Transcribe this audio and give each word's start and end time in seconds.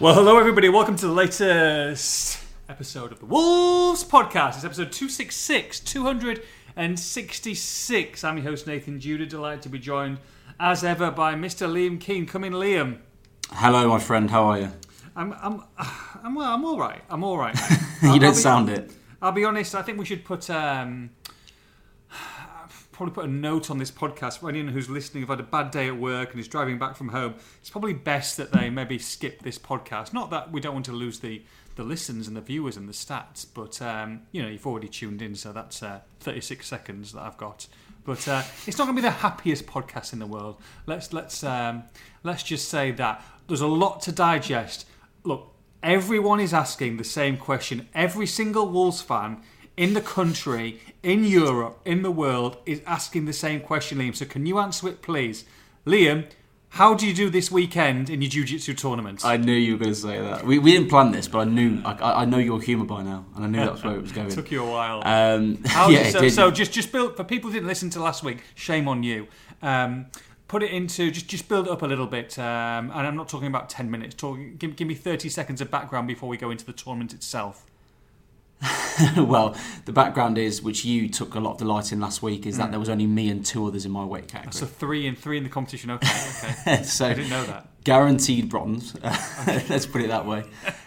Well, 0.00 0.14
hello 0.14 0.38
everybody. 0.38 0.68
Welcome 0.68 0.96
to 0.96 1.06
the 1.06 1.12
latest 1.12 2.38
episode 2.68 3.12
of 3.12 3.20
the 3.20 3.26
Wolves 3.26 4.02
podcast. 4.04 4.56
It's 4.56 4.64
episode 4.64 4.90
266, 4.92 5.80
266. 5.80 8.24
I'm 8.24 8.36
your 8.38 8.46
host 8.46 8.66
Nathan 8.66 8.98
Judah. 9.00 9.26
Delighted 9.26 9.62
to 9.62 9.68
be 9.68 9.78
joined 9.78 10.18
as 10.58 10.82
ever 10.84 11.10
by 11.10 11.34
Mr. 11.34 11.68
Liam 11.70 12.00
Keane. 12.00 12.26
Come 12.26 12.44
in, 12.44 12.52
Liam. 12.54 12.98
Hello, 13.50 13.88
my 13.88 13.98
friend. 13.98 14.30
How 14.30 14.44
are 14.44 14.58
you? 14.60 14.70
I'm, 15.16 15.32
I'm, 15.40 15.62
I'm, 16.24 16.34
well, 16.34 16.52
I'm 16.52 16.64
all 16.64 16.78
right. 16.78 17.02
I'm 17.08 17.22
all 17.24 17.38
right. 17.38 17.54
you 18.02 18.10
I'll- 18.10 18.18
don't 18.18 18.24
I'll 18.24 18.30
be- 18.32 18.36
sound 18.36 18.68
it. 18.70 18.90
I'll 19.22 19.32
be 19.32 19.44
honest. 19.44 19.74
I 19.74 19.82
think 19.82 19.98
we 19.98 20.04
should 20.04 20.24
put 20.24 20.50
um, 20.50 21.10
probably 22.94 23.14
put 23.14 23.24
a 23.24 23.28
note 23.28 23.70
on 23.70 23.78
this 23.78 23.90
podcast 23.90 24.38
for 24.38 24.48
anyone 24.48 24.72
who's 24.72 24.88
listening. 24.88 25.22
Have 25.22 25.30
had 25.30 25.40
a 25.40 25.42
bad 25.42 25.70
day 25.70 25.88
at 25.88 25.96
work 25.96 26.30
and 26.30 26.40
is 26.40 26.48
driving 26.48 26.78
back 26.78 26.96
from 26.96 27.08
home. 27.08 27.34
It's 27.60 27.70
probably 27.70 27.92
best 27.92 28.36
that 28.36 28.52
they 28.52 28.70
maybe 28.70 28.98
skip 28.98 29.42
this 29.42 29.58
podcast. 29.58 30.12
Not 30.12 30.30
that 30.30 30.52
we 30.52 30.60
don't 30.60 30.74
want 30.74 30.86
to 30.86 30.92
lose 30.92 31.20
the 31.20 31.42
the 31.76 31.82
listens 31.82 32.28
and 32.28 32.36
the 32.36 32.40
viewers 32.40 32.76
and 32.76 32.88
the 32.88 32.92
stats, 32.92 33.44
but 33.52 33.82
um, 33.82 34.22
you 34.30 34.40
know 34.40 34.48
you've 34.48 34.66
already 34.66 34.88
tuned 34.88 35.20
in, 35.20 35.34
so 35.34 35.52
that's 35.52 35.82
uh, 35.82 36.00
36 36.20 36.66
seconds 36.66 37.12
that 37.12 37.22
I've 37.22 37.36
got. 37.36 37.66
But 38.04 38.28
uh, 38.28 38.42
it's 38.66 38.78
not 38.78 38.84
going 38.84 38.96
to 38.96 39.02
be 39.02 39.08
the 39.08 39.10
happiest 39.10 39.66
podcast 39.66 40.12
in 40.12 40.20
the 40.20 40.26
world. 40.26 40.60
Let's 40.86 41.12
let's 41.12 41.42
um, 41.42 41.84
let's 42.22 42.44
just 42.44 42.68
say 42.68 42.92
that 42.92 43.24
there's 43.48 43.60
a 43.60 43.66
lot 43.66 44.02
to 44.02 44.12
digest. 44.12 44.86
Look, 45.24 45.52
everyone 45.82 46.38
is 46.38 46.54
asking 46.54 46.98
the 46.98 47.04
same 47.04 47.36
question. 47.38 47.88
Every 47.92 48.26
single 48.26 48.68
Wolves 48.68 49.02
fan 49.02 49.42
in 49.76 49.94
the 49.94 50.00
country, 50.00 50.80
in 51.02 51.24
Europe, 51.24 51.80
in 51.84 52.02
the 52.02 52.10
world 52.10 52.58
is 52.66 52.80
asking 52.86 53.26
the 53.26 53.32
same 53.32 53.60
question, 53.60 53.98
Liam. 53.98 54.14
So 54.14 54.24
can 54.24 54.46
you 54.46 54.58
answer 54.58 54.88
it, 54.88 55.02
please? 55.02 55.44
Liam, 55.86 56.26
how 56.70 56.94
do 56.94 57.06
you 57.06 57.14
do 57.14 57.30
this 57.30 57.52
weekend 57.52 58.10
in 58.10 58.20
your 58.20 58.30
jiu-jitsu 58.30 58.74
tournament? 58.74 59.24
I 59.24 59.36
knew 59.36 59.52
you 59.52 59.72
were 59.74 59.78
going 59.78 59.94
to 59.94 60.00
say 60.00 60.20
that. 60.20 60.44
We, 60.44 60.58
we 60.58 60.72
didn't 60.72 60.88
plan 60.88 61.12
this, 61.12 61.28
but 61.28 61.40
I 61.40 61.44
knew 61.44 61.80
I, 61.84 62.22
I 62.22 62.24
know 62.24 62.38
your 62.38 62.60
humour 62.60 62.84
by 62.84 63.02
now, 63.02 63.24
and 63.36 63.44
I 63.44 63.48
knew 63.48 63.64
that's 63.64 63.84
where 63.84 63.94
it 63.94 64.02
was 64.02 64.12
going. 64.18 64.28
took 64.28 64.50
you 64.50 64.64
a 64.64 64.68
while. 64.68 65.00
Um, 65.04 65.62
yeah, 65.88 66.10
so, 66.10 66.28
so 66.28 66.50
just 66.50 66.72
just 66.72 66.90
build 66.90 67.16
for 67.16 67.22
people 67.22 67.50
who 67.50 67.54
didn't 67.54 67.68
listen 67.68 67.90
to 67.90 68.02
last 68.02 68.24
week. 68.24 68.38
Shame 68.56 68.88
on 68.88 69.04
you. 69.04 69.28
Um, 69.62 70.06
put 70.48 70.64
it 70.64 70.72
into 70.72 71.12
just 71.12 71.28
just 71.28 71.48
build 71.48 71.66
it 71.66 71.70
up 71.70 71.82
a 71.82 71.86
little 71.86 72.08
bit. 72.08 72.36
Um, 72.40 72.90
and 72.90 73.06
I'm 73.06 73.16
not 73.16 73.28
talking 73.28 73.46
about 73.46 73.70
ten 73.70 73.88
minutes. 73.88 74.16
Talking, 74.16 74.56
give, 74.56 74.74
give 74.74 74.88
me 74.88 74.94
thirty 74.94 75.28
seconds 75.28 75.60
of 75.60 75.70
background 75.70 76.08
before 76.08 76.28
we 76.28 76.36
go 76.36 76.50
into 76.50 76.64
the 76.64 76.72
tournament 76.72 77.14
itself. 77.14 77.66
well, 79.16 79.54
the 79.84 79.92
background 79.92 80.38
is, 80.38 80.62
which 80.62 80.84
you 80.84 81.08
took 81.08 81.34
a 81.34 81.40
lot 81.40 81.52
of 81.52 81.58
delight 81.58 81.92
in 81.92 82.00
last 82.00 82.22
week, 82.22 82.46
is 82.46 82.56
that 82.58 82.70
there 82.70 82.80
was 82.80 82.88
only 82.88 83.06
me 83.06 83.28
and 83.28 83.44
two 83.44 83.66
others 83.66 83.84
in 83.84 83.90
my 83.92 84.04
weight 84.04 84.28
category. 84.28 84.52
So 84.54 84.66
three 84.66 85.06
and 85.06 85.18
three 85.18 85.36
in 85.36 85.42
the 85.42 85.50
competition. 85.50 85.90
Okay, 85.90 86.08
okay. 86.66 86.82
So, 86.84 87.06
I 87.06 87.14
didn't 87.14 87.30
know 87.30 87.44
that. 87.44 87.66
guaranteed 87.84 88.48
bronze. 88.48 88.94
Let's 89.02 89.86
put 89.86 90.00
it 90.02 90.08
that 90.08 90.26
way. 90.26 90.44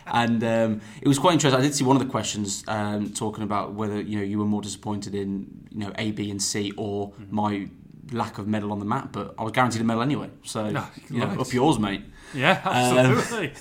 And 0.08 0.44
um, 0.44 0.82
it 1.02 1.08
was 1.08 1.20
quite 1.20 1.34
interesting. 1.34 1.60
I 1.60 1.64
did 1.64 1.76
see 1.76 1.84
one 1.84 1.96
of 1.98 2.02
the 2.04 2.10
questions 2.10 2.64
um, 2.68 3.12
talking 3.14 3.44
about 3.44 3.74
whether 3.74 4.00
you 4.02 4.18
know 4.20 4.24
you 4.24 4.40
were 4.40 4.46
more 4.46 4.62
disappointed 4.62 5.14
in 5.14 5.68
you 5.70 5.80
know 5.80 5.92
A, 5.98 6.12
B, 6.12 6.32
and 6.32 6.42
C, 6.42 6.72
or 6.78 7.10
Mm-hmm. 7.12 7.36
my 7.36 7.70
lack 8.14 8.38
of 8.38 8.48
medal 8.48 8.72
on 8.72 8.80
the 8.80 8.86
map. 8.86 9.12
But 9.12 9.36
I 9.38 9.44
was 9.44 9.52
guaranteed 9.52 9.82
a 9.82 9.84
medal 9.84 10.02
anyway. 10.02 10.30
So 10.44 10.70
No, 10.72 10.86
you 11.10 11.20
know, 11.20 11.42
up 11.42 11.52
yours, 11.54 11.78
mate. 11.78 12.04
Yeah, 12.34 12.62
Um, 12.64 12.98
absolutely. 12.98 13.54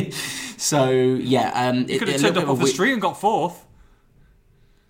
so 0.56 0.90
yeah, 0.90 1.50
um, 1.68 1.76
you 1.80 1.84
it- 1.94 1.98
could 1.98 2.08
have 2.08 2.20
turned 2.20 2.36
up 2.38 2.48
off 2.48 2.58
the 2.58 2.66
street 2.66 2.92
and 2.92 3.02
got 3.02 3.20
fourth. 3.20 3.64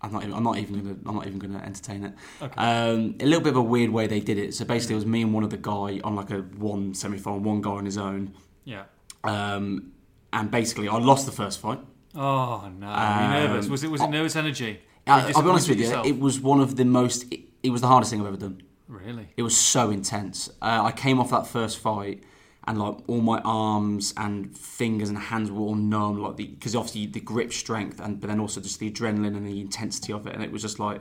I'm 0.03 0.13
not. 0.13 0.23
Even, 0.23 0.35
I'm 0.35 0.43
not 0.45 0.59
even 0.59 0.75
gonna. 0.83 0.97
I'm 1.07 1.15
not 1.15 1.27
even 1.27 1.39
gonna 1.39 1.63
entertain 1.65 2.05
it. 2.05 2.13
Okay. 2.43 2.55
Um, 2.61 3.15
a 3.21 3.25
little 3.25 3.41
bit 3.41 3.51
of 3.51 3.57
a 3.57 3.63
weird 3.63 3.89
way 3.91 4.07
they 4.07 4.21
did 4.21 4.37
it. 4.37 4.55
So 4.55 4.65
basically, 4.67 4.95
it 4.95 4.97
was 4.97 5.07
me 5.07 5.23
and 5.23 5.33
one 5.33 5.45
other 5.45 5.57
guy 5.57 5.99
on 6.05 6.15
like 6.15 6.31
a 6.31 6.41
one 6.41 6.93
semi-final, 6.95 7.41
one 7.41 7.63
guy 7.63 7.71
on 7.71 7.87
his 7.87 7.97
own. 7.97 8.35
Yeah. 8.65 8.85
Um, 9.23 9.93
and 10.33 10.51
basically, 10.51 10.89
I 10.89 10.99
lost 10.99 11.25
the 11.25 11.33
first 11.33 11.59
fight. 11.59 11.79
Oh 12.15 12.71
no! 12.79 12.87
You 12.87 13.47
nervous? 13.49 13.65
Um, 13.67 13.73
Was 13.73 13.83
it 13.85 13.91
was 13.91 14.03
it 14.03 14.09
nervous 14.11 14.37
energy? 14.37 14.81
I, 15.07 15.33
I'll 15.35 15.43
be 15.43 15.49
honest 15.49 15.69
with 15.71 15.79
you. 15.79 15.85
yourself? 15.85 16.07
It 16.07 16.19
was 16.21 16.39
one 16.39 16.61
of 16.61 16.77
the 16.77 16.85
most. 16.85 17.25
It, 17.33 17.41
it 17.63 17.71
was 17.71 17.81
the 17.81 17.87
hardest 17.89 18.11
thing 18.11 18.21
I've 18.21 18.27
ever 18.27 18.37
done. 18.37 18.63
really. 18.89 19.29
It 19.39 19.43
was 19.43 19.57
so 19.57 19.91
intense. 19.91 20.51
Uh, 20.61 20.83
I 20.85 20.93
came 20.93 21.19
off 21.19 21.31
that 21.31 21.47
first 21.47 21.79
fight, 21.79 22.23
and 22.67 22.79
like 22.79 22.97
all 23.07 23.21
my 23.21 23.41
arms 23.45 24.15
and 24.17 24.57
fingers 24.57 25.09
and 25.09 25.19
hands 25.19 25.51
were 25.51 25.61
all 25.61 25.75
numb, 25.75 26.19
like 26.19 26.37
the 26.37 26.47
because 26.47 26.75
obviously 26.75 27.07
the 27.07 27.21
grip 27.21 27.53
strength, 27.53 28.01
and 28.01 28.21
but 28.21 28.29
then 28.29 28.41
also 28.41 28.61
just 28.61 28.79
the 28.79 28.91
adrenaline 28.91 29.37
and 29.37 29.47
the 29.47 29.61
intensity 29.61 30.13
of 30.13 30.27
it, 30.27 30.35
and 30.35 30.43
it 30.43 30.51
was 30.51 30.63
just 30.63 30.79
like 30.79 31.01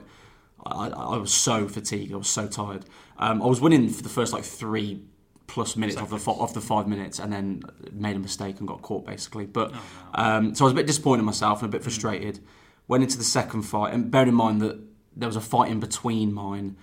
I, 0.66 0.88
I 0.88 1.16
was 1.16 1.32
so 1.32 1.68
fatigued. 1.68 2.12
I 2.12 2.16
was 2.16 2.28
so 2.28 2.46
tired. 2.46 2.84
Um, 3.18 3.42
I 3.42 3.46
was 3.46 3.60
winning 3.60 3.88
for 3.88 4.02
the 4.02 4.08
first 4.08 4.32
like 4.32 4.44
three 4.44 5.02
plus 5.46 5.76
minutes 5.76 5.96
of 5.96 6.10
the 6.10 6.30
of 6.32 6.54
the 6.54 6.60
five 6.60 6.86
minutes, 6.86 7.18
and 7.18 7.32
then 7.32 7.62
made 7.92 8.16
a 8.16 8.18
mistake 8.18 8.58
and 8.58 8.68
got 8.68 8.82
caught 8.82 9.06
basically. 9.06 9.46
But 9.46 9.72
um, 10.14 10.54
so 10.54 10.64
I 10.64 10.66
was 10.66 10.72
a 10.72 10.76
bit 10.76 10.86
disappointed 10.86 11.20
in 11.20 11.26
myself 11.26 11.62
and 11.62 11.68
a 11.68 11.72
bit 11.72 11.82
frustrated. 11.82 12.40
Went 12.88 13.02
into 13.02 13.16
the 13.16 13.24
second 13.24 13.62
fight, 13.62 13.94
and 13.94 14.10
bear 14.10 14.26
in 14.26 14.34
mind 14.34 14.60
that 14.60 14.78
there 15.16 15.28
was 15.28 15.36
a 15.36 15.40
fight 15.40 15.70
in 15.70 15.80
between 15.80 16.32
mine 16.32 16.76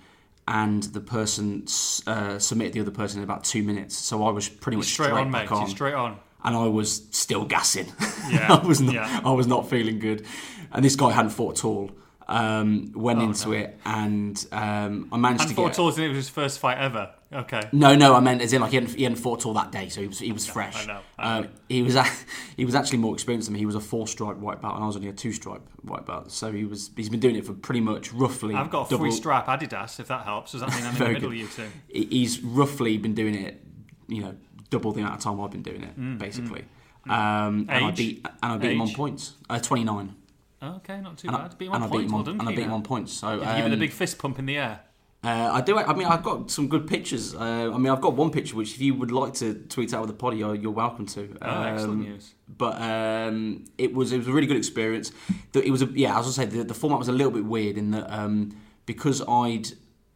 and 0.48 0.82
the 0.84 1.00
person 1.00 1.64
uh, 2.06 2.38
submitted 2.38 2.72
the 2.72 2.80
other 2.80 2.90
person 2.90 3.18
in 3.20 3.24
about 3.24 3.44
two 3.44 3.62
minutes. 3.62 3.96
So 3.96 4.24
I 4.24 4.30
was 4.30 4.48
pretty 4.48 4.76
much 4.76 4.86
Straight, 4.86 5.12
on, 5.12 5.30
mate. 5.30 5.40
back 5.42 5.50
You're 5.50 5.60
on, 5.60 5.68
straight 5.68 5.94
on. 5.94 6.18
and 6.44 6.56
I 6.56 6.66
was 6.66 7.02
still 7.10 7.44
gassing. 7.44 7.86
Yeah, 8.30 8.46
I 8.62 8.66
was 8.66 8.80
not. 8.80 8.94
yeah. 8.94 9.20
I 9.24 9.30
was 9.32 9.46
not 9.46 9.68
feeling 9.70 9.98
good, 9.98 10.24
and 10.72 10.84
this 10.84 10.96
guy 10.96 11.12
hadn't 11.12 11.30
fought 11.30 11.58
at 11.58 11.64
all. 11.64 11.90
Um, 12.28 12.92
went 12.94 13.18
Oh, 13.18 13.24
into 13.24 13.48
no. 13.48 13.54
it, 13.56 13.78
and 13.84 14.46
um, 14.52 15.08
I 15.12 15.16
managed 15.18 15.42
And 15.42 15.50
to 15.50 15.56
four 15.56 15.66
get. 15.68 15.74
tours, 15.76 15.96
and 15.96 16.04
it 16.06 16.08
was 16.08 16.16
his 16.18 16.28
first 16.28 16.58
fight 16.60 16.78
ever. 16.78 17.10
Okay. 17.32 17.62
No, 17.72 17.94
no, 17.96 18.14
I 18.14 18.20
meant 18.20 18.42
as 18.42 18.52
in 18.52 18.60
like 18.60 18.70
he 18.72 18.76
hadn't, 18.76 18.94
he 18.94 19.04
hadn't 19.04 19.16
fought 19.18 19.46
all 19.46 19.54
that 19.54 19.72
day, 19.72 19.88
so 19.88 20.00
he 20.02 20.06
was 20.06 20.18
he 20.18 20.32
was 20.32 20.46
fresh. 20.46 20.84
I 20.84 20.92
know, 20.92 21.00
I 21.18 21.38
Um, 21.38 21.48
he 21.68 21.82
was 21.82 21.96
he 22.56 22.64
was 22.64 22.74
actually 22.74 22.98
more 22.98 23.14
experienced 23.14 23.46
than 23.46 23.54
me. 23.54 23.58
He 23.60 23.66
was 23.66 23.74
a 23.74 23.80
four 23.80 24.06
stripe 24.06 24.36
white 24.36 24.60
belt, 24.60 24.74
and 24.74 24.84
I 24.84 24.86
was 24.86 24.96
only 24.96 25.08
a 25.08 25.12
two 25.12 25.32
stripe 25.32 25.62
white 25.82 26.04
belt. 26.04 26.30
So 26.30 26.52
he 26.52 26.64
was 26.64 26.90
he's 26.94 27.08
been 27.08 27.20
doing 27.20 27.36
it 27.36 27.46
for 27.46 27.54
pretty 27.54 27.80
much 27.80 28.12
roughly. 28.12 28.54
I've 28.54 28.70
got 28.70 28.86
a 28.86 28.90
double, 28.90 29.04
free 29.04 29.12
strap 29.12 29.46
Adidas, 29.46 29.98
if 29.98 30.08
that 30.08 30.24
helps. 30.24 30.52
Does 30.52 30.60
that 30.60 30.70
mean 30.70 30.84
I'm 30.84 30.92
in 30.92 30.98
the 30.98 31.04
middle 31.08 31.20
good. 31.20 31.26
of 31.28 31.34
you 31.34 31.48
two? 31.48 31.68
He's 31.88 32.40
roughly 32.42 32.98
been 32.98 33.14
doing 33.14 33.34
it, 33.34 33.62
you 34.08 34.20
know, 34.22 34.34
double 34.68 34.92
the 34.92 35.00
amount 35.00 35.14
of 35.16 35.20
time 35.20 35.40
I've 35.40 35.50
been 35.50 35.62
doing 35.62 35.82
it, 35.84 35.98
Mm, 35.98 36.18
basically. 36.18 36.64
Um, 37.08 37.66
and 37.68 37.84
I 37.86 37.88
Age? 37.88 37.96
beat 37.96 38.26
and 38.42 38.52
I 38.52 38.56
beat 38.58 38.72
him 38.72 38.82
on 38.82 38.92
points. 38.92 39.32
Uh, 39.48 39.58
Twenty 39.58 39.84
nine. 39.84 40.14
Okay, 40.62 41.00
not 41.00 41.16
too 41.18 41.28
And, 41.28 41.36
bad. 41.38 41.58
Beat 41.58 41.66
him 41.68 41.74
and 41.74 41.82
on 41.84 41.88
I 41.88 41.92
beat 41.92 41.96
points. 41.98 42.06
him 42.06 42.12
Well 42.12 42.18
on, 42.20 42.24
done, 42.24 42.40
and 42.40 42.48
I 42.48 42.54
beat 42.54 42.64
him 42.66 42.72
on 42.72 42.82
points. 42.82 43.12
So 43.14 43.32
you 43.32 43.40
give 43.40 43.48
him 43.64 43.72
um, 43.72 43.78
big 43.78 43.90
fist 43.90 44.18
pump 44.18 44.38
in 44.38 44.46
the 44.46 44.58
air? 44.58 44.80
Uh, 45.24 45.50
I 45.52 45.60
do. 45.60 45.78
I 45.78 45.94
mean, 45.94 46.08
I've 46.08 46.24
got 46.24 46.50
some 46.50 46.66
good 46.68 46.88
pictures. 46.88 47.32
Uh, 47.34 47.70
I 47.72 47.78
mean, 47.78 47.88
I've 47.88 48.00
got 48.00 48.14
one 48.14 48.30
picture 48.30 48.56
which, 48.56 48.74
if 48.74 48.80
you 48.80 48.94
would 48.94 49.12
like 49.12 49.34
to 49.34 49.54
tweet 49.54 49.94
out 49.94 50.00
with 50.00 50.10
the 50.10 50.16
potty, 50.16 50.38
you're, 50.38 50.56
you're 50.56 50.72
welcome 50.72 51.06
to. 51.06 51.36
Oh, 51.40 51.62
excellent 51.62 51.92
Um, 51.92 52.02
news. 52.02 52.34
But 52.48 52.80
um, 52.82 53.64
it 53.78 53.94
was 53.94 54.12
it 54.12 54.18
was 54.18 54.26
a 54.26 54.32
really 54.32 54.48
good 54.48 54.56
experience. 54.56 55.12
It 55.54 55.70
was 55.70 55.82
a, 55.82 55.86
yeah. 55.86 56.18
As 56.18 56.26
I 56.26 56.30
say, 56.30 56.46
the, 56.46 56.64
the 56.64 56.74
format 56.74 56.98
was 56.98 57.08
a 57.08 57.12
little 57.12 57.30
bit 57.32 57.44
weird 57.44 57.78
in 57.78 57.92
that 57.92 58.12
um, 58.12 58.56
because 58.84 59.22
I'd 59.28 59.68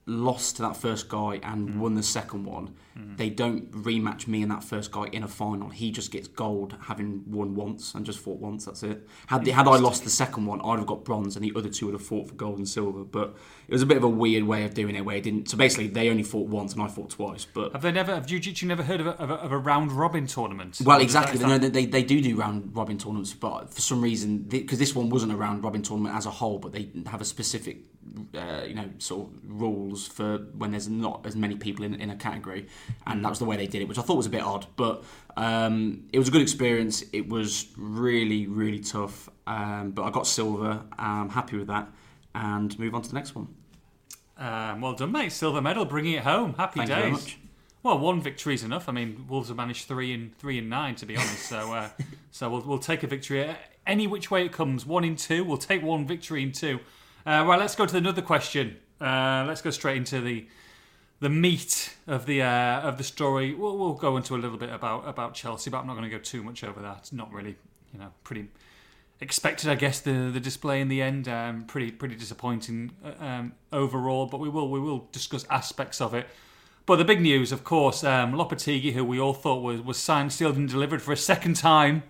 lost 0.06 0.56
to 0.56 0.62
that 0.62 0.76
first 0.76 1.08
guy 1.08 1.40
and 1.42 1.68
Mm. 1.70 1.78
won 1.78 1.94
the 1.94 2.02
second 2.02 2.44
one, 2.44 2.70
they 3.16 3.28
don't 3.28 3.70
rematch 3.72 4.26
me 4.26 4.40
and 4.40 4.50
that 4.50 4.62
first 4.64 4.90
guy 4.90 5.04
in 5.12 5.22
a 5.22 5.28
final. 5.28 5.68
He 5.68 5.90
just 5.90 6.10
gets 6.10 6.28
gold 6.28 6.74
having 6.82 7.24
won 7.26 7.54
once 7.54 7.94
and 7.94 8.06
just 8.06 8.18
fought 8.20 8.38
once. 8.40 8.64
That's 8.64 8.82
it. 8.82 9.06
Had 9.26 9.46
had 9.48 9.66
I 9.68 9.76
lost 9.76 10.04
the 10.04 10.10
second 10.10 10.46
one, 10.46 10.60
I'd 10.62 10.78
have 10.78 10.86
got 10.86 11.04
bronze, 11.04 11.36
and 11.36 11.44
the 11.44 11.52
other 11.56 11.68
two 11.68 11.86
would 11.86 11.92
have 11.94 12.02
fought 12.06 12.28
for 12.28 12.34
gold 12.34 12.56
and 12.58 12.66
silver. 12.68 13.04
But 13.04 13.34
it 13.68 13.72
was 13.72 13.82
a 13.82 13.86
bit 13.86 13.96
of 13.98 14.04
a 14.04 14.08
weird 14.08 14.44
way 14.44 14.64
of 14.64 14.72
doing 14.74 14.94
it, 14.94 15.04
where 15.04 15.16
it 15.16 15.24
didn't. 15.24 15.50
So 15.50 15.56
basically, 15.58 15.88
they 15.88 16.08
only 16.08 16.22
fought 16.22 16.48
once, 16.48 16.72
and 16.72 16.82
I 16.82 16.86
fought 16.88 17.10
twice. 17.10 17.44
But 17.52 17.72
Have 17.72 17.82
they 17.82 17.92
never? 17.92 18.14
Have 18.14 18.26
Jiu-Jitsu 18.26 18.66
never 18.66 18.82
heard 18.84 19.00
of 19.00 19.08
a, 19.08 19.10
of 19.20 19.30
a, 19.30 19.34
of 19.34 19.52
a 19.52 19.58
round 19.58 19.92
robin 19.92 20.26
tournament? 20.26 20.80
well, 20.84 21.00
exactly. 21.00 21.38
that- 21.38 21.48
No, 21.48 21.58
they, 21.58 21.84
they 21.84 22.02
do 22.04 22.20
do 22.22 22.36
round 22.36 22.74
robin 22.74 22.96
tournaments, 22.96 23.34
but 23.34 23.74
for 23.74 23.80
some 23.82 24.00
reason, 24.00 24.38
because 24.38 24.78
this 24.78 24.94
one 24.94 25.10
wasn't 25.10 25.32
a 25.32 25.36
round 25.36 25.62
robin 25.64 25.82
tournament 25.82 26.14
as 26.14 26.24
a 26.26 26.30
whole, 26.30 26.58
but 26.58 26.72
they 26.72 26.90
have 27.06 27.20
a 27.20 27.24
specific, 27.26 27.78
uh, 28.34 28.62
you 28.66 28.74
know, 28.74 28.88
sort 28.98 29.28
of 29.28 29.32
rules 29.44 30.06
for 30.06 30.38
when 30.56 30.70
there's 30.70 30.88
not 30.88 31.24
as 31.26 31.36
many 31.36 31.56
people 31.56 31.84
in, 31.84 31.94
in 31.94 32.10
a 32.10 32.16
category, 32.16 32.66
and 33.06 33.24
that 33.24 33.28
was 33.28 33.38
the 33.38 33.44
way 33.44 33.56
they 33.56 33.66
did 33.66 33.82
it, 33.82 33.88
which 33.88 33.98
I 33.98 34.02
thought 34.02 34.16
was 34.16 34.26
a 34.26 34.30
bit 34.30 34.42
odd. 34.42 34.66
But 34.76 35.04
um, 35.36 36.04
it 36.12 36.18
was 36.18 36.28
a 36.28 36.30
good 36.30 36.42
experience. 36.42 37.04
It 37.12 37.28
was 37.28 37.68
really, 37.76 38.46
really 38.46 38.80
tough, 38.80 39.28
um, 39.46 39.92
but 39.92 40.04
I 40.04 40.10
got 40.10 40.26
silver. 40.26 40.82
I'm 40.98 41.30
happy 41.30 41.56
with 41.56 41.68
that, 41.68 41.88
and 42.34 42.78
move 42.78 42.94
on 42.94 43.02
to 43.02 43.08
the 43.08 43.14
next 43.14 43.34
one. 43.34 43.48
Um, 44.38 44.80
well 44.80 44.94
done, 44.94 45.12
mate. 45.12 45.32
Silver 45.32 45.60
medal, 45.60 45.84
bringing 45.84 46.14
it 46.14 46.22
home. 46.22 46.54
Happy 46.54 46.80
Thank 46.80 46.90
you 46.90 47.16
days. 47.16 47.36
Well, 47.82 47.98
one 47.98 48.20
victory 48.20 48.54
is 48.54 48.64
enough. 48.64 48.88
I 48.88 48.92
mean, 48.92 49.26
Wolves 49.28 49.48
have 49.48 49.56
managed 49.56 49.86
three 49.86 50.12
in 50.12 50.32
three 50.38 50.58
and 50.58 50.68
nine, 50.68 50.96
to 50.96 51.06
be 51.06 51.16
honest. 51.16 51.46
So, 51.46 51.72
uh, 51.72 51.88
so 52.32 52.50
we'll, 52.50 52.62
we'll 52.62 52.78
take 52.78 53.02
a 53.02 53.06
victory 53.06 53.54
any 53.86 54.06
which 54.06 54.30
way 54.30 54.44
it 54.44 54.52
comes. 54.52 54.84
One 54.84 55.04
in 55.04 55.16
two, 55.16 55.44
we'll 55.44 55.56
take 55.56 55.82
one 55.82 56.06
victory 56.06 56.42
in 56.42 56.52
two. 56.52 56.80
Uh, 57.26 57.44
right, 57.44 57.58
let's 57.58 57.74
go 57.74 57.84
to 57.84 57.96
another 57.96 58.22
question. 58.22 58.76
Uh, 59.00 59.44
let's 59.48 59.60
go 59.60 59.70
straight 59.70 59.96
into 59.96 60.20
the 60.20 60.46
the 61.18 61.28
meat 61.28 61.96
of 62.06 62.24
the 62.26 62.40
uh, 62.42 62.80
of 62.82 62.98
the 62.98 63.04
story. 63.04 63.52
We'll, 63.52 63.76
we'll 63.76 63.94
go 63.94 64.16
into 64.16 64.36
a 64.36 64.38
little 64.38 64.58
bit 64.58 64.70
about 64.70 65.08
about 65.08 65.34
Chelsea, 65.34 65.68
but 65.68 65.78
I'm 65.78 65.88
not 65.88 65.94
going 65.94 66.08
to 66.08 66.16
go 66.16 66.22
too 66.22 66.44
much 66.44 66.62
over 66.62 66.80
that. 66.82 67.12
Not 67.12 67.32
really, 67.32 67.56
you 67.92 67.98
know, 67.98 68.12
pretty 68.22 68.46
expected, 69.20 69.68
I 69.68 69.74
guess. 69.74 69.98
The 69.98 70.30
the 70.32 70.38
display 70.38 70.80
in 70.80 70.86
the 70.86 71.02
end, 71.02 71.26
um, 71.26 71.64
pretty 71.64 71.90
pretty 71.90 72.14
disappointing 72.14 72.92
uh, 73.04 73.24
um, 73.24 73.54
overall. 73.72 74.26
But 74.26 74.38
we 74.38 74.48
will 74.48 74.70
we 74.70 74.78
will 74.78 75.08
discuss 75.10 75.44
aspects 75.50 76.00
of 76.00 76.14
it. 76.14 76.28
But 76.86 76.96
the 76.96 77.04
big 77.04 77.20
news, 77.20 77.50
of 77.50 77.64
course, 77.64 78.04
um, 78.04 78.34
Lopetegui, 78.34 78.92
who 78.92 79.04
we 79.04 79.18
all 79.18 79.34
thought 79.34 79.60
was, 79.60 79.80
was 79.80 79.96
signed, 79.96 80.32
sealed, 80.32 80.56
and 80.56 80.68
delivered 80.68 81.02
for 81.02 81.10
a 81.10 81.16
second 81.16 81.56
time, 81.56 82.04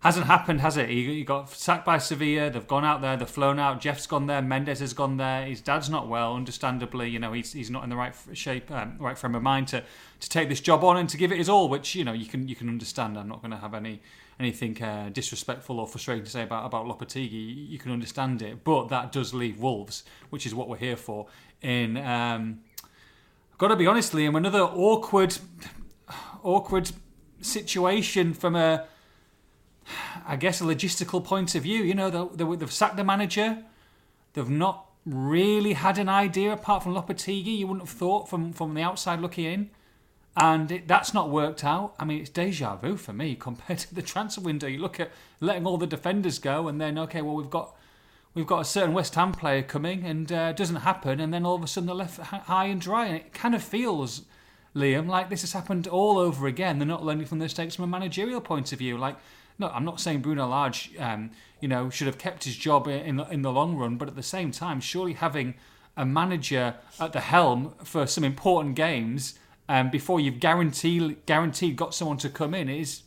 hasn't 0.00 0.26
happened, 0.26 0.60
has 0.62 0.76
it? 0.76 0.88
He, 0.88 1.04
he 1.04 1.24
got 1.24 1.50
sacked 1.50 1.84
by 1.84 1.98
Sevilla. 1.98 2.50
They've 2.50 2.66
gone 2.66 2.84
out 2.84 3.02
there. 3.02 3.16
They've 3.16 3.28
flown 3.28 3.58
out. 3.58 3.80
Jeff's 3.80 4.06
gone 4.06 4.26
there. 4.26 4.40
Mendes 4.40 4.80
has 4.80 4.94
gone 4.94 5.18
there. 5.18 5.44
His 5.44 5.60
dad's 5.60 5.90
not 5.90 6.08
well, 6.08 6.34
understandably. 6.34 7.10
You 7.10 7.18
know, 7.18 7.32
he's, 7.32 7.52
he's 7.52 7.70
not 7.70 7.84
in 7.84 7.90
the 7.90 7.96
right 7.96 8.14
shape, 8.32 8.70
um, 8.70 8.96
right 8.98 9.18
frame 9.18 9.34
of 9.34 9.42
mind 9.42 9.68
to, 9.68 9.82
to 10.20 10.28
take 10.28 10.48
this 10.48 10.60
job 10.60 10.84
on 10.84 10.96
and 10.96 11.08
to 11.10 11.18
give 11.18 11.32
it 11.32 11.38
his 11.38 11.48
all. 11.48 11.68
Which 11.68 11.94
you 11.94 12.04
know 12.04 12.12
you 12.12 12.26
can 12.26 12.48
you 12.48 12.56
can 12.56 12.68
understand. 12.68 13.18
I'm 13.18 13.28
not 13.28 13.42
going 13.42 13.50
to 13.50 13.58
have 13.58 13.74
any 13.74 14.00
anything 14.38 14.82
uh, 14.82 15.10
disrespectful 15.12 15.78
or 15.78 15.86
frustrating 15.86 16.24
to 16.24 16.30
say 16.30 16.42
about 16.42 16.64
about 16.64 16.86
Lopetegui. 16.86 17.68
You 17.68 17.78
can 17.78 17.92
understand 17.92 18.40
it, 18.40 18.64
but 18.64 18.88
that 18.88 19.12
does 19.12 19.34
leave 19.34 19.60
Wolves, 19.60 20.04
which 20.30 20.46
is 20.46 20.54
what 20.54 20.68
we're 20.68 20.78
here 20.78 20.96
for. 20.96 21.26
In 21.60 21.98
um, 21.98 22.60
got 23.58 23.68
to 23.68 23.76
be 23.76 23.86
honest, 23.86 24.14
Liam, 24.14 24.34
another 24.34 24.62
awkward, 24.62 25.36
awkward 26.42 26.90
situation 27.42 28.32
from 28.32 28.56
a, 28.56 28.86
I 30.26 30.36
guess, 30.36 30.60
a 30.60 30.64
logistical 30.64 31.24
point 31.24 31.54
of 31.54 31.62
view. 31.62 31.82
You 31.82 31.94
know, 31.94 32.10
they, 32.10 32.56
they've 32.56 32.72
sacked 32.72 32.96
the 32.96 33.04
manager. 33.04 33.64
They've 34.32 34.48
not 34.48 34.86
really 35.06 35.72
had 35.72 35.98
an 35.98 36.08
idea 36.08 36.52
apart 36.52 36.82
from 36.82 36.94
Lopetegui. 36.94 37.58
You 37.58 37.66
wouldn't 37.66 37.88
have 37.88 37.96
thought 37.96 38.28
from 38.28 38.52
from 38.52 38.74
the 38.74 38.82
outside 38.82 39.20
looking 39.20 39.44
in, 39.44 39.70
and 40.36 40.70
it, 40.70 40.88
that's 40.88 41.14
not 41.14 41.30
worked 41.30 41.64
out. 41.64 41.94
I 41.98 42.04
mean, 42.04 42.20
it's 42.20 42.30
deja 42.30 42.76
vu 42.76 42.96
for 42.96 43.12
me 43.12 43.34
compared 43.40 43.78
to 43.80 43.94
the 43.94 44.02
transfer 44.02 44.40
window. 44.40 44.66
You 44.66 44.78
look 44.78 45.00
at 45.00 45.10
letting 45.40 45.66
all 45.66 45.78
the 45.78 45.86
defenders 45.86 46.38
go, 46.38 46.68
and 46.68 46.80
then 46.80 46.98
okay, 46.98 47.22
well 47.22 47.34
we've 47.34 47.50
got 47.50 47.76
we've 48.34 48.46
got 48.46 48.60
a 48.60 48.64
certain 48.64 48.94
West 48.94 49.14
Ham 49.14 49.32
player 49.32 49.62
coming 49.62 50.04
and 50.04 50.30
uh, 50.30 50.48
it 50.50 50.56
doesn't 50.56 50.76
happen, 50.76 51.20
and 51.20 51.32
then 51.32 51.44
all 51.44 51.56
of 51.56 51.62
a 51.62 51.66
sudden 51.66 51.86
they're 51.86 51.96
left 51.96 52.18
high 52.18 52.66
and 52.66 52.80
dry. 52.80 53.06
And 53.06 53.16
it 53.16 53.32
kind 53.32 53.54
of 53.54 53.62
feels, 53.62 54.22
Liam, 54.74 55.08
like 55.08 55.30
this 55.30 55.40
has 55.40 55.52
happened 55.52 55.86
all 55.86 56.18
over 56.18 56.46
again. 56.46 56.78
They're 56.78 56.86
not 56.86 57.04
learning 57.04 57.26
from 57.26 57.38
their 57.38 57.46
mistakes 57.46 57.74
from 57.74 57.84
a 57.84 57.88
managerial 57.88 58.40
point 58.40 58.72
of 58.72 58.78
view. 58.78 58.96
Like, 58.96 59.16
no, 59.60 59.68
I'm 59.68 59.84
not 59.84 60.00
saying 60.00 60.22
Bruno 60.22 60.48
Lage, 60.48 60.90
um, 60.98 61.30
you 61.60 61.68
know, 61.68 61.90
should 61.90 62.06
have 62.06 62.18
kept 62.18 62.44
his 62.44 62.56
job 62.56 62.88
in 62.88 63.20
in 63.20 63.42
the 63.42 63.52
long 63.52 63.76
run, 63.76 63.96
but 63.96 64.08
at 64.08 64.16
the 64.16 64.22
same 64.22 64.50
time, 64.50 64.80
surely 64.80 65.12
having 65.12 65.54
a 65.96 66.06
manager 66.06 66.74
at 66.98 67.12
the 67.12 67.20
helm 67.20 67.74
for 67.84 68.06
some 68.06 68.24
important 68.24 68.74
games 68.74 69.38
um, 69.68 69.90
before 69.90 70.18
you've 70.18 70.40
guaranteed 70.40 71.24
guaranteed 71.26 71.76
got 71.76 71.94
someone 71.94 72.16
to 72.16 72.30
come 72.30 72.54
in 72.54 72.68
is 72.68 73.02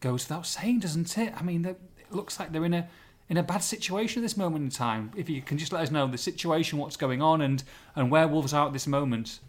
goes 0.00 0.28
without 0.28 0.46
saying, 0.46 0.80
doesn't 0.80 1.16
it? 1.18 1.34
I 1.36 1.42
mean, 1.42 1.64
it 1.64 1.78
looks 2.10 2.40
like 2.40 2.50
they're 2.50 2.64
in 2.64 2.74
a 2.74 2.88
in 3.28 3.36
a 3.36 3.42
bad 3.42 3.62
situation 3.62 4.20
at 4.20 4.24
this 4.24 4.36
moment 4.36 4.64
in 4.64 4.70
time. 4.70 5.12
If 5.16 5.28
you 5.28 5.42
can 5.42 5.58
just 5.58 5.72
let 5.72 5.82
us 5.82 5.90
know 5.90 6.06
the 6.06 6.18
situation, 6.18 6.78
what's 6.78 6.96
going 6.96 7.20
on, 7.20 7.42
and 7.42 7.62
and 7.94 8.10
where 8.10 8.26
Wolves 8.26 8.54
are 8.54 8.66
at 8.66 8.72
this 8.72 8.86
moment. 8.86 9.40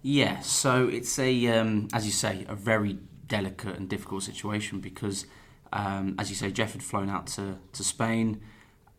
Yeah, 0.00 0.40
so 0.40 0.88
it's 0.88 1.18
a 1.18 1.46
um, 1.48 1.88
as 1.92 2.06
you 2.06 2.12
say 2.12 2.46
a 2.48 2.54
very 2.54 2.98
delicate 3.28 3.76
and 3.76 3.88
difficult 3.88 4.22
situation 4.22 4.80
because, 4.80 5.26
um, 5.72 6.14
as 6.18 6.30
you 6.30 6.36
say, 6.36 6.50
Jeff 6.50 6.72
had 6.72 6.82
flown 6.82 7.08
out 7.08 7.26
to 7.28 7.58
to 7.72 7.84
Spain, 7.84 8.40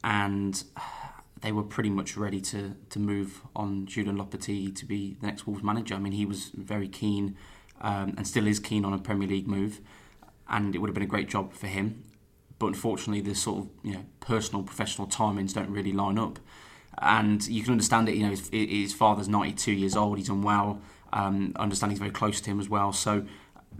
and 0.03 0.63
they 1.41 1.51
were 1.51 1.63
pretty 1.63 1.89
much 1.89 2.15
ready 2.15 2.41
to 2.41 2.75
to 2.89 2.99
move 2.99 3.41
on 3.55 3.85
Julen 3.85 4.17
Lopetegui 4.17 4.75
to 4.75 4.85
be 4.85 5.17
the 5.19 5.27
next 5.27 5.47
Wolves 5.47 5.63
manager. 5.63 5.95
I 5.95 5.99
mean, 5.99 6.13
he 6.13 6.25
was 6.25 6.51
very 6.53 6.87
keen 6.87 7.35
um, 7.81 8.13
and 8.17 8.27
still 8.27 8.47
is 8.47 8.59
keen 8.59 8.85
on 8.85 8.93
a 8.93 8.99
Premier 8.99 9.27
League 9.27 9.47
move, 9.47 9.81
and 10.47 10.75
it 10.75 10.79
would 10.79 10.89
have 10.89 10.95
been 10.95 11.03
a 11.03 11.07
great 11.07 11.29
job 11.29 11.53
for 11.53 11.67
him. 11.67 12.03
But 12.57 12.67
unfortunately 12.67 13.21
the 13.21 13.35
sort 13.35 13.59
of 13.59 13.69
you 13.83 13.93
know 13.93 14.05
personal 14.19 14.63
professional 14.63 15.07
timings 15.07 15.53
don't 15.53 15.71
really 15.71 15.93
line 15.93 16.17
up. 16.17 16.39
And 17.01 17.47
you 17.47 17.63
can 17.63 17.71
understand 17.71 18.09
it 18.09 18.15
you 18.15 18.23
know 18.23 18.31
his, 18.31 18.49
his 18.51 18.93
father's 18.93 19.29
92 19.29 19.71
years 19.71 19.95
old 19.95 20.17
he's 20.17 20.27
unwell 20.27 20.81
um, 21.13 21.53
I 21.55 21.63
understand 21.63 21.91
he's 21.91 21.99
very 21.99 22.11
close 22.11 22.41
to 22.41 22.49
him 22.49 22.59
as 22.59 22.69
well. 22.69 22.93
So 22.93 23.25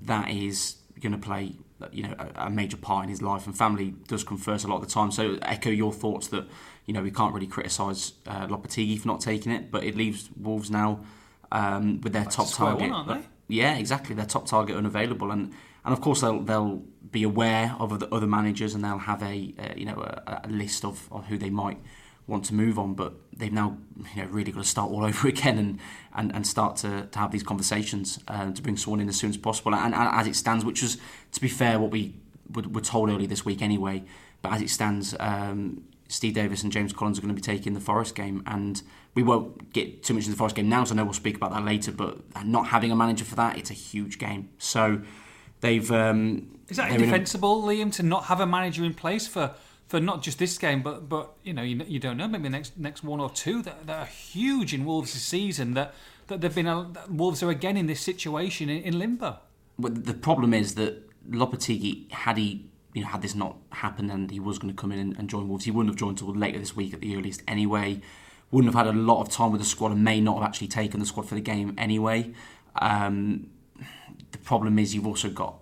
that 0.04 0.30
is 0.30 0.76
going 1.00 1.14
to 1.14 1.18
play 1.18 1.54
you 1.92 2.04
know 2.04 2.14
a, 2.20 2.48
a, 2.48 2.50
major 2.50 2.76
part 2.76 3.04
in 3.06 3.10
his 3.10 3.22
life 3.22 3.46
and 3.46 3.58
family 3.58 3.94
does 4.08 4.24
come 4.24 4.38
first 4.38 4.66
a 4.66 4.68
lot 4.68 4.78
of 4.78 4.82
the 4.82 4.94
time. 4.94 5.12
So 5.12 5.38
echo 5.42 5.70
your 5.70 5.94
thoughts 5.94 6.28
that 6.30 6.46
you 6.86 6.94
know 6.94 7.02
we 7.02 7.12
can't 7.12 7.34
really 7.34 7.48
criticise 7.48 8.14
uh, 8.28 8.48
Lopetegui 8.48 9.00
for 9.00 9.08
not 9.08 9.22
taking 9.22 9.52
it 9.52 9.72
but 9.72 9.84
it 9.84 9.96
leaves 9.96 10.30
Wolves 10.36 10.70
now 10.70 11.06
um, 11.52 12.02
with 12.02 12.14
their 12.14 12.24
That's 12.24 12.36
top 12.36 12.52
target. 12.52 12.92
one, 12.92 13.26
yeah 13.48 13.78
exactly 13.78 14.16
their 14.16 14.26
top 14.26 14.46
target 14.46 14.76
unavailable. 14.76 15.32
And 15.32 15.54
and 15.86 15.94
of 15.94 16.02
course 16.02 16.22
they'll 16.22 16.42
they'll 16.42 16.84
be 17.12 17.24
aware 17.24 17.76
of 17.80 18.00
the 18.00 18.14
other 18.14 18.28
managers 18.28 18.76
and 18.76 18.84
they'll 18.84 18.98
have 18.98 19.24
a, 19.24 19.54
a 19.58 19.74
you 19.78 19.86
know 19.86 20.02
a, 20.02 20.42
a, 20.44 20.50
list 20.50 20.86
of, 20.86 21.08
of 21.12 21.26
who 21.26 21.38
they 21.38 21.50
might 21.50 21.80
want 22.30 22.46
to 22.46 22.54
move 22.54 22.80
on 22.80 22.94
but 22.94 23.14
they've 23.36 23.54
now 23.54 23.78
you 24.16 24.22
know 24.22 24.30
really 24.30 24.52
got 24.52 24.64
to 24.64 24.70
start 24.70 24.92
all 24.92 25.04
over 25.10 25.28
again 25.28 25.58
and 25.58 25.80
and, 26.16 26.34
and 26.34 26.46
start 26.46 26.76
to, 26.78 27.08
to 27.12 27.20
have 27.20 27.32
these 27.32 27.44
conversations 27.44 28.20
uh, 28.28 28.52
to 28.52 28.62
bring 28.62 28.78
someone 28.78 29.00
in 29.00 29.10
as 29.10 29.16
soon 29.16 29.30
as 29.30 29.38
possible 29.38 29.74
and, 29.76 29.94
and, 29.94 30.10
as 30.14 30.28
it 30.28 30.36
stands 30.36 30.64
which 30.64 30.82
was 30.82 30.98
to 31.32 31.42
be 31.42 31.48
fair 31.48 31.80
what 31.80 31.92
we 31.92 32.16
were, 32.54 32.64
were 32.64 32.82
told 32.82 33.10
earlier 33.10 33.28
this 33.28 33.46
week 33.46 33.62
anyway 33.62 34.04
but 34.42 34.54
as 34.54 34.62
it 34.62 34.70
stands 34.70 35.16
um, 35.20 35.84
Steve 36.08 36.34
Davis 36.34 36.64
and 36.64 36.72
James 36.72 36.92
Collins 36.92 37.20
are 37.20 37.22
going 37.22 37.36
to 37.36 37.40
be 37.40 37.42
taking 37.42 37.74
the 37.74 37.80
Forest 37.80 38.16
game 38.16 38.42
and 38.48 38.82
we 39.14 39.22
won't 39.22 39.72
get 39.74 40.02
too 40.02 40.16
much 40.16 40.22
into 40.22 40.32
the 40.32 40.38
Forest 40.38 40.56
game 40.56 40.68
now 40.68 40.84
so 40.84 40.94
I 40.94 40.98
know 40.98 41.04
we'll 41.04 41.14
speak 41.14 41.36
about 41.36 41.52
that 41.52 41.64
later 41.64 41.92
but 41.92 42.18
not 42.46 42.68
having 42.68 42.92
a 42.92 42.96
manager 42.96 43.26
for 43.26 43.36
that 43.36 43.58
it's 43.58 43.70
a 43.70 43.76
huge 43.76 44.18
game 44.18 44.50
so 44.58 45.02
they've. 45.62 45.92
Um, 45.92 46.60
Is 46.68 46.78
that 46.78 46.92
indefensible, 46.92 47.70
a... 47.70 47.74
Liam, 47.74 47.94
to 47.94 48.04
not 48.04 48.26
have 48.26 48.40
a 48.40 48.48
manager 48.48 48.84
in 48.84 48.94
place 48.94 49.28
for? 49.28 49.52
For 49.90 50.00
not 50.00 50.22
just 50.22 50.38
this 50.38 50.56
game, 50.60 50.84
but 50.84 51.10
but 51.10 51.32
you 51.44 51.52
know 51.52 51.64
you, 51.64 51.84
you 51.88 52.00
don't 52.00 52.16
know 52.16 52.28
maybe 52.28 52.44
the 52.44 52.52
next 52.52 52.78
next 52.78 53.04
one 53.04 53.20
or 53.20 53.32
two 53.32 53.64
that, 53.64 53.88
that 53.88 54.00
are 54.00 54.06
huge 54.06 54.72
in 54.72 54.86
Wolves' 54.86 55.14
season 55.14 55.74
that 55.74 55.96
that 56.28 56.42
they've 56.42 56.54
been 56.54 56.68
a, 56.68 56.92
Wolves 57.10 57.42
are 57.42 57.50
again 57.50 57.76
in 57.76 57.88
this 57.88 58.00
situation 58.00 58.70
in, 58.70 58.84
in 58.84 59.00
limbo. 59.00 59.40
But 59.80 60.06
the 60.06 60.14
problem 60.14 60.54
is 60.54 60.76
that 60.76 61.10
Lopetegui 61.28 62.12
had 62.12 62.38
he 62.38 62.70
you 62.94 63.02
know 63.02 63.08
had 63.08 63.24
this 63.24 63.34
not 63.34 63.58
happened 63.72 64.12
and 64.12 64.30
he 64.30 64.40
was 64.40 64.60
going 64.60 64.72
to 64.72 64.80
come 64.80 64.92
in 64.92 65.00
and, 65.00 65.18
and 65.18 65.28
join 65.28 65.50
Wolves, 65.50 65.66
he 65.66 65.72
wouldn't 65.72 65.92
have 65.92 66.00
joined 66.00 66.20
until 66.20 66.36
later 66.36 66.60
this 66.60 66.76
week 66.76 66.94
at 66.94 67.02
the 67.02 67.16
earliest 67.18 67.42
anyway. 67.48 68.00
Wouldn't 68.52 68.72
have 68.72 68.86
had 68.86 68.96
a 68.96 68.98
lot 68.98 69.22
of 69.22 69.30
time 69.30 69.52
with 69.52 69.62
the 69.62 69.66
squad 69.66 69.92
and 69.92 70.04
may 70.04 70.22
not 70.22 70.38
have 70.38 70.44
actually 70.44 70.68
taken 70.68 71.00
the 71.00 71.08
squad 71.08 71.28
for 71.28 71.34
the 71.34 71.42
game 71.42 71.74
anyway. 71.80 72.32
Um, 72.80 73.50
the 74.32 74.38
problem 74.38 74.78
is 74.78 74.94
you've 74.94 75.08
also 75.08 75.30
got 75.30 75.56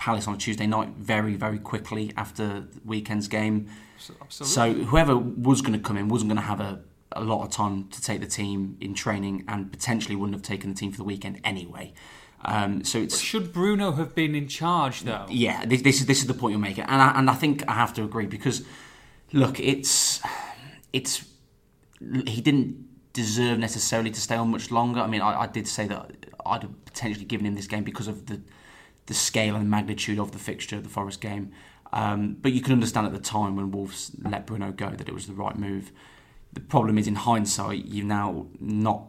Palace 0.00 0.26
on 0.26 0.34
a 0.34 0.38
Tuesday 0.38 0.66
night 0.66 0.88
very, 0.96 1.34
very 1.34 1.58
quickly 1.58 2.12
after 2.16 2.46
the 2.60 2.80
weekend's 2.84 3.28
game. 3.28 3.68
Absolutely. 4.20 4.82
So 4.82 4.84
whoever 4.86 5.16
was 5.16 5.60
going 5.60 5.74
to 5.74 5.78
come 5.78 5.98
in 5.98 6.08
wasn't 6.08 6.30
going 6.30 6.40
to 6.40 6.48
have 6.48 6.60
a, 6.60 6.80
a 7.12 7.22
lot 7.22 7.44
of 7.44 7.50
time 7.50 7.88
to 7.88 8.00
take 8.00 8.20
the 8.20 8.26
team 8.26 8.78
in 8.80 8.94
training 8.94 9.44
and 9.46 9.70
potentially 9.70 10.16
wouldn't 10.16 10.34
have 10.34 10.42
taken 10.42 10.70
the 10.70 10.76
team 10.76 10.90
for 10.90 10.96
the 10.96 11.04
weekend 11.04 11.38
anyway. 11.44 11.92
Um, 12.42 12.82
so 12.84 12.98
it's 12.98 13.20
should 13.20 13.52
Bruno 13.52 13.92
have 13.92 14.14
been 14.14 14.34
in 14.34 14.48
charge 14.48 15.02
though? 15.02 15.26
Yeah, 15.28 15.66
this, 15.66 15.82
this 15.82 16.00
is 16.00 16.06
this 16.06 16.20
is 16.22 16.26
the 16.26 16.32
point 16.32 16.52
you're 16.52 16.60
making, 16.60 16.84
and 16.84 17.02
I, 17.02 17.18
and 17.18 17.28
I 17.28 17.34
think 17.34 17.68
I 17.68 17.74
have 17.74 17.92
to 17.94 18.02
agree 18.02 18.24
because 18.24 18.64
look, 19.34 19.60
it's 19.60 20.22
it's 20.94 21.26
he 22.00 22.40
didn't 22.40 22.88
deserve 23.12 23.58
necessarily 23.58 24.10
to 24.10 24.20
stay 24.20 24.36
on 24.36 24.50
much 24.50 24.70
longer. 24.70 25.00
I 25.00 25.06
mean, 25.06 25.20
I, 25.20 25.42
I 25.42 25.46
did 25.48 25.68
say 25.68 25.86
that 25.88 26.12
I'd 26.46 26.62
have 26.62 26.84
potentially 26.86 27.26
given 27.26 27.44
him 27.44 27.54
this 27.54 27.66
game 27.66 27.84
because 27.84 28.08
of 28.08 28.24
the 28.24 28.40
the 29.10 29.14
scale 29.14 29.56
and 29.56 29.68
magnitude 29.68 30.20
of 30.20 30.30
the 30.30 30.38
fixture 30.38 30.76
of 30.76 30.84
the 30.84 30.88
Forest 30.88 31.20
game. 31.20 31.50
Um, 31.92 32.36
but 32.40 32.52
you 32.52 32.60
can 32.60 32.72
understand 32.72 33.08
at 33.08 33.12
the 33.12 33.18
time 33.18 33.56
when 33.56 33.72
Wolves 33.72 34.12
let 34.22 34.46
Bruno 34.46 34.70
go 34.70 34.90
that 34.90 35.08
it 35.08 35.12
was 35.12 35.26
the 35.26 35.32
right 35.32 35.58
move. 35.58 35.90
The 36.52 36.60
problem 36.60 36.96
is, 36.96 37.08
in 37.08 37.16
hindsight, 37.16 37.86
you've 37.86 38.06
now 38.06 38.46
not 38.60 39.06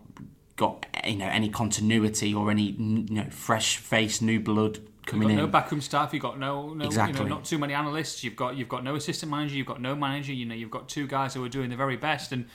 got 0.55 0.87
you 1.05 1.17
know 1.17 1.27
any 1.27 1.49
continuity 1.49 2.33
or 2.33 2.49
any 2.49 2.71
you 2.71 3.13
know 3.13 3.27
fresh 3.29 3.77
face, 3.77 4.23
new 4.23 4.39
blood 4.39 4.79
coming 5.05 5.29
you've 5.29 5.37
got 5.37 5.43
in. 5.43 5.45
No 5.45 5.51
backroom 5.51 5.81
staff. 5.81 6.13
You've 6.13 6.23
got 6.23 6.39
no, 6.39 6.73
no 6.73 6.85
exactly. 6.85 7.19
you 7.19 7.29
know, 7.29 7.35
not 7.35 7.45
too 7.45 7.59
many 7.59 7.75
analysts. 7.75 8.23
You've 8.23 8.35
got 8.35 8.57
you've 8.57 8.69
got 8.69 8.83
no 8.83 8.95
assistant 8.95 9.31
manager. 9.31 9.55
You've 9.55 9.67
got 9.67 9.81
no 9.81 9.95
manager. 9.95 10.33
You 10.33 10.47
know, 10.47 10.55
you've 10.55 10.71
got 10.71 10.89
two 10.89 11.05
guys 11.05 11.35
who 11.35 11.43
are 11.43 11.49
doing 11.49 11.69
the 11.69 11.75
very 11.75 11.97
best, 11.97 12.31
and 12.31 12.47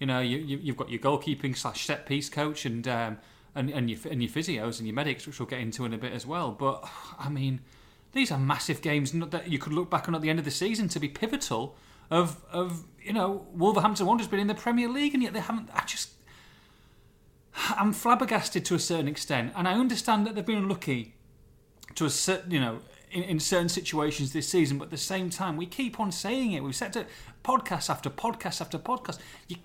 you 0.00 0.06
know 0.06 0.20
you, 0.20 0.38
you 0.38 0.72
have 0.72 0.78
got 0.78 0.88
your 0.88 1.00
goalkeeping 1.00 1.54
slash 1.54 1.84
set 1.84 2.06
piece 2.06 2.30
coach 2.30 2.64
and. 2.64 2.88
Um, 2.88 3.18
and, 3.54 3.70
and 3.70 3.90
your 3.90 3.98
and 4.10 4.22
your 4.22 4.30
physios 4.30 4.78
and 4.78 4.86
your 4.86 4.94
medics, 4.94 5.26
which 5.26 5.38
we'll 5.38 5.46
get 5.46 5.60
into 5.60 5.84
in 5.84 5.94
a 5.94 5.98
bit 5.98 6.12
as 6.12 6.26
well. 6.26 6.52
But 6.52 6.88
I 7.18 7.28
mean, 7.28 7.60
these 8.12 8.30
are 8.30 8.38
massive 8.38 8.82
games 8.82 9.12
that 9.12 9.48
you 9.48 9.58
could 9.58 9.72
look 9.72 9.90
back 9.90 10.08
on 10.08 10.14
at 10.14 10.22
the 10.22 10.30
end 10.30 10.38
of 10.38 10.44
the 10.44 10.50
season 10.50 10.88
to 10.88 11.00
be 11.00 11.08
pivotal. 11.08 11.76
Of 12.10 12.42
of 12.52 12.84
you 13.02 13.12
know, 13.12 13.46
Wolverhampton 13.52 14.06
Wanderers 14.06 14.28
been 14.28 14.40
in 14.40 14.46
the 14.46 14.54
Premier 14.54 14.88
League, 14.88 15.14
and 15.14 15.22
yet 15.22 15.32
they 15.32 15.40
haven't. 15.40 15.70
I 15.74 15.84
just 15.84 16.10
I'm 17.56 17.92
flabbergasted 17.92 18.64
to 18.66 18.74
a 18.74 18.78
certain 18.78 19.08
extent, 19.08 19.52
and 19.56 19.68
I 19.68 19.74
understand 19.74 20.26
that 20.26 20.34
they've 20.34 20.44
been 20.44 20.58
unlucky 20.58 21.14
to 21.94 22.04
a 22.04 22.10
certain, 22.10 22.50
you 22.50 22.60
know, 22.60 22.80
in, 23.12 23.22
in, 23.22 23.40
certain 23.40 23.68
situations 23.68 24.32
this 24.32 24.48
season. 24.48 24.78
But 24.78 24.86
at 24.86 24.90
the 24.90 24.96
same 24.96 25.30
time, 25.30 25.56
we 25.56 25.66
keep 25.66 26.00
on 26.00 26.10
saying 26.10 26.52
it. 26.52 26.62
We've 26.62 26.74
said 26.74 26.92
to 26.94 27.06
podcast 27.44 27.88
after 27.88 28.10
podcast 28.10 28.60
after 28.60 28.78
podcast. 28.78 29.18
You, 29.48 29.56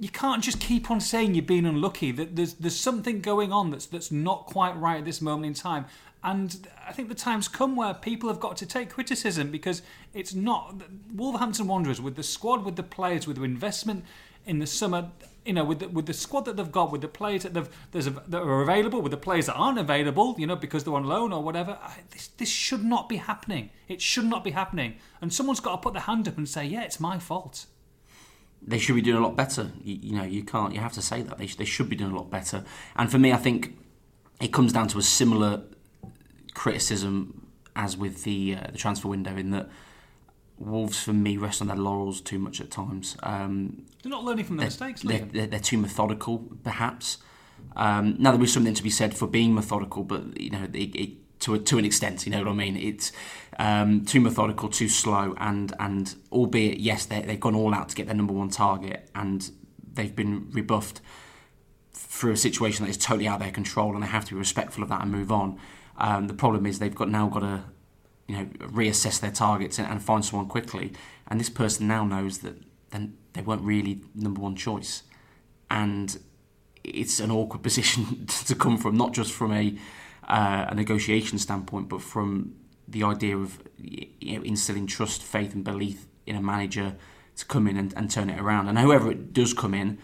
you 0.00 0.08
can't 0.08 0.42
just 0.42 0.58
keep 0.60 0.90
on 0.90 0.98
saying 0.98 1.34
you've 1.34 1.46
been 1.46 1.66
unlucky. 1.66 2.10
That 2.10 2.34
there's 2.34 2.54
there's 2.54 2.76
something 2.76 3.20
going 3.20 3.52
on 3.52 3.70
that's 3.70 3.86
that's 3.86 4.10
not 4.10 4.46
quite 4.46 4.76
right 4.76 4.98
at 4.98 5.04
this 5.04 5.20
moment 5.20 5.46
in 5.46 5.54
time. 5.54 5.84
And 6.22 6.66
I 6.86 6.92
think 6.92 7.08
the 7.08 7.14
time's 7.14 7.48
come 7.48 7.76
where 7.76 7.94
people 7.94 8.28
have 8.28 8.40
got 8.40 8.56
to 8.58 8.66
take 8.66 8.90
criticism 8.90 9.50
because 9.50 9.82
it's 10.12 10.34
not 10.34 10.82
Wolverhampton 11.14 11.66
Wanderers 11.66 12.00
with 12.00 12.16
the 12.16 12.22
squad, 12.22 12.64
with 12.64 12.76
the 12.76 12.82
players, 12.82 13.26
with 13.26 13.36
the 13.36 13.44
investment 13.44 14.04
in 14.44 14.58
the 14.58 14.66
summer. 14.66 15.10
you 15.44 15.54
know, 15.54 15.64
with 15.64 15.78
the, 15.78 15.88
with 15.88 16.06
the 16.06 16.12
squad 16.12 16.44
that 16.44 16.56
they've 16.56 16.72
got, 16.72 16.92
with 16.92 17.00
the 17.00 17.08
players 17.08 17.42
that 17.42 17.54
they've 17.54 17.68
there's 17.92 18.06
a, 18.06 18.10
that 18.28 18.42
are 18.42 18.62
available, 18.62 19.00
with 19.00 19.12
the 19.12 19.16
players 19.18 19.46
that 19.46 19.54
aren't 19.54 19.78
available, 19.78 20.34
you 20.38 20.46
know, 20.46 20.56
because 20.56 20.84
they're 20.84 20.94
on 20.94 21.04
loan 21.04 21.32
or 21.32 21.42
whatever. 21.42 21.78
I, 21.82 21.96
this 22.10 22.28
this 22.28 22.48
should 22.48 22.84
not 22.84 23.08
be 23.08 23.16
happening. 23.16 23.70
It 23.88 24.00
should 24.00 24.26
not 24.26 24.44
be 24.44 24.50
happening. 24.50 24.96
And 25.20 25.32
someone's 25.32 25.60
got 25.60 25.72
to 25.72 25.78
put 25.78 25.92
their 25.94 26.02
hand 26.02 26.28
up 26.28 26.36
and 26.38 26.48
say, 26.48 26.64
yeah, 26.64 26.82
it's 26.84 27.00
my 27.00 27.18
fault. 27.18 27.66
They 28.62 28.78
should 28.78 28.94
be 28.94 29.02
doing 29.02 29.16
a 29.16 29.20
lot 29.20 29.36
better. 29.36 29.72
You, 29.82 29.98
you 30.02 30.16
know, 30.16 30.24
you 30.24 30.44
can't. 30.44 30.74
You 30.74 30.80
have 30.80 30.92
to 30.92 31.02
say 31.02 31.22
that 31.22 31.38
they 31.38 31.46
they 31.46 31.64
should 31.64 31.88
be 31.88 31.96
doing 31.96 32.12
a 32.12 32.16
lot 32.16 32.30
better. 32.30 32.64
And 32.96 33.10
for 33.10 33.18
me, 33.18 33.32
I 33.32 33.36
think 33.36 33.78
it 34.40 34.52
comes 34.52 34.72
down 34.72 34.88
to 34.88 34.98
a 34.98 35.02
similar 35.02 35.62
criticism 36.54 37.46
as 37.76 37.96
with 37.96 38.24
the 38.24 38.56
uh, 38.56 38.70
the 38.72 38.78
transfer 38.78 39.08
window 39.08 39.36
in 39.36 39.50
that 39.50 39.68
Wolves, 40.60 41.02
for 41.02 41.14
me, 41.14 41.38
rest 41.38 41.62
on 41.62 41.68
their 41.68 41.76
laurels 41.76 42.20
too 42.20 42.38
much 42.38 42.60
at 42.60 42.70
times. 42.70 43.16
Um, 43.22 43.86
they're 44.02 44.10
not 44.10 44.24
learning 44.24 44.44
from 44.44 44.58
their 44.58 44.66
mistakes. 44.66 45.00
They're, 45.00 45.20
they're, 45.20 45.46
they're, 45.46 45.58
too 45.58 45.78
methodical, 45.78 46.50
perhaps. 46.62 47.16
Um, 47.76 48.16
now 48.18 48.32
there 48.32 48.42
is 48.42 48.52
something 48.52 48.74
to 48.74 48.82
be 48.82 48.90
said 48.90 49.16
for 49.16 49.26
being 49.26 49.54
methodical, 49.54 50.04
but 50.04 50.38
you 50.38 50.50
know, 50.50 50.64
it, 50.74 50.94
it, 50.94 51.40
to 51.40 51.54
a, 51.54 51.58
to 51.58 51.78
an 51.78 51.86
extent, 51.86 52.26
you 52.26 52.32
know 52.32 52.40
what 52.40 52.48
I 52.48 52.52
mean. 52.52 52.76
It's 52.76 53.10
um, 53.60 54.06
too 54.06 54.22
methodical, 54.22 54.70
too 54.70 54.88
slow, 54.88 55.34
and 55.36 55.74
and 55.78 56.14
albeit 56.32 56.78
yes, 56.78 57.04
they've 57.04 57.38
gone 57.38 57.54
all 57.54 57.74
out 57.74 57.90
to 57.90 57.94
get 57.94 58.06
their 58.06 58.14
number 58.14 58.32
one 58.32 58.48
target, 58.48 59.10
and 59.14 59.50
they've 59.92 60.16
been 60.16 60.50
rebuffed 60.50 61.02
through 61.92 62.32
a 62.32 62.38
situation 62.38 62.86
that 62.86 62.90
is 62.90 62.96
totally 62.96 63.28
out 63.28 63.34
of 63.34 63.42
their 63.42 63.52
control, 63.52 63.92
and 63.92 64.02
they 64.02 64.06
have 64.06 64.24
to 64.24 64.32
be 64.32 64.38
respectful 64.38 64.82
of 64.82 64.88
that 64.88 65.02
and 65.02 65.12
move 65.12 65.30
on. 65.30 65.58
Um, 65.98 66.26
the 66.26 66.32
problem 66.32 66.64
is 66.64 66.78
they've 66.78 66.94
got 66.94 67.10
now 67.10 67.28
got 67.28 67.40
to 67.40 67.64
you 68.28 68.38
know 68.38 68.44
reassess 68.60 69.20
their 69.20 69.30
targets 69.30 69.78
and, 69.78 69.86
and 69.88 70.02
find 70.02 70.24
someone 70.24 70.48
quickly. 70.48 70.94
And 71.28 71.38
this 71.38 71.50
person 71.50 71.86
now 71.86 72.04
knows 72.04 72.38
that 72.38 72.54
then 72.92 73.18
they 73.34 73.42
weren't 73.42 73.62
really 73.62 74.00
number 74.14 74.40
one 74.40 74.56
choice, 74.56 75.02
and 75.70 76.18
it's 76.82 77.20
an 77.20 77.30
awkward 77.30 77.62
position 77.68 78.24
to 78.24 78.54
come 78.54 78.78
from, 78.78 78.96
not 78.96 79.12
just 79.12 79.34
from 79.34 79.52
a 79.52 79.76
uh, 80.26 80.64
a 80.70 80.74
negotiation 80.74 81.36
standpoint, 81.36 81.90
but 81.90 82.00
from 82.00 82.54
the 82.90 83.02
idea 83.02 83.36
of 83.36 83.62
you 83.78 84.38
know, 84.38 84.42
instilling 84.42 84.86
trust, 84.86 85.22
faith, 85.22 85.54
and 85.54 85.64
belief 85.64 86.06
in 86.26 86.36
a 86.36 86.42
manager 86.42 86.96
to 87.36 87.46
come 87.46 87.66
in 87.66 87.76
and, 87.76 87.94
and 87.96 88.10
turn 88.10 88.30
it 88.30 88.38
around. 88.38 88.68
And 88.68 88.78
whoever 88.78 89.10
it 89.10 89.32
does 89.32 89.54
come 89.54 89.74
in, 89.74 89.98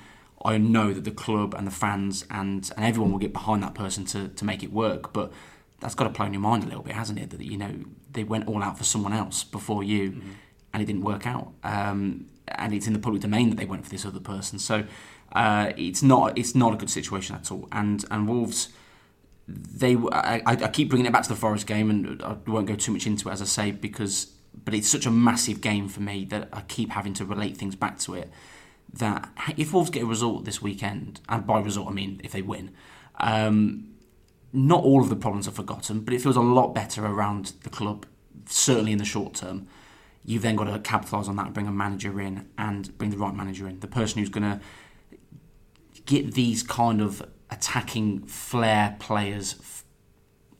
I 0.44 0.58
know 0.58 0.92
that 0.92 1.04
the 1.04 1.10
club 1.10 1.54
and 1.54 1.66
the 1.66 1.72
fans 1.72 2.24
and, 2.30 2.70
and 2.76 2.84
everyone 2.84 3.12
will 3.12 3.18
get 3.18 3.32
behind 3.32 3.62
that 3.62 3.74
person 3.74 4.04
to, 4.06 4.28
to 4.28 4.44
make 4.44 4.62
it 4.62 4.72
work. 4.72 5.12
But 5.12 5.32
that's 5.80 5.94
got 5.94 6.04
to 6.04 6.10
play 6.10 6.26
on 6.26 6.32
your 6.32 6.42
mind 6.42 6.64
a 6.64 6.66
little 6.66 6.82
bit, 6.82 6.94
hasn't 6.94 7.18
it? 7.18 7.30
That 7.30 7.40
you 7.40 7.56
know 7.56 7.74
they 8.10 8.24
went 8.24 8.48
all 8.48 8.62
out 8.62 8.78
for 8.78 8.84
someone 8.84 9.12
else 9.12 9.44
before 9.44 9.84
you, 9.84 10.10
mm-hmm. 10.10 10.30
and 10.72 10.82
it 10.82 10.86
didn't 10.86 11.02
work 11.02 11.26
out. 11.26 11.52
Um, 11.62 12.26
and 12.48 12.72
it's 12.72 12.86
in 12.86 12.92
the 12.92 12.98
public 12.98 13.22
domain 13.22 13.50
that 13.50 13.56
they 13.56 13.64
went 13.64 13.84
for 13.84 13.90
this 13.90 14.04
other 14.06 14.20
person. 14.20 14.58
So 14.58 14.84
uh, 15.32 15.72
it's 15.76 16.02
not 16.02 16.38
it's 16.38 16.54
not 16.54 16.72
a 16.72 16.76
good 16.76 16.90
situation 16.90 17.36
at 17.36 17.50
all. 17.50 17.68
And 17.72 18.04
and 18.10 18.28
Wolves, 18.28 18.70
they 19.48 19.96
I, 20.12 20.42
I 20.44 20.68
keep 20.68 20.88
bringing 20.88 21.06
it 21.06 21.12
back 21.12 21.22
to 21.24 21.28
the 21.28 21.36
Forest 21.36 21.66
game, 21.66 21.90
and 21.90 22.22
I 22.22 22.36
won't 22.46 22.66
go 22.66 22.74
too 22.74 22.92
much 22.92 23.06
into 23.06 23.28
it 23.28 23.32
as 23.32 23.42
I 23.42 23.44
say 23.44 23.70
because 23.70 24.32
but 24.64 24.74
it's 24.74 24.88
such 24.88 25.06
a 25.06 25.10
massive 25.10 25.60
game 25.60 25.86
for 25.86 26.00
me 26.00 26.24
that 26.26 26.48
I 26.52 26.62
keep 26.62 26.90
having 26.90 27.12
to 27.14 27.24
relate 27.24 27.56
things 27.56 27.76
back 27.76 27.98
to 28.00 28.14
it. 28.14 28.30
That 28.92 29.28
if 29.56 29.72
Wolves 29.72 29.90
get 29.90 30.02
a 30.02 30.06
result 30.06 30.44
this 30.44 30.62
weekend, 30.62 31.20
and 31.28 31.46
by 31.46 31.60
result 31.60 31.88
I 31.88 31.92
mean 31.92 32.20
if 32.24 32.32
they 32.32 32.42
win. 32.42 32.72
Um, 33.18 33.92
not 34.52 34.82
all 34.82 35.02
of 35.02 35.10
the 35.10 35.16
problems 35.16 35.46
are 35.46 35.52
forgotten, 35.52 36.00
but 36.00 36.14
it 36.14 36.20
feels 36.20 36.36
a 36.36 36.40
lot 36.40 36.74
better 36.74 37.04
around 37.04 37.52
the 37.62 37.70
club, 37.70 38.06
certainly 38.46 38.92
in 38.92 38.98
the 38.98 39.04
short 39.04 39.34
term. 39.34 39.66
You've 40.24 40.42
then 40.42 40.56
got 40.56 40.64
to 40.64 40.78
capitalise 40.78 41.28
on 41.28 41.36
that 41.36 41.46
and 41.46 41.54
bring 41.54 41.68
a 41.68 41.72
manager 41.72 42.20
in 42.20 42.48
and 42.56 42.96
bring 42.96 43.10
the 43.10 43.18
right 43.18 43.34
manager 43.34 43.68
in. 43.68 43.80
The 43.80 43.86
person 43.86 44.18
who's 44.18 44.28
going 44.28 44.44
to 44.44 44.60
get 46.06 46.32
these 46.32 46.62
kind 46.62 47.00
of 47.00 47.22
attacking 47.50 48.22
flair 48.26 48.96
players 48.98 49.56
f- 49.60 49.84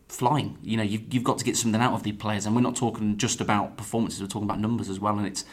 flying. 0.09 0.59
You 0.62 0.76
know, 0.76 0.83
you've, 0.83 1.12
you've 1.12 1.25
got 1.25 1.38
to 1.38 1.45
get 1.45 1.57
something 1.57 1.81
out 1.81 1.93
of 1.93 2.02
the 2.02 2.12
players, 2.12 2.47
and 2.47 2.55
we're 2.55 2.62
not 2.62 2.76
talking 2.76 3.16
just 3.16 3.40
about 3.40 3.76
performances, 3.76 4.21
we're 4.21 4.28
talking 4.28 4.49
about 4.49 4.61
numbers 4.61 4.88
as 4.88 5.00
well. 5.00 5.19
And 5.19 5.26
it's 5.26 5.45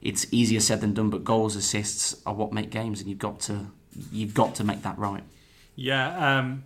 it's 0.00 0.26
easier 0.30 0.60
said 0.60 0.80
than 0.80 0.94
done, 0.94 1.10
but 1.10 1.24
goals, 1.24 1.56
assists 1.56 2.20
are 2.24 2.34
what 2.34 2.52
make 2.52 2.70
games, 2.70 3.00
and 3.00 3.08
you've 3.08 3.18
got 3.18 3.40
to 3.40 3.66
you've 4.12 4.34
got 4.34 4.54
to 4.56 4.64
make 4.64 4.82
that 4.82 4.98
right. 4.98 5.24
Yeah, 5.74 6.38
um, 6.38 6.64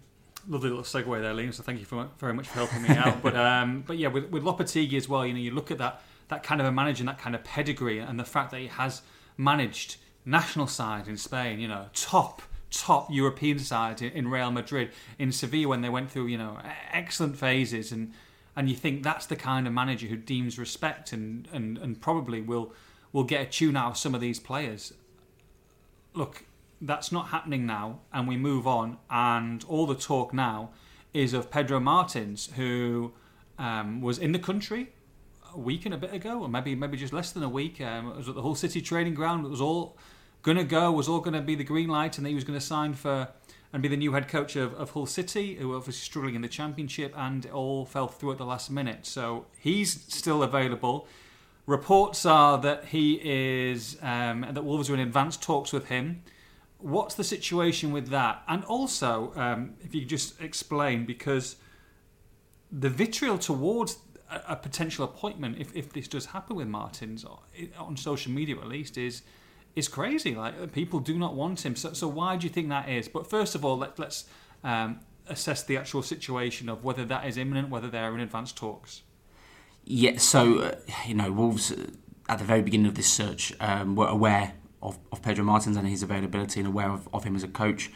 lovely 0.49 0.71
little 0.71 0.85
segue 0.85 1.21
there, 1.21 1.35
Liam. 1.35 1.52
So 1.52 1.62
thank 1.62 1.81
you 1.81 1.85
for, 1.85 2.09
very 2.19 2.35
much 2.35 2.49
for 2.49 2.55
helping 2.55 2.83
me 2.83 2.91
out. 2.91 3.23
but 3.23 3.37
um, 3.37 3.85
but 3.87 3.99
yeah, 3.99 4.09
with, 4.09 4.31
with 4.31 4.43
Lopetegui 4.43 4.95
as 4.95 5.09
well, 5.09 5.26
you 5.26 5.33
know, 5.33 5.38
you 5.38 5.50
look 5.50 5.71
at 5.71 5.79
that 5.79 6.02
that 6.29 6.43
kind 6.43 6.61
of 6.61 6.67
a 6.67 6.73
manager 6.73 7.02
and 7.02 7.09
that 7.09 7.19
kind 7.19 7.35
of 7.35 7.45
pedigree, 7.45 7.99
and 7.99 8.19
the 8.19 8.25
fact 8.25 8.50
that 8.50 8.61
he 8.61 8.69
has 8.69 9.02
managed 9.37 9.97
national 10.25 10.67
side 10.67 11.09
in 11.09 11.17
Spain, 11.17 11.59
you 11.59 11.69
know, 11.69 11.87
top 11.95 12.43
top 12.73 13.09
European 13.11 13.59
side 13.59 14.02
in 14.02 14.29
Real 14.29 14.50
Madrid, 14.50 14.91
in 15.19 15.31
Sevilla 15.31 15.69
when 15.69 15.83
they 15.83 15.88
went 15.88 16.11
through, 16.11 16.26
you 16.26 16.38
know, 16.38 16.59
excellent 16.91 17.37
phases, 17.37 17.93
and 17.93 18.12
and 18.57 18.69
you 18.69 18.75
think 18.75 19.02
that's 19.02 19.26
the 19.26 19.37
kind 19.37 19.67
of 19.67 19.73
manager 19.73 20.07
who 20.09 20.17
deems 20.17 20.59
respect 20.59 21.12
and 21.12 21.49
and, 21.52 21.79
and 21.79 22.00
probably 22.00 22.41
will 22.41 22.73
will 23.12 23.25
get 23.25 23.43
a 23.43 23.47
tune 23.47 23.76
out 23.76 23.93
of 23.93 23.97
some 23.97 24.14
of 24.14 24.21
these 24.21 24.41
players. 24.41 24.95
Look, 26.14 26.45
that's 26.81 27.12
not 27.12 27.29
happening 27.29 27.67
now, 27.67 28.00
and 28.12 28.26
we 28.26 28.37
move 28.37 28.67
on. 28.67 28.99
And 29.11 29.64
all 29.69 29.87
the 29.87 29.95
talk 29.95 30.35
now 30.35 30.71
is 31.12 31.35
of 31.35 31.50
Pedro 31.50 31.79
Martins, 31.79 32.50
who 32.57 33.12
um, 33.59 34.00
was 34.00 34.19
in 34.19 34.33
the 34.33 34.38
country 34.38 34.93
a 35.55 35.59
week 35.59 35.85
and 35.85 35.95
a 35.95 35.99
bit 35.99 36.12
ago, 36.12 36.43
or 36.43 36.49
maybe 36.49 36.75
maybe 36.75 36.97
just 36.97 37.12
less 37.12 37.33
than 37.33 37.43
a 37.43 37.49
week. 37.49 37.81
Um, 37.81 38.09
it 38.12 38.17
was 38.17 38.29
at 38.29 38.35
the 38.35 38.43
Hull 38.43 38.55
City 38.55 38.81
training 38.81 39.14
ground. 39.14 39.45
It 39.45 39.50
was 39.50 39.61
all 39.61 39.97
going 40.43 40.57
to 40.57 40.65
go, 40.65 40.93
was 40.93 41.09
all 41.09 41.21
going 41.21 41.35
to 41.35 41.41
be 41.41 41.55
the 41.55 41.65
green 41.65 41.89
light, 41.89 42.19
and 42.19 42.27
he 42.27 42.35
was 42.35 42.45
going 42.45 42.59
to 42.59 42.65
sign 42.65 42.95
for 42.95 43.29
and 43.73 43.83
be 43.83 43.89
the 43.89 43.97
new 43.97 44.13
head 44.13 44.29
coach 44.29 44.55
of, 44.55 44.75
of 44.75 44.91
Hull 44.91 45.07
City, 45.07 45.55
who 45.55 45.71
were 45.71 45.77
obviously 45.77 46.05
struggling 46.05 46.35
in 46.35 46.43
the 46.43 46.49
Championship, 46.49 47.15
and 47.17 47.47
it 47.47 47.53
all 47.53 47.87
fell 47.87 48.07
through 48.07 48.33
at 48.33 48.39
the 48.39 48.45
last 48.45 48.71
minute. 48.71 49.07
So 49.07 49.47
he's 49.59 50.03
still 50.13 50.43
available. 50.43 51.07
Reports 51.65 52.27
are 52.27 52.59
that 52.59 52.87
he 52.87 53.19
is 53.23 53.97
um, 54.03 54.47
that 54.51 54.63
Wolves 54.63 54.91
are 54.91 54.95
in 54.95 55.01
advanced 55.01 55.43
talks 55.43 55.73
with 55.73 55.87
him 55.87 56.23
what's 56.83 57.15
the 57.15 57.25
situation 57.25 57.93
with 57.93 58.09
that? 58.09 58.43
And 58.49 58.65
also, 58.65 59.33
um, 59.37 59.75
if 59.81 59.95
you 59.95 60.01
could 60.01 60.11
just 60.11 60.41
explain, 60.41 61.07
because 61.07 61.57
the 62.71 62.91
vitriol 62.91 63.39
towards 63.39 63.99
a, 64.31 64.43
a, 64.49 64.57
potential 64.57 65.05
appointment, 65.05 65.59
if, 65.59 65.75
if 65.75 65.93
this 65.93 66.09
does 66.09 66.27
happen 66.27 66.57
with 66.57 66.67
Martins, 66.67 67.25
on 67.79 67.97
social 67.97 68.33
media 68.33 68.57
at 68.57 68.67
least, 68.67 68.99
is 68.99 69.23
is 69.75 69.88
crazy. 69.88 70.35
Like 70.35 70.73
people 70.73 71.00
do 71.00 71.19
not 71.19 71.35
want 71.35 71.64
him. 71.64 71.76
So, 71.76 71.93
so 71.93 72.09
why 72.09 72.37
do 72.37 72.47
you 72.47 72.52
think 72.52 72.69
that 72.69 72.88
is? 72.88 73.09
But 73.09 73.29
first 73.29 73.55
of 73.55 73.64
all, 73.64 73.79
let, 73.79 73.99
let's 73.99 74.25
um, 74.62 75.00
assess 75.29 75.62
the 75.62 75.76
actual 75.76 76.02
situation 76.02 76.69
of 76.69 76.85
whether 76.85 77.05
that 77.05 77.26
is 77.26 77.37
imminent, 77.37 77.71
whether 77.71 77.88
they're 77.88 78.14
in 78.14 78.21
advanced 78.21 78.57
talks. 78.57 79.02
Yeah. 79.85 80.19
So 80.19 80.59
uh, 80.61 80.75
you 81.07 81.14
know, 81.14 81.33
Wolves 81.33 81.73
uh, 81.73 81.87
at 82.29 82.38
the 82.38 82.45
very 82.45 82.62
beginning 82.62 82.87
of 82.87 82.95
this 82.95 83.11
search 83.11 83.52
um, 83.61 83.97
were 83.97 84.07
aware 84.07 84.55
of, 84.83 84.99
of 85.11 85.23
Pedro 85.23 85.45
Martins 85.45 85.76
and 85.76 85.88
his 85.88 86.02
availability 86.02 86.61
and 86.61 86.69
aware 86.69 86.91
of, 86.91 87.09
of 87.12 87.25
him 87.25 87.37
as 87.37 87.43
a 87.43 87.49
coach. 87.49 87.91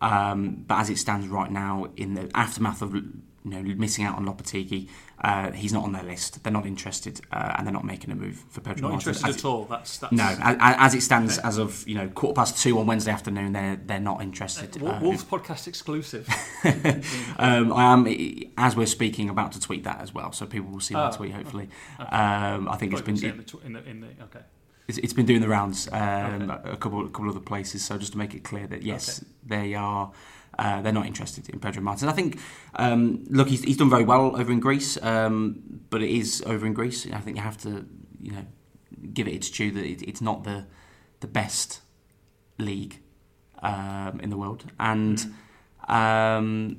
Um, 0.00 0.64
but 0.66 0.80
as 0.80 0.90
it 0.90 0.98
stands 0.98 1.28
right 1.28 1.50
now, 1.50 1.88
in 1.96 2.14
the 2.14 2.30
aftermath 2.34 2.82
of 2.82 2.94
you 2.94 3.12
know 3.44 3.62
missing 3.62 4.04
out 4.04 4.16
on 4.16 4.26
Lopetegui, 4.26 4.88
uh, 5.22 5.52
he's 5.52 5.72
not 5.72 5.84
on 5.84 5.92
their 5.92 6.02
list. 6.02 6.42
They're 6.42 6.52
not 6.52 6.66
interested, 6.66 7.20
uh, 7.30 7.54
and 7.56 7.66
they're 7.66 7.72
not 7.72 7.84
making 7.84 8.10
a 8.10 8.14
move 8.14 8.44
for 8.50 8.60
Pedro. 8.60 8.82
Not 8.82 8.90
Martins. 8.92 9.18
interested 9.18 9.28
as 9.28 9.36
at 9.36 9.44
all. 9.44 9.64
That's, 9.64 9.98
that's 9.98 10.12
no. 10.12 10.24
As, 10.24 10.56
as, 10.60 10.94
it 10.94 11.02
stands, 11.02 11.38
okay. 11.38 11.48
as 11.48 11.58
of 11.58 11.86
you 11.86 11.94
know 11.94 12.08
quarter 12.08 12.34
past 12.34 12.62
two 12.62 12.78
on 12.78 12.86
Wednesday 12.86 13.12
afternoon, 13.12 13.52
they're 13.52 13.76
they're 13.76 14.00
not 14.00 14.22
interested. 14.22 14.82
Uh, 14.82 14.98
Wolves 15.00 15.24
podcast 15.24 15.68
exclusive. 15.68 16.28
um, 17.38 17.72
I 17.72 17.92
am 17.92 18.06
as 18.58 18.76
we're 18.76 18.86
speaking 18.86 19.28
about 19.28 19.52
to 19.52 19.60
tweet 19.60 19.84
that 19.84 20.00
as 20.00 20.12
well, 20.12 20.32
so 20.32 20.46
people 20.46 20.70
will 20.70 20.80
see 20.80 20.94
that 20.94 21.14
oh, 21.14 21.16
tweet 21.16 21.32
hopefully. 21.32 21.68
Okay. 22.00 22.10
Um, 22.10 22.68
I 22.68 22.76
think 22.76 22.92
it's 22.92 23.02
been 23.02 23.22
in 23.22 23.36
the, 23.38 23.58
in 23.64 23.72
the, 23.72 23.84
in 23.88 24.00
the 24.00 24.08
okay 24.24 24.44
it's, 24.88 24.98
it's 24.98 25.12
been 25.12 25.26
doing 25.26 25.40
the 25.40 25.48
rounds 25.48 25.88
um, 25.92 26.50
okay. 26.50 26.70
a 26.70 26.76
couple 26.76 27.04
a 27.04 27.08
couple 27.08 27.28
of 27.28 27.36
other 27.36 27.44
places. 27.44 27.84
So 27.84 27.98
just 27.98 28.12
to 28.12 28.18
make 28.18 28.34
it 28.34 28.44
clear 28.44 28.66
that 28.66 28.82
yes, 28.82 29.24
they 29.44 29.74
are. 29.74 30.12
Uh, 30.58 30.82
they're 30.82 30.92
not 30.92 31.06
interested 31.06 31.48
in 31.48 31.58
Pedro 31.58 31.82
Martins. 31.82 32.10
I 32.10 32.14
think, 32.14 32.38
um, 32.74 33.24
look, 33.28 33.48
he's, 33.48 33.62
he's 33.62 33.76
done 33.76 33.90
very 33.90 34.04
well 34.04 34.36
over 34.38 34.52
in 34.52 34.60
Greece, 34.60 34.98
um, 35.02 35.62
but 35.88 36.02
it 36.02 36.10
is 36.10 36.42
over 36.46 36.66
in 36.66 36.74
Greece. 36.74 37.06
I 37.10 37.20
think 37.20 37.36
you 37.36 37.42
have 37.42 37.56
to, 37.58 37.86
you 38.20 38.32
know, 38.32 38.44
give 39.12 39.26
it 39.26 39.32
its 39.32 39.50
due 39.50 39.70
that 39.70 39.84
it, 39.84 40.02
it's 40.02 40.20
not 40.20 40.44
the 40.44 40.66
the 41.20 41.26
best 41.26 41.80
league 42.58 43.00
um, 43.62 44.20
in 44.20 44.30
the 44.30 44.36
world, 44.36 44.64
and 44.78 45.18
mm. 45.88 46.76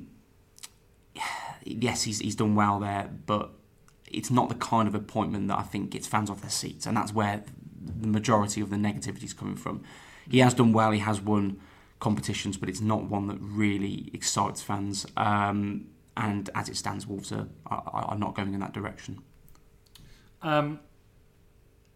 yes, 1.64 2.02
he's 2.02 2.20
he's 2.20 2.36
done 2.36 2.54
well 2.54 2.78
there, 2.78 3.10
but 3.26 3.50
it's 4.06 4.30
not 4.30 4.48
the 4.48 4.54
kind 4.54 4.86
of 4.86 4.94
appointment 4.94 5.48
that 5.48 5.58
I 5.58 5.62
think 5.62 5.90
gets 5.90 6.06
fans 6.06 6.30
off 6.30 6.40
their 6.40 6.50
seats, 6.50 6.86
and 6.86 6.96
that's 6.96 7.12
where 7.12 7.44
the 8.00 8.06
majority 8.06 8.60
of 8.60 8.70
the 8.70 8.76
negativity 8.76 9.24
is 9.24 9.32
coming 9.32 9.56
from. 9.56 9.82
He 10.30 10.38
has 10.38 10.54
done 10.54 10.72
well, 10.72 10.90
he 10.90 11.00
has 11.00 11.20
won 11.20 11.60
competitions, 12.04 12.58
but 12.58 12.68
it's 12.68 12.82
not 12.82 13.04
one 13.04 13.28
that 13.28 13.38
really 13.40 14.10
excites 14.12 14.60
fans. 14.60 15.06
Um, 15.16 15.86
and 16.18 16.50
as 16.54 16.68
it 16.68 16.76
stands, 16.76 17.06
Wolves 17.06 17.32
are, 17.32 17.48
are, 17.66 17.82
are, 18.10 18.18
not 18.18 18.34
going 18.34 18.52
in 18.52 18.60
that 18.60 18.74
direction. 18.74 19.22
Um, 20.42 20.80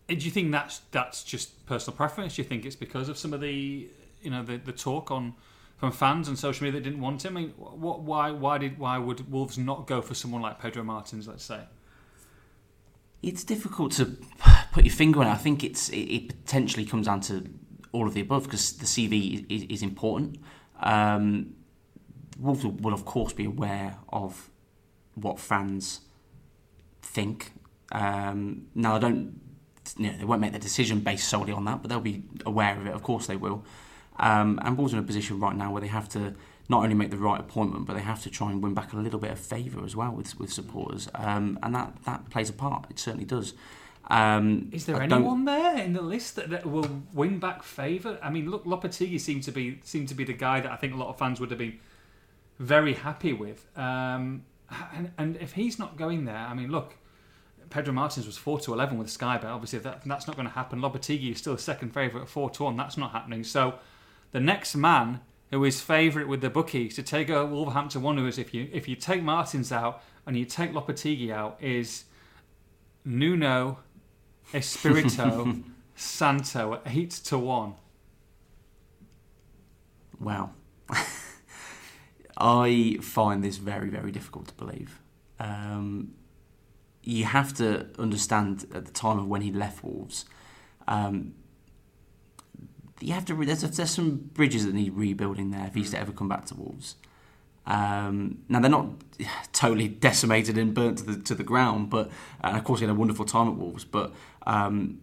do 0.09 0.17
you 0.17 0.31
think 0.31 0.51
that's 0.51 0.81
that's 0.93 1.23
just 1.23 1.67
personal 1.67 1.95
preference? 1.95 2.37
Do 2.37 2.43
you 2.43 2.49
think 2.49 2.65
it's 2.65 2.75
because 2.75 3.11
of 3.11 3.19
some 3.19 3.35
of 3.35 3.43
the 3.43 3.91
you 4.23 4.31
know 4.31 4.43
the 4.43 4.57
the 4.57 4.73
talk 4.73 5.11
on 5.11 5.35
from 5.77 5.93
fans 5.93 6.27
and 6.27 6.39
social 6.39 6.65
media 6.65 6.81
that 6.81 6.89
didn't 6.89 7.03
want 7.03 7.25
him. 7.25 7.37
I 7.37 7.41
mean, 7.43 7.51
what, 7.51 8.01
why 8.01 8.31
why 8.31 8.57
did 8.57 8.79
why 8.79 8.97
would 8.97 9.31
Wolves 9.31 9.59
not 9.59 9.87
go 9.87 10.01
for 10.01 10.15
someone 10.15 10.41
like 10.41 10.59
Pedro 10.59 10.83
Martins? 10.83 11.29
Let's 11.29 11.45
say. 11.45 11.61
It's 13.23 13.45
difficult 13.45 13.93
to 13.93 14.17
put 14.73 14.85
your 14.85 14.95
finger 14.95 15.21
on. 15.21 15.27
I 15.27 15.37
think 15.37 15.63
it's 15.63 15.91
it, 15.91 16.07
it 16.19 16.29
potentially 16.29 16.87
comes 16.87 17.07
down 17.07 17.21
to 17.23 17.45
all 17.93 18.07
of 18.07 18.15
the 18.15 18.21
above 18.21 18.45
because 18.45 18.77
the 18.77 18.87
CV 18.87 19.47
is, 19.49 19.65
is 19.65 19.83
important. 19.83 20.39
Um, 20.81 21.55
Wolves 22.39 22.65
will, 22.65 22.95
of 22.95 23.05
course, 23.05 23.33
be 23.33 23.45
aware 23.45 23.97
of 24.11 24.51
what 25.15 25.41
fans 25.41 26.03
think. 27.03 27.53
Um, 27.91 28.67
now, 28.75 28.97
I 28.97 28.99
don't. 28.99 29.41
You 29.97 30.13
know, 30.13 30.19
they 30.19 30.25
won't 30.25 30.43
make 30.43 30.53
the 30.53 30.59
decision 30.59 31.01
based 31.01 31.29
solely 31.29 31.53
on 31.53 31.65
that, 31.65 31.81
but 31.81 31.89
they'll 31.89 32.01
be 32.01 32.23
aware 32.45 32.77
of 32.77 32.87
it. 32.87 32.93
Of 32.93 33.03
course, 33.03 33.27
they 33.27 33.37
will. 33.37 33.65
Um, 34.19 34.61
and 34.63 34.77
Wolves 34.77 34.93
are 34.93 34.99
in 34.99 35.05
a 35.05 35.07
position 35.07 35.41
right 35.41 35.57
now 35.57 35.73
where 35.73 35.81
they 35.81 35.89
have 35.89 36.09
to 36.11 36.35
not 36.69 36.83
only 36.83 36.95
make 36.95 37.11
the 37.11 37.17
right 37.17 37.41
appointment, 37.41 37.87
but 37.87 37.95
they 37.95 38.03
have 38.03 38.23
to 38.23 38.31
try 38.31 38.51
and 38.51 38.63
win 38.63 38.75
back 38.75 38.93
a 38.93 38.97
little 38.97 39.19
bit 39.19 39.31
of 39.31 39.39
favour 39.39 39.85
as 39.85 39.97
well 39.97 40.13
with 40.13 40.39
with 40.39 40.53
supporters, 40.53 41.09
um, 41.15 41.59
and 41.63 41.75
that 41.75 41.97
that 42.05 42.29
plays 42.31 42.51
a 42.51 42.53
part. 42.53 42.87
It 42.91 42.99
certainly 42.99 43.25
does. 43.25 43.55
Um, 44.09 44.71
Is 44.73 44.87
there 44.87 44.97
I 44.97 45.05
anyone 45.05 45.45
there 45.45 45.77
in 45.77 45.93
the 45.93 46.01
list 46.01 46.37
that, 46.37 46.49
that 46.51 46.65
will 46.65 47.03
win 47.13 47.39
back 47.39 47.63
favour? 47.63 48.19
I 48.23 48.31
mean, 48.31 48.51
look, 48.51 48.65
Lopetegui 48.65 49.21
seemed 49.21 49.43
to 49.45 49.53
be 49.53 49.81
seemed 49.85 50.09
to 50.09 50.15
be 50.15 50.25
the 50.25 50.33
guy 50.33 50.61
that 50.61 50.73
I 50.73 50.77
think 50.77 50.95
a 50.95 50.97
lot 50.97 51.09
of 51.09 51.19
fans 51.19 51.41
would 51.41 51.51
have 51.51 51.59
been 51.59 51.79
very 52.59 52.95
happy 52.95 53.33
with. 53.33 53.67
Um, 53.77 54.45
and, 54.95 55.13
and 55.19 55.37
if 55.37 55.53
he's 55.53 55.79
not 55.79 55.97
going 55.97 56.25
there, 56.25 56.37
I 56.37 56.55
mean, 56.55 56.71
look, 56.71 56.95
Pedro 57.69 57.93
Martins 57.93 58.27
was 58.27 58.39
four 58.39 58.59
to 58.61 58.73
eleven 58.73 58.97
with 58.97 59.11
Sky 59.11 59.37
Bet. 59.37 59.51
Obviously, 59.51 59.79
that, 59.81 60.03
that's 60.07 60.27
not 60.27 60.37
going 60.37 60.49
to 60.49 60.55
happen. 60.55 60.81
Lopetegui 60.81 61.33
is 61.33 61.39
still 61.39 61.55
a 61.55 61.59
second 61.59 61.93
favourite 61.93 62.23
at 62.23 62.29
four 62.31 62.49
to 62.51 62.65
one. 62.65 62.77
That's 62.77 62.97
not 62.97 63.13
happening. 63.13 63.45
So, 63.45 63.75
the 64.33 64.41
next 64.41 64.75
man 64.75 65.21
who 65.51 65.65
is 65.65 65.83
favourite 65.83 66.29
with 66.29 66.41
the 66.41 66.51
bookies 66.51 66.95
to 66.97 67.03
take 67.03 67.29
a 67.29 67.45
Wolverhampton 67.45 68.01
Wanderers, 68.01 68.39
if 68.39 68.55
you 68.55 68.69
if 68.73 68.89
you 68.89 68.97
take 68.97 69.23
Martins 69.23 69.71
out 69.71 70.03
and 70.27 70.35
you 70.35 70.47
take 70.47 70.73
Lopetegui 70.73 71.31
out, 71.31 71.59
is 71.61 72.05
Nuno 73.05 73.81
Espirito 74.53 75.55
Santo 75.97 76.75
at 76.75 76.83
eight 76.87 77.11
to 77.11 77.39
one. 77.39 77.75
Wow. 80.21 80.51
I 82.39 82.99
find 83.03 83.43
this 83.43 83.57
very, 83.57 83.89
very 83.89 84.13
difficult 84.13 84.49
to 84.49 84.55
believe. 84.55 85.01
Um, 85.41 86.15
you 87.03 87.25
have 87.25 87.55
to 87.55 87.89
understand 87.99 88.67
at 88.75 88.87
the 88.87 88.93
time 88.93 89.19
of 89.19 89.27
when 89.27 89.43
he 89.43 89.51
left 89.51 89.83
Wolves, 89.83 90.25
um, 90.87 91.35
you 93.01 93.13
have 93.13 93.25
to. 93.27 93.45
There's, 93.45 93.63
there's 93.63 93.91
some 93.91 94.31
bridges 94.35 94.67
that 94.67 94.75
need 94.75 94.93
rebuilding 94.93 95.51
there 95.51 95.67
if 95.67 95.75
he's 95.75 95.93
to 95.93 95.99
ever 95.99 96.13
come 96.13 96.29
back 96.29 96.47
to 96.47 96.55
Wolves. 96.55 96.97
Um, 97.69 98.39
now 98.49 98.61
they're 98.61 98.71
not 98.71 98.89
totally 99.53 99.89
decimated 99.89 100.57
and 100.57 100.75
burnt 100.75 100.99
to 100.99 101.05
the 101.05 101.23
to 101.23 101.35
the 101.35 101.45
ground, 101.45 101.91
but 101.91 102.11
and 102.41 102.57
of 102.57 102.65
course 102.65 102.81
he 102.81 102.87
had 102.87 102.93
a 102.93 102.99
wonderful 102.99 103.25
time 103.25 103.49
at 103.49 103.57
Wolves. 103.57 103.85
But 103.85 104.13
um, 104.47 105.01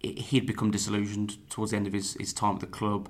he'd 0.00 0.46
become 0.46 0.70
disillusioned 0.70 1.48
towards 1.48 1.70
the 1.70 1.76
end 1.76 1.86
of 1.86 1.92
his, 1.92 2.14
his 2.14 2.32
time 2.32 2.56
at 2.56 2.60
the 2.60 2.66
club. 2.66 3.08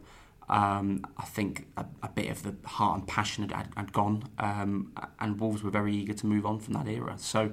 Um, 0.49 1.05
I 1.19 1.25
think 1.25 1.69
a, 1.77 1.85
a, 2.03 2.09
bit 2.09 2.31
of 2.31 2.43
the 2.43 2.55
heart 2.67 2.99
and 2.99 3.07
passion 3.07 3.47
had, 3.50 3.69
had 3.77 3.93
gone, 3.93 4.25
um, 4.38 4.93
and 5.21 5.38
Wolves 5.38 5.62
were 5.62 5.71
very 5.71 5.95
eager 5.95 6.15
to 6.15 6.27
move 6.27 6.47
on 6.47 6.59
from 6.59 6.73
that 6.73 6.88
era. 6.88 7.17
So 7.19 7.53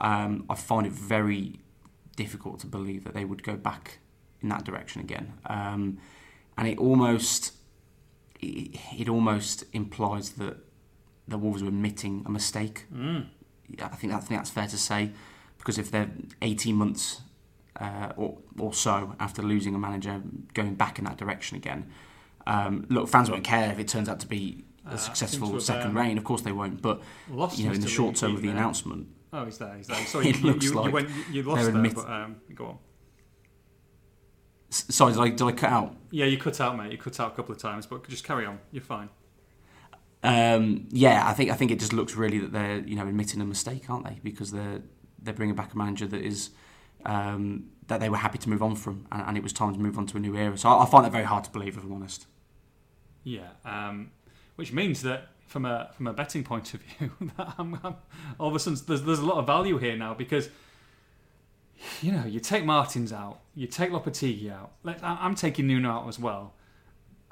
um, 0.00 0.46
I 0.48 0.54
find 0.54 0.86
it 0.86 0.92
very 0.92 1.60
difficult 2.16 2.60
to 2.60 2.66
believe 2.66 3.04
that 3.04 3.12
they 3.12 3.26
would 3.26 3.42
go 3.42 3.56
back 3.56 3.98
in 4.40 4.48
that 4.48 4.64
direction 4.64 5.02
again. 5.02 5.34
Um, 5.46 5.98
and 6.56 6.66
it 6.66 6.78
almost 6.78 7.52
it, 8.40 8.78
it 8.98 9.08
almost 9.10 9.64
implies 9.74 10.30
that 10.32 10.56
the 11.30 11.38
Wolves 11.38 11.62
were 11.62 11.68
admitting 11.68 12.22
a 12.26 12.30
mistake. 12.30 12.86
Mm. 12.92 13.26
I 13.82 13.88
think 13.88 14.12
that, 14.12 14.22
I 14.22 14.26
think 14.26 14.40
that's 14.40 14.50
fair 14.50 14.66
to 14.66 14.78
say 14.78 15.12
because 15.58 15.78
if 15.78 15.90
they're 15.90 16.10
18 16.42 16.74
months 16.74 17.20
uh, 17.80 18.12
or, 18.16 18.38
or 18.58 18.74
so 18.74 19.14
after 19.20 19.42
losing 19.42 19.74
a 19.74 19.78
manager, 19.78 20.20
going 20.54 20.74
back 20.74 20.98
in 20.98 21.04
that 21.04 21.16
direction 21.16 21.56
again, 21.56 21.90
um, 22.46 22.86
look, 22.88 23.08
fans 23.08 23.30
won't 23.30 23.44
care 23.44 23.70
if 23.70 23.78
it 23.78 23.86
turns 23.86 24.08
out 24.08 24.20
to 24.20 24.26
be 24.26 24.64
a 24.86 24.94
uh, 24.94 24.96
successful 24.96 25.60
second 25.60 25.94
reign. 25.94 26.18
Of 26.18 26.24
course 26.24 26.42
they 26.42 26.52
won't. 26.52 26.82
But 26.82 27.02
you 27.54 27.66
know, 27.66 27.72
in 27.72 27.80
the 27.80 27.88
short 27.88 28.16
term 28.16 28.34
of 28.34 28.42
the 28.42 28.48
there. 28.48 28.56
announcement, 28.56 29.08
oh, 29.32 29.44
he's 29.44 29.58
there. 29.58 29.76
He's 29.76 29.86
there. 29.86 29.96
Sorry, 30.06 30.30
it 30.30 30.40
you, 30.40 30.46
looks 30.46 30.64
you, 30.64 30.72
like 30.72 30.86
you, 30.86 30.90
went, 30.92 31.08
you 31.30 31.42
lost 31.42 31.60
there, 31.60 31.68
admit- 31.70 31.94
but 31.94 32.08
um, 32.08 32.36
go 32.54 32.66
on. 32.66 32.78
Sorry, 34.72 35.12
did 35.12 35.20
I, 35.20 35.28
did 35.30 35.42
I 35.42 35.52
cut 35.52 35.70
out? 35.70 35.96
Yeah, 36.12 36.26
you 36.26 36.38
cut 36.38 36.60
out, 36.60 36.76
mate. 36.76 36.92
You 36.92 36.98
cut 36.98 37.18
out 37.18 37.32
a 37.32 37.34
couple 37.34 37.52
of 37.52 37.60
times, 37.60 37.86
but 37.86 38.08
just 38.08 38.22
carry 38.22 38.46
on. 38.46 38.60
You're 38.70 38.84
fine. 38.84 39.08
Um, 40.22 40.86
yeah, 40.90 41.26
I 41.26 41.32
think 41.32 41.50
I 41.50 41.54
think 41.54 41.70
it 41.70 41.78
just 41.78 41.92
looks 41.92 42.14
really 42.14 42.38
that 42.38 42.52
they're 42.52 42.80
you 42.80 42.96
know 42.96 43.06
admitting 43.06 43.40
a 43.40 43.44
mistake, 43.44 43.88
aren't 43.88 44.04
they? 44.04 44.18
Because 44.22 44.50
they're 44.50 44.82
they're 45.22 45.34
bringing 45.34 45.56
back 45.56 45.72
a 45.72 45.78
manager 45.78 46.06
that 46.06 46.20
is 46.20 46.50
um, 47.06 47.70
that 47.86 48.00
they 48.00 48.08
were 48.08 48.18
happy 48.18 48.38
to 48.38 48.48
move 48.48 48.62
on 48.62 48.76
from, 48.76 49.06
and, 49.10 49.22
and, 49.22 49.36
it 49.36 49.42
was 49.42 49.52
time 49.52 49.72
to 49.72 49.80
move 49.80 49.96
on 49.96 50.06
to 50.06 50.16
a 50.16 50.20
new 50.20 50.36
era. 50.36 50.56
So 50.58 50.68
I, 50.68 50.82
I 50.82 50.86
find 50.86 51.04
that 51.04 51.12
very 51.12 51.24
hard 51.24 51.44
to 51.44 51.50
believe, 51.50 51.76
if 51.76 51.82
I'm 51.82 51.92
honest. 51.92 52.26
Yeah, 53.24 53.48
um, 53.64 54.10
which 54.56 54.72
means 54.72 55.02
that 55.02 55.28
from 55.46 55.64
a 55.64 55.90
from 55.94 56.06
a 56.06 56.12
betting 56.12 56.44
point 56.44 56.74
of 56.74 56.80
view, 56.82 57.10
I'm, 57.58 57.78
I'm, 57.82 57.96
all 58.38 58.48
of 58.48 58.54
a 58.54 58.58
sudden 58.58 58.78
there's 58.86 59.02
there's 59.02 59.18
a 59.18 59.26
lot 59.26 59.38
of 59.38 59.46
value 59.46 59.78
here 59.78 59.96
now 59.96 60.12
because 60.12 60.50
you 62.02 62.12
know 62.12 62.26
you 62.26 62.40
take 62.40 62.64
Martins 62.64 63.12
out, 63.12 63.40
you 63.54 63.66
take 63.66 63.90
Lopetegui 63.90 64.52
out. 64.52 64.72
I'm 65.02 65.34
taking 65.34 65.66
Nuno 65.66 65.90
out 65.90 66.08
as 66.08 66.18
well. 66.18 66.54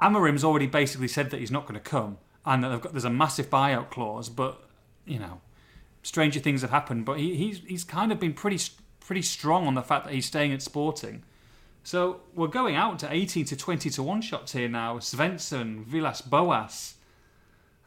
Amorim's 0.00 0.44
already 0.44 0.66
basically 0.66 1.08
said 1.08 1.30
that 1.30 1.40
he's 1.40 1.50
not 1.50 1.66
going 1.66 1.74
to 1.74 1.80
come 1.80 2.18
and 2.48 2.82
got, 2.82 2.92
there's 2.92 3.04
a 3.04 3.10
massive 3.10 3.50
buyout 3.50 3.90
clause. 3.90 4.28
But 4.28 4.62
you 5.04 5.18
know, 5.18 5.40
stranger 6.02 6.40
things 6.40 6.62
have 6.62 6.70
happened. 6.70 7.04
But 7.04 7.18
he, 7.18 7.34
he's 7.34 7.60
he's 7.66 7.84
kind 7.84 8.12
of 8.12 8.18
been 8.18 8.34
pretty 8.34 8.62
pretty 9.00 9.22
strong 9.22 9.66
on 9.66 9.74
the 9.74 9.82
fact 9.82 10.04
that 10.04 10.14
he's 10.14 10.26
staying 10.26 10.52
at 10.52 10.62
Sporting. 10.62 11.22
So 11.82 12.20
we're 12.34 12.48
going 12.48 12.76
out 12.76 12.98
to 12.98 13.10
18 13.10 13.46
to 13.46 13.56
20 13.56 13.88
to 13.90 14.02
one 14.02 14.20
shots 14.20 14.52
here 14.52 14.68
now. 14.68 14.98
Svensson, 14.98 15.84
Villas 15.84 16.20
Boas, 16.20 16.96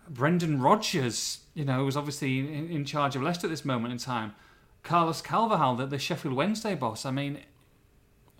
Brendan 0.10 0.60
Rodgers, 0.60 1.42
you 1.54 1.66
know, 1.66 1.84
who's 1.84 1.96
obviously 1.96 2.40
in, 2.40 2.70
in, 2.70 2.86
charge 2.86 3.16
of 3.16 3.22
Leicester 3.22 3.46
at 3.46 3.52
this 3.52 3.64
moment 3.64 3.92
in 3.92 4.00
time. 4.00 4.34
Carlos 4.82 5.22
Carvalhal, 5.22 5.78
the, 5.78 5.86
the 5.86 6.00
Sheffield 6.00 6.34
Wednesday 6.34 6.74
boss. 6.74 7.06
I 7.06 7.12
mean, 7.12 7.42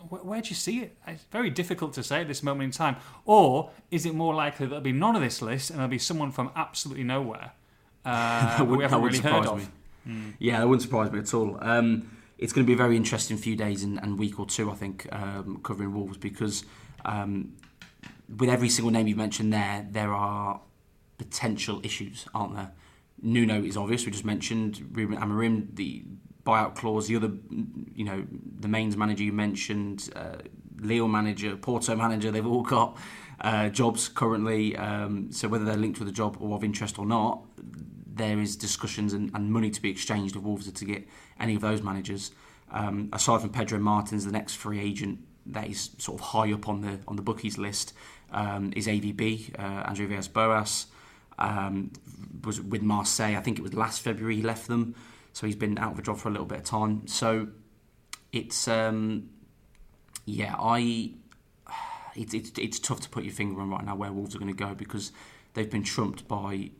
where, 0.08 0.40
do 0.40 0.48
you 0.48 0.54
see 0.54 0.80
it? 0.80 0.96
It's 1.06 1.24
very 1.24 1.50
difficult 1.50 1.92
to 1.94 2.02
say 2.02 2.20
at 2.20 2.28
this 2.28 2.42
moment 2.42 2.64
in 2.64 2.70
time. 2.70 2.96
Or 3.24 3.70
is 3.90 4.06
it 4.06 4.14
more 4.14 4.34
likely 4.34 4.66
that 4.66 4.70
there'll 4.70 4.82
be 4.82 4.92
none 4.92 5.16
of 5.16 5.22
this 5.22 5.42
list 5.42 5.70
and 5.70 5.78
there'll 5.78 5.90
be 5.90 5.98
someone 5.98 6.32
from 6.32 6.50
absolutely 6.56 7.04
nowhere 7.04 7.52
uh, 8.04 8.58
that, 8.58 8.66
would, 8.66 8.78
we 8.78 8.84
haven't 8.84 9.02
really 9.02 9.18
heard 9.18 9.46
of? 9.46 9.70
Mm. 10.08 10.34
Yeah, 10.38 10.60
that 10.60 10.68
wouldn't 10.68 10.82
surprise 10.82 11.12
me 11.12 11.20
at 11.20 11.32
all. 11.32 11.58
Um, 11.60 12.10
it's 12.38 12.52
going 12.52 12.64
to 12.64 12.66
be 12.66 12.72
a 12.72 12.76
very 12.76 12.96
interesting 12.96 13.36
few 13.36 13.54
days 13.54 13.84
and, 13.84 14.00
and 14.02 14.18
week 14.18 14.40
or 14.40 14.46
two, 14.46 14.70
I 14.70 14.74
think, 14.74 15.06
um, 15.12 15.60
covering 15.62 15.94
Wolves 15.94 16.16
because 16.16 16.64
um, 17.04 17.52
with 18.36 18.48
every 18.48 18.68
single 18.68 18.90
name 18.90 19.06
you've 19.06 19.18
mentioned 19.18 19.52
there, 19.52 19.86
there 19.90 20.12
are 20.12 20.60
potential 21.18 21.80
issues, 21.84 22.26
aren't 22.34 22.56
there? 22.56 22.72
Nuno 23.22 23.62
is 23.62 23.76
obvious. 23.76 24.04
We 24.04 24.10
just 24.10 24.24
mentioned 24.24 24.90
Ruben 24.92 25.16
Amorim, 25.16 25.74
the 25.76 26.02
buyout 26.44 26.74
clause. 26.74 27.08
The 27.08 27.16
other, 27.16 27.32
you 27.94 28.04
know, 28.04 28.24
the 28.60 28.68
Mainz 28.68 28.96
manager 28.96 29.24
you 29.24 29.32
mentioned, 29.32 30.10
uh, 30.16 30.36
manager, 30.80 31.56
Porto 31.56 31.94
manager, 31.94 32.30
they've 32.30 32.46
all 32.46 32.62
got 32.62 32.96
uh, 33.40 33.68
jobs 33.68 34.08
currently. 34.08 34.76
Um, 34.76 35.30
so 35.32 35.48
whether 35.48 35.64
they're 35.64 35.76
linked 35.76 35.98
with 35.98 36.08
a 36.08 36.12
job 36.12 36.36
or 36.40 36.56
of 36.56 36.64
interest 36.64 36.98
or 36.98 37.06
not, 37.06 37.42
there 38.14 38.38
is 38.38 38.56
discussions 38.56 39.12
and, 39.12 39.30
and 39.34 39.52
money 39.52 39.70
to 39.70 39.80
be 39.80 39.90
exchanged 39.90 40.36
if 40.36 40.42
Wolves 40.42 40.70
to 40.70 40.84
get 40.84 41.06
any 41.40 41.54
of 41.54 41.60
those 41.60 41.82
managers. 41.82 42.32
Um, 42.70 43.10
aside 43.12 43.40
from 43.40 43.50
Pedro 43.50 43.78
Martins, 43.78 44.24
the 44.24 44.32
next 44.32 44.54
free 44.54 44.80
agent 44.80 45.20
that 45.46 45.68
is 45.68 45.90
sort 45.98 46.20
of 46.20 46.26
high 46.28 46.52
up 46.52 46.68
on 46.68 46.82
the 46.82 47.00
on 47.08 47.16
the 47.16 47.22
bookies 47.22 47.58
list 47.58 47.92
um, 48.30 48.72
is 48.76 48.86
AVB, 48.86 49.58
uh, 49.58 49.90
André 49.90 50.06
Villas 50.08 50.28
Boas. 50.28 50.86
Um, 51.38 51.90
was 52.44 52.60
with 52.60 52.82
Marseille. 52.82 53.36
I 53.36 53.40
think 53.40 53.58
it 53.58 53.62
was 53.62 53.74
last 53.74 54.02
February 54.02 54.36
he 54.36 54.42
left 54.42 54.68
them 54.68 54.94
so 55.32 55.46
he's 55.46 55.56
been 55.56 55.78
out 55.78 55.92
of 55.92 55.98
a 55.98 56.02
job 56.02 56.18
for 56.18 56.28
a 56.28 56.32
little 56.32 56.46
bit 56.46 56.58
of 56.58 56.64
time. 56.64 57.06
So 57.06 57.48
it's 58.32 58.68
um, 58.68 59.30
yeah, 60.24 60.54
I 60.58 61.14
it's, 62.14 62.34
it's 62.34 62.52
it's 62.58 62.78
tough 62.78 63.00
to 63.00 63.08
put 63.08 63.24
your 63.24 63.32
finger 63.32 63.60
on 63.60 63.70
right 63.70 63.84
now 63.84 63.96
where 63.96 64.12
Wolves 64.12 64.34
are 64.34 64.38
going 64.38 64.54
to 64.54 64.56
go 64.56 64.74
because 64.74 65.12
they've 65.54 65.70
been 65.70 65.84
trumped 65.84 66.28
by 66.28 66.70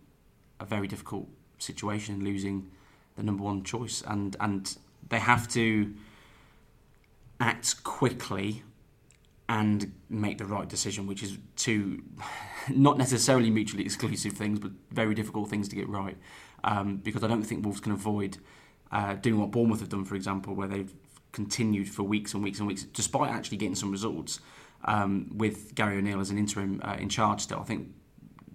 a 0.60 0.64
very 0.64 0.86
difficult 0.86 1.28
situation, 1.58 2.24
losing 2.24 2.70
the 3.16 3.22
number 3.22 3.42
one 3.42 3.64
choice, 3.64 4.02
and 4.06 4.36
and 4.40 4.76
they 5.08 5.18
have 5.18 5.48
to 5.48 5.94
act 7.40 7.82
quickly 7.82 8.62
and 9.48 9.92
make 10.08 10.38
the 10.38 10.46
right 10.46 10.68
decision, 10.68 11.06
which 11.06 11.22
is 11.22 11.38
two 11.56 12.02
not 12.70 12.98
necessarily 12.98 13.50
mutually 13.50 13.84
exclusive 13.84 14.32
things, 14.32 14.58
but 14.58 14.70
very 14.90 15.14
difficult 15.14 15.48
things 15.50 15.68
to 15.68 15.76
get 15.76 15.88
right 15.88 16.16
um, 16.64 16.96
because 16.96 17.22
I 17.24 17.28
don't 17.28 17.42
think 17.42 17.64
Wolves 17.64 17.80
can 17.80 17.92
avoid 17.92 18.38
uh, 18.90 19.14
doing 19.14 19.40
what 19.40 19.50
Bournemouth 19.50 19.80
have 19.80 19.88
done, 19.88 20.04
for 20.04 20.14
example, 20.14 20.54
where 20.54 20.68
they've 20.68 20.92
continued 21.32 21.88
for 21.88 22.02
weeks 22.02 22.34
and 22.34 22.42
weeks 22.42 22.58
and 22.58 22.68
weeks, 22.68 22.84
despite 22.84 23.30
actually 23.30 23.56
getting 23.58 23.74
some 23.74 23.90
results. 23.90 24.40
um, 24.84 25.30
with 25.34 25.74
Gary 25.74 25.98
O'Neill 25.98 26.20
as 26.20 26.30
an 26.30 26.38
interim 26.38 26.80
uh, 26.84 26.96
in 26.98 27.08
charge. 27.08 27.40
Still, 27.42 27.60
I 27.60 27.64
think 27.64 27.88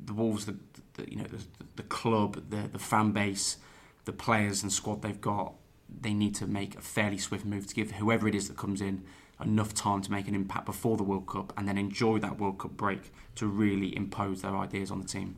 the 0.06 0.14
Wolves, 0.14 0.46
the, 0.46 0.56
the 0.96 1.10
you 1.10 1.18
know 1.18 1.26
the, 1.26 1.44
the 1.76 1.84
club, 1.84 2.50
the 2.50 2.68
the 2.72 2.80
fan 2.80 3.12
base, 3.12 3.58
the 4.06 4.14
players 4.14 4.64
and 4.64 4.72
squad 4.72 5.02
they've 5.02 5.22
got, 5.22 5.54
they 6.02 6.14
need 6.14 6.36
to 6.36 6.48
make 6.48 6.76
a 6.76 6.82
fairly 6.82 7.18
swift 7.18 7.46
move 7.46 7.68
to 7.68 7.76
give 7.76 7.92
whoever 7.92 8.28
it 8.28 8.36
is 8.36 8.48
that 8.48 8.58
comes 8.58 8.82
in 8.82 9.04
enough 9.40 9.74
time 9.74 10.02
to 10.02 10.12
make 10.12 10.28
an 10.28 10.34
impact 10.34 10.66
before 10.66 10.98
the 10.98 11.04
World 11.04 11.28
Cup 11.28 11.54
and 11.56 11.68
then 11.68 11.78
enjoy 11.78 12.18
that 12.18 12.40
World 12.40 12.58
Cup 12.58 12.72
break 12.72 13.14
to 13.36 13.46
really 13.46 13.96
impose 13.96 14.42
their 14.42 14.58
ideas 14.58 14.90
on 14.90 15.00
the 15.00 15.08
team. 15.08 15.36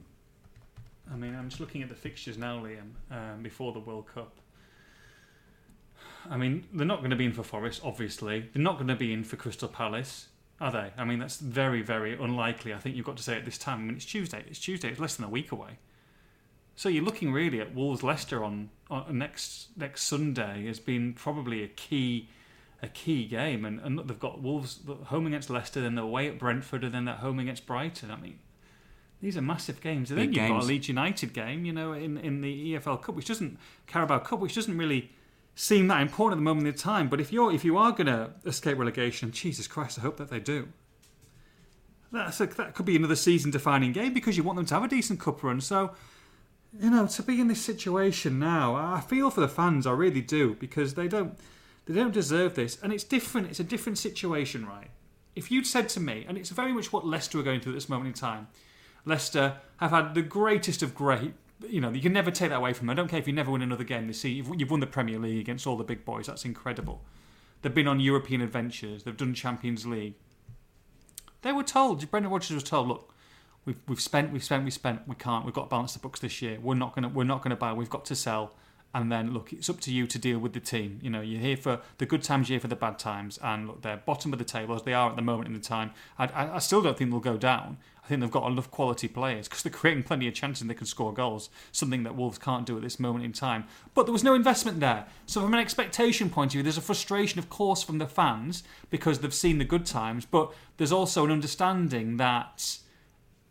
I 1.12 1.15
mean, 1.15 1.36
I'm 1.36 1.50
just 1.50 1.60
looking 1.60 1.82
at 1.82 1.89
the 1.89 1.95
fixtures 1.95 2.38
now, 2.38 2.60
Liam, 2.60 2.91
um, 3.12 3.41
before 3.41 3.74
the 3.74 3.80
World 3.80 4.06
Cup. 4.13 4.36
I 6.30 6.38
mean, 6.38 6.67
they're 6.74 6.86
not 6.86 7.00
going 7.00 7.10
to 7.10 7.15
be 7.15 7.26
in 7.26 7.34
for 7.34 7.43
Forest, 7.43 7.82
obviously. 7.84 8.50
They're 8.54 8.62
not 8.62 8.76
going 8.76 8.88
to 8.88 8.95
be 8.95 9.13
in 9.13 9.24
for 9.24 9.36
Crystal 9.36 9.67
Palace, 9.67 10.28
are 10.60 10.72
they? 10.72 10.91
I 10.98 11.06
mean, 11.06 11.19
that's 11.19 11.38
very, 11.38 11.82
very 11.82 12.13
unlikely. 12.13 12.74
I 12.74 12.78
think 12.78 12.95
you've 12.95 13.06
got 13.06 13.17
to 13.17 13.24
say 13.24 13.36
at 13.36 13.45
this 13.45 13.58
time. 13.58 13.80
I 13.80 13.84
mean, 13.84 13.95
it's 13.95 14.06
Tuesday. 14.06 14.43
It's 14.48 14.60
Tuesday. 14.60 14.89
It's 14.89 15.00
less 15.00 15.15
than 15.15 15.26
a 15.26 15.30
week 15.30 15.52
away. 15.52 15.80
So 16.76 16.88
you're 16.88 17.04
looking 17.04 17.34
really 17.34 17.60
at 17.60 17.76
Wolves 17.76 18.04
Leicester 18.04 18.43
on, 18.43 18.69
on 18.89 19.17
next 19.17 19.67
next 19.76 20.04
Sunday 20.04 20.65
as 20.67 20.80
being 20.80 21.13
probably 21.13 21.62
a 21.62 21.67
key 21.67 22.30
a 22.82 22.88
key 22.88 23.26
game, 23.26 23.65
and, 23.65 23.80
and 23.82 24.00
they've 24.00 24.19
got 24.19 24.41
Wolves 24.41 24.80
home 25.06 25.28
against 25.28 25.50
Leicester, 25.50 25.82
then 25.82 25.95
they're 25.95 26.06
away 26.06 26.30
at 26.30 26.39
Brentford, 26.39 26.86
and 26.86 26.93
then 26.93 27.04
they're 27.06 27.15
home 27.15 27.39
against 27.39 27.65
Brighton. 27.65 28.12
I 28.12 28.15
mean, 28.15 28.39
these 29.21 29.36
are 29.36 29.41
massive 29.41 29.82
games. 29.82 30.12
And 30.12 30.19
then 30.19 30.27
you've 30.27 30.36
games. 30.36 30.49
got 30.51 30.63
a 30.63 30.65
Leeds 30.65 30.88
United 30.88 31.34
game, 31.34 31.65
you 31.65 31.73
know, 31.73 31.93
in, 31.93 32.17
in 32.17 32.41
the 32.41 32.73
EFL 32.73 33.01
Cup, 33.01 33.15
which 33.15 33.27
doesn't 33.27 33.58
Carabao 33.88 34.19
Cup, 34.19 34.39
which 34.39 34.55
doesn't 34.55 34.77
really 34.77 35.12
seem 35.55 35.88
that 35.88 36.01
important 36.01 36.38
at 36.38 36.41
the 36.41 36.43
moment 36.43 36.67
in 36.67 36.73
time. 36.73 37.10
But 37.10 37.19
if 37.19 37.34
you're 37.34 37.51
if 37.51 37.65
you 37.65 37.77
are 37.77 37.91
going 37.91 38.08
to 38.08 38.32
escape 38.45 38.77
relegation, 38.77 39.32
Jesus 39.32 39.67
Christ, 39.67 39.99
I 39.99 40.01
hope 40.01 40.17
that 40.17 40.29
they 40.29 40.39
do. 40.39 40.69
That's 42.12 42.39
a, 42.39 42.47
that 42.47 42.73
could 42.73 42.86
be 42.86 42.95
another 42.95 43.15
season-defining 43.15 43.91
game 43.91 44.13
because 44.13 44.36
you 44.36 44.41
want 44.41 44.55
them 44.55 44.65
to 44.67 44.73
have 44.73 44.84
a 44.84 44.88
decent 44.88 45.19
cup 45.19 45.43
run. 45.43 45.62
So, 45.62 45.91
you 46.79 46.89
know, 46.89 47.05
to 47.05 47.21
be 47.21 47.39
in 47.39 47.47
this 47.47 47.62
situation 47.62 48.39
now, 48.39 48.73
I 48.73 48.99
feel 49.01 49.29
for 49.29 49.41
the 49.41 49.47
fans. 49.47 49.86
I 49.86 49.91
really 49.91 50.21
do 50.21 50.55
because 50.55 50.93
they 50.93 51.08
don't 51.08 51.38
they 51.86 51.93
don't 51.93 52.13
deserve 52.13 52.55
this, 52.55 52.79
and 52.82 52.93
it's 52.93 53.03
different. 53.03 53.49
It's 53.49 53.60
a 53.60 53.65
different 53.65 53.97
situation, 53.97 54.65
right? 54.65 54.89
If 55.36 55.51
you'd 55.51 55.67
said 55.67 55.89
to 55.89 55.99
me, 55.99 56.25
and 56.27 56.38
it's 56.38 56.49
very 56.49 56.71
much 56.71 56.93
what 56.93 57.05
Leicester 57.05 57.39
are 57.39 57.43
going 57.43 57.60
through 57.60 57.73
at 57.73 57.75
this 57.75 57.89
moment 57.89 58.08
in 58.08 58.13
time. 58.13 58.47
Leicester 59.10 59.58
have 59.78 59.91
had 59.91 60.13
the 60.13 60.22
greatest 60.22 60.82
of 60.82 60.95
great 60.95 61.34
you 61.67 61.82
know, 61.82 61.89
you 61.91 62.02
can 62.02 62.13
never 62.13 62.32
take 62.32 62.50
that 62.50 62.58
away 62.58 62.74
from 62.74 62.88
them. 62.88 62.93
I 62.93 62.95
don't 62.95 63.08
care 63.08 63.19
if 63.19 63.28
you 63.28 63.34
never 63.34 63.52
win 63.52 63.62
another 63.62 63.84
game 63.84 64.08
this 64.08 64.22
season. 64.22 64.58
You've 64.58 64.72
won 64.72 64.80
the 64.80 64.88
Premier 64.88 65.19
League 65.19 65.39
against 65.39 65.67
all 65.67 65.76
the 65.76 65.84
big 65.84 66.06
boys. 66.06 66.28
That's 66.28 66.45
incredible. 66.45 67.02
They've 67.62 67.74
been 67.74 67.88
on 67.88 68.00
European 68.00 68.41
adventures. 68.41 69.04
They've 69.04 69.17
done 69.17 69.34
Champions 69.34 69.86
League. 69.86 70.13
They 71.41 71.52
were 71.52 71.63
told. 71.63 72.10
Brendan 72.10 72.32
Rodgers 72.32 72.52
was 72.52 72.63
told, 72.63 72.88
"Look, 72.88 73.13
we've 73.65 73.78
we've 73.88 74.00
spent, 74.02 74.32
we've 74.32 74.43
spent, 74.43 74.63
we've 74.63 74.74
spent. 74.74 75.08
We 75.08 75.15
can't. 75.15 75.45
We've 75.45 75.54
got 75.54 75.63
to 75.63 75.69
balance 75.69 75.93
the 75.93 76.00
books 76.00 76.19
this 76.19 76.41
year. 76.41 76.60
We're 76.62 76.76
not 76.76 76.95
gonna 76.95 77.10
we're 77.10 77.26
not 77.26 77.41
gonna 77.41 77.56
buy. 77.56 77.74
We've 77.74 77.89
got 77.89 78.06
to 78.06 78.15
sell 78.15 78.56
and 78.93 79.12
then 79.12 79.34
look, 79.34 79.54
it's 79.54 79.69
up 79.69 79.80
to 79.82 79.93
you 79.93 80.08
to 80.08 80.17
deal 80.17 80.39
with 80.39 80.54
the 80.54 80.60
team. 80.60 80.99
You 81.02 81.10
know, 81.10 81.21
you're 81.21 81.41
here 81.41 81.58
for 81.58 81.82
the 81.97 82.06
good 82.06 82.23
times, 82.23 82.49
you're 82.49 82.56
here 82.56 82.62
for 82.62 82.67
the 82.67 82.75
bad 82.75 82.97
times, 82.97 83.38
and 83.43 83.67
look, 83.67 83.82
they're 83.82 83.97
bottom 83.97 84.34
of 84.34 84.39
the 84.39 84.45
table 84.45 84.75
as 84.75 84.84
they 84.84 84.93
are 84.93 85.10
at 85.10 85.15
the 85.15 85.21
moment 85.21 85.47
in 85.47 85.54
the 85.54 85.60
time. 85.60 85.91
I, 86.17 86.25
I, 86.28 86.56
I 86.56 86.60
still 86.60 86.82
don't 86.82 86.97
think 86.97 87.12
they'll 87.12 87.19
go 87.19 87.38
down. 87.38 87.78
I 88.04 88.08
think 88.08 88.21
they've 88.21 88.32
got 88.32 88.52
enough 88.52 88.71
quality 88.71 89.08
players 89.08 89.47
because 89.47 89.62
they're 89.62 89.71
creating 89.71 90.02
plenty 90.02 90.28
of 90.28 90.34
chances 90.34 90.62
and 90.62 90.69
they 90.69 90.73
can 90.73 90.88
score 90.88 91.13
goals, 91.13 91.52
something 91.71 92.02
that 92.04 92.15
Wolves 92.15 92.39
can't 92.39 92.65
do 92.65 92.75
at 92.75 92.82
this 92.82 92.99
moment 92.99 93.23
in 93.23 93.34
time. 93.34 93.65
But 93.93 94.08
there 94.08 94.13
was 94.13 94.23
no 94.23 94.34
investment 94.34 94.80
there. 94.80 95.06
So, 95.28 95.41
from 95.41 95.54
an 95.54 95.60
expectation 95.60 96.32
point 96.32 96.49
of 96.49 96.54
view, 96.54 96.63
there's 96.63 96.78
a 96.78 96.82
frustration, 96.82 97.38
of 97.38 97.52
course, 97.52 97.84
from 97.84 97.99
the 97.99 98.08
fans 98.08 98.63
because 98.89 99.19
they've 99.19 99.32
seen 99.32 99.60
the 99.60 99.65
good 99.65 99.86
times, 99.86 100.25
but 100.25 100.52
there's 100.78 100.91
also 100.91 101.23
an 101.23 101.32
understanding 101.32 102.17
that 102.17 102.80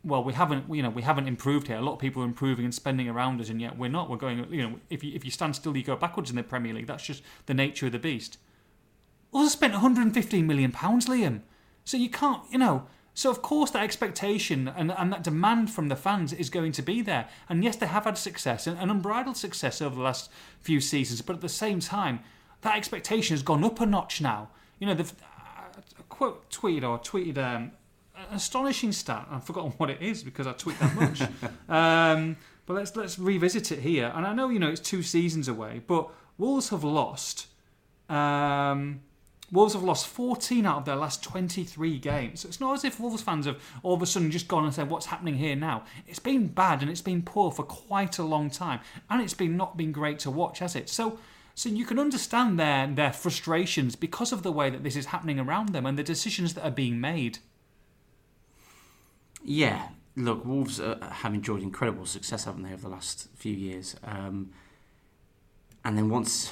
well, 0.04 0.22
we 0.22 0.32
haven't, 0.32 0.72
you 0.72 0.82
know, 0.82 0.90
we 0.90 1.02
haven't 1.02 1.26
improved 1.26 1.66
here. 1.66 1.76
A 1.76 1.82
lot 1.82 1.94
of 1.94 1.98
people 1.98 2.22
are 2.22 2.26
improving 2.26 2.64
and 2.64 2.74
spending 2.74 3.08
around 3.08 3.40
us, 3.40 3.48
and 3.48 3.60
yet 3.60 3.76
we're 3.76 3.90
not. 3.90 4.08
We're 4.08 4.16
going, 4.16 4.46
you 4.50 4.62
know, 4.62 4.80
if 4.90 5.02
you, 5.02 5.14
if 5.14 5.24
you 5.24 5.30
stand 5.30 5.56
still, 5.56 5.76
you 5.76 5.82
go 5.82 5.96
backwards 5.96 6.30
in 6.30 6.36
the 6.36 6.42
Premier 6.42 6.72
League. 6.72 6.86
That's 6.86 7.04
just 7.04 7.22
the 7.46 7.54
nature 7.54 7.86
of 7.86 7.92
the 7.92 7.98
beast. 7.98 8.38
Also 9.32 9.50
spent 9.50 9.72
115 9.72 10.46
million 10.46 10.72
pounds, 10.72 11.06
Liam. 11.06 11.42
So 11.84 11.96
you 11.96 12.10
can't, 12.10 12.42
you 12.50 12.58
know. 12.58 12.86
So 13.14 13.30
of 13.30 13.42
course 13.42 13.72
that 13.72 13.82
expectation 13.82 14.68
and, 14.68 14.92
and 14.92 15.12
that 15.12 15.24
demand 15.24 15.70
from 15.70 15.88
the 15.88 15.96
fans 15.96 16.32
is 16.32 16.50
going 16.50 16.70
to 16.72 16.82
be 16.82 17.02
there. 17.02 17.28
And 17.48 17.64
yes, 17.64 17.74
they 17.74 17.86
have 17.86 18.04
had 18.04 18.16
success 18.16 18.68
and, 18.68 18.78
and 18.78 18.92
unbridled 18.92 19.36
success 19.36 19.82
over 19.82 19.96
the 19.96 20.02
last 20.02 20.30
few 20.60 20.80
seasons. 20.80 21.20
But 21.20 21.34
at 21.34 21.42
the 21.42 21.48
same 21.48 21.80
time, 21.80 22.20
that 22.60 22.76
expectation 22.76 23.34
has 23.34 23.42
gone 23.42 23.64
up 23.64 23.80
a 23.80 23.86
notch 23.86 24.20
now. 24.20 24.50
You 24.78 24.86
know, 24.86 24.94
they've 24.94 25.12
uh, 25.12 25.80
quote 26.08 26.48
tweeted 26.50 26.88
or 26.88 26.98
tweeted 27.00 27.38
um, 27.38 27.72
astonishing 28.30 28.92
stat. 28.92 29.26
I've 29.30 29.44
forgotten 29.44 29.72
what 29.72 29.90
it 29.90 30.02
is 30.02 30.22
because 30.22 30.46
I 30.46 30.52
tweet 30.52 30.78
that 30.80 30.94
much. 30.94 31.22
um, 31.68 32.36
but 32.66 32.74
let's 32.74 32.94
let's 32.96 33.18
revisit 33.18 33.72
it 33.72 33.80
here. 33.80 34.12
And 34.14 34.26
I 34.26 34.34
know 34.34 34.48
you 34.50 34.58
know 34.58 34.68
it's 34.68 34.80
two 34.80 35.02
seasons 35.02 35.48
away, 35.48 35.82
but 35.86 36.10
Wolves 36.36 36.68
have 36.68 36.84
lost. 36.84 37.46
Um, 38.08 39.00
Wolves 39.50 39.72
have 39.72 39.82
lost 39.82 40.06
14 40.08 40.66
out 40.66 40.78
of 40.78 40.84
their 40.84 40.96
last 40.96 41.22
23 41.22 41.98
games. 41.98 42.40
So 42.40 42.48
it's 42.48 42.60
not 42.60 42.74
as 42.74 42.84
if 42.84 43.00
Wolves 43.00 43.22
fans 43.22 43.46
have 43.46 43.56
all 43.82 43.94
of 43.94 44.02
a 44.02 44.06
sudden 44.06 44.30
just 44.30 44.46
gone 44.46 44.64
and 44.64 44.74
said, 44.74 44.90
"What's 44.90 45.06
happening 45.06 45.36
here 45.36 45.56
now?" 45.56 45.84
It's 46.06 46.18
been 46.18 46.48
bad 46.48 46.82
and 46.82 46.90
it's 46.90 47.00
been 47.00 47.22
poor 47.22 47.50
for 47.50 47.62
quite 47.62 48.18
a 48.18 48.22
long 48.22 48.50
time, 48.50 48.80
and 49.08 49.22
it's 49.22 49.34
been 49.34 49.56
not 49.56 49.76
been 49.76 49.92
great 49.92 50.18
to 50.20 50.30
watch, 50.30 50.58
has 50.60 50.76
it? 50.76 50.88
So. 50.88 51.18
So 51.54 51.68
you 51.68 51.84
can 51.84 51.98
understand 51.98 52.56
their 52.56 52.86
their 52.86 53.12
frustrations 53.12 53.96
because 53.96 54.30
of 54.30 54.44
the 54.44 54.52
way 54.52 54.70
that 54.70 54.84
this 54.84 54.94
is 54.94 55.06
happening 55.06 55.40
around 55.40 55.70
them 55.70 55.86
and 55.86 55.98
the 55.98 56.04
decisions 56.04 56.54
that 56.54 56.64
are 56.64 56.70
being 56.70 57.00
made. 57.00 57.40
Yeah, 59.50 59.88
look, 60.14 60.44
Wolves 60.44 60.78
are, 60.78 60.98
have 61.00 61.32
enjoyed 61.32 61.62
incredible 61.62 62.04
success, 62.04 62.44
haven't 62.44 62.64
they, 62.64 62.72
over 62.74 62.82
the 62.82 62.90
last 62.90 63.28
few 63.34 63.54
years? 63.54 63.96
Um, 64.04 64.50
and 65.86 65.96
then 65.96 66.10
once, 66.10 66.50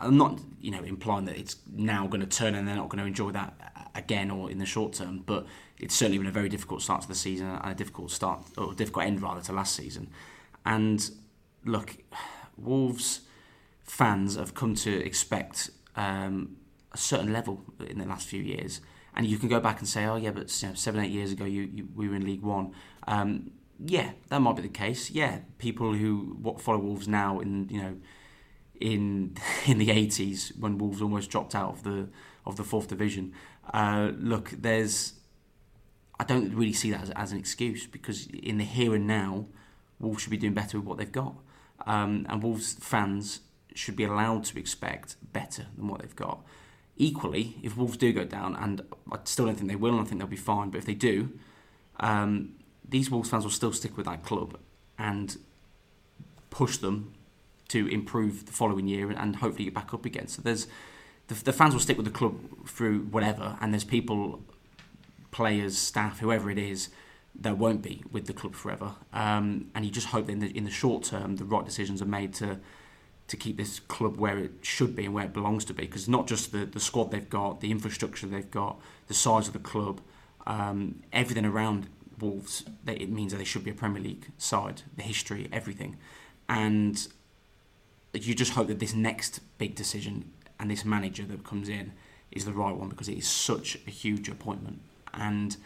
I'm 0.00 0.16
not, 0.16 0.40
you 0.60 0.72
know, 0.72 0.82
implying 0.82 1.26
that 1.26 1.38
it's 1.38 1.54
now 1.72 2.08
going 2.08 2.20
to 2.20 2.26
turn 2.26 2.56
and 2.56 2.66
they're 2.66 2.74
not 2.74 2.88
going 2.88 2.98
to 2.98 3.06
enjoy 3.06 3.30
that 3.30 3.54
again 3.94 4.28
or 4.28 4.50
in 4.50 4.58
the 4.58 4.66
short 4.66 4.94
term, 4.94 5.22
but 5.24 5.46
it's 5.78 5.94
certainly 5.94 6.18
been 6.18 6.26
a 6.26 6.32
very 6.32 6.48
difficult 6.48 6.82
start 6.82 7.02
to 7.02 7.08
the 7.08 7.14
season 7.14 7.46
and 7.46 7.60
a 7.64 7.76
difficult 7.76 8.10
start 8.10 8.44
or 8.58 8.74
difficult 8.74 9.06
end 9.06 9.22
rather 9.22 9.40
to 9.42 9.52
last 9.52 9.76
season. 9.76 10.10
And 10.66 11.08
look, 11.64 11.96
Wolves 12.56 13.20
fans 13.84 14.34
have 14.34 14.52
come 14.52 14.74
to 14.74 14.92
expect 15.06 15.70
um, 15.94 16.56
a 16.90 16.98
certain 16.98 17.32
level 17.32 17.62
in 17.88 17.98
the 17.98 18.06
last 18.06 18.26
few 18.26 18.42
years 18.42 18.80
and 19.14 19.26
you 19.26 19.38
can 19.38 19.48
go 19.48 19.60
back 19.60 19.78
and 19.78 19.88
say, 19.88 20.04
oh 20.04 20.16
yeah, 20.16 20.30
but 20.30 20.62
you 20.62 20.68
know, 20.68 20.74
seven 20.74 21.02
eight 21.02 21.10
years 21.10 21.32
ago 21.32 21.44
you, 21.44 21.62
you 21.62 21.88
we 21.94 22.08
were 22.08 22.14
in 22.14 22.24
League 22.24 22.42
One. 22.42 22.72
Um, 23.06 23.52
yeah, 23.84 24.12
that 24.28 24.40
might 24.40 24.56
be 24.56 24.62
the 24.62 24.68
case. 24.68 25.10
Yeah, 25.10 25.40
people 25.58 25.94
who 25.94 26.36
what 26.40 26.60
follow 26.60 26.78
Wolves 26.78 27.08
now 27.08 27.40
in 27.40 27.68
you 27.68 27.82
know 27.82 27.96
in 28.80 29.36
in 29.66 29.78
the 29.78 29.90
eighties 29.90 30.52
when 30.58 30.78
Wolves 30.78 31.02
almost 31.02 31.30
dropped 31.30 31.54
out 31.54 31.70
of 31.70 31.82
the 31.82 32.08
of 32.46 32.56
the 32.56 32.64
fourth 32.64 32.88
division. 32.88 33.32
Uh, 33.72 34.10
look, 34.16 34.50
there's 34.50 35.14
I 36.18 36.24
don't 36.24 36.54
really 36.54 36.72
see 36.72 36.90
that 36.90 37.02
as, 37.02 37.10
as, 37.10 37.32
an 37.32 37.38
excuse 37.38 37.86
because 37.86 38.26
in 38.26 38.58
the 38.58 38.64
here 38.64 38.94
and 38.94 39.06
now, 39.06 39.46
Wolves 39.98 40.22
should 40.22 40.30
be 40.30 40.36
doing 40.36 40.54
better 40.54 40.78
with 40.78 40.86
what 40.86 40.98
they've 40.98 41.10
got, 41.10 41.34
um, 41.86 42.26
and 42.28 42.42
Wolves 42.42 42.74
fans 42.74 43.40
should 43.74 43.96
be 43.96 44.04
allowed 44.04 44.44
to 44.44 44.58
expect 44.58 45.16
better 45.32 45.66
than 45.76 45.88
what 45.88 46.00
they've 46.00 46.14
got. 46.14 46.44
Equally, 47.02 47.56
if 47.64 47.76
Wolves 47.76 47.96
do 47.96 48.12
go 48.12 48.24
down, 48.24 48.54
and 48.54 48.80
I 49.10 49.18
still 49.24 49.46
don't 49.46 49.56
think 49.56 49.68
they 49.68 49.82
will, 49.84 49.94
and 49.96 50.02
I 50.02 50.04
think 50.04 50.20
they'll 50.20 50.28
be 50.28 50.36
fine, 50.36 50.70
but 50.70 50.78
if 50.78 50.84
they 50.84 50.94
do, 50.94 51.16
um, 51.98 52.54
these 52.88 53.10
Wolves 53.10 53.28
fans 53.28 53.42
will 53.42 53.50
still 53.50 53.72
stick 53.72 53.96
with 53.96 54.06
that 54.06 54.22
club 54.22 54.56
and 54.96 55.36
push 56.50 56.76
them 56.76 57.12
to 57.68 57.88
improve 57.88 58.46
the 58.46 58.52
following 58.52 58.86
year 58.86 59.10
and 59.10 59.36
hopefully 59.36 59.64
get 59.64 59.74
back 59.74 59.92
up 59.92 60.04
again. 60.04 60.28
So 60.28 60.42
there's 60.42 60.68
the, 61.26 61.34
the 61.34 61.52
fans 61.52 61.72
will 61.74 61.80
stick 61.80 61.96
with 61.96 62.06
the 62.06 62.12
club 62.12 62.36
through 62.68 63.00
whatever, 63.16 63.56
and 63.60 63.72
there's 63.72 63.88
people, 63.96 64.40
players, 65.32 65.76
staff, 65.76 66.20
whoever 66.20 66.50
it 66.50 66.58
is, 66.58 66.90
that 67.34 67.58
won't 67.58 67.82
be 67.82 68.04
with 68.12 68.26
the 68.26 68.32
club 68.32 68.54
forever. 68.54 68.92
Um, 69.12 69.70
and 69.74 69.84
you 69.84 69.90
just 69.90 70.08
hope 70.08 70.26
that 70.26 70.32
in 70.32 70.38
the, 70.38 70.56
in 70.56 70.64
the 70.64 70.70
short 70.70 71.02
term, 71.02 71.34
the 71.36 71.44
right 71.44 71.64
decisions 71.64 72.00
are 72.00 72.12
made 72.20 72.32
to 72.34 72.60
to 73.32 73.36
keep 73.38 73.56
this 73.56 73.80
club 73.80 74.18
where 74.18 74.36
it 74.36 74.52
should 74.60 74.94
be 74.94 75.06
and 75.06 75.14
where 75.14 75.24
it 75.24 75.32
belongs 75.32 75.64
to 75.64 75.72
be. 75.72 75.86
Because 75.86 76.06
not 76.06 76.26
just 76.26 76.52
the, 76.52 76.66
the 76.66 76.78
squad 76.78 77.10
they've 77.10 77.30
got, 77.30 77.62
the 77.62 77.70
infrastructure 77.70 78.26
they've 78.26 78.50
got, 78.50 78.78
the 79.08 79.14
size 79.14 79.46
of 79.46 79.54
the 79.54 79.58
club, 79.58 80.02
um, 80.46 81.02
everything 81.14 81.46
around 81.46 81.88
Wolves, 82.20 82.62
they, 82.84 82.92
it 82.96 83.08
means 83.08 83.32
that 83.32 83.38
they 83.38 83.44
should 83.44 83.64
be 83.64 83.70
a 83.70 83.74
Premier 83.74 84.02
League 84.02 84.26
side, 84.36 84.82
the 84.98 85.02
history, 85.02 85.48
everything. 85.50 85.96
And 86.46 87.08
you 88.12 88.34
just 88.34 88.52
hope 88.52 88.66
that 88.66 88.80
this 88.80 88.92
next 88.92 89.40
big 89.56 89.76
decision 89.76 90.30
and 90.60 90.70
this 90.70 90.84
manager 90.84 91.24
that 91.24 91.42
comes 91.42 91.70
in 91.70 91.92
is 92.30 92.44
the 92.44 92.52
right 92.52 92.76
one 92.76 92.90
because 92.90 93.08
it 93.08 93.16
is 93.16 93.26
such 93.26 93.78
a 93.86 93.90
huge 93.90 94.28
appointment. 94.28 94.82
And 95.14 95.56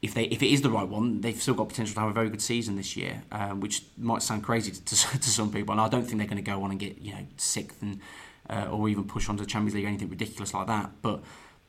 if 0.00 0.14
they 0.14 0.24
if 0.24 0.42
it 0.42 0.48
is 0.48 0.62
the 0.62 0.70
right 0.70 0.86
one, 0.86 1.20
they've 1.20 1.40
still 1.40 1.54
got 1.54 1.68
potential 1.68 1.94
to 1.94 2.00
have 2.00 2.10
a 2.10 2.12
very 2.12 2.30
good 2.30 2.42
season 2.42 2.76
this 2.76 2.96
year, 2.96 3.22
um, 3.32 3.60
which 3.60 3.82
might 3.96 4.22
sound 4.22 4.44
crazy 4.44 4.70
to, 4.70 4.84
to, 4.84 5.18
to, 5.18 5.30
some 5.30 5.50
people. 5.50 5.72
And 5.72 5.80
I 5.80 5.88
don't 5.88 6.02
think 6.04 6.18
they're 6.18 6.26
going 6.28 6.42
to 6.42 6.50
go 6.50 6.62
on 6.62 6.70
and 6.70 6.78
get 6.78 6.98
you 6.98 7.12
know 7.12 7.26
sixth 7.36 7.82
and 7.82 8.00
uh, 8.48 8.66
or 8.70 8.88
even 8.88 9.04
push 9.04 9.28
on 9.28 9.36
to 9.36 9.42
the 9.42 9.48
Champions 9.48 9.74
League 9.74 9.84
or 9.84 9.88
anything 9.88 10.08
ridiculous 10.08 10.54
like 10.54 10.66
that. 10.68 10.90
But 11.02 11.22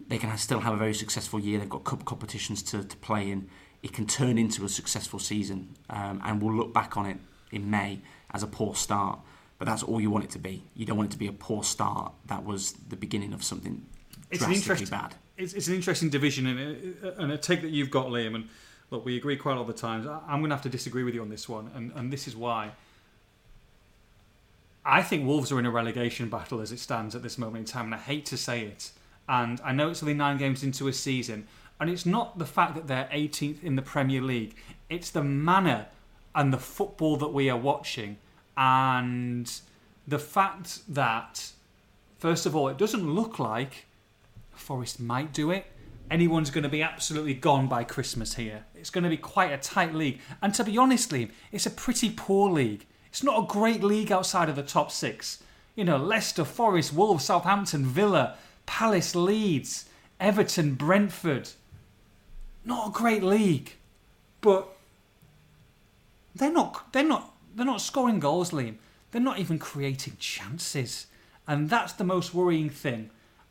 they 0.08 0.18
can 0.18 0.36
still 0.38 0.60
have 0.60 0.74
a 0.74 0.78
very 0.78 0.94
successful 0.94 1.40
year. 1.40 1.60
They've 1.60 1.70
got 1.70 1.84
cup 1.84 2.06
competitions 2.06 2.64
to, 2.64 2.84
to 2.84 2.98
play 2.98 3.32
in. 3.32 3.50
It 3.82 3.94
can 3.94 4.06
turn 4.06 4.38
into 4.38 4.66
a 4.66 4.70
successful 4.70 5.20
season, 5.20 5.76
um, 5.90 6.22
and 6.24 6.42
we'll 6.42 6.56
look 6.56 6.74
back 6.74 6.98
on 6.98 7.06
it 7.06 7.18
in 7.52 7.70
May 7.70 8.00
as 8.32 8.44
a 8.44 8.48
poor 8.48 8.76
start. 8.76 9.20
But 9.58 9.66
that's 9.66 9.84
all 9.84 10.00
you 10.00 10.10
want 10.10 10.24
it 10.24 10.30
to 10.32 10.40
be. 10.40 10.64
You 10.76 10.86
don't 10.86 10.98
want 10.98 11.10
it 11.10 11.14
to 11.14 11.20
be 11.20 11.28
a 11.28 11.34
poor 11.34 11.64
start. 11.64 12.14
That 12.28 12.46
was 12.46 12.74
the 12.74 12.96
beginning 12.96 13.34
of 13.34 13.44
something 13.44 13.86
It's 14.30 14.40
drastically 14.40 14.56
interesting- 14.56 14.88
bad. 14.98 15.16
It's, 15.40 15.54
it's 15.54 15.68
an 15.68 15.74
interesting 15.74 16.10
division, 16.10 16.46
and 16.46 16.96
a, 17.04 17.22
and 17.22 17.32
a 17.32 17.38
take 17.38 17.62
that 17.62 17.72
you've 17.72 17.90
got, 17.90 18.08
Liam. 18.08 18.36
And 18.36 18.50
look, 18.92 19.06
we 19.06 19.18
agree 19.18 19.38
quite 19.38 19.54
a 19.54 19.56
lot 19.56 19.62
of 19.70 19.76
the 19.76 19.82
times. 19.82 20.06
I- 20.06 20.20
I'm 20.28 20.40
going 20.40 20.50
to 20.50 20.56
have 20.56 20.64
to 20.64 20.70
disagree 20.70 21.04
with 21.04 21.16
you 21.16 21.22
on 21.22 21.30
this 21.30 21.48
one, 21.48 21.72
and, 21.74 21.92
and 21.96 22.12
this 22.12 22.28
is 22.28 22.36
why. 22.36 22.72
I 24.86 25.02
think 25.02 25.26
Wolves 25.26 25.52
are 25.52 25.60
in 25.60 25.66
a 25.66 25.72
relegation 25.72 26.30
battle 26.30 26.62
as 26.62 26.72
it 26.72 26.80
stands 26.80 27.16
at 27.16 27.24
this 27.24 27.38
moment 27.38 27.58
in 27.60 27.66
time, 27.66 27.86
and 27.86 27.96
I 27.96 28.00
hate 28.00 28.26
to 28.28 28.38
say 28.38 28.62
it. 28.62 28.92
And 29.28 29.62
I 29.64 29.72
know 29.72 29.90
it's 29.90 30.04
only 30.04 30.16
nine 30.16 30.38
games 30.38 30.64
into 30.64 30.88
a 30.88 30.94
season, 30.94 31.48
and 31.80 31.90
it's 31.90 32.06
not 32.06 32.38
the 32.38 32.46
fact 32.46 32.76
that 32.76 32.88
they're 32.88 33.10
18th 33.14 33.64
in 33.64 33.76
the 33.76 33.82
Premier 33.82 34.22
League, 34.22 34.56
it's 34.90 35.10
the 35.12 35.24
manner 35.24 35.86
and 36.36 36.52
the 36.52 36.58
football 36.58 37.16
that 37.18 37.30
we 37.30 37.50
are 37.50 37.58
watching, 37.58 38.18
and 38.58 39.52
the 40.08 40.20
fact 40.20 40.82
that, 40.94 41.52
first 42.18 42.46
of 42.46 42.56
all, 42.56 42.68
it 42.68 42.78
doesn't 42.78 43.08
look 43.08 43.40
like 43.40 43.86
Forest 44.60 45.00
might 45.00 45.34
do 45.34 45.52
it. 45.52 45.66
Anyone's 46.12 46.50
going 46.50 46.64
to 46.64 46.70
be 46.70 46.82
absolutely 46.82 47.36
gone 47.36 47.68
by 47.68 47.84
Christmas 47.84 48.36
here. 48.36 48.66
It's 48.76 48.90
going 48.90 49.04
to 49.04 49.10
be 49.10 49.18
quite 49.18 49.52
a 49.52 49.58
tight 49.58 49.94
league. 49.94 50.20
And 50.42 50.54
to 50.56 50.64
be 50.64 50.78
honest, 50.78 51.12
Liam, 51.12 51.30
it's 51.52 51.68
a 51.68 51.72
pretty 51.72 52.10
poor 52.10 52.50
league. 52.50 52.86
It's 53.10 53.24
not 53.24 53.44
a 53.44 53.48
great 53.48 53.84
league 53.84 54.12
outside 54.12 54.50
of 54.50 54.56
the 54.56 54.64
top 54.64 54.92
six. 54.92 55.44
You 55.76 55.84
know, 55.84 55.98
Leicester, 55.98 56.46
Forest, 56.46 56.94
Wolves, 56.94 57.26
Southampton, 57.26 57.86
Villa, 57.86 58.38
Palace, 58.66 59.16
Leeds, 59.16 59.86
Everton, 60.20 60.76
Brentford. 60.76 61.50
Not 62.66 62.90
a 62.90 62.92
great 62.92 63.24
league. 63.24 63.74
But 64.42 64.70
they're 66.36 66.52
not 66.52 66.92
they're 66.94 67.04
not 67.04 67.34
they're 67.56 67.66
not 67.66 67.82
scoring 67.82 68.20
goals, 68.20 68.52
Liam. 68.52 68.76
They're 69.12 69.22
not 69.22 69.40
even 69.40 69.60
creating 69.60 70.18
chances. 70.20 71.08
And 71.48 71.70
that's 71.70 71.94
the 71.94 72.04
most 72.04 72.34
worrying 72.34 72.70
thing. 72.70 73.10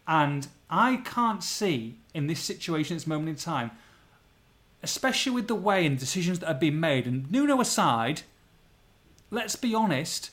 And 0.09 0.49
I 0.71 0.97
can't 1.05 1.45
see 1.45 1.99
in 2.15 2.27
this 2.27 2.41
situation 2.41 2.97
this 2.97 3.07
moment 3.07 3.29
in 3.29 3.37
time, 3.37 3.71
especially 4.83 5.33
with 5.33 5.49
the 5.49 5.55
way 5.55 5.85
and 5.85 5.99
decisions 5.99 6.39
that 6.39 6.47
have 6.49 6.61
been 6.61 6.81
made, 6.81 7.07
and 7.07 7.31
Nuno 7.31 7.61
aside, 7.61 8.23
let's 9.31 9.55
be 9.55 9.75
honest, 9.75 10.31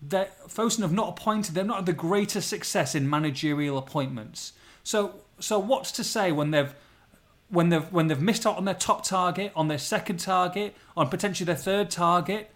that 0.00 0.40
Fosun 0.48 0.80
have 0.80 0.92
not 0.92 1.08
appointed, 1.08 1.54
they've 1.54 1.66
not 1.66 1.78
had 1.78 1.86
the 1.86 1.92
greatest 1.92 2.48
success 2.48 2.94
in 2.94 3.10
managerial 3.10 3.76
appointments. 3.76 4.52
So 4.84 5.16
so 5.40 5.58
what's 5.58 5.90
to 5.92 6.04
say 6.04 6.30
when 6.30 6.52
they've 6.52 6.72
when 7.48 7.70
they've 7.70 7.92
when 7.92 8.06
they've 8.06 8.20
missed 8.20 8.46
out 8.46 8.56
on 8.56 8.64
their 8.64 8.74
top 8.74 9.04
target, 9.04 9.52
on 9.56 9.68
their 9.68 9.78
second 9.78 10.20
target, 10.20 10.76
on 10.96 11.08
potentially 11.08 11.46
their 11.46 11.56
third 11.56 11.90
target, 11.90 12.50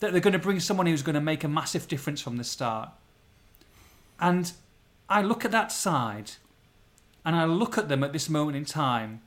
that 0.00 0.12
they're 0.12 0.20
going 0.20 0.32
to 0.32 0.38
bring 0.38 0.58
someone 0.58 0.86
who's 0.86 1.02
going 1.02 1.14
to 1.14 1.20
make 1.20 1.44
a 1.44 1.48
massive 1.48 1.86
difference 1.86 2.20
from 2.20 2.38
the 2.38 2.44
start. 2.44 2.88
And 4.18 4.52
I 5.12 5.20
look 5.20 5.44
at 5.44 5.50
that 5.50 5.70
side, 5.70 6.30
and 7.22 7.36
I 7.36 7.44
look 7.44 7.76
at 7.76 7.90
them 7.90 8.02
at 8.02 8.14
this 8.14 8.30
moment 8.30 8.56
in 8.56 8.64
time, 8.64 9.20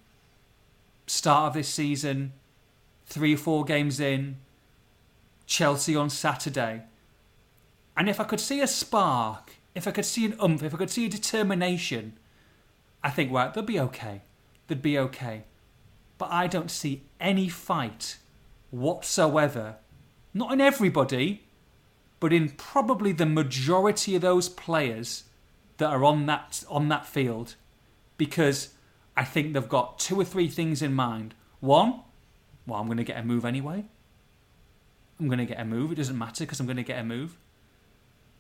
start 1.06 1.50
of 1.50 1.54
this 1.54 1.70
season, 1.70 2.34
three 3.06 3.36
or 3.36 3.38
four 3.38 3.64
games 3.64 4.00
in, 4.00 4.38
Chelsea 5.46 5.96
on 5.96 6.10
Saturday. 6.10 6.82
And 7.96 8.10
if 8.10 8.20
I 8.20 8.24
could 8.24 8.40
see 8.40 8.62
a 8.62 8.68
spark, 8.68 9.58
if 9.76 9.88
I 9.88 9.92
could 9.92 10.06
see 10.06 10.26
an 10.26 10.36
umph, 10.40 10.64
if 10.64 10.74
I 10.74 10.78
could 10.78 10.90
see 10.90 11.06
a 11.06 11.10
determination, 11.10 12.18
I 13.04 13.12
think, 13.12 13.32
right, 13.32 13.54
they'll 13.54 13.64
be 13.64 13.80
okay. 13.80 14.24
They'd 14.66 14.82
be 14.82 14.98
okay. 14.98 15.44
But 16.18 16.32
I 16.32 16.48
don't 16.48 16.72
see 16.72 17.04
any 17.20 17.48
fight 17.48 18.18
whatsoever. 18.72 19.76
Not 20.34 20.52
in 20.52 20.62
everybody, 20.62 21.44
but 22.20 22.34
in 22.34 22.50
probably 22.50 23.12
the 23.12 23.28
majority 23.28 24.16
of 24.16 24.24
those 24.24 24.50
players 24.50 25.26
that 25.78 25.90
are 25.90 26.04
on 26.04 26.26
that 26.26 26.64
on 26.70 26.90
that 26.90 27.06
field. 27.06 27.56
Because 28.18 28.70
I 29.18 29.24
think 29.24 29.54
they've 29.54 29.70
got 29.70 30.00
two 30.00 30.20
or 30.20 30.26
three 30.26 30.48
things 30.48 30.82
in 30.82 30.94
mind. 30.94 31.34
One, 31.60 32.02
well, 32.66 32.80
I'm 32.80 32.88
going 32.88 32.98
to 32.98 33.04
get 33.04 33.18
a 33.18 33.24
move 33.24 33.46
anyway. 33.46 33.86
I'm 35.20 35.28
going 35.28 35.40
to 35.40 35.46
get 35.46 35.60
a 35.60 35.66
move. 35.66 35.92
It 35.92 35.96
doesn't 35.96 36.18
matter 36.18 36.44
because 36.44 36.60
I'm 36.60 36.66
going 36.66 36.78
to 36.78 36.84
get 36.84 37.00
a 37.00 37.04
move. 37.04 37.38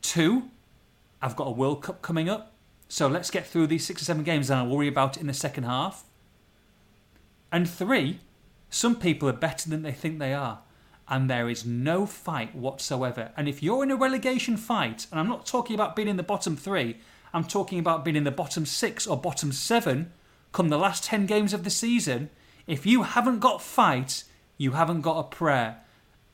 Two, 0.02 0.50
I've 1.22 1.36
got 1.36 1.48
a 1.48 1.52
World 1.52 1.82
Cup 1.84 2.02
coming 2.02 2.30
up. 2.30 2.54
So 2.88 3.08
let's 3.08 3.32
get 3.32 3.48
through 3.48 3.68
these 3.68 3.86
six 3.86 4.02
or 4.02 4.06
seven 4.06 4.24
games 4.24 4.50
and 4.50 4.60
I'll 4.60 4.68
worry 4.68 4.88
about 4.88 5.18
it 5.18 5.22
in 5.22 5.28
the 5.28 5.34
second 5.34 5.64
half. 5.64 6.04
And 7.52 7.70
three, 7.70 8.20
some 8.70 8.96
people 8.96 9.30
are 9.30 9.34
better 9.34 9.70
than 9.70 9.82
they 9.82 9.92
think 9.92 10.20
they 10.20 10.34
are. 10.34 10.60
And 11.08 11.30
there 11.30 11.50
is 11.50 11.66
no 11.66 12.06
fight 12.06 12.56
whatsoever. 12.56 13.32
And 13.38 13.48
if 13.48 13.64
you're 13.64 13.84
in 13.84 13.92
a 13.92 13.96
relegation 13.96 14.58
fight, 14.58 15.08
and 15.12 15.20
I'm 15.20 15.28
not 15.28 15.46
talking 15.46 15.74
about 15.74 15.96
being 15.96 16.08
in 16.08 16.18
the 16.18 16.24
bottom 16.24 16.58
three, 16.58 16.98
I'm 17.36 17.44
talking 17.44 17.80
about 17.80 18.06
being 18.06 18.16
in 18.16 18.24
the 18.24 18.32
bottom 18.32 18.66
six 18.66 19.06
or 19.06 19.18
bottom 19.18 19.52
seven 19.52 20.14
come 20.54 20.70
the 20.70 20.78
last 20.78 21.04
10 21.04 21.26
games 21.26 21.54
of 21.54 21.66
the 21.66 21.70
season. 21.70 22.30
If 22.66 22.86
you 22.86 23.04
haven't 23.04 23.40
got 23.40 23.62
fight, 23.62 24.24
you 24.58 24.72
haven't 24.72 25.02
got 25.02 25.20
a 25.20 25.24
prayer. 25.24 25.82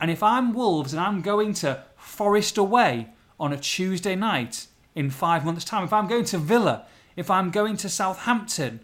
And 0.00 0.12
if 0.12 0.22
I'm 0.22 0.54
Wolves 0.54 0.92
and 0.92 1.02
I'm 1.02 1.20
going 1.20 1.54
to 1.54 1.82
Forest 1.96 2.56
away 2.56 3.08
on 3.40 3.52
a 3.52 3.56
Tuesday 3.56 4.14
night 4.14 4.68
in 4.94 5.10
five 5.10 5.44
months' 5.44 5.64
time, 5.64 5.82
if 5.82 5.92
I'm 5.92 6.06
going 6.06 6.24
to 6.26 6.38
Villa, 6.38 6.86
if 7.16 7.28
I'm 7.32 7.50
going 7.50 7.76
to 7.78 7.88
Southampton, 7.88 8.78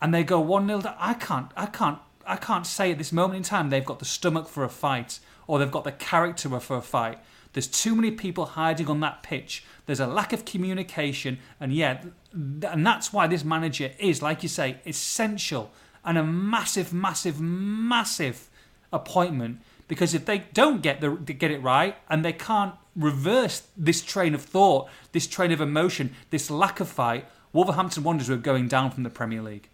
and 0.00 0.14
they 0.14 0.24
go 0.24 0.40
one 0.40 0.66
0 0.66 0.80
I 0.98 1.12
can't, 1.12 1.50
I 1.54 1.66
can't, 1.66 1.98
I 2.26 2.36
can't 2.36 2.66
say 2.66 2.90
at 2.90 2.96
this 2.96 3.12
moment 3.12 3.36
in 3.36 3.42
time 3.42 3.68
they've 3.68 3.84
got 3.84 3.98
the 3.98 4.06
stomach 4.06 4.48
for 4.48 4.64
a 4.64 4.70
fight 4.70 5.18
or 5.46 5.58
they've 5.58 5.70
got 5.70 5.84
the 5.84 5.92
character 5.92 6.48
for 6.58 6.78
a 6.78 6.82
fight. 6.82 7.18
There's 7.54 7.68
too 7.68 7.94
many 7.94 8.10
people 8.10 8.44
hiding 8.44 8.88
on 8.88 9.00
that 9.00 9.22
pitch. 9.22 9.64
There's 9.86 10.00
a 10.00 10.06
lack 10.06 10.32
of 10.32 10.44
communication, 10.44 11.38
and 11.58 11.72
yeah, 11.72 12.02
and 12.32 12.86
that's 12.86 13.12
why 13.12 13.26
this 13.26 13.44
manager 13.44 13.92
is, 13.98 14.20
like 14.20 14.42
you 14.42 14.48
say, 14.48 14.78
essential 14.84 15.70
and 16.04 16.18
a 16.18 16.24
massive, 16.24 16.92
massive, 16.92 17.40
massive 17.40 18.50
appointment. 18.92 19.60
Because 19.86 20.14
if 20.14 20.24
they 20.24 20.44
don't 20.52 20.82
get 20.82 21.00
the 21.00 21.10
get 21.10 21.50
it 21.50 21.62
right 21.62 21.96
and 22.08 22.24
they 22.24 22.32
can't 22.32 22.74
reverse 22.96 23.62
this 23.76 24.02
train 24.02 24.34
of 24.34 24.42
thought, 24.42 24.88
this 25.12 25.26
train 25.26 25.52
of 25.52 25.60
emotion, 25.60 26.14
this 26.30 26.50
lack 26.50 26.80
of 26.80 26.88
fight, 26.88 27.26
Wolverhampton 27.52 28.02
Wanderers 28.02 28.30
are 28.30 28.36
going 28.36 28.66
down 28.66 28.90
from 28.90 29.04
the 29.04 29.10
Premier 29.10 29.42
League. 29.42 29.68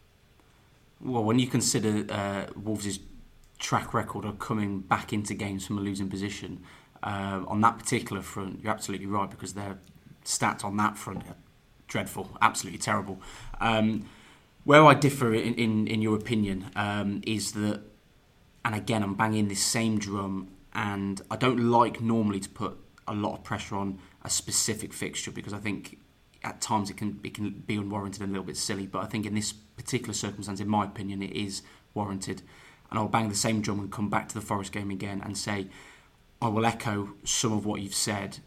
Well, 1.01 1.25
when 1.25 1.39
you 1.39 1.47
consider 1.47 2.13
uh, 2.13 2.47
Wolves' 2.55 2.99
track 3.59 3.95
record 3.95 4.25
of 4.25 4.39
coming 4.39 4.81
back 4.81 5.13
into 5.13 5.33
games 5.33 5.67
from 5.67 5.79
a 5.79 5.81
losing 5.81 6.11
position, 6.11 6.63
uh, 7.03 7.43
on 7.47 7.61
that 7.61 7.79
particular 7.79 8.23
front, 8.23 8.61
you're 8.63 8.73
absolutely 8.73 9.07
right 9.07 9.31
because 9.31 9.55
their 9.55 9.79
stats 10.25 10.65
on 10.65 10.77
that 10.77 10.97
front 10.97 11.23
are 11.25 11.37
dreadful, 11.89 12.31
absolutely 12.41 12.79
terrible. 12.79 13.21
Um, 13.61 14.07
where 14.65 14.85
I 14.85 14.95
differ 14.95 15.35
in, 15.35 15.55
in, 15.55 15.87
in 15.87 16.03
your 16.03 16.17
opinion 16.17 16.71
um, 16.77 17.23
is 17.27 17.53
that, 17.53 17.81
and 18.65 18.75
again, 18.75 19.03
I'm 19.03 19.15
banging 19.15 19.49
this 19.49 19.63
same 19.63 19.99
drum, 19.99 20.49
and 20.75 21.21
I 21.31 21.37
don't 21.37 21.59
like 21.59 22.01
normally 22.01 22.41
to 22.41 22.49
put 22.49 22.77
a 23.09 23.15
lot 23.15 23.35
of 23.35 23.43
pressure 23.43 23.77
on 23.77 23.99
a 24.23 24.31
specific 24.31 24.93
fixture 24.93 25.31
because 25.31 25.53
I 25.53 25.59
think 25.59 25.99
at 26.45 26.61
times 26.61 26.91
it 26.91 26.97
can 26.97 27.21
it 27.25 27.35
can 27.35 27.51
be 27.51 27.77
unwarranted 27.77 28.23
and 28.23 28.31
a 28.31 28.33
little 28.33 28.47
bit 28.47 28.57
silly. 28.57 28.87
But 28.87 29.03
I 29.03 29.07
think 29.07 29.27
in 29.27 29.35
this 29.35 29.53
particular 29.53 30.13
circumstance, 30.13 30.61
in 30.61 30.69
my 30.69 30.85
opinion, 30.85 31.23
it 31.23 31.33
is 31.33 31.63
warranted. 31.95 32.43
And 32.91 32.99
I'll 32.99 33.09
bang 33.09 33.29
the 33.29 33.35
same 33.35 33.61
drum 33.61 33.79
and 33.79 33.91
come 33.91 34.11
back 34.11 34.29
to 34.29 34.35
the 34.35 34.41
Forest 34.41 34.73
game 34.73 34.91
again 34.91 35.23
and 35.25 35.39
say 35.39 35.69
I 36.43 36.49
will 36.49 36.65
echo 36.65 37.15
some 37.25 37.53
of 37.53 37.67
what 37.67 37.81
you've 37.81 37.95
said. 37.95 38.39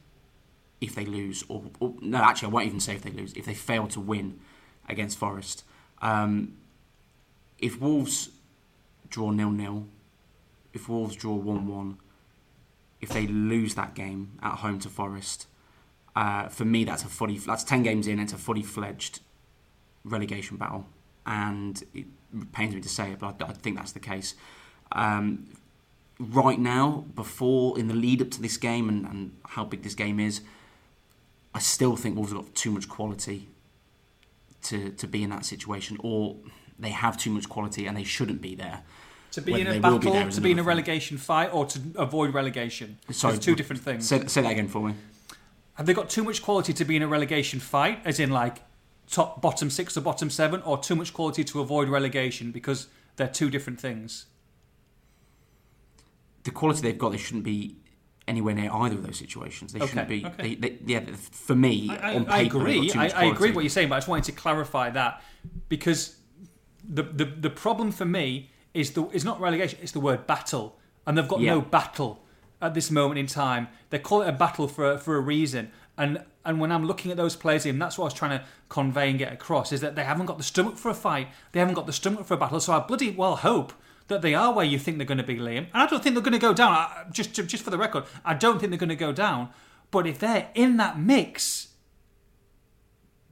If 0.81 0.95
they 0.95 1.05
lose, 1.05 1.45
or, 1.47 1.63
or 1.79 1.93
no, 2.01 2.17
actually, 2.17 2.49
I 2.49 2.51
won't 2.51 2.65
even 2.65 2.79
say 2.81 2.95
if 2.95 3.03
they 3.03 3.11
lose. 3.11 3.31
If 3.33 3.45
they 3.45 3.53
fail 3.53 3.87
to 3.87 4.01
win 4.01 4.39
against 4.89 5.17
Forest, 5.17 5.63
um, 6.01 6.57
if 7.57 7.79
Wolves 7.79 8.29
draw 9.09 9.31
nil 9.31 9.51
nil, 9.51 9.85
if 10.73 10.89
Wolves 10.89 11.15
draw 11.15 11.35
one 11.35 11.67
one, 11.67 11.99
if 12.99 13.09
they 13.09 13.27
lose 13.27 13.75
that 13.75 13.93
game 13.95 14.37
at 14.41 14.55
home 14.55 14.79
to 14.79 14.89
Forest, 14.89 15.47
uh, 16.17 16.49
for 16.49 16.65
me 16.65 16.83
that's 16.83 17.03
a 17.03 17.07
fully 17.07 17.37
that's 17.37 17.63
ten 17.63 17.81
games 17.81 18.05
in. 18.07 18.19
It's 18.19 18.33
a 18.33 18.37
fully 18.37 18.63
fledged 18.63 19.21
relegation 20.03 20.57
battle, 20.57 20.85
and 21.25 21.81
it 21.93 22.07
pains 22.51 22.75
me 22.75 22.81
to 22.81 22.89
say 22.89 23.11
it, 23.13 23.19
but 23.19 23.41
I, 23.41 23.45
I 23.45 23.53
think 23.53 23.77
that's 23.77 23.93
the 23.93 24.01
case. 24.01 24.35
Um, 24.91 25.47
right 26.19 26.59
now, 26.59 27.05
before 27.15 27.77
in 27.77 27.87
the 27.87 27.93
lead 27.93 28.21
up 28.21 28.31
to 28.31 28.41
this 28.41 28.57
game 28.57 28.89
and, 28.89 29.05
and 29.05 29.37
how 29.49 29.63
big 29.63 29.83
this 29.83 29.95
game 29.95 30.19
is, 30.19 30.41
I 31.53 31.59
still 31.59 31.95
think 31.95 32.15
Wolves 32.15 32.31
have 32.31 32.41
got 32.41 32.55
too 32.55 32.71
much 32.71 32.89
quality 32.89 33.49
to 34.63 34.91
to 34.91 35.07
be 35.07 35.23
in 35.23 35.29
that 35.29 35.45
situation, 35.45 35.97
or 36.01 36.37
they 36.79 36.89
have 36.89 37.17
too 37.17 37.31
much 37.31 37.49
quality 37.49 37.85
and 37.85 37.95
they 37.95 38.03
shouldn't 38.03 38.41
be 38.41 38.55
there. 38.55 38.81
To 39.31 39.41
be 39.41 39.51
Whether 39.53 39.61
in 39.61 39.67
a 39.83 39.89
will 39.89 39.99
be 39.99 40.09
battle, 40.09 40.31
to 40.31 40.41
be 40.41 40.51
in 40.51 40.59
a 40.59 40.61
another 40.61 40.61
thing. 40.61 40.67
relegation 40.67 41.17
fight, 41.17 41.53
or 41.53 41.65
to 41.65 41.79
avoid 41.95 42.33
relegation. 42.33 42.99
Sorry, 43.09 43.33
There's 43.33 43.45
two 43.45 43.55
different 43.55 43.81
things. 43.81 44.07
Say, 44.07 44.25
say 44.27 44.41
that 44.41 44.51
again 44.51 44.67
for 44.67 44.87
me. 44.87 44.93
Have 45.73 45.87
they 45.87 45.93
got 45.93 46.09
too 46.09 46.23
much 46.23 46.43
quality 46.43 46.71
to 46.73 46.85
be 46.85 46.95
in 46.95 47.01
a 47.01 47.07
relegation 47.07 47.59
fight? 47.59 47.99
As 48.05 48.19
in, 48.19 48.29
like, 48.29 48.61
top 49.09 49.41
bottom 49.41 49.71
six 49.71 49.97
or 49.97 50.01
bottom 50.01 50.29
seven, 50.29 50.61
or 50.61 50.77
too 50.77 50.95
much 50.95 51.13
quality 51.13 51.43
to 51.45 51.61
avoid 51.61 51.89
relegation 51.89 52.51
because 52.51 52.87
they're 53.15 53.27
two 53.27 53.49
different 53.49 53.79
things. 53.79 54.27
The 56.43 56.51
quality 56.51 56.81
they've 56.81 56.97
got, 56.97 57.11
they 57.11 57.17
shouldn't 57.17 57.43
be 57.45 57.77
anywhere 58.27 58.53
near 58.53 58.71
either 58.71 58.95
of 58.95 59.03
those 59.05 59.17
situations. 59.17 59.73
They 59.73 59.85
shouldn't 59.85 60.07
be. 60.07 60.25
okay. 60.25 60.55
They, 60.55 60.55
they, 60.55 60.77
yeah, 60.85 61.01
for 61.31 61.55
me, 61.55 61.89
I, 61.89 62.15
on 62.15 62.27
I, 62.27 62.35
I 62.35 62.43
paper, 62.43 62.59
they've 62.59 62.77
agree. 62.83 62.91
I, 62.93 63.09
I 63.09 63.23
agree 63.25 63.51
what 63.51 63.63
you're 63.63 63.69
saying, 63.69 63.89
but 63.89 63.95
I 63.95 63.99
just 63.99 64.07
wanted 64.07 64.25
to 64.25 64.31
clarify 64.33 64.89
that 64.91 65.21
because 65.69 66.17
the 66.87 67.03
the, 67.03 67.25
the 67.25 67.49
problem 67.49 67.91
for 67.91 68.05
me 68.05 68.49
is 68.73 68.91
the 68.91 69.07
is 69.09 69.23
not 69.23 69.39
relegation. 69.39 69.79
It's 69.81 69.91
the 69.91 69.99
word 69.99 70.25
battle, 70.27 70.77
and 71.05 71.17
they've 71.17 71.27
got 71.27 71.39
Yeah. 71.41 71.55
no 71.55 71.61
battle 71.61 72.23
at 72.61 72.73
this 72.73 72.89
moment 72.89 73.19
in 73.19 73.27
time. 73.27 73.67
They 73.89 73.99
call 73.99 74.21
it 74.21 74.27
a 74.29 74.33
battle 74.33 74.67
for 74.67 74.97
for 74.97 75.15
a 75.15 75.21
reason. 75.21 75.71
And 75.97 76.23
and 76.45 76.59
when 76.59 76.71
I'm 76.71 76.85
looking 76.85 77.11
at 77.11 77.17
those 77.17 77.35
players, 77.35 77.65
and 77.65 77.81
that's 77.81 77.97
what 77.97 78.05
I 78.05 78.07
was 78.07 78.13
trying 78.15 78.39
to 78.39 78.45
convey 78.67 79.09
and 79.09 79.19
get 79.19 79.31
across, 79.31 79.71
is 79.71 79.81
that 79.81 79.95
they 79.95 80.03
haven't 80.03 80.25
got 80.25 80.37
the 80.37 80.43
stomach 80.43 80.77
for 80.77 80.89
a 80.89 80.93
fight. 80.95 81.27
They 81.51 81.59
haven't 81.59 81.75
got 81.75 81.85
the 81.85 81.93
stomach 81.93 82.25
for 82.25 82.33
a 82.33 82.37
battle. 82.37 82.59
So 82.59 82.73
I 82.73 82.79
bloody 82.79 83.11
well 83.11 83.35
hope 83.37 83.73
that 84.07 84.21
they 84.21 84.33
are 84.33 84.53
where 84.53 84.65
you 84.65 84.79
think 84.79 84.97
they're 84.97 85.07
going 85.07 85.17
to 85.17 85.23
be, 85.23 85.37
Liam. 85.37 85.67
And 85.73 85.83
I 85.83 85.87
don't 85.87 86.03
think 86.03 86.15
they're 86.15 86.23
going 86.23 86.33
to 86.33 86.39
go 86.39 86.53
down. 86.53 86.71
I, 86.71 87.05
just 87.11 87.33
just 87.33 87.63
for 87.63 87.69
the 87.69 87.77
record, 87.77 88.03
I 88.25 88.33
don't 88.33 88.59
think 88.59 88.71
they're 88.71 88.79
going 88.79 88.89
to 88.89 88.95
go 88.95 89.11
down. 89.11 89.49
But 89.91 90.07
if 90.07 90.19
they're 90.19 90.49
in 90.55 90.77
that 90.77 90.99
mix, 90.99 91.69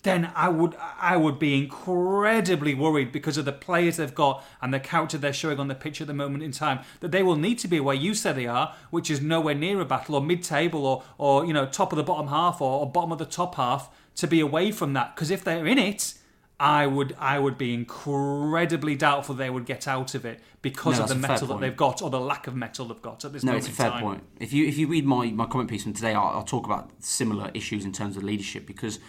then 0.03 0.31
I 0.35 0.49
would 0.49 0.75
I 0.99 1.17
would 1.17 1.37
be 1.39 1.57
incredibly 1.57 2.73
worried 2.73 3.11
because 3.11 3.37
of 3.37 3.45
the 3.45 3.51
players 3.51 3.97
they've 3.97 4.13
got 4.13 4.43
and 4.61 4.73
the 4.73 4.79
character 4.79 5.17
they're 5.17 5.33
showing 5.33 5.59
on 5.59 5.67
the 5.67 5.75
pitch 5.75 6.01
at 6.01 6.07
the 6.07 6.13
moment 6.13 6.43
in 6.43 6.51
time 6.51 6.79
that 7.01 7.11
they 7.11 7.23
will 7.23 7.35
need 7.35 7.59
to 7.59 7.67
be 7.67 7.79
where 7.79 7.95
you 7.95 8.13
say 8.13 8.33
they 8.33 8.47
are, 8.47 8.75
which 8.89 9.11
is 9.11 9.21
nowhere 9.21 9.55
near 9.55 9.79
a 9.79 9.85
battle 9.85 10.15
or 10.15 10.21
mid-table 10.21 10.85
or 10.85 11.03
or 11.17 11.45
you 11.45 11.53
know 11.53 11.65
top 11.65 11.91
of 11.91 11.97
the 11.97 12.03
bottom 12.03 12.27
half 12.27 12.61
or, 12.61 12.81
or 12.81 12.91
bottom 12.91 13.11
of 13.11 13.19
the 13.19 13.25
top 13.25 13.55
half 13.55 13.89
to 14.15 14.27
be 14.27 14.39
away 14.39 14.71
from 14.71 14.93
that 14.93 15.15
because 15.15 15.31
if 15.31 15.43
they're 15.43 15.67
in 15.67 15.77
it. 15.77 16.15
I 16.61 16.85
would 16.85 17.15
I 17.17 17.39
would 17.39 17.57
be 17.57 17.73
incredibly 17.73 18.93
doubtful 18.95 19.33
they 19.33 19.49
would 19.49 19.65
get 19.65 19.87
out 19.87 20.13
of 20.13 20.25
it 20.25 20.41
because 20.61 20.97
No, 20.99 21.03
of 21.03 21.09
the 21.09 21.15
that's 21.15 21.23
a 21.23 21.27
fair 21.27 21.33
mettle 21.35 21.47
that 21.47 21.59
they've 21.59 21.75
got 21.75 22.03
or 22.03 22.11
the 22.11 22.19
lack 22.19 22.45
of 22.45 22.55
mettle 22.55 22.85
they've 22.85 23.01
got 23.01 23.25
at 23.25 23.33
this 23.33 23.43
No, 23.43 23.53
moment 23.53 23.67
it's 23.67 23.73
a 23.73 23.81
fair 23.81 23.89
time. 23.89 24.03
point. 24.03 24.23
If 24.39 24.53
you 24.53 24.67
if 24.67 24.77
you 24.77 24.85
read 24.87 25.03
my, 25.03 25.25
my 25.31 25.47
comment 25.47 25.71
piece 25.71 25.81
from 25.83 25.93
today, 25.93 26.13
I'll, 26.13 26.27
I'll 26.27 26.43
talk 26.43 26.67
about 26.67 26.91
similar 27.03 27.49
issues 27.55 27.83
in 27.83 27.91
terms 27.91 28.15
of 28.15 28.21
leadership 28.21 28.67
because 28.67 28.99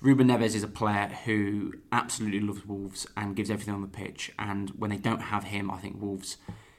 Ruben 0.00 0.28
Neves 0.28 0.54
is 0.54 0.62
a 0.62 0.68
player 0.68 1.08
who 1.24 1.74
absolutely 1.90 2.38
loves 2.38 2.64
Wolves 2.64 3.04
and 3.16 3.34
gives 3.34 3.50
everything 3.50 3.74
on 3.74 3.82
the 3.82 3.88
pitch. 3.88 4.30
And 4.38 4.70
when 4.70 4.90
they 4.90 4.96
don't 4.96 5.22
have 5.22 5.42
him, 5.44 5.72
I 5.72 5.78
think 5.78 6.00
Wolves, 6.00 6.36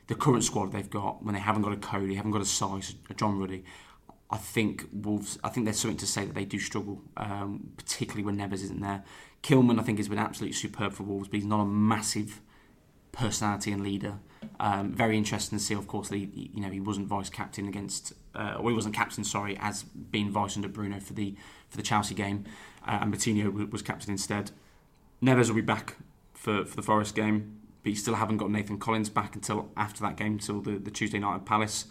the 0.07 0.15
current 0.15 0.45
squad 0.45 0.71
they've 0.71 0.89
got, 0.89 1.23
when 1.23 1.33
they 1.33 1.41
haven't 1.41 1.63
got 1.63 1.73
a 1.73 1.77
Coady, 1.77 2.15
haven't 2.15 2.31
got 2.31 2.41
a 2.41 2.45
Saïss, 2.45 2.95
a 3.09 3.13
John 3.13 3.37
Ruddy, 3.39 3.65
I 4.31 4.37
think 4.37 4.87
Wolves. 4.93 5.37
I 5.43 5.49
think 5.49 5.65
there's 5.65 5.79
something 5.79 5.97
to 5.97 6.07
say 6.07 6.23
that 6.25 6.33
they 6.33 6.45
do 6.45 6.59
struggle, 6.59 7.01
um, 7.17 7.71
particularly 7.75 8.23
when 8.23 8.37
Neves 8.37 8.63
isn't 8.63 8.79
there. 8.81 9.03
Kilman, 9.43 9.79
I 9.79 9.83
think, 9.83 9.99
has 9.99 10.07
been 10.07 10.17
absolutely 10.17 10.53
superb 10.53 10.93
for 10.93 11.03
Wolves, 11.03 11.27
but 11.27 11.35
he's 11.35 11.45
not 11.45 11.59
a 11.59 11.65
massive 11.65 12.41
personality 13.11 13.71
and 13.71 13.83
leader. 13.83 14.19
Um, 14.59 14.93
very 14.93 15.17
interesting 15.17 15.57
to 15.59 15.63
see, 15.63 15.73
of 15.73 15.87
course, 15.87 16.09
that 16.09 16.15
he, 16.17 16.49
you 16.53 16.61
know 16.61 16.69
he 16.69 16.79
wasn't 16.79 17.07
vice 17.07 17.29
captain 17.29 17.67
against, 17.67 18.13
uh, 18.33 18.55
or 18.57 18.69
he 18.69 18.75
wasn't 18.75 18.95
captain, 18.95 19.23
sorry, 19.23 19.57
as 19.59 19.83
being 19.83 20.31
vice 20.31 20.55
under 20.55 20.69
Bruno 20.69 20.99
for 20.99 21.13
the 21.13 21.35
for 21.69 21.77
the 21.77 21.83
Chelsea 21.83 22.15
game, 22.15 22.45
uh, 22.87 22.99
and 23.01 23.13
Coutinho 23.13 23.71
was 23.71 23.81
captain 23.81 24.11
instead. 24.11 24.51
Neves 25.21 25.49
will 25.49 25.55
be 25.55 25.61
back 25.61 25.97
for, 26.33 26.65
for 26.65 26.75
the 26.75 26.81
Forest 26.81 27.15
game, 27.15 27.59
but 27.83 27.91
you 27.91 27.95
still 27.95 28.15
haven't 28.15 28.37
got 28.37 28.49
Nathan 28.49 28.77
Collins 28.77 29.09
back 29.09 29.35
until 29.35 29.71
after 29.77 30.01
that 30.01 30.17
game, 30.17 30.33
until 30.33 30.61
the, 30.61 30.77
the 30.77 30.91
Tuesday 30.91 31.19
night 31.19 31.35
at 31.35 31.45
Palace. 31.45 31.85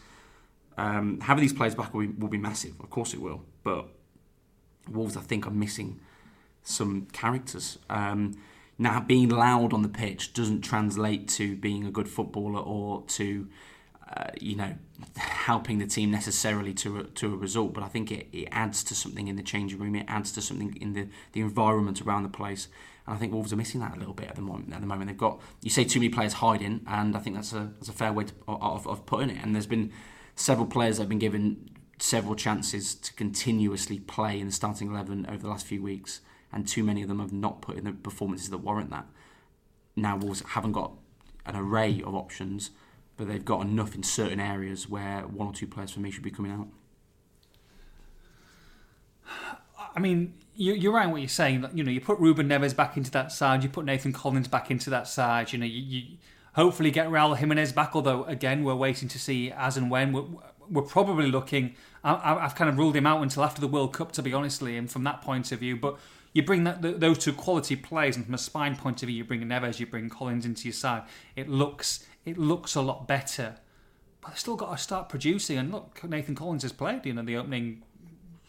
Um, 0.77 1.21
having 1.21 1.43
these 1.43 1.53
players 1.53 1.75
back 1.75 1.93
will 1.93 2.07
be, 2.07 2.13
will 2.15 2.29
be 2.29 2.39
massive, 2.39 2.75
of 2.81 2.89
course 2.89 3.13
it 3.13 3.21
will, 3.21 3.45
but 3.63 3.89
Wolves, 4.91 5.17
I 5.17 5.21
think, 5.21 5.47
are 5.47 5.51
missing 5.51 6.01
some 6.63 7.07
characters. 7.13 7.79
Um, 7.89 8.35
now, 8.79 9.01
being 9.01 9.29
loud 9.29 9.73
on 9.73 9.83
the 9.83 9.89
pitch 9.89 10.33
doesn't 10.33 10.63
translate 10.63 11.29
to 11.29 11.57
being 11.57 11.87
a 11.87 11.91
good 11.91 12.09
footballer 12.09 12.61
or 12.61 13.03
to, 13.09 13.49
uh, 14.17 14.31
you 14.41 14.57
know, 14.57 14.75
helping 15.17 15.79
the 15.79 15.87
team 15.87 16.11
necessarily 16.11 16.73
to 16.75 16.99
a, 16.99 17.05
to 17.05 17.35
a 17.35 17.37
result. 17.37 17.75
But 17.75 17.85
I 17.85 17.89
think 17.89 18.11
it, 18.11 18.29
it 18.33 18.49
adds 18.51 18.83
to 18.85 18.95
something 18.95 19.29
in 19.29 19.37
the 19.37 19.43
changing 19.43 19.79
room. 19.79 19.95
It 19.95 20.07
adds 20.09 20.33
to 20.33 20.41
something 20.41 20.77
in 20.81 20.95
the, 20.95 21.09
the 21.33 21.41
environment 21.41 22.01
around 22.03 22.23
the 22.23 22.29
place. 22.29 22.69
And 23.07 23.17
I 23.17 23.19
think 23.19 23.33
Wolves 23.33 23.53
are 23.53 23.57
missing 23.57 23.81
that 23.81 23.97
a 23.97 23.99
little 23.99 24.15
bit 24.15 24.29
at 24.29 24.37
the 24.37 24.43
moment. 24.43 24.73
At 24.73 24.81
the 24.81 24.87
moment, 24.87 25.09
they've 25.09 25.17
got 25.17 25.41
you 25.61 25.71
say 25.71 25.85
too 25.85 25.99
many 25.99 26.09
players 26.09 26.35
hiding, 26.35 26.83
and 26.87 27.17
I 27.17 27.19
think 27.19 27.35
that's 27.35 27.53
a 27.53 27.73
that's 27.79 27.89
a 27.89 27.93
fair 27.93 28.13
way 28.13 28.25
to, 28.25 28.33
of, 28.47 28.87
of 28.87 29.07
putting 29.07 29.31
it. 29.31 29.43
And 29.43 29.55
there's 29.55 29.67
been 29.67 29.93
several 30.37 30.67
players 30.67 30.97
that 30.97 31.03
have 31.03 31.09
been 31.09 31.19
given 31.19 31.69
several 31.99 32.37
chances 32.37 32.95
to 32.95 33.13
continuously 33.15 33.99
play 33.99 34.39
in 34.39 34.47
the 34.47 34.53
starting 34.53 34.89
eleven 34.89 35.27
over 35.27 35.39
the 35.39 35.49
last 35.49 35.67
few 35.67 35.83
weeks, 35.83 36.21
and 36.53 36.67
too 36.67 36.83
many 36.83 37.03
of 37.03 37.09
them 37.09 37.21
have 37.21 37.33
not 37.33 37.63
put 37.63 37.77
in 37.77 37.85
the 37.85 37.93
performances 37.93 38.51
that 38.51 38.59
warrant 38.59 38.91
that. 38.91 39.07
Now 39.97 40.17
Wolves 40.17 40.43
haven't 40.49 40.73
got 40.73 40.93
an 41.47 41.57
array 41.57 42.03
of 42.05 42.15
options, 42.15 42.71
but 43.17 43.29
they've 43.29 43.45
got 43.45 43.63
enough 43.63 43.95
in 43.95 44.03
certain 44.03 44.41
areas 44.41 44.89
where 44.89 45.23
one 45.23 45.49
or 45.49 45.53
two 45.53 45.67
players 45.67 45.91
for 45.91 46.01
me 46.01 46.11
should 46.11 46.23
be 46.23 46.31
coming 46.31 46.53
out. 46.53 46.69
I 49.95 50.01
mean, 50.01 50.35
you, 50.55 50.73
you're 50.75 50.93
right 50.93 51.05
in 51.05 51.11
what 51.11 51.21
you're 51.21 51.29
saying. 51.29 51.67
You 51.75 51.85
know, 51.85 51.91
you 51.91 52.01
put 52.01 52.19
Ruben 52.19 52.49
Neves 52.49 52.75
back 52.75 52.97
into 52.97 53.11
that 53.13 53.33
side, 53.33 53.63
you 53.63 53.69
put 53.69 53.85
Nathan 53.85 54.13
Collins 54.13 54.49
back 54.49 54.71
into 54.71 54.91
that 54.91 55.07
side. 55.07 55.53
You 55.53 55.59
know, 55.59 55.67
you, 55.67 55.83
you 55.83 56.17
hopefully 56.55 56.91
get 56.91 57.09
Raul 57.09 57.37
Jimenez 57.37 57.73
back. 57.73 57.95
Although, 57.95 58.25
again, 58.25 58.65
we're 58.65 58.75
waiting 58.75 59.09
to 59.09 59.19
see 59.19 59.51
as 59.51 59.77
and 59.77 59.91
when. 59.91 60.13
We're, 60.13 60.25
we're 60.71 60.83
probably 60.83 61.31
looking. 61.31 61.75
I, 62.05 62.35
I've 62.35 62.55
kind 62.55 62.71
of 62.71 62.79
ruled 62.79 62.97
him 62.97 63.07
out 63.07 63.23
until 63.23 63.45
after 63.45 63.61
the 63.61 63.69
World 63.69 63.93
Cup, 63.93 64.13
to 64.13 64.23
be 64.23 64.33
honest, 64.33 64.63
Liam, 64.63 64.89
from 64.89 65.05
that 65.05 65.21
point 65.21 65.53
of 65.53 65.59
view. 65.59 65.77
But 65.77 65.99
you 66.33 66.43
bring 66.43 66.65
that 66.65 66.83
those 67.01 67.19
two 67.19 67.33
quality 67.33 67.77
players, 67.77 68.17
and 68.17 68.25
from 68.25 68.35
a 68.35 68.39
spine 68.39 68.77
point 68.77 69.03
of 69.03 69.09
view, 69.09 69.19
you 69.19 69.25
bring 69.25 69.43
Neves, 69.43 69.79
you 69.79 69.87
bring 69.87 70.09
Collins 70.09 70.47
into 70.47 70.65
your 70.65 70.73
side. 70.73 71.03
It 71.37 71.49
looks 71.49 72.07
it 72.25 72.39
looks 72.39 72.75
a 72.75 72.81
lot 72.81 73.07
better. 73.07 73.57
But 74.21 74.31
they've 74.31 74.39
still 74.39 74.57
got 74.57 74.71
to 74.71 74.79
start 74.83 75.09
producing. 75.09 75.59
And 75.59 75.73
look, 75.73 76.03
Nathan 76.05 76.37
Collins 76.37 76.63
has 76.63 76.73
played. 76.73 77.05
You 77.05 77.15
know, 77.15 77.23
the 77.23 77.37
opening 77.37 77.83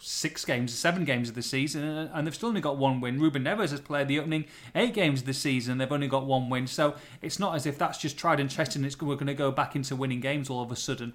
six 0.05 0.43
games, 0.43 0.73
seven 0.73 1.05
games 1.05 1.29
of 1.29 1.35
the 1.35 1.41
season, 1.41 1.83
and 2.13 2.27
they've 2.27 2.35
still 2.35 2.49
only 2.49 2.59
got 2.59 2.77
one 2.77 2.99
win. 2.99 3.21
Ruben 3.21 3.45
Neves 3.45 3.71
has 3.71 3.79
played 3.79 4.09
the 4.09 4.19
opening 4.19 4.45
eight 4.75 4.93
games 4.93 5.21
of 5.21 5.25
the 5.25 5.33
season, 5.33 5.77
they've 5.77 5.91
only 5.91 6.09
got 6.09 6.25
one 6.25 6.49
win. 6.49 6.67
So 6.67 6.95
it's 7.21 7.39
not 7.39 7.55
as 7.55 7.65
if 7.65 7.77
that's 7.77 7.97
just 7.97 8.17
tried 8.17 8.41
and 8.41 8.51
tested 8.51 8.77
and 8.77 8.85
it's, 8.85 9.01
we're 9.01 9.15
going 9.15 9.27
to 9.27 9.33
go 9.33 9.49
back 9.49 9.77
into 9.77 9.95
winning 9.95 10.19
games 10.19 10.49
all 10.49 10.61
of 10.61 10.73
a 10.73 10.75
sudden. 10.75 11.13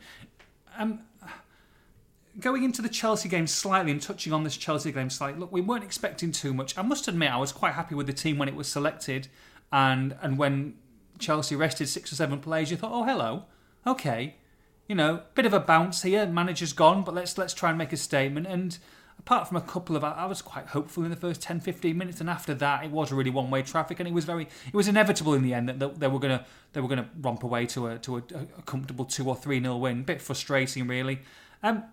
Um, 0.78 1.00
going 2.40 2.62
into 2.62 2.82
the 2.82 2.88
Chelsea 2.88 3.28
game 3.28 3.46
slightly 3.46 3.90
and 3.90 4.00
touching 4.00 4.32
on 4.32 4.44
this 4.44 4.56
Chelsea 4.56 4.92
game 4.92 5.10
slightly, 5.10 5.40
look, 5.40 5.52
we 5.52 5.60
weren't 5.60 5.84
expecting 5.84 6.32
too 6.32 6.54
much. 6.54 6.76
I 6.78 6.82
must 6.82 7.08
admit, 7.08 7.32
I 7.32 7.36
was 7.36 7.52
quite 7.52 7.74
happy 7.74 7.94
with 7.94 8.06
the 8.06 8.12
team 8.12 8.38
when 8.38 8.48
it 8.48 8.54
was 8.54 8.68
selected, 8.68 9.28
and 9.72 10.16
and 10.22 10.38
when 10.38 10.74
Chelsea 11.18 11.56
rested 11.56 11.88
six 11.88 12.12
or 12.12 12.16
seven 12.16 12.40
players, 12.40 12.70
you 12.70 12.76
thought, 12.76 12.92
oh 12.92 13.04
hello, 13.04 13.44
okay, 13.86 14.36
you 14.88 14.94
know, 14.94 15.22
bit 15.34 15.46
of 15.46 15.52
a 15.52 15.60
bounce 15.60 16.02
here. 16.02 16.26
Manager's 16.26 16.72
gone, 16.72 17.02
but 17.02 17.14
let's 17.14 17.36
let's 17.36 17.54
try 17.54 17.70
and 17.70 17.78
make 17.78 17.92
a 17.92 17.96
statement. 17.96 18.46
And 18.46 18.78
apart 19.18 19.48
from 19.48 19.56
a 19.56 19.60
couple 19.60 19.96
of, 19.96 20.04
I 20.04 20.26
was 20.26 20.40
quite 20.40 20.68
hopeful 20.68 21.04
in 21.04 21.10
the 21.10 21.16
first 21.16 21.42
10, 21.42 21.60
15 21.60 21.98
minutes, 21.98 22.20
and 22.20 22.30
after 22.30 22.54
that, 22.54 22.84
it 22.84 22.90
was 22.90 23.12
really 23.12 23.30
one 23.30 23.50
way 23.50 23.62
traffic, 23.62 23.98
and 24.00 24.08
it 24.08 24.14
was 24.14 24.24
very, 24.24 24.44
it 24.44 24.74
was 24.74 24.88
inevitable 24.88 25.34
in 25.34 25.42
the 25.42 25.54
end 25.54 25.68
that 25.68 26.00
they, 26.00 26.06
were 26.06 26.18
gonna 26.20 26.46
they 26.72 26.80
were 26.80 26.88
gonna 26.88 27.10
romp 27.20 27.42
away 27.42 27.66
to 27.66 27.88
a 27.88 27.98
to 27.98 28.18
a, 28.18 28.22
a 28.58 28.62
comfortable 28.62 29.04
two 29.04 29.28
or 29.28 29.36
three 29.36 29.60
nil 29.60 29.80
win. 29.80 30.04
bit 30.04 30.22
frustrating, 30.22 30.86
really. 30.86 31.20
Um, 31.62 31.84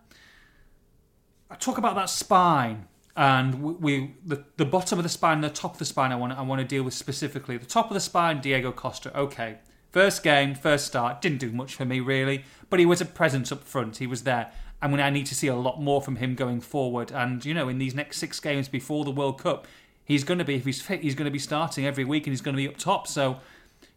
I 1.50 1.56
talk 1.56 1.78
about 1.78 1.96
that 1.96 2.10
spine. 2.10 2.88
And 3.18 3.64
we, 3.64 3.74
we 3.74 4.16
the, 4.26 4.44
the 4.58 4.66
bottom 4.66 5.00
of 5.00 5.04
the 5.04 5.10
spine 5.10 5.36
and 5.36 5.44
the 5.44 5.50
top 5.50 5.74
of 5.74 5.80
the 5.80 5.86
spine 5.86 6.12
I 6.12 6.16
want 6.16 6.34
I 6.34 6.42
want 6.42 6.60
to 6.60 6.68
deal 6.68 6.84
with 6.84 6.94
specifically. 6.94 7.58
The 7.58 7.66
top 7.66 7.90
of 7.90 7.94
the 7.94 8.02
spine, 8.02 8.42
Diego 8.42 8.74
Costa. 8.74 9.18
Okay, 9.18 9.60
first 9.90 10.22
game, 10.22 10.54
first 10.54 10.86
start, 10.86 11.22
didn't 11.22 11.38
do 11.38 11.52
much 11.52 11.76
for 11.76 11.86
me 11.86 12.02
really, 12.02 12.44
but 12.70 12.80
he 12.80 12.86
was 12.86 13.00
a 13.00 13.06
presence 13.06 13.54
up 13.54 13.64
front. 13.64 13.98
He 13.98 14.08
was 14.08 14.24
there, 14.24 14.52
and 14.82 14.92
when 14.92 15.00
I 15.00 15.10
need 15.10 15.28
to 15.28 15.36
see 15.36 15.48
a 15.48 15.56
lot 15.56 15.82
more 15.82 16.02
from 16.02 16.18
him 16.18 16.36
going 16.36 16.60
forward. 16.60 17.12
And 17.12 17.46
you 17.46 17.54
know, 17.54 17.70
in 17.70 17.78
these 17.78 17.96
next 17.96 18.18
six 18.18 18.42
games 18.42 18.68
before 18.68 19.06
the 19.06 19.12
World 19.12 19.42
Cup, 19.42 19.66
he's 20.04 20.26
going 20.26 20.40
to 20.40 20.46
be 20.46 20.56
if 20.56 20.66
he's 20.66 20.82
fit, 20.82 21.02
he's 21.02 21.16
going 21.16 21.26
to 21.26 21.32
be 21.32 21.40
starting 21.40 21.86
every 21.86 22.04
week, 22.04 22.28
and 22.28 22.34
he's 22.34 22.42
going 22.42 22.58
to 22.58 22.62
be 22.62 22.68
up 22.68 22.76
top. 22.76 23.08
So, 23.08 23.40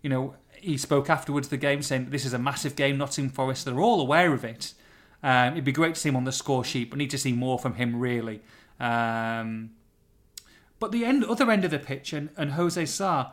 you 0.00 0.10
know, 0.10 0.36
he 0.52 0.76
spoke 0.76 1.10
afterwards 1.10 1.48
the 1.48 1.56
game 1.56 1.82
saying 1.82 2.10
this 2.10 2.24
is 2.24 2.32
a 2.32 2.38
massive 2.38 2.76
game. 2.76 2.98
Nottingham 2.98 3.32
Forest, 3.32 3.64
they're 3.64 3.80
all 3.80 4.00
aware 4.00 4.32
of 4.32 4.44
it. 4.44 4.74
Um, 5.22 5.52
it'd 5.52 5.64
be 5.64 5.72
great 5.72 5.94
to 5.94 6.00
see 6.00 6.08
him 6.08 6.16
on 6.16 6.24
the 6.24 6.32
score 6.32 6.64
sheet, 6.64 6.90
but 6.90 6.98
need 6.98 7.10
to 7.10 7.18
see 7.18 7.32
more 7.32 7.58
from 7.58 7.74
him 7.74 7.98
really. 7.98 8.40
Um, 8.78 9.70
but 10.78 10.92
the 10.92 11.04
end, 11.04 11.24
other 11.24 11.50
end 11.50 11.64
of 11.64 11.70
the 11.70 11.78
pitch, 11.78 12.12
and, 12.12 12.30
and 12.36 12.52
Jose 12.52 12.84
Sa, 12.86 13.32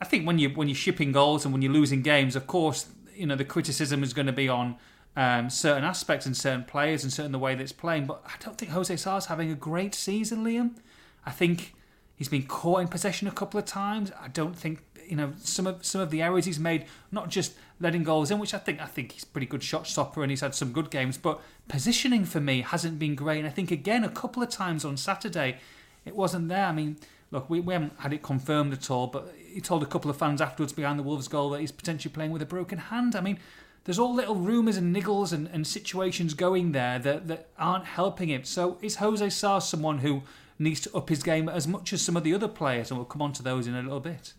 I 0.00 0.04
think 0.04 0.26
when 0.26 0.38
you 0.38 0.50
when 0.50 0.68
you're 0.68 0.76
shipping 0.76 1.12
goals 1.12 1.44
and 1.44 1.52
when 1.52 1.62
you're 1.62 1.72
losing 1.72 2.02
games, 2.02 2.36
of 2.36 2.46
course, 2.46 2.86
you 3.14 3.26
know 3.26 3.36
the 3.36 3.44
criticism 3.44 4.02
is 4.02 4.12
going 4.12 4.26
to 4.26 4.32
be 4.32 4.48
on 4.48 4.76
um, 5.16 5.50
certain 5.50 5.84
aspects 5.84 6.26
and 6.26 6.36
certain 6.36 6.64
players 6.64 7.02
and 7.02 7.12
certain 7.12 7.32
the 7.32 7.38
way 7.38 7.54
that 7.54 7.62
it's 7.62 7.72
playing. 7.72 8.06
But 8.06 8.22
I 8.26 8.32
don't 8.42 8.56
think 8.56 8.72
Jose 8.72 8.94
Sa's 8.96 9.26
having 9.26 9.50
a 9.50 9.54
great 9.54 9.94
season, 9.94 10.44
Liam. 10.44 10.76
I 11.24 11.30
think 11.30 11.74
he's 12.16 12.28
been 12.28 12.46
caught 12.46 12.80
in 12.80 12.88
possession 12.88 13.26
a 13.28 13.32
couple 13.32 13.58
of 13.58 13.66
times. 13.66 14.12
I 14.20 14.28
don't 14.28 14.56
think 14.56 14.84
you 15.08 15.16
know 15.16 15.32
some 15.38 15.66
of 15.66 15.84
some 15.84 16.00
of 16.00 16.10
the 16.10 16.22
errors 16.22 16.44
he's 16.44 16.60
made, 16.60 16.86
not 17.10 17.28
just 17.30 17.54
letting 17.80 18.04
goals 18.04 18.30
in, 18.30 18.38
which 18.38 18.54
I 18.54 18.58
think 18.58 18.80
I 18.80 18.86
think 18.86 19.12
he's 19.12 19.24
pretty 19.24 19.46
good 19.46 19.62
shot 19.62 19.86
stopper 19.86 20.22
and 20.22 20.30
he's 20.30 20.40
had 20.40 20.54
some 20.54 20.72
good 20.72 20.90
games, 20.90 21.18
but 21.18 21.40
positioning 21.68 22.24
for 22.24 22.40
me 22.40 22.62
hasn't 22.62 22.98
been 22.98 23.14
great. 23.14 23.38
And 23.38 23.46
I 23.46 23.50
think 23.50 23.70
again 23.70 24.04
a 24.04 24.08
couple 24.08 24.42
of 24.42 24.48
times 24.48 24.84
on 24.84 24.96
Saturday 24.96 25.58
it 26.04 26.14
wasn't 26.14 26.48
there. 26.48 26.66
I 26.66 26.72
mean, 26.72 26.96
look, 27.30 27.48
we, 27.50 27.60
we 27.60 27.72
haven't 27.72 27.98
had 27.98 28.12
it 28.12 28.22
confirmed 28.22 28.72
at 28.72 28.90
all, 28.90 29.06
but 29.06 29.34
he 29.52 29.60
told 29.60 29.82
a 29.82 29.86
couple 29.86 30.10
of 30.10 30.16
fans 30.16 30.40
afterwards 30.40 30.72
behind 30.72 30.98
the 30.98 31.02
Wolves 31.02 31.28
goal 31.28 31.50
that 31.50 31.60
he's 31.60 31.72
potentially 31.72 32.12
playing 32.12 32.30
with 32.30 32.42
a 32.42 32.46
broken 32.46 32.78
hand. 32.78 33.16
I 33.16 33.20
mean, 33.20 33.38
there's 33.84 33.98
all 33.98 34.14
little 34.14 34.36
rumours 34.36 34.76
and 34.76 34.94
niggles 34.94 35.32
and, 35.32 35.48
and 35.48 35.66
situations 35.66 36.34
going 36.34 36.72
there 36.72 36.98
that, 36.98 37.28
that 37.28 37.48
aren't 37.58 37.84
helping 37.84 38.28
him. 38.28 38.44
So 38.44 38.78
is 38.82 38.96
Jose 38.96 39.28
Sá 39.30 39.58
someone 39.58 39.98
who 39.98 40.22
needs 40.58 40.80
to 40.80 40.96
up 40.96 41.08
his 41.08 41.22
game 41.22 41.48
as 41.48 41.66
much 41.66 41.92
as 41.92 42.02
some 42.02 42.16
of 42.16 42.24
the 42.24 42.34
other 42.34 42.48
players? 42.48 42.90
And 42.90 42.98
we'll 42.98 43.06
come 43.06 43.22
on 43.22 43.32
to 43.34 43.42
those 43.42 43.66
in 43.66 43.74
a 43.74 43.82
little 43.82 44.00
bit. 44.00 44.32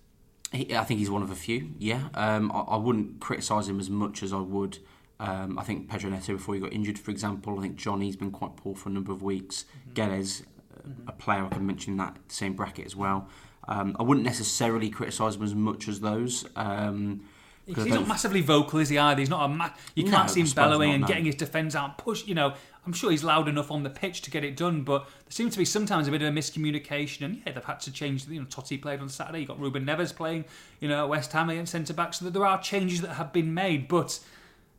He, 0.51 0.75
I 0.75 0.83
think 0.83 0.99
he's 0.99 1.09
one 1.09 1.23
of 1.23 1.31
a 1.31 1.35
few, 1.35 1.71
yeah. 1.79 2.09
Um, 2.13 2.51
I, 2.51 2.59
I 2.59 2.77
wouldn't 2.77 3.19
criticise 3.19 3.67
him 3.67 3.79
as 3.79 3.89
much 3.89 4.23
as 4.23 4.31
I 4.31 4.39
would. 4.39 4.79
Um, 5.19 5.57
I 5.57 5.63
think 5.63 5.89
Pedro 5.89 6.09
Neto, 6.09 6.33
before 6.33 6.55
he 6.55 6.61
got 6.61 6.73
injured, 6.73 6.99
for 6.99 7.11
example, 7.11 7.57
I 7.57 7.61
think 7.61 7.77
Johnny's 7.77 8.15
been 8.15 8.31
quite 8.31 8.55
poor 8.55 8.75
for 8.75 8.89
a 8.89 8.91
number 8.91 9.11
of 9.11 9.21
weeks. 9.21 9.65
mm 9.93 10.45
mm-hmm. 10.85 11.07
a 11.07 11.11
player 11.13 11.43
I 11.43 11.49
can 11.49 11.65
mention 11.65 11.93
in 11.93 11.97
that 11.97 12.17
same 12.27 12.53
bracket 12.53 12.85
as 12.85 12.95
well. 12.95 13.27
Um, 13.67 13.95
I 13.99 14.03
wouldn't 14.03 14.25
necessarily 14.25 14.89
criticise 14.89 15.35
him 15.35 15.43
as 15.43 15.55
much 15.55 15.87
as 15.87 15.99
those. 15.99 16.45
Um, 16.55 17.21
He's 17.65 17.87
not 17.87 18.07
massively 18.07 18.41
vocal, 18.41 18.79
is 18.79 18.89
he? 18.89 18.97
Either 18.99 19.19
he's 19.19 19.29
not 19.29 19.45
a. 19.45 19.47
Ma- 19.47 19.71
you 19.95 20.03
can't 20.03 20.27
no, 20.27 20.33
see 20.33 20.41
him 20.41 20.47
bellowing 20.55 20.89
not, 20.89 20.93
and 20.93 21.01
no. 21.01 21.07
getting 21.07 21.25
his 21.25 21.35
defence 21.35 21.75
out, 21.75 21.97
push. 21.97 22.27
You 22.27 22.35
know, 22.35 22.53
I'm 22.85 22.93
sure 22.93 23.11
he's 23.11 23.23
loud 23.23 23.47
enough 23.47 23.71
on 23.71 23.83
the 23.83 23.89
pitch 23.89 24.21
to 24.23 24.31
get 24.31 24.43
it 24.43 24.55
done, 24.55 24.83
but 24.83 25.05
there 25.05 25.31
seems 25.31 25.53
to 25.53 25.59
be 25.59 25.65
sometimes 25.65 26.07
a 26.07 26.11
bit 26.11 26.21
of 26.21 26.27
a 26.27 26.37
miscommunication. 26.37 27.25
And 27.25 27.41
yeah, 27.45 27.53
they've 27.53 27.63
had 27.63 27.79
to 27.81 27.91
change. 27.91 28.27
You 28.27 28.41
know, 28.41 28.45
Toti 28.45 28.81
played 28.81 28.99
on 28.99 29.09
Saturday. 29.09 29.41
You 29.41 29.47
got 29.47 29.59
Ruben 29.59 29.85
Neves 29.85 30.15
playing. 30.15 30.45
You 30.79 30.89
know, 30.89 31.03
at 31.03 31.09
West 31.09 31.31
Ham 31.31 31.49
against 31.49 31.71
centre 31.71 31.93
back. 31.93 32.13
So 32.13 32.29
there 32.29 32.45
are 32.45 32.61
changes 32.61 33.01
that 33.01 33.13
have 33.13 33.33
been 33.33 33.53
made, 33.53 33.87
but 33.87 34.19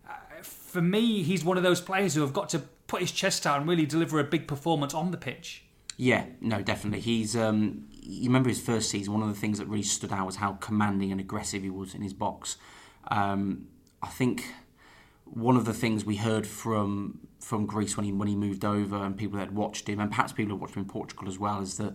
uh, 0.09 0.13
for 0.43 0.81
me, 0.81 1.23
he's 1.23 1.45
one 1.45 1.57
of 1.57 1.63
those 1.63 1.81
players 1.81 2.15
who 2.15 2.21
have 2.21 2.33
got 2.33 2.49
to 2.51 2.61
put 2.87 3.01
his 3.01 3.11
chest 3.11 3.47
out 3.47 3.59
and 3.61 3.69
really 3.69 3.87
deliver 3.87 4.21
a 4.21 4.25
big 4.25 4.47
performance 4.47 4.95
on 4.95 5.11
the 5.11 5.17
pitch. 5.17 5.65
Yeah, 5.97 6.27
no, 6.41 6.63
definitely. 6.63 7.01
He's 7.01 7.35
um, 7.35 7.89
you 7.91 8.29
remember 8.29 8.49
his 8.49 8.61
first 8.61 8.91
season. 8.91 9.13
One 9.13 9.23
of 9.23 9.29
the 9.29 9.41
things 9.41 9.59
that 9.59 9.67
really 9.67 9.83
stood 9.83 10.13
out 10.13 10.27
was 10.27 10.37
how 10.37 10.53
commanding 10.53 11.11
and 11.11 11.21
aggressive 11.21 11.63
he 11.63 11.71
was 11.71 11.95
in 11.95 12.03
his 12.03 12.13
box. 12.13 12.57
Um, 13.09 13.69
I 14.03 14.09
think 14.09 14.45
one 15.25 15.57
of 15.57 15.65
the 15.65 15.75
things 15.75 16.05
we 16.05 16.17
heard 16.17 16.47
from 16.47 17.19
from 17.47 17.65
Greece 17.65 17.97
when 17.97 18.05
he 18.05 18.13
when 18.13 18.27
he 18.27 18.35
moved 18.35 18.65
over 18.65 18.97
and 18.97 19.17
people 19.17 19.39
that 19.39 19.53
watched 19.53 19.89
him 19.89 20.01
and 20.01 20.11
perhaps 20.11 20.33
people 20.33 20.51
who 20.51 20.57
watched 20.57 20.75
him 20.75 20.83
in 20.83 20.89
Portugal 20.89 21.29
as 21.29 21.39
well 21.39 21.61
is 21.61 21.77
that 21.77 21.95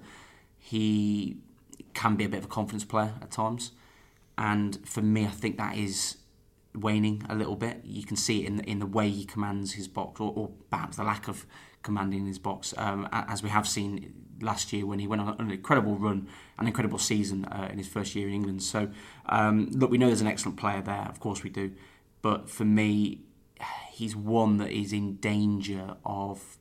he 0.57 1.35
can 1.93 2.15
be 2.15 2.23
a 2.23 2.29
bit 2.29 2.37
of 2.37 2.45
a 2.45 2.47
confidence 2.47 2.85
player 2.85 3.15
at 3.21 3.31
times. 3.31 3.71
And 4.37 4.79
for 4.87 5.01
me, 5.01 5.25
I 5.25 5.29
think 5.31 5.57
that 5.57 5.75
is 5.75 6.15
waning 6.73 7.25
a 7.27 7.35
little 7.35 7.57
bit. 7.57 7.81
You 7.83 8.05
can 8.05 8.15
see 8.15 8.43
it 8.43 8.47
in 8.47 8.55
the, 8.55 8.63
in 8.63 8.79
the 8.79 8.85
way 8.85 9.09
he 9.09 9.25
commands 9.25 9.73
his 9.73 9.89
box, 9.89 10.21
or, 10.21 10.31
or 10.33 10.51
perhaps 10.69 10.95
the 10.95 11.03
lack 11.03 11.27
of 11.27 11.45
commanding 11.83 12.25
his 12.27 12.39
box, 12.39 12.73
um, 12.77 13.09
as 13.11 13.43
we 13.43 13.49
have 13.49 13.67
seen 13.67 14.13
last 14.39 14.71
year 14.71 14.85
when 14.85 14.99
he 14.99 15.07
went 15.07 15.21
on 15.21 15.35
an 15.37 15.51
incredible 15.51 15.97
run, 15.97 16.29
an 16.59 16.67
incredible 16.67 16.97
season 16.97 17.43
uh, 17.45 17.67
in 17.69 17.77
his 17.77 17.89
first 17.89 18.15
year 18.15 18.29
in 18.29 18.33
England. 18.33 18.63
So, 18.63 18.89
um, 19.25 19.67
look, 19.71 19.91
we 19.91 19.97
know 19.97 20.07
there's 20.07 20.21
an 20.21 20.27
excellent 20.27 20.57
player 20.57 20.81
there, 20.81 21.07
of 21.09 21.19
course 21.19 21.43
we 21.43 21.49
do, 21.49 21.73
but 22.21 22.49
for 22.49 22.63
me, 22.63 23.25
he's 23.91 24.15
one 24.15 24.57
that 24.57 24.71
is 24.71 24.93
in 24.93 25.15
danger 25.17 25.95
of 26.05 26.57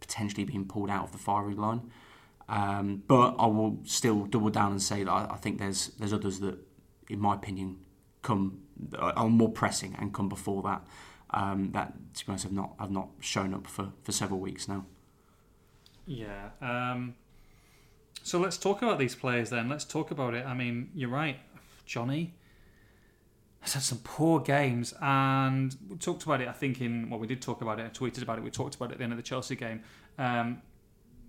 potentially 0.00 0.44
being 0.44 0.64
pulled 0.64 0.90
out 0.90 1.04
of 1.04 1.12
the 1.12 1.18
firing 1.18 1.56
line. 1.56 1.90
Um, 2.48 3.02
but 3.06 3.34
I 3.38 3.46
will 3.46 3.78
still 3.84 4.24
double 4.24 4.50
down 4.50 4.72
and 4.72 4.82
say 4.82 5.04
that 5.04 5.10
I, 5.10 5.34
I 5.34 5.36
think 5.36 5.58
there's 5.58 5.88
there's 5.98 6.14
others 6.14 6.40
that, 6.40 6.58
in 7.10 7.20
my 7.20 7.34
opinion, 7.34 7.78
come 8.22 8.60
are 8.98 9.28
more 9.28 9.50
pressing 9.50 9.94
and 9.98 10.14
come 10.14 10.28
before 10.28 10.62
that. 10.62 10.82
Um, 11.30 11.72
that 11.72 11.92
to 12.14 12.26
be 12.26 12.30
honest, 12.30 12.44
have 12.44 12.52
not 12.52 12.72
have 12.78 12.90
not 12.90 13.08
shown 13.20 13.52
up 13.52 13.66
for, 13.66 13.92
for 14.02 14.12
several 14.12 14.40
weeks 14.40 14.66
now. 14.66 14.86
Yeah. 16.06 16.50
Um, 16.62 17.16
so 18.22 18.38
let's 18.38 18.56
talk 18.56 18.80
about 18.80 18.98
these 18.98 19.14
players 19.14 19.50
then. 19.50 19.68
Let's 19.68 19.84
talk 19.84 20.10
about 20.10 20.32
it. 20.32 20.46
I 20.46 20.54
mean, 20.54 20.90
you're 20.94 21.10
right, 21.10 21.36
Johnny 21.84 22.32
has 23.68 23.74
had 23.74 23.82
some 23.82 23.98
poor 23.98 24.40
games, 24.40 24.94
and 25.00 25.76
we 25.88 25.96
talked 25.96 26.24
about 26.24 26.40
it. 26.40 26.48
I 26.48 26.52
think 26.52 26.80
in 26.80 27.10
well, 27.10 27.18
we 27.18 27.26
did 27.26 27.40
talk 27.40 27.60
about 27.60 27.78
it. 27.78 27.86
I 27.86 27.88
tweeted 27.90 28.22
about 28.22 28.38
it. 28.38 28.44
We 28.44 28.50
talked 28.50 28.74
about 28.74 28.90
it 28.90 28.92
at 28.92 28.98
the 28.98 29.04
end 29.04 29.12
of 29.12 29.16
the 29.16 29.22
Chelsea 29.22 29.56
game. 29.56 29.82
Um, 30.18 30.62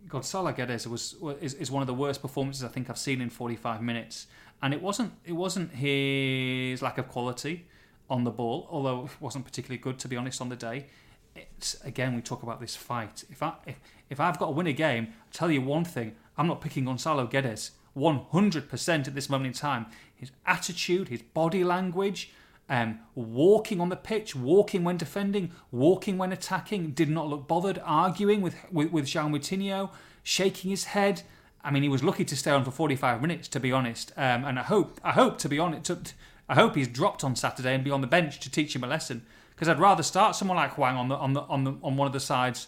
Gonzalo 0.08 0.52
Guedes 0.52 0.88
was 0.88 1.16
is, 1.42 1.54
is 1.56 1.70
one 1.70 1.82
of 1.82 1.88
the 1.88 1.94
worst 1.94 2.22
performances 2.22 2.64
I 2.64 2.70
think 2.70 2.90
I've 2.90 2.98
seen 2.98 3.22
in 3.22 3.30
45 3.30 3.82
minutes, 3.82 4.28
and 4.62 4.74
it 4.74 4.82
wasn't 4.82 5.14
it 5.26 5.34
wasn't 5.34 5.72
his 5.74 6.82
lack 6.82 6.98
of 6.98 7.08
quality 7.08 7.68
on 8.10 8.24
the 8.24 8.32
ball, 8.32 8.68
although 8.72 9.06
it 9.06 9.12
wasn't 9.20 9.46
particularly 9.46 9.80
good 9.80 10.00
to 10.00 10.08
be 10.08 10.16
honest 10.18 10.42
on 10.42 10.50
the 10.50 10.56
day. 10.56 10.88
It's 11.36 11.76
again 11.84 12.16
we 12.16 12.22
talk 12.22 12.44
about 12.44 12.60
this 12.60 12.76
fight. 12.76 13.24
If 13.30 13.44
I 13.44 13.54
if, 13.66 13.80
if 14.10 14.20
I've 14.20 14.40
got 14.40 14.48
to 14.48 14.52
win 14.52 14.68
a 14.68 14.74
game, 14.74 15.10
I 15.12 15.32
tell 15.32 15.52
you 15.52 15.62
one 15.62 15.86
thing: 15.86 16.16
I'm 16.38 16.48
not 16.48 16.62
picking 16.62 16.86
Gonzalo 16.86 17.28
Guedes 17.28 17.72
100% 17.96 19.08
at 19.08 19.16
this 19.16 19.30
moment 19.30 19.48
in 19.48 19.54
time. 19.54 19.86
His 20.20 20.32
attitude, 20.46 21.10
his 21.10 21.22
body 21.22 21.64
language, 21.64 22.32
um, 22.70 23.00
walking 23.16 23.82
on 23.82 23.90
the 23.90 23.96
pitch, 23.96 24.36
walking 24.36 24.84
when 24.84 24.98
defending, 24.98 25.52
walking 25.72 26.18
when 26.18 26.32
attacking, 26.32 26.92
did 26.92 27.10
not 27.10 27.28
look 27.28 27.48
bothered, 27.48 27.82
arguing 27.84 28.42
with 28.42 28.56
with, 28.72 28.92
with 28.92 29.06
João 29.06 29.32
Moutinho, 29.32 29.92
shaking 30.24 30.70
his 30.70 30.86
head. 30.86 31.24
I 31.64 31.72
mean, 31.72 31.84
he 31.84 31.90
was 31.90 32.04
lucky 32.04 32.24
to 32.26 32.36
stay 32.38 32.52
on 32.52 32.64
for 32.64 32.72
45 32.72 33.22
minutes, 33.22 33.48
to 33.50 33.60
be 33.60 33.72
honest. 33.72 34.14
Um, 34.16 34.46
and 34.46 34.58
I 34.58 34.64
hope, 34.64 35.00
I 35.04 35.12
hope 35.12 35.38
to 35.40 35.50
be 35.50 35.60
honest, 35.60 35.86
to, 35.86 36.00
I 36.48 36.56
hope 36.56 36.76
he's 36.76 36.88
dropped 36.88 37.24
on 37.24 37.36
Saturday 37.36 37.74
and 37.74 37.84
be 37.84 37.92
on 37.92 38.02
the 38.02 38.08
bench 38.08 38.40
to 38.42 38.52
teach 38.52 38.76
him 38.76 38.84
a 38.84 38.88
lesson. 38.88 39.26
Because 39.50 39.68
I'd 39.68 39.80
rather 39.80 40.04
start 40.04 40.36
someone 40.36 40.56
like 40.56 40.76
Hwang 40.76 40.96
on 40.96 41.10
the 41.10 41.16
on 41.16 41.34
the 41.34 41.42
on 41.42 41.64
the 41.64 41.76
on 41.84 41.98
one 41.98 42.08
of 42.08 42.14
the 42.14 42.20
sides 42.20 42.68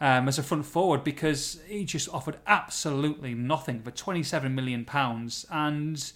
um, 0.00 0.28
as 0.28 0.38
a 0.38 0.42
front 0.42 0.66
forward 0.66 1.04
because 1.04 1.60
he 1.66 1.84
just 1.84 2.08
offered 2.12 2.38
absolutely 2.46 3.34
nothing 3.34 3.82
for 3.82 3.90
27 3.90 4.54
million 4.54 4.84
pounds. 4.84 5.46
And 5.50 6.12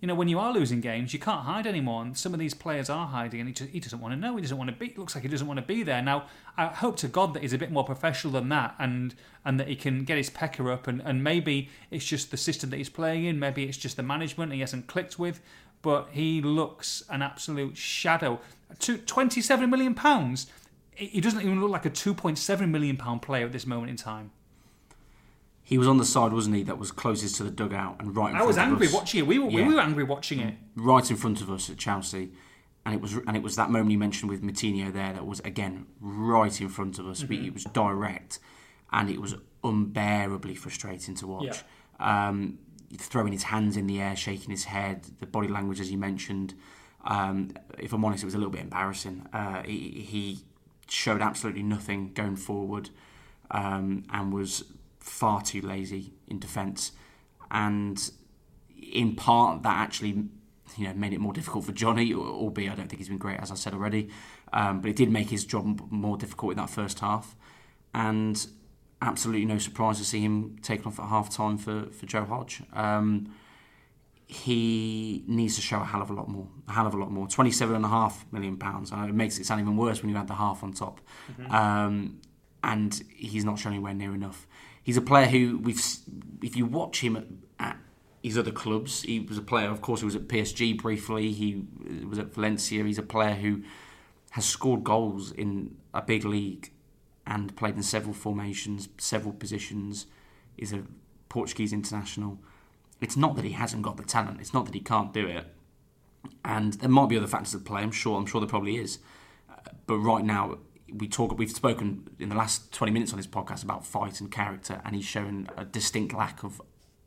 you 0.00 0.08
know, 0.08 0.14
when 0.14 0.28
you 0.28 0.38
are 0.38 0.52
losing 0.52 0.80
games, 0.80 1.12
you 1.12 1.18
can't 1.18 1.42
hide 1.42 1.66
anymore. 1.66 2.02
And 2.02 2.16
some 2.16 2.32
of 2.32 2.40
these 2.40 2.54
players 2.54 2.88
are 2.88 3.06
hiding, 3.06 3.40
and 3.40 3.48
he, 3.48 3.52
just, 3.52 3.70
he 3.70 3.80
doesn't 3.80 4.00
want 4.00 4.14
to 4.14 4.18
know. 4.18 4.36
He 4.36 4.42
doesn't 4.42 4.56
want 4.56 4.70
to 4.70 4.76
be. 4.76 4.94
Looks 4.96 5.14
like 5.14 5.22
he 5.22 5.28
doesn't 5.28 5.46
want 5.46 5.58
to 5.58 5.66
be 5.66 5.82
there. 5.82 6.00
Now, 6.00 6.24
I 6.56 6.66
hope 6.66 6.96
to 6.98 7.08
God 7.08 7.34
that 7.34 7.42
he's 7.42 7.52
a 7.52 7.58
bit 7.58 7.70
more 7.70 7.84
professional 7.84 8.32
than 8.32 8.48
that, 8.48 8.74
and 8.78 9.14
and 9.44 9.60
that 9.60 9.68
he 9.68 9.76
can 9.76 10.04
get 10.04 10.16
his 10.16 10.30
pecker 10.30 10.70
up. 10.70 10.86
And, 10.86 11.02
and 11.02 11.22
maybe 11.22 11.68
it's 11.90 12.04
just 12.04 12.30
the 12.30 12.36
system 12.36 12.70
that 12.70 12.78
he's 12.78 12.88
playing 12.88 13.24
in. 13.24 13.38
Maybe 13.38 13.64
it's 13.64 13.78
just 13.78 13.96
the 13.96 14.02
management 14.02 14.52
he 14.52 14.60
hasn't 14.60 14.86
clicked 14.86 15.18
with. 15.18 15.40
But 15.82 16.08
he 16.12 16.42
looks 16.42 17.02
an 17.08 17.22
absolute 17.22 17.76
shadow. 17.76 18.40
To 18.80 18.98
27 18.98 19.68
million 19.68 19.94
pounds 19.94 20.46
he 21.00 21.20
doesn't 21.20 21.40
even 21.40 21.60
look 21.60 21.70
like 21.70 21.86
a 21.86 21.90
2.7 21.90 22.68
million 22.68 22.96
pound 22.96 23.22
player 23.22 23.46
at 23.46 23.52
this 23.52 23.66
moment 23.66 23.90
in 23.90 23.96
time. 23.96 24.30
He 25.62 25.78
was 25.78 25.86
on 25.86 25.98
the 25.98 26.04
side, 26.04 26.32
wasn't 26.32 26.56
he? 26.56 26.62
That 26.64 26.78
was 26.78 26.90
closest 26.90 27.36
to 27.36 27.44
the 27.44 27.50
dugout 27.50 28.00
and 28.00 28.16
right. 28.16 28.34
I 28.34 28.42
was 28.42 28.58
angry 28.58 28.88
watching 28.92 29.20
it. 29.20 29.26
We 29.26 29.38
were 29.38 29.50
yeah. 29.50 29.66
we 29.66 29.74
were 29.74 29.80
angry 29.80 30.04
watching 30.04 30.40
it. 30.40 30.54
Right 30.74 31.08
in 31.08 31.16
front 31.16 31.40
of 31.40 31.50
us 31.50 31.70
at 31.70 31.76
Chelsea, 31.76 32.32
and 32.84 32.94
it 32.94 33.00
was 33.00 33.14
and 33.14 33.36
it 33.36 33.42
was 33.42 33.56
that 33.56 33.70
moment 33.70 33.92
you 33.92 33.98
mentioned 33.98 34.30
with 34.30 34.42
Moutinho 34.42 34.92
there 34.92 35.12
that 35.12 35.26
was 35.26 35.40
again 35.40 35.86
right 36.00 36.60
in 36.60 36.68
front 36.68 36.98
of 36.98 37.06
us. 37.06 37.22
Mm-hmm. 37.22 37.44
It 37.44 37.54
was 37.54 37.64
direct, 37.64 38.40
and 38.92 39.08
it 39.08 39.20
was 39.20 39.36
unbearably 39.62 40.54
frustrating 40.54 41.14
to 41.16 41.26
watch. 41.26 41.62
Yeah. 42.00 42.26
Um, 42.26 42.58
throwing 42.96 43.32
his 43.32 43.44
hands 43.44 43.76
in 43.76 43.86
the 43.86 44.00
air, 44.00 44.16
shaking 44.16 44.50
his 44.50 44.64
head, 44.64 45.04
the 45.20 45.26
body 45.26 45.48
language 45.48 45.80
as 45.80 45.90
you 45.90 45.98
mentioned. 45.98 46.54
Um, 47.04 47.52
if 47.78 47.92
I'm 47.92 48.04
honest, 48.04 48.22
it 48.24 48.26
was 48.26 48.34
a 48.34 48.38
little 48.38 48.52
bit 48.52 48.62
embarrassing. 48.62 49.26
Uh, 49.32 49.62
he, 49.62 50.04
he 50.08 50.38
showed 50.88 51.22
absolutely 51.22 51.62
nothing 51.62 52.12
going 52.12 52.36
forward 52.36 52.90
um, 53.50 54.04
and 54.12 54.32
was 54.32 54.64
far 55.10 55.42
too 55.42 55.60
lazy 55.60 56.12
in 56.26 56.38
defence. 56.38 56.92
And 57.50 57.98
in 58.80 59.16
part, 59.16 59.62
that 59.62 59.76
actually 59.76 60.12
you 60.76 60.86
know 60.86 60.94
made 60.94 61.12
it 61.12 61.20
more 61.20 61.32
difficult 61.32 61.64
for 61.64 61.72
Johnny, 61.72 62.14
albeit 62.14 62.72
I 62.72 62.74
don't 62.76 62.88
think 62.88 62.98
he's 62.98 63.08
been 63.08 63.18
great, 63.18 63.40
as 63.40 63.50
I 63.50 63.56
said 63.56 63.74
already. 63.74 64.08
Um, 64.52 64.80
but 64.80 64.90
it 64.90 64.96
did 64.96 65.10
make 65.10 65.30
his 65.30 65.44
job 65.44 65.80
more 65.90 66.16
difficult 66.16 66.52
in 66.52 66.58
that 66.58 66.70
first 66.70 67.00
half. 67.00 67.36
And 67.92 68.46
absolutely 69.02 69.46
no 69.46 69.58
surprise 69.58 69.98
to 69.98 70.04
see 70.04 70.20
him 70.20 70.56
taken 70.62 70.86
off 70.86 71.00
at 71.00 71.06
half 71.06 71.28
time 71.30 71.58
for, 71.58 71.86
for 71.90 72.06
Joe 72.06 72.24
Hodge. 72.24 72.62
Um, 72.72 73.34
he 74.26 75.24
needs 75.26 75.56
to 75.56 75.62
show 75.62 75.80
a 75.80 75.84
hell 75.84 76.02
of 76.02 76.10
a 76.10 76.12
lot 76.12 76.28
more. 76.28 76.46
A 76.68 76.72
hell 76.72 76.86
of 76.86 76.94
a 76.94 76.96
lot 76.96 77.10
more. 77.10 77.26
Twenty-seven 77.26 77.74
and 77.74 77.84
a 77.84 77.88
half 77.88 78.24
million 78.30 78.56
pounds. 78.56 78.92
And 78.92 79.10
it 79.10 79.14
makes 79.14 79.38
it 79.38 79.46
sound 79.46 79.60
even 79.60 79.76
worse 79.76 80.02
when 80.02 80.10
you 80.10 80.16
add 80.16 80.28
the 80.28 80.34
half 80.34 80.62
on 80.62 80.72
top. 80.72 81.00
Mm-hmm. 81.32 81.52
Um, 81.52 82.20
and 82.62 83.02
he's 83.16 83.44
not 83.44 83.58
showing 83.58 83.74
anywhere 83.74 83.94
near 83.94 84.14
enough. 84.14 84.46
He's 84.82 84.96
a 84.96 85.02
player 85.02 85.26
who 85.26 85.58
we've. 85.58 85.80
If 86.42 86.56
you 86.56 86.66
watch 86.66 87.02
him 87.02 87.16
at, 87.16 87.26
at 87.58 87.76
his 88.22 88.38
other 88.38 88.50
clubs, 88.50 89.02
he 89.02 89.20
was 89.20 89.38
a 89.38 89.42
player. 89.42 89.68
Of 89.68 89.82
course, 89.82 90.00
he 90.00 90.06
was 90.06 90.16
at 90.16 90.28
PSG 90.28 90.80
briefly. 90.80 91.32
He 91.32 91.64
was 92.08 92.18
at 92.18 92.32
Valencia. 92.34 92.84
He's 92.84 92.98
a 92.98 93.02
player 93.02 93.34
who 93.34 93.62
has 94.30 94.46
scored 94.46 94.84
goals 94.84 95.32
in 95.32 95.76
a 95.92 96.00
big 96.00 96.24
league 96.24 96.70
and 97.26 97.54
played 97.56 97.76
in 97.76 97.82
several 97.82 98.14
formations, 98.14 98.88
several 98.98 99.32
positions. 99.32 100.06
He's 100.56 100.72
a 100.72 100.84
Portuguese 101.28 101.72
international 101.72 102.38
it's 103.00 103.16
not 103.16 103.36
that 103.36 103.44
he 103.44 103.52
hasn't 103.52 103.82
got 103.82 103.96
the 103.96 104.02
talent. 104.02 104.40
It's 104.40 104.52
not 104.52 104.66
that 104.66 104.74
he 104.74 104.80
can't 104.80 105.12
do 105.12 105.26
it. 105.26 105.46
And 106.44 106.74
there 106.74 106.90
might 106.90 107.08
be 107.08 107.16
other 107.16 107.26
factors 107.26 107.54
at 107.54 107.64
play. 107.64 107.82
I'm 107.82 107.90
sure. 107.90 108.18
I'm 108.18 108.26
sure 108.26 108.40
there 108.40 108.48
probably 108.48 108.76
is. 108.76 108.98
Uh, 109.50 109.54
but 109.86 109.98
right 109.98 110.24
now, 110.24 110.58
we 110.92 111.08
talk. 111.08 111.36
We've 111.38 111.50
spoken 111.50 112.08
in 112.18 112.28
the 112.28 112.34
last 112.34 112.72
20 112.72 112.92
minutes 112.92 113.12
on 113.12 113.18
this 113.18 113.26
podcast 113.26 113.62
about 113.62 113.86
fight 113.86 114.20
and 114.20 114.30
character, 114.30 114.80
and 114.84 114.94
he's 114.94 115.04
shown 115.04 115.48
a 115.56 115.64
distinct 115.64 116.14
lack 116.14 116.42
of 116.42 116.60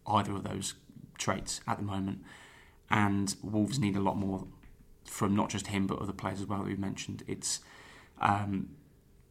either 0.08 0.34
of 0.34 0.44
those 0.44 0.76
traits 1.18 1.62
at 1.68 1.78
the 1.78 1.84
moment. 1.84 2.24
And 2.90 3.36
Wolves 3.42 3.80
need 3.80 3.96
a 3.96 4.02
lot 4.02 4.18
more 4.18 4.48
from 5.06 5.36
not 5.36 5.50
just 5.50 5.68
him 5.68 5.88
but 5.88 6.00
other 6.00 6.14
players 6.14 6.42
as 6.42 6.48
well 6.48 6.60
that 6.60 6.68
we've 6.68 6.80
mentioned. 6.80 7.24
It's 7.28 7.60
um, 8.20 8.70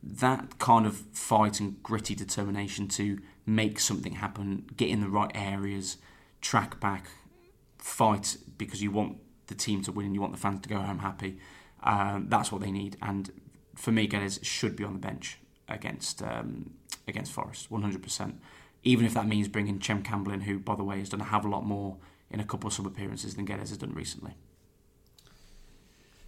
that 0.02 0.58
kind 0.58 0.86
of 0.86 0.96
fight 1.12 1.60
and 1.60 1.82
gritty 1.82 2.14
determination 2.14 2.88
to 2.88 3.18
make 3.46 3.80
something 3.80 4.14
happen, 4.14 4.66
get 4.76 4.88
in 4.88 5.00
the 5.00 5.08
right 5.08 5.30
areas, 5.34 5.98
track 6.40 6.80
back, 6.80 7.06
fight 7.78 8.36
because 8.58 8.82
you 8.82 8.90
want 8.90 9.18
the 9.46 9.54
team 9.54 9.82
to 9.82 9.92
win 9.92 10.06
and 10.06 10.14
you 10.14 10.20
want 10.20 10.32
the 10.32 10.40
fans 10.40 10.60
to 10.62 10.68
go 10.68 10.78
home 10.78 10.98
happy. 10.98 11.38
Um, 11.82 12.26
that's 12.28 12.52
what 12.52 12.60
they 12.60 12.70
need. 12.70 12.96
And 13.02 13.30
for 13.74 13.92
me, 13.92 14.08
Guedes 14.08 14.44
should 14.44 14.76
be 14.76 14.84
on 14.84 14.92
the 14.92 14.98
bench 14.98 15.38
against 15.68 16.22
um, 16.22 16.74
against 17.08 17.32
Forest, 17.32 17.70
100%. 17.70 18.34
Even 18.84 19.04
if 19.04 19.14
that 19.14 19.26
means 19.26 19.48
bringing 19.48 19.78
Chem 19.78 20.02
Campbell 20.02 20.32
in, 20.32 20.42
who, 20.42 20.58
by 20.58 20.74
the 20.74 20.84
way, 20.84 20.98
has 20.98 21.08
done 21.08 21.20
a 21.20 21.24
hell 21.24 21.44
a 21.44 21.48
lot 21.48 21.64
more 21.64 21.96
in 22.30 22.40
a 22.40 22.44
couple 22.44 22.66
of 22.66 22.74
sub 22.74 22.86
appearances 22.86 23.34
than 23.34 23.46
Guedes 23.46 23.68
has 23.68 23.76
done 23.76 23.94
recently. 23.94 24.34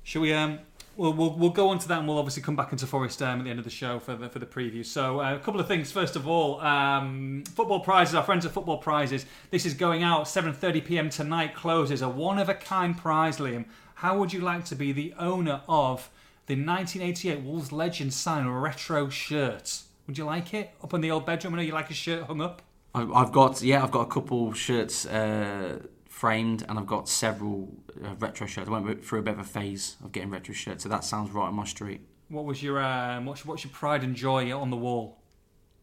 Shall 0.03 0.22
we 0.22 0.32
um, 0.32 0.61
We'll, 0.97 1.12
we'll, 1.12 1.32
we'll 1.32 1.51
go 1.51 1.70
on 1.70 1.80
to 1.80 1.88
that 1.88 1.99
and 1.99 2.07
we'll 2.07 2.18
obviously 2.18 2.42
come 2.42 2.55
back 2.55 2.70
into 2.70 2.86
Forest 2.86 3.20
um, 3.20 3.40
at 3.40 3.45
the 3.45 3.51
end 3.51 3.59
of 3.59 3.64
the 3.64 3.70
show 3.70 3.99
for 3.99 4.14
the, 4.14 4.28
for 4.28 4.38
the 4.38 4.47
preview. 4.47 4.86
So, 4.86 5.20
uh, 5.20 5.34
a 5.34 5.38
couple 5.40 5.61
of 5.61 5.66
things. 5.66 5.90
First 5.90 6.14
of 6.14 6.28
all, 6.28 6.61
um, 6.61 7.42
football 7.49 7.80
prizes, 7.80 8.14
our 8.14 8.22
friends 8.22 8.47
at 8.47 8.53
Football 8.53 8.78
Prizes. 8.78 9.26
This 9.51 9.66
is 9.66 9.74
going 9.74 10.05
out 10.05 10.26
7.30 10.26 10.84
pm 10.84 11.11
tonight, 11.11 11.55
closes. 11.55 12.01
A 12.01 12.09
one 12.09 12.38
of 12.38 12.49
a 12.49 12.55
kind 12.55 12.97
prize, 12.97 13.38
Liam. 13.38 13.64
How 13.97 14.16
would 14.18 14.32
you 14.32 14.40
like 14.40 14.64
to 14.66 14.76
be 14.76 14.92
the 14.92 15.14
owner 15.18 15.62
of 15.68 16.09
the 16.47 16.55
1988 16.55 17.42
Wolves 17.42 17.72
Legend 17.72 18.12
sign 18.12 18.47
retro 18.47 19.09
shirt? 19.09 19.82
Would 20.07 20.18
you 20.18 20.24
like 20.24 20.53
it 20.53 20.70
up 20.82 20.92
in 20.92 21.01
the 21.01 21.11
old 21.11 21.24
bedroom? 21.24 21.55
I 21.55 21.57
know 21.59 21.62
you 21.62 21.72
like 21.72 21.90
a 21.90 21.95
shirt 21.95 22.24
hung 22.24 22.40
up. 22.40 22.62
I've 22.95 23.32
got 23.32 23.61
yeah, 23.62 23.82
I've 23.82 23.90
got 23.90 24.03
a 24.03 24.11
couple 24.11 24.53
shirts 24.53 25.05
uh, 25.07 25.80
framed, 26.09 26.64
and 26.68 26.78
I've 26.78 26.86
got 26.86 27.09
several 27.09 27.74
uh, 28.05 28.14
retro 28.20 28.47
shirts. 28.47 28.68
I 28.68 28.78
went 28.78 29.05
through 29.05 29.18
a 29.20 29.22
bit 29.22 29.34
of 29.34 29.40
a 29.40 29.45
phase 29.45 29.97
of 30.05 30.12
getting 30.12 30.30
retro 30.30 30.55
shirts, 30.55 30.84
so 30.84 30.88
that 30.90 31.03
sounds 31.03 31.32
right 31.32 31.47
on 31.47 31.55
my 31.55 31.64
street. 31.64 32.03
What 32.28 32.45
was 32.45 32.62
your 32.62 32.80
um, 32.80 33.26
what's, 33.26 33.45
what's 33.45 33.64
your 33.64 33.72
pride 33.72 34.05
and 34.05 34.14
joy 34.14 34.57
on 34.57 34.70
the 34.70 34.76
wall? 34.76 35.18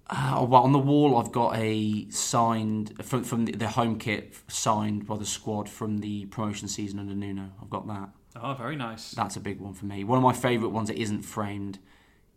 Uh, 0.09 0.45
well, 0.47 0.63
on 0.63 0.71
the 0.71 0.79
wall, 0.79 1.17
I've 1.17 1.31
got 1.31 1.57
a 1.57 2.09
signed 2.09 2.93
from 3.03 3.23
from 3.23 3.45
the, 3.45 3.53
the 3.53 3.67
home 3.67 3.97
kit 3.97 4.35
signed 4.47 5.05
by 5.05 5.17
the 5.17 5.25
squad 5.25 5.67
from 5.67 5.99
the 5.99 6.25
promotion 6.25 6.67
season 6.67 6.99
under 6.99 7.13
Nuno. 7.13 7.49
I've 7.61 7.69
got 7.69 7.87
that. 7.87 8.09
Oh, 8.35 8.53
very 8.53 8.75
nice. 8.75 9.11
That's 9.11 9.35
a 9.35 9.39
big 9.39 9.59
one 9.59 9.73
for 9.73 9.85
me. 9.85 10.03
One 10.03 10.17
of 10.17 10.23
my 10.23 10.33
favourite 10.33 10.71
ones 10.71 10.87
that 10.87 10.97
isn't 10.97 11.23
framed 11.23 11.79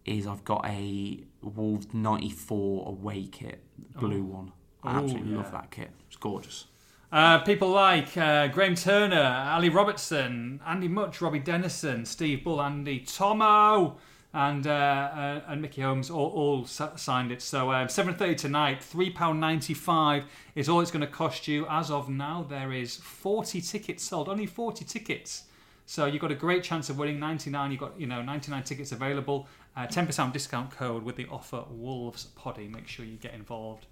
is 0.04 0.26
I've 0.26 0.44
got 0.44 0.64
a 0.66 1.20
Wolves 1.42 1.86
'94 1.92 2.88
away 2.88 3.26
kit, 3.30 3.62
blue 3.98 4.20
oh. 4.20 4.36
one. 4.36 4.52
I 4.82 4.98
absolutely 4.98 5.32
yeah. 5.32 5.38
love 5.38 5.52
that 5.52 5.70
kit. 5.70 5.90
It's 6.08 6.16
gorgeous. 6.16 6.66
Uh, 7.10 7.38
people 7.38 7.68
like 7.68 8.16
uh, 8.16 8.48
Graham 8.48 8.74
Turner, 8.74 9.46
Ali 9.46 9.68
Robertson, 9.68 10.60
Andy 10.66 10.88
Mutch, 10.88 11.20
Robbie 11.20 11.38
Dennison, 11.38 12.04
Steve 12.04 12.42
Bull, 12.42 12.60
Andy 12.60 12.98
Tomo, 13.00 13.98
and 14.32 14.66
uh, 14.66 14.70
uh 14.70 15.40
and 15.46 15.62
Mickey 15.62 15.80
Holmes 15.82 16.10
all, 16.10 16.30
all 16.30 16.66
signed 16.66 17.30
it. 17.30 17.40
So 17.40 17.70
uh, 17.70 17.86
7:30 17.86 18.36
tonight, 18.36 18.82
three 18.82 19.10
pound 19.10 19.40
ninety 19.40 19.74
five 19.74 20.24
is 20.56 20.68
all 20.68 20.80
it's 20.80 20.90
going 20.90 21.06
to 21.06 21.06
cost 21.06 21.46
you. 21.46 21.66
As 21.70 21.90
of 21.90 22.08
now, 22.08 22.44
there 22.48 22.72
is 22.72 22.96
40 22.96 23.60
tickets 23.60 24.02
sold, 24.02 24.28
only 24.28 24.46
40 24.46 24.84
tickets. 24.84 25.44
So 25.86 26.06
you've 26.06 26.22
got 26.22 26.32
a 26.32 26.36
great 26.36 26.62
chance 26.62 26.88
of 26.88 26.98
winning 26.98 27.20
99. 27.20 27.70
You've 27.70 27.80
got 27.80 27.98
you 28.00 28.06
know 28.06 28.22
99 28.22 28.62
tickets 28.62 28.92
available. 28.92 29.48
10% 29.76 30.18
uh, 30.18 30.30
discount 30.30 30.70
code 30.70 31.02
with 31.02 31.16
the 31.16 31.26
offer 31.26 31.64
Wolves 31.68 32.26
Poddy. 32.36 32.68
Make 32.68 32.86
sure 32.86 33.04
you 33.04 33.16
get 33.16 33.34
involved 33.34 33.86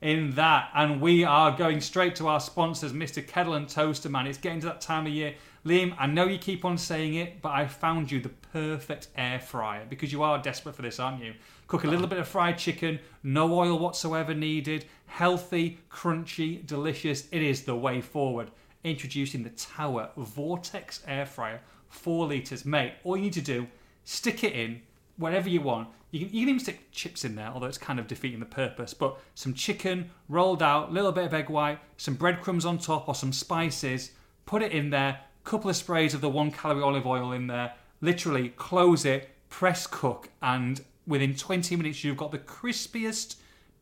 in 0.00 0.32
that. 0.32 0.70
And 0.74 1.00
we 1.00 1.24
are 1.24 1.56
going 1.56 1.80
straight 1.80 2.16
to 2.16 2.28
our 2.28 2.40
sponsors, 2.40 2.92
Mr. 2.92 3.26
Kettle 3.26 3.54
and 3.54 3.68
Toaster 3.68 4.08
Man. 4.08 4.26
It's 4.26 4.38
getting 4.38 4.60
to 4.60 4.66
that 4.66 4.80
time 4.80 5.06
of 5.06 5.12
year. 5.12 5.34
Liam, 5.64 5.94
I 5.98 6.06
know 6.06 6.26
you 6.26 6.38
keep 6.38 6.64
on 6.64 6.78
saying 6.78 7.14
it, 7.14 7.42
but 7.42 7.50
I 7.50 7.66
found 7.66 8.10
you 8.10 8.20
the 8.20 8.28
perfect 8.28 9.08
air 9.16 9.40
fryer 9.40 9.84
because 9.88 10.12
you 10.12 10.22
are 10.22 10.40
desperate 10.40 10.74
for 10.74 10.82
this, 10.82 10.98
aren't 10.98 11.22
you? 11.22 11.34
Cook 11.66 11.84
a 11.84 11.88
little 11.88 12.06
bit 12.06 12.18
of 12.18 12.26
fried 12.26 12.56
chicken, 12.56 12.98
no 13.22 13.52
oil 13.52 13.78
whatsoever 13.78 14.34
needed, 14.34 14.86
healthy, 15.06 15.78
crunchy, 15.90 16.64
delicious. 16.66 17.28
It 17.30 17.42
is 17.42 17.64
the 17.64 17.76
way 17.76 18.00
forward. 18.00 18.50
Introducing 18.84 19.42
the 19.42 19.50
Tower 19.50 20.10
Vortex 20.16 21.02
air 21.06 21.26
fryer, 21.26 21.60
four 21.88 22.26
litres. 22.26 22.64
Mate, 22.64 22.94
all 23.04 23.16
you 23.16 23.24
need 23.24 23.32
to 23.34 23.40
do, 23.40 23.66
stick 24.04 24.44
it 24.44 24.52
in, 24.52 24.80
whatever 25.16 25.48
you 25.48 25.60
want. 25.60 25.88
You 26.10 26.20
can, 26.20 26.28
you 26.28 26.40
can 26.40 26.48
even 26.48 26.60
stick 26.60 26.90
chips 26.90 27.24
in 27.24 27.34
there, 27.34 27.48
although 27.48 27.66
it's 27.66 27.78
kind 27.78 27.98
of 27.98 28.06
defeating 28.06 28.40
the 28.40 28.46
purpose. 28.46 28.94
But 28.94 29.18
some 29.34 29.52
chicken 29.52 30.10
rolled 30.28 30.62
out, 30.62 30.88
a 30.88 30.92
little 30.92 31.12
bit 31.12 31.24
of 31.24 31.34
egg 31.34 31.50
white, 31.50 31.80
some 31.96 32.14
breadcrumbs 32.14 32.64
on 32.64 32.78
top, 32.78 33.08
or 33.08 33.14
some 33.14 33.32
spices. 33.32 34.12
Put 34.46 34.62
it 34.62 34.72
in 34.72 34.90
there. 34.90 35.20
Couple 35.44 35.70
of 35.70 35.76
sprays 35.76 36.14
of 36.14 36.20
the 36.20 36.28
one 36.28 36.50
calorie 36.50 36.82
olive 36.82 37.06
oil 37.06 37.32
in 37.32 37.46
there. 37.46 37.74
Literally 38.00 38.50
close 38.50 39.04
it, 39.04 39.30
press 39.48 39.86
cook, 39.86 40.28
and 40.40 40.82
within 41.06 41.34
20 41.34 41.74
minutes 41.74 42.04
you've 42.04 42.16
got 42.16 42.30
the 42.30 42.38
crispiest, 42.38 43.36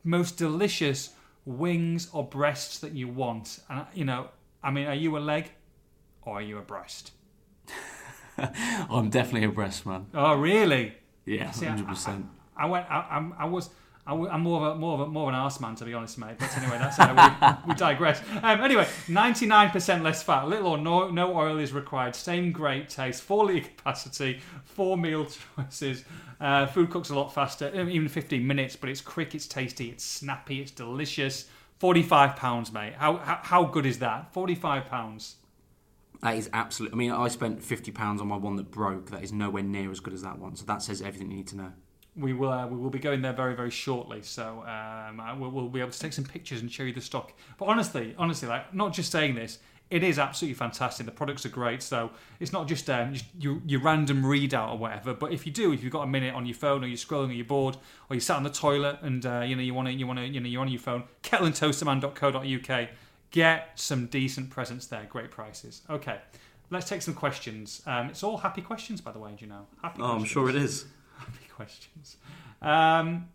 most 0.05 0.37
delicious 0.37 1.11
wings 1.45 2.09
or 2.13 2.25
breasts 2.25 2.79
that 2.79 2.93
you 2.93 3.09
want. 3.09 3.61
And 3.69 3.85
you 3.95 4.05
know, 4.05 4.29
I 4.67 4.73
mean, 4.73 4.89
are 4.89 4.95
you 4.95 5.17
a 5.17 5.21
leg 5.21 5.53
or 6.23 6.35
are 6.35 6.43
you 6.43 6.59
a 6.59 6.61
breast? 6.61 7.13
I'm 8.39 9.11
definitely 9.11 9.47
a 9.47 9.53
breast 9.53 9.87
man. 9.87 10.07
Oh, 10.13 10.35
really? 10.35 10.93
Yeah, 11.25 11.53
hundred 11.53 11.87
percent. 11.87 12.27
I, 12.57 12.67
went. 12.67 12.85
I, 12.91 13.31
I, 13.39 13.45
was. 13.45 13.71
I, 14.09 14.13
am 14.13 14.41
more 14.41 14.67
of 14.67 14.77
a 14.77 14.79
more 14.79 14.95
of 14.95 15.01
a, 15.01 15.07
more 15.07 15.23
of 15.23 15.29
an 15.29 15.35
arse 15.37 15.61
man 15.61 15.77
to 15.77 15.85
be 15.85 15.95
honest, 15.95 16.19
mate. 16.19 16.35
But 16.41 16.57
anyway, 16.59 16.79
that's 16.79 16.99
uh, 16.99 17.57
we, 17.65 17.69
we, 17.69 17.75
digress. 17.79 18.21
Um, 18.43 18.61
anyway, 18.61 18.89
99% 19.07 20.03
less 20.03 20.25
fat, 20.25 20.49
little 20.49 20.73
or 20.73 20.79
no 20.79 21.11
no 21.13 21.37
oil 21.37 21.59
is 21.59 21.73
required. 21.73 22.17
Same 22.17 22.51
great 22.51 22.89
taste, 22.89 23.23
four 23.23 23.47
litre 23.47 23.69
capacity, 23.69 24.41
four 24.65 24.99
meal 24.99 25.29
choices. 25.57 26.05
Uh, 26.41 26.67
food 26.67 26.91
cooks 26.91 27.11
a 27.11 27.15
lot 27.15 27.33
faster, 27.33 27.73
even 27.73 28.09
15 28.09 28.45
minutes. 28.45 28.75
But 28.75 28.91
it's 28.91 29.01
quick, 29.01 29.37
it's 29.37 29.47
tasty, 29.47 29.91
it's 29.91 30.05
snappy, 30.05 30.61
it's 30.61 30.73
delicious. 30.73 31.47
45 31.79 32.37
pounds, 32.37 32.73
mate. 32.73 32.95
How, 32.97 33.17
how 33.19 33.41
how 33.43 33.65
good 33.65 33.87
is 33.87 33.99
that? 33.99 34.33
45 34.33 34.87
pounds. 34.87 35.37
That 36.23 36.37
is 36.37 36.49
absolute. 36.53 36.93
I 36.93 36.97
mean, 36.97 37.13
I 37.13 37.29
spent 37.29 37.63
fifty 37.63 37.93
pounds 37.93 38.21
on 38.21 38.29
my 38.29 38.37
one 38.37 38.57
that 38.57 38.71
broke. 38.71 39.11
That 39.11 39.23
is 39.23 39.33
nowhere 39.33 39.63
near 39.63 39.91
as 39.91 40.01
good 40.01 40.15
as 40.15 40.23
that 40.23 40.39
one. 40.39 40.57
So 40.57 40.65
that 40.65 40.83
says 40.83 41.03
everything 41.03 41.31
you 41.31 41.37
need 41.37 41.49
to 41.49 41.57
know. 41.57 41.73
We 42.17 42.33
will. 42.33 42.51
Uh, 42.51 42.67
we 42.67 42.79
will 42.79 42.91
be 42.91 42.99
going 42.99 43.21
there 43.21 43.35
very, 43.35 43.55
very 43.55 43.71
shortly. 43.71 44.23
So 44.23 44.65
um, 44.67 45.39
we'll, 45.39 45.51
we'll, 45.51 45.69
be 45.69 45.81
able 45.81 45.91
to 45.91 45.99
take 45.99 46.15
some 46.15 46.25
pictures 46.25 46.63
and 46.63 46.73
show 46.73 46.85
you 46.85 46.95
the 46.95 47.01
stock. 47.03 47.33
But 47.59 47.67
honestly, 47.67 48.15
honestly, 48.17 48.49
like 48.49 48.73
not 48.73 48.95
just 48.95 49.13
saying 49.13 49.35
this, 49.35 49.59
it 49.91 50.03
is 50.03 50.19
absolutely 50.19 50.55
fantastic. 50.55 51.07
The 51.07 51.13
products 51.13 51.47
are 51.47 51.51
great. 51.51 51.83
So 51.83 52.11
it's 52.41 52.53
not 52.53 52.67
just, 52.67 52.91
um, 52.91 53.15
your, 53.39 53.61
your 53.67 53.81
random 53.81 54.23
readout 54.23 54.73
or 54.73 54.79
whatever. 54.79 55.15
But 55.15 55.33
if 55.33 55.47
you 55.47 55.53
do, 55.53 55.73
if 55.73 55.83
you've 55.83 55.93
got 55.93 56.03
a 56.03 56.09
minute 56.09 56.35
on 56.35 56.47
your 56.47 56.57
phone 56.57 56.83
or 56.83 56.87
you're 56.87 56.97
scrolling 56.97 57.31
or 57.31 57.33
you're 57.33 57.45
bored 57.45 57.77
or 58.11 58.15
you 58.15 58.21
sat 58.21 58.37
on 58.37 58.43
the 58.43 58.51
toilet 58.51 58.99
and 59.03 59.25
uh, 59.25 59.41
you 59.47 59.55
know 59.55 59.63
you 59.63 59.75
want 59.75 59.89
to, 59.89 59.95
you 59.95 60.07
want 60.07 60.19
to, 60.19 60.27
you 60.27 60.41
know, 60.41 60.49
you're 60.49 60.63
on 60.63 60.69
your 60.69 60.81
phone, 60.81 61.05
kettleandtoasterman.co.uk 61.23 62.89
get 63.31 63.73
some 63.75 64.07
decent 64.07 64.51
presents 64.51 64.87
there. 64.87 65.07
Great 65.11 65.31
prices. 65.31 65.83
Okay, 65.91 66.19
let's 66.71 66.89
take 66.89 67.03
some 67.03 67.15
questions. 67.15 67.83
Um, 67.87 68.09
it's 68.09 68.23
all 68.23 68.39
happy 68.39 68.63
questions, 68.63 69.01
by 69.01 69.13
the 69.13 69.19
way. 69.19 69.33
Do 69.37 69.45
you 69.45 69.51
know? 69.51 69.67
Happy. 69.83 70.01
Oh, 70.01 70.17
questions. 70.17 70.23
I'm 70.23 70.29
sure 70.29 70.49
it 70.49 70.57
is. 70.57 70.87
Happy 71.19 71.47
questions. 71.55 72.17
Um, 72.63 73.29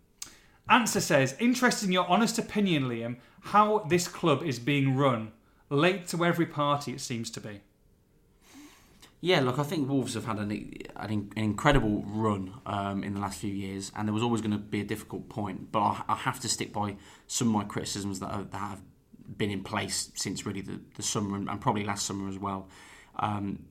answer 0.68 1.00
says, 1.00 1.36
interested 1.38 1.86
in 1.86 1.92
your 1.92 2.08
honest 2.08 2.38
opinion, 2.38 2.84
Liam, 2.84 3.16
how 3.40 3.80
this 3.80 4.08
club 4.08 4.42
is 4.42 4.58
being 4.58 4.96
run. 4.96 5.32
Late 5.72 6.06
to 6.08 6.22
every 6.22 6.44
party, 6.44 6.92
it 6.92 7.00
seems 7.00 7.30
to 7.30 7.40
be. 7.40 7.62
Yeah, 9.22 9.40
look, 9.40 9.58
I 9.58 9.62
think 9.62 9.88
Wolves 9.88 10.12
have 10.12 10.26
had 10.26 10.38
an, 10.38 10.50
an, 10.96 11.30
incredible 11.34 12.04
run 12.06 12.52
um, 12.66 13.02
in 13.02 13.14
the 13.14 13.20
last 13.20 13.40
few 13.40 13.54
years, 13.54 13.90
and 13.96 14.06
there 14.06 14.12
was 14.12 14.22
always 14.22 14.42
going 14.42 14.52
to 14.52 14.58
be 14.58 14.82
a 14.82 14.84
difficult 14.84 15.30
point. 15.30 15.72
But 15.72 15.80
I, 15.80 16.02
I 16.10 16.14
have 16.16 16.40
to 16.40 16.48
stick 16.48 16.74
by 16.74 16.96
some 17.26 17.48
of 17.48 17.54
my 17.54 17.64
criticisms 17.64 18.20
that, 18.20 18.26
are, 18.26 18.42
that 18.42 18.58
have 18.58 18.82
been 19.38 19.50
in 19.50 19.64
place 19.64 20.12
since 20.14 20.44
really 20.44 20.60
the, 20.60 20.78
the 20.96 21.02
summer 21.02 21.38
and, 21.38 21.48
and 21.48 21.58
probably 21.58 21.84
last 21.84 22.04
summer 22.04 22.28
as 22.28 22.38
well. 22.38 22.68
Um, 23.18 23.64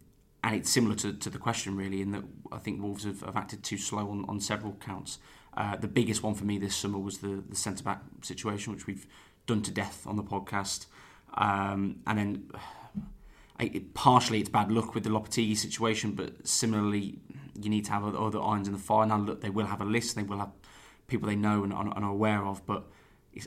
and 0.44 0.56
it's 0.56 0.72
similar 0.72 0.96
to, 0.96 1.14
to 1.14 1.30
the 1.30 1.38
question 1.38 1.78
really 1.78 2.02
in 2.02 2.14
that 2.14 2.24
I 2.52 2.58
think 2.58 2.82
Wolves 2.82 3.04
have, 3.04 3.22
have 3.22 3.36
acted 3.36 3.62
too 3.62 3.78
slow 3.78 4.10
on, 4.10 4.26
on 4.28 4.40
several 4.40 4.74
counts. 4.84 5.20
Uh, 5.56 5.76
the 5.76 5.88
biggest 5.88 6.24
one 6.24 6.34
for 6.34 6.46
me 6.46 6.58
this 6.58 6.76
summer 6.76 6.98
was 6.98 7.20
the, 7.20 7.44
the 7.48 7.56
centre 7.56 7.84
back 7.84 8.02
situation, 8.24 8.74
which 8.74 8.88
we've 8.88 9.06
done 9.46 9.62
to 9.62 9.70
death 9.70 10.08
on 10.08 10.16
the 10.16 10.24
podcast. 10.24 10.88
Um, 11.36 12.02
and 12.08 12.18
then 12.18 12.52
it, 13.60 13.94
partially 13.94 14.40
it's 14.40 14.50
bad 14.50 14.72
luck 14.72 14.94
with 14.96 15.04
the 15.04 15.10
Lopetegui 15.10 15.58
situation, 15.58 16.14
but 16.14 16.48
similarly 16.48 17.20
you 17.60 17.70
need 17.70 17.86
to 17.86 17.92
have 17.92 18.04
other 18.04 18.42
irons 18.42 18.68
in 18.68 18.74
the 18.74 18.80
fire. 18.80 19.06
Now 19.06 19.18
look, 19.18 19.42
they 19.42 19.50
will 19.50 19.68
have 19.68 19.82
a 19.82 19.86
list, 19.86 20.16
they 20.16 20.24
will 20.24 20.40
have 20.40 20.52
people 21.08 21.28
they 21.28 21.36
know 21.36 21.64
and, 21.64 21.74
and 21.74 21.94
are 21.94 22.10
aware 22.10 22.46
of, 22.46 22.66
but 22.66 22.86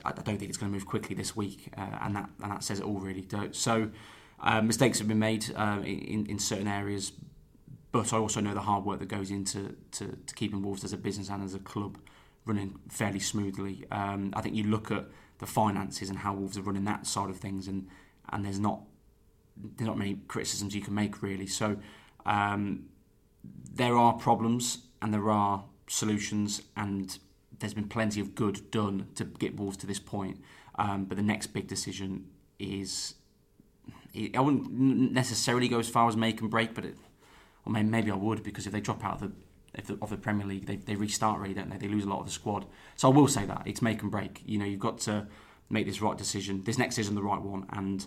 I 0.05 0.12
don't 0.12 0.39
think 0.39 0.49
it's 0.49 0.57
going 0.57 0.70
to 0.70 0.76
move 0.76 0.87
quickly 0.87 1.14
this 1.14 1.37
week, 1.37 1.68
uh, 1.76 1.99
and 2.03 2.16
that 2.16 2.30
and 2.43 2.53
that 2.53 2.64
says 2.64 2.78
it 2.78 2.85
all 2.85 3.01
really. 3.01 3.26
So 3.53 3.91
uh, 4.41 4.62
mistakes 4.62 4.99
have 4.99 5.09
been 5.09 5.18
made 5.18 5.45
uh, 5.55 5.80
in 5.85 6.26
in 6.26 6.39
certain 6.39 6.68
areas, 6.68 7.12
but 7.93 8.12
I 8.12 8.16
also 8.16 8.41
know 8.41 8.55
the 8.55 8.62
hard 8.62 8.85
work 8.85 8.99
that 9.01 9.09
goes 9.09 9.30
into 9.30 9.76
to, 9.93 10.16
to 10.26 10.35
keeping 10.35 10.62
Wolves 10.62 10.85
as 10.85 10.93
a 10.93 10.97
business 10.97 11.28
and 11.28 11.43
as 11.43 11.55
a 11.55 11.59
club 11.59 11.99
running 12.47 12.78
fairly 12.89 13.20
smoothly. 13.20 13.85
Um, 13.91 14.32
I 14.35 14.41
think 14.41 14.55
you 14.55 14.64
look 14.64 14.91
at 14.91 15.07
the 15.45 15.51
finances 15.51 16.09
and 16.09 16.18
how 16.18 16.32
Wolves 16.32 16.57
are 16.57 16.62
running 16.62 16.84
that 16.84 17.07
side 17.07 17.28
of 17.28 17.36
things, 17.36 17.68
and 17.68 17.86
and 18.30 18.45
there's 18.45 18.59
not 18.59 18.80
there's 19.76 19.86
not 19.86 19.99
many 19.99 20.18
criticisms 20.26 20.74
you 20.74 20.80
can 20.80 20.95
make 20.95 21.22
really. 21.22 21.47
So 21.47 21.76
um, 22.24 22.86
there 23.74 23.97
are 23.97 24.14
problems 24.14 24.86
and 25.03 25.12
there 25.12 25.30
are 25.30 25.64
solutions, 25.86 26.62
and 26.76 27.18
there's 27.59 27.74
been 27.74 27.88
plenty 27.88 28.20
of 28.20 28.34
good 28.34 28.70
done 28.70 29.09
to 29.16 29.24
get 29.24 29.57
Wolves 29.59 29.76
to 29.78 29.86
this 29.86 29.99
point. 29.99 30.40
Um, 30.76 31.05
but 31.05 31.16
the 31.16 31.22
next 31.22 31.49
big 31.49 31.66
decision 31.68 32.26
is 32.59 33.14
I 34.34 34.40
wouldn't 34.40 35.12
necessarily 35.12 35.68
go 35.68 35.78
as 35.78 35.88
far 35.88 36.09
as 36.09 36.16
make 36.16 36.40
and 36.40 36.51
break, 36.51 36.74
but 36.74 36.86
it, 36.86 36.97
or 37.66 37.72
maybe 37.72 38.11
I 38.11 38.16
would 38.16 38.42
because 38.42 38.66
if 38.66 38.72
they 38.72 38.80
drop 38.80 39.05
out 39.05 39.14
of 39.14 39.20
the, 39.20 39.32
the, 39.74 39.98
of 40.00 40.10
the 40.10 40.16
Premier 40.16 40.46
League, 40.46 40.66
they, 40.66 40.76
they 40.76 40.94
restart 40.94 41.40
really, 41.40 41.54
don't 41.54 41.70
they? 41.70 41.76
They 41.76 41.88
lose 41.88 42.04
a 42.04 42.08
lot 42.08 42.20
of 42.20 42.26
the 42.26 42.32
squad. 42.32 42.66
So 42.96 43.10
I 43.10 43.14
will 43.14 43.28
say 43.28 43.44
that 43.46 43.62
it's 43.66 43.82
make 43.82 44.02
and 44.02 44.10
break. 44.10 44.42
You 44.46 44.58
know, 44.58 44.64
you've 44.64 44.80
got 44.80 44.98
to 45.00 45.26
make 45.70 45.86
this 45.86 46.00
right 46.00 46.16
decision. 46.16 46.62
This 46.64 46.78
next 46.78 46.96
decision, 46.96 47.14
the 47.14 47.22
right 47.22 47.40
one, 47.40 47.66
and 47.70 48.06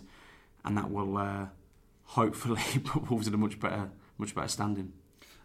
and 0.64 0.76
that 0.76 0.90
will 0.90 1.16
uh, 1.16 1.46
hopefully 2.04 2.62
put 2.84 3.10
Wolves 3.10 3.28
in 3.28 3.34
a 3.34 3.38
much 3.38 3.60
better 3.60 3.90
much 4.16 4.34
better 4.34 4.48
standing. 4.48 4.92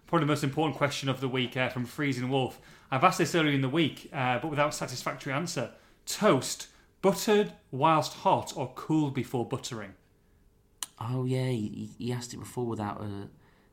Probably 0.07 0.25
the 0.25 0.31
most 0.31 0.43
important 0.43 0.77
question 0.77 1.09
of 1.09 1.21
the 1.21 1.27
week 1.27 1.57
uh, 1.57 1.69
from 1.69 1.85
Freezing 1.85 2.29
Wolf. 2.29 2.59
I've 2.91 3.03
asked 3.03 3.17
this 3.17 3.33
earlier 3.33 3.53
in 3.53 3.61
the 3.61 3.69
week, 3.69 4.09
uh, 4.13 4.39
but 4.39 4.49
without 4.49 4.73
satisfactory 4.73 5.33
answer. 5.33 5.71
Toast, 6.05 6.67
buttered 7.01 7.53
whilst 7.71 8.13
hot 8.13 8.53
or 8.55 8.73
cooled 8.75 9.13
before 9.13 9.47
buttering? 9.47 9.93
Oh 10.99 11.25
yeah, 11.25 11.47
he, 11.47 11.89
he 11.97 12.11
asked 12.11 12.33
it 12.33 12.37
before 12.37 12.65
without 12.65 13.01
a 13.01 13.29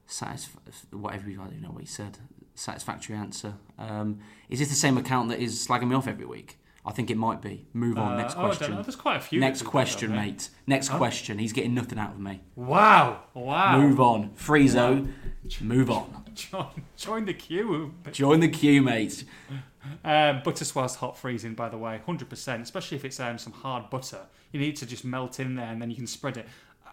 satisf- 0.08 0.56
whatever 0.90 1.30
I 1.30 1.34
don't 1.34 1.62
know 1.62 1.70
what 1.70 1.82
he 1.82 1.86
said. 1.86 2.18
Satisfactory 2.60 3.16
answer. 3.16 3.54
Um, 3.78 4.18
is 4.50 4.58
this 4.58 4.68
the 4.68 4.74
same 4.74 4.98
account 4.98 5.30
that 5.30 5.40
is 5.40 5.66
slagging 5.66 5.88
me 5.88 5.96
off 5.96 6.06
every 6.06 6.26
week? 6.26 6.58
I 6.84 6.92
think 6.92 7.10
it 7.10 7.16
might 7.16 7.40
be. 7.40 7.66
Move 7.72 7.96
on. 7.96 8.12
Uh, 8.12 8.16
next 8.18 8.34
question. 8.34 8.74
Oh, 8.74 8.82
There's 8.82 8.96
quite 8.96 9.16
a 9.16 9.20
few. 9.20 9.40
Next 9.40 9.62
question, 9.62 10.12
mate. 10.14 10.50
Next 10.66 10.88
huh? 10.88 10.98
question. 10.98 11.38
He's 11.38 11.54
getting 11.54 11.74
nothing 11.74 11.98
out 11.98 12.10
of 12.10 12.20
me. 12.20 12.42
Wow. 12.56 13.22
Wow. 13.32 13.80
Move 13.80 13.98
on. 13.98 14.30
Friezo. 14.30 15.06
Wow. 15.06 15.10
Move 15.62 15.90
on. 15.90 16.24
Join, 16.34 16.84
join 16.96 17.24
the 17.24 17.34
queue. 17.34 17.92
Join 18.12 18.40
the 18.40 18.48
queue, 18.48 18.82
mate. 18.82 19.24
Um, 20.04 20.42
butter 20.44 20.64
swirls 20.64 20.96
hot 20.96 21.18
freezing, 21.18 21.54
by 21.54 21.68
the 21.68 21.76
way, 21.76 22.00
100%, 22.06 22.62
especially 22.62 22.96
if 22.96 23.04
it's 23.04 23.18
um, 23.18 23.36
some 23.36 23.52
hard 23.52 23.90
butter. 23.90 24.20
You 24.52 24.60
need 24.60 24.76
to 24.76 24.86
just 24.86 25.04
melt 25.04 25.40
in 25.40 25.56
there 25.56 25.66
and 25.66 25.82
then 25.82 25.90
you 25.90 25.96
can 25.96 26.06
spread 26.06 26.36
it. 26.36 26.46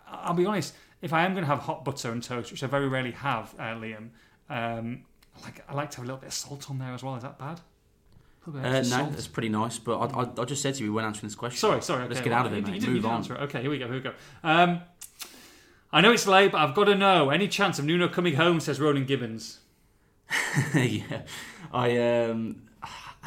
I'll 0.07 0.34
be 0.34 0.45
honest, 0.45 0.74
if 1.01 1.13
I 1.13 1.24
am 1.24 1.34
going 1.34 1.43
to 1.43 1.49
have 1.49 1.59
hot 1.59 1.86
butter 1.86 2.11
and 2.11 2.24
toast, 2.24 2.51
which 2.51 2.63
I 2.63 2.68
very 2.68 2.88
rarely 2.88 3.11
have, 3.11 3.53
uh, 3.59 3.76
Liam, 3.76 4.09
um, 4.49 5.03
I 5.38 5.45
like 5.45 5.63
I 5.69 5.73
like 5.73 5.91
to 5.91 5.97
have 5.97 6.05
a 6.05 6.07
little 6.07 6.19
bit 6.19 6.27
of 6.27 6.33
salt 6.33 6.69
on 6.69 6.79
there 6.79 6.93
as 6.93 7.03
well. 7.03 7.15
Is 7.15 7.23
that 7.23 7.38
bad? 7.38 7.61
Uh, 8.47 8.59
no, 8.59 9.09
that's 9.09 9.27
pretty 9.27 9.49
nice. 9.49 9.77
But 9.77 9.97
I, 9.97 10.21
I, 10.21 10.29
I, 10.38 10.45
just 10.45 10.61
said 10.61 10.75
to 10.75 10.83
you, 10.83 10.89
we 10.89 10.95
weren't 10.95 11.07
answering 11.07 11.27
this 11.27 11.35
question. 11.35 11.59
Sorry, 11.59 11.81
sorry. 11.81 12.03
Okay, 12.03 12.13
Let's 12.13 12.21
get 12.21 12.29
well, 12.29 12.39
out 12.39 12.45
of 12.45 12.53
it, 12.53 12.65
mate. 12.65 12.88
Move 12.88 13.05
on. 13.05 13.21
It. 13.21 13.31
Okay, 13.31 13.61
here 13.61 13.69
we 13.69 13.77
go. 13.77 13.88
Here 13.88 13.95
we 13.95 13.99
go. 13.99 14.13
Um, 14.41 14.81
I 15.91 15.99
know 15.99 16.13
it's 16.13 16.25
late, 16.27 16.53
but 16.53 16.59
I've 16.59 16.73
got 16.73 16.85
to 16.85 16.95
know. 16.95 17.29
Any 17.29 17.49
chance 17.49 17.77
of 17.77 17.83
Nuno 17.83 18.07
coming 18.07 18.35
home? 18.35 18.61
Says 18.61 18.79
Ronan 18.79 19.05
Gibbons. 19.05 19.59
yeah, 20.73 21.23
I 21.73 21.97
um, 21.97 22.63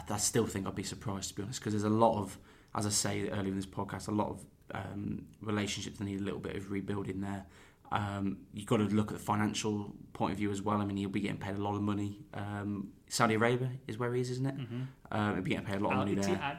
I 0.08 0.16
still 0.16 0.46
think 0.46 0.66
I'd 0.66 0.74
be 0.74 0.82
surprised 0.82 1.30
to 1.30 1.34
be 1.34 1.42
honest 1.42 1.60
because 1.60 1.72
there's 1.72 1.84
a 1.84 1.88
lot 1.88 2.18
of, 2.18 2.38
as 2.74 2.86
I 2.86 2.90
say 2.90 3.28
earlier 3.28 3.48
in 3.48 3.56
this 3.56 3.66
podcast, 3.66 4.08
a 4.08 4.12
lot 4.12 4.28
of 4.28 4.44
um, 4.74 5.26
relationships 5.40 5.98
that 5.98 6.04
need 6.04 6.20
a 6.20 6.24
little 6.24 6.40
bit 6.40 6.56
of 6.56 6.70
rebuilding 6.70 7.20
there. 7.20 7.44
Um, 7.92 8.38
you've 8.54 8.66
got 8.66 8.76
to 8.76 8.84
look 8.84 9.10
at 9.10 9.18
the 9.18 9.22
financial 9.22 9.92
point 10.12 10.32
of 10.32 10.38
view 10.38 10.50
as 10.50 10.62
well. 10.62 10.80
I 10.80 10.84
mean, 10.84 10.96
he'll 10.96 11.08
be 11.08 11.20
getting 11.20 11.38
paid 11.38 11.56
a 11.56 11.62
lot 11.62 11.74
of 11.74 11.82
money. 11.82 12.20
Um, 12.34 12.92
Saudi 13.08 13.34
Arabia 13.34 13.70
is 13.88 13.98
where 13.98 14.14
he 14.14 14.20
is, 14.20 14.30
isn't 14.30 14.46
it? 14.46 14.56
Mm-hmm. 14.56 14.82
Uh, 15.10 15.34
he'll 15.34 15.42
be 15.42 15.50
getting 15.50 15.66
paid 15.66 15.76
a 15.76 15.80
lot 15.80 15.92
of 15.92 15.98
money 15.98 16.14
there. 16.14 16.58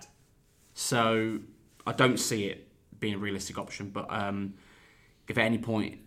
So 0.74 1.40
I 1.88 1.94
don't 1.94 2.20
see 2.20 2.46
it 2.46 2.68
being 3.00 3.14
a 3.14 3.18
realistic 3.18 3.58
option. 3.58 3.90
But 3.90 4.08
um, 4.10 4.56
if 5.28 5.38
at 5.38 5.46
any 5.46 5.58
point 5.58 6.00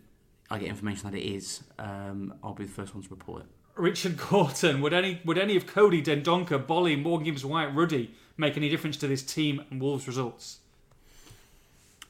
I 0.50 0.58
get 0.58 0.68
information 0.68 1.10
that 1.10 1.16
it 1.16 1.26
is, 1.26 1.62
um, 1.78 2.34
I'll 2.42 2.54
be 2.54 2.64
the 2.64 2.70
first 2.70 2.94
one 2.94 3.02
to 3.02 3.08
report 3.10 3.42
it. 3.42 3.48
Richard 3.76 4.16
Gorton, 4.16 4.80
would 4.82 4.92
any 4.92 5.20
would 5.24 5.38
any 5.38 5.56
of 5.56 5.66
Coady, 5.66 6.00
Dendoncker, 6.02 6.64
Boly, 6.64 7.00
Morgan 7.00 7.24
Gibbs 7.24 7.44
White, 7.44 7.74
Ruddy 7.74 8.14
make 8.36 8.56
any 8.56 8.68
difference 8.68 8.96
to 8.98 9.08
this 9.08 9.22
team 9.22 9.64
and 9.70 9.80
Wolves' 9.80 10.06
results? 10.06 10.60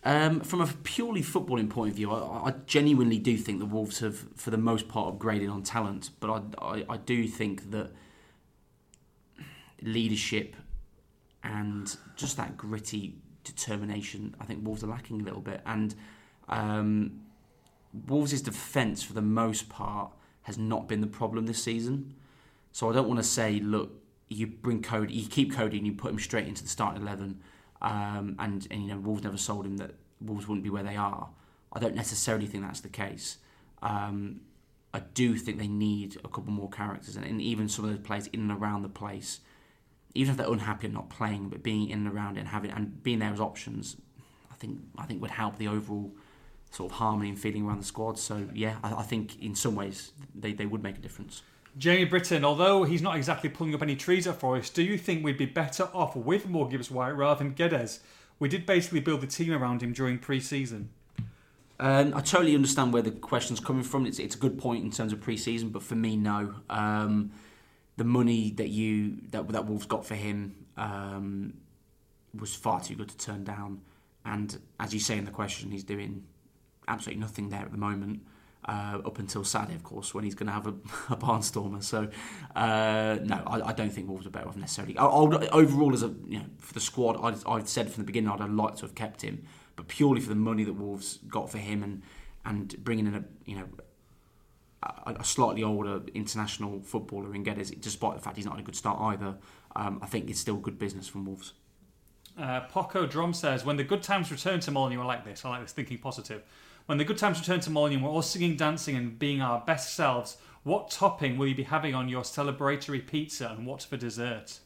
Um, 0.06 0.40
from 0.40 0.60
a 0.60 0.66
purely 0.66 1.22
footballing 1.22 1.70
point 1.70 1.90
of 1.90 1.96
view, 1.96 2.10
I, 2.10 2.48
I, 2.48 2.54
genuinely 2.66 3.18
do 3.18 3.38
think 3.38 3.58
the 3.58 3.64
Wolves 3.64 4.00
have, 4.00 4.26
for 4.36 4.50
the 4.50 4.58
most 4.58 4.86
part, 4.86 5.18
upgraded 5.18 5.50
on 5.50 5.62
talent. 5.62 6.10
But 6.20 6.30
I, 6.60 6.64
I, 6.64 6.84
I 6.90 6.96
do 6.98 7.26
think 7.26 7.70
that 7.70 7.90
leadership 9.80 10.56
and 11.42 11.96
just 12.16 12.36
that 12.36 12.58
gritty 12.58 13.16
determination, 13.44 14.36
I 14.38 14.44
think 14.44 14.64
Wolves 14.66 14.84
are 14.84 14.88
lacking 14.88 15.22
a 15.22 15.24
little 15.24 15.40
bit. 15.40 15.62
And 15.64 15.94
um, 16.50 17.22
Wolves' 18.06 18.42
defence, 18.42 19.02
for 19.02 19.14
the 19.14 19.22
most 19.22 19.70
part, 19.70 20.12
has 20.42 20.58
not 20.58 20.86
been 20.86 21.00
the 21.00 21.06
problem 21.06 21.46
this 21.46 21.62
season. 21.62 22.14
So 22.72 22.90
I 22.90 22.92
don't 22.92 23.08
want 23.08 23.20
to 23.20 23.24
say, 23.24 23.58
look, 23.60 24.02
you 24.28 24.48
bring 24.48 24.82
Coady, 24.82 25.14
you 25.14 25.28
keep 25.28 25.54
Coady 25.54 25.78
and 25.78 25.86
you 25.86 25.94
put 25.94 26.10
him 26.10 26.18
straight 26.18 26.46
into 26.46 26.62
the 26.62 26.68
starting 26.68 27.00
eleven 27.00 27.40
um, 27.84 28.34
and, 28.38 28.66
and 28.70 28.82
you 28.82 28.88
know 28.88 28.98
Wolves 28.98 29.22
never 29.22 29.36
sold 29.36 29.66
him 29.66 29.76
that 29.76 29.92
Wolves 30.20 30.48
wouldn't 30.48 30.64
be 30.64 30.70
where 30.70 30.82
they 30.82 30.96
are. 30.96 31.28
I 31.72 31.78
don't 31.78 31.94
necessarily 31.94 32.46
think 32.46 32.64
that's 32.64 32.80
the 32.80 32.88
case. 32.88 33.36
Um, 33.82 34.40
I 34.94 35.00
do 35.00 35.36
think 35.36 35.58
they 35.58 35.68
need 35.68 36.16
a 36.24 36.28
couple 36.28 36.52
more 36.52 36.70
characters, 36.70 37.16
and, 37.16 37.26
and 37.26 37.42
even 37.42 37.68
some 37.68 37.84
of 37.84 37.90
those 37.90 38.00
players 38.00 38.26
in 38.28 38.40
and 38.40 38.52
around 38.52 38.82
the 38.82 38.88
place, 38.88 39.40
even 40.14 40.32
if 40.32 40.38
they're 40.38 40.50
unhappy 40.50 40.86
and 40.86 40.94
not 40.94 41.10
playing, 41.10 41.50
but 41.50 41.62
being 41.62 41.90
in 41.90 42.06
and 42.06 42.16
around 42.16 42.36
it 42.36 42.40
and 42.40 42.48
having 42.48 42.70
and 42.70 43.02
being 43.02 43.18
there 43.18 43.32
as 43.32 43.40
options, 43.40 43.96
I 44.50 44.54
think 44.54 44.80
I 44.96 45.04
think 45.04 45.20
would 45.20 45.32
help 45.32 45.58
the 45.58 45.68
overall 45.68 46.10
sort 46.70 46.90
of 46.90 46.96
harmony 46.96 47.28
and 47.28 47.38
feeling 47.38 47.66
around 47.66 47.80
the 47.80 47.84
squad. 47.84 48.18
So 48.18 48.48
yeah, 48.54 48.76
I, 48.82 48.94
I 48.94 49.02
think 49.02 49.40
in 49.42 49.54
some 49.54 49.74
ways 49.74 50.12
they, 50.34 50.52
they 50.54 50.66
would 50.66 50.82
make 50.82 50.96
a 50.96 51.00
difference. 51.00 51.42
Jamie 51.76 52.04
Britton, 52.04 52.44
although 52.44 52.84
he's 52.84 53.02
not 53.02 53.16
exactly 53.16 53.50
pulling 53.50 53.74
up 53.74 53.82
any 53.82 53.96
trees 53.96 54.26
at 54.26 54.36
Forest, 54.36 54.74
do 54.74 54.82
you 54.82 54.96
think 54.96 55.24
we'd 55.24 55.36
be 55.36 55.46
better 55.46 55.88
off 55.92 56.14
with 56.14 56.48
more 56.48 56.68
Gibbs 56.68 56.90
White 56.90 57.10
rather 57.10 57.42
than 57.42 57.54
Guedes? 57.54 57.98
We 58.38 58.48
did 58.48 58.64
basically 58.64 59.00
build 59.00 59.20
the 59.20 59.26
team 59.26 59.52
around 59.52 59.82
him 59.82 59.92
during 59.92 60.18
pre-season. 60.18 60.90
Um, 61.80 62.14
I 62.14 62.20
totally 62.20 62.54
understand 62.54 62.92
where 62.92 63.02
the 63.02 63.10
question's 63.10 63.58
coming 63.58 63.82
from. 63.82 64.06
It's, 64.06 64.20
it's 64.20 64.36
a 64.36 64.38
good 64.38 64.58
point 64.58 64.84
in 64.84 64.90
terms 64.90 65.12
of 65.12 65.20
pre-season, 65.20 65.70
but 65.70 65.82
for 65.82 65.96
me, 65.96 66.16
no. 66.16 66.54
Um, 66.70 67.32
the 67.96 68.04
money 68.04 68.50
that 68.52 68.68
you 68.68 69.18
that 69.30 69.48
that 69.48 69.66
Wolves 69.66 69.86
got 69.86 70.04
for 70.04 70.14
him 70.14 70.66
um, 70.76 71.54
was 72.38 72.54
far 72.54 72.80
too 72.80 72.94
good 72.94 73.08
to 73.08 73.16
turn 73.16 73.44
down. 73.44 73.80
And 74.24 74.58
as 74.80 74.94
you 74.94 75.00
say 75.00 75.18
in 75.18 75.24
the 75.24 75.30
question, 75.30 75.70
he's 75.70 75.84
doing 75.84 76.24
absolutely 76.88 77.20
nothing 77.20 77.50
there 77.50 77.60
at 77.60 77.70
the 77.70 77.78
moment 77.78 78.20
uh, 78.66 78.98
up 79.04 79.18
until 79.18 79.44
Saturday, 79.44 79.74
of 79.74 79.82
course, 79.82 80.14
when 80.14 80.24
he's 80.24 80.34
going 80.34 80.46
to 80.46 80.52
have 80.52 80.66
a, 80.66 80.70
a 81.10 81.16
barnstormer. 81.16 81.82
So, 81.82 82.08
uh, 82.56 83.18
no, 83.22 83.42
I, 83.46 83.68
I, 83.68 83.72
don't 83.72 83.90
think 83.90 84.08
Wolves 84.08 84.26
are 84.26 84.30
better 84.30 84.48
off 84.48 84.56
necessarily. 84.56 84.96
I, 84.96 85.04
overall, 85.04 85.92
as 85.92 86.02
a 86.02 86.14
you 86.26 86.38
know, 86.38 86.46
for 86.58 86.72
the 86.72 86.80
squad, 86.80 87.16
I'd, 87.22 87.46
I'd 87.46 87.68
said 87.68 87.90
from 87.90 88.02
the 88.02 88.06
beginning 88.06 88.30
I'd 88.30 88.40
have 88.40 88.50
liked 88.50 88.78
to 88.78 88.82
have 88.86 88.94
kept 88.94 89.22
him, 89.22 89.44
but 89.76 89.88
purely 89.88 90.20
for 90.20 90.30
the 90.30 90.34
money 90.34 90.64
that 90.64 90.74
Wolves 90.74 91.18
got 91.28 91.50
for 91.50 91.58
him 91.58 91.82
and 91.82 92.02
and 92.46 92.76
bringing 92.84 93.06
in 93.06 93.14
a 93.14 93.24
you 93.46 93.56
know 93.56 93.68
a, 94.82 95.16
a 95.20 95.24
slightly 95.24 95.62
older 95.62 96.02
international 96.14 96.80
footballer 96.82 97.34
in 97.34 97.44
Guedes, 97.44 97.78
despite 97.80 98.14
the 98.14 98.20
fact 98.20 98.36
he's 98.36 98.46
not 98.46 98.58
a 98.58 98.62
good 98.62 98.76
start 98.76 99.00
either. 99.00 99.36
Um, 99.76 99.98
I 100.02 100.06
think 100.06 100.30
it's 100.30 100.40
still 100.40 100.56
good 100.56 100.78
business 100.78 101.08
from 101.08 101.24
Wolves. 101.24 101.52
Uh, 102.38 102.60
Poco 102.62 103.06
Drum 103.06 103.32
says, 103.32 103.64
when 103.64 103.76
the 103.76 103.84
good 103.84 104.02
times 104.02 104.30
return 104.30 104.60
to 104.60 104.70
Molineux, 104.70 105.02
I 105.02 105.04
like 105.04 105.24
this. 105.24 105.44
I 105.44 105.50
like 105.50 105.62
this 105.62 105.72
thinking 105.72 105.98
positive. 105.98 106.42
When 106.86 106.98
the 106.98 107.04
good 107.04 107.16
times 107.16 107.38
return 107.38 107.60
to 107.60 107.70
Molineux, 107.70 108.02
we're 108.02 108.10
all 108.10 108.22
singing, 108.22 108.56
dancing, 108.56 108.96
and 108.96 109.18
being 109.18 109.40
our 109.40 109.60
best 109.60 109.94
selves. 109.94 110.36
What 110.64 110.90
topping 110.90 111.38
will 111.38 111.46
you 111.46 111.54
be 111.54 111.62
having 111.62 111.94
on 111.94 112.08
your 112.08 112.22
celebratory 112.22 113.06
pizza, 113.06 113.48
and 113.48 113.66
what 113.66 113.82
for 113.82 113.96
dessert? 113.96 114.58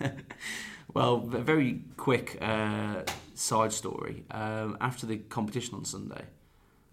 well, 0.94 1.28
a 1.32 1.38
very 1.38 1.82
quick 1.96 2.38
uh, 2.40 3.02
side 3.34 3.72
story. 3.72 4.24
Um, 4.30 4.76
after 4.80 5.06
the 5.06 5.18
competition 5.18 5.74
on 5.74 5.84
Sunday, 5.84 6.24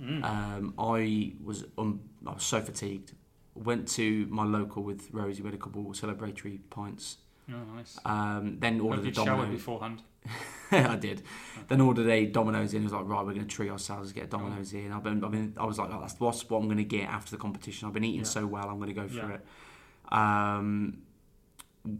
mm. 0.02 0.24
um, 0.24 0.74
I 0.78 1.34
was 1.44 1.66
um, 1.78 2.02
I 2.26 2.34
was 2.34 2.44
so 2.44 2.62
fatigued. 2.62 3.14
Went 3.56 3.88
to 3.90 4.26
my 4.30 4.44
local 4.44 4.84
with 4.84 5.10
Rosie. 5.12 5.42
We 5.44 5.48
had 5.48 5.56
a 5.56 5.62
couple 5.62 5.90
of 5.90 5.96
celebratory 5.96 6.60
pints. 6.70 7.18
Oh, 7.54 7.76
nice. 7.76 8.00
Um, 8.06 8.58
then 8.60 8.80
ordered 8.80 9.06
a 9.06 9.12
Domino. 9.12 9.52
beforehand. 9.52 10.02
I 10.72 10.96
did. 10.96 11.22
Then 11.68 11.82
ordered 11.82 12.08
a 12.08 12.26
Domino's 12.26 12.74
in. 12.74 12.82
I 12.82 12.84
was 12.86 12.94
like, 12.94 13.08
right, 13.08 13.26
we're 13.26 13.34
going 13.34 13.48
to 13.48 13.56
treat 13.56 13.70
ourselves, 13.70 14.12
get 14.12 14.26
a 14.26 14.28
Domino's 14.28 14.74
in. 14.74 14.92
I've 14.92 15.04
been, 15.04 15.24
I've 15.24 15.32
been, 15.32 15.54
I 15.58 15.66
was 15.66 15.78
like, 15.78 15.90
that's 15.90 16.20
what 16.20 16.58
I'm 16.58 16.66
going 16.66 16.78
to 16.78 16.84
get 16.84 17.08
after 17.10 17.32
the 17.32 17.38
competition. 17.38 17.88
I've 17.88 17.94
been 17.94 18.04
eating 18.04 18.22
yeah. 18.22 18.26
so 18.26 18.48
well, 18.48 18.70
I'm 18.70 18.78
going 18.78 18.94
to 18.94 19.00
go 19.00 19.08
for 19.08 19.16
yeah. 19.16 19.36
it. 19.36 19.46
Um, 20.12 21.04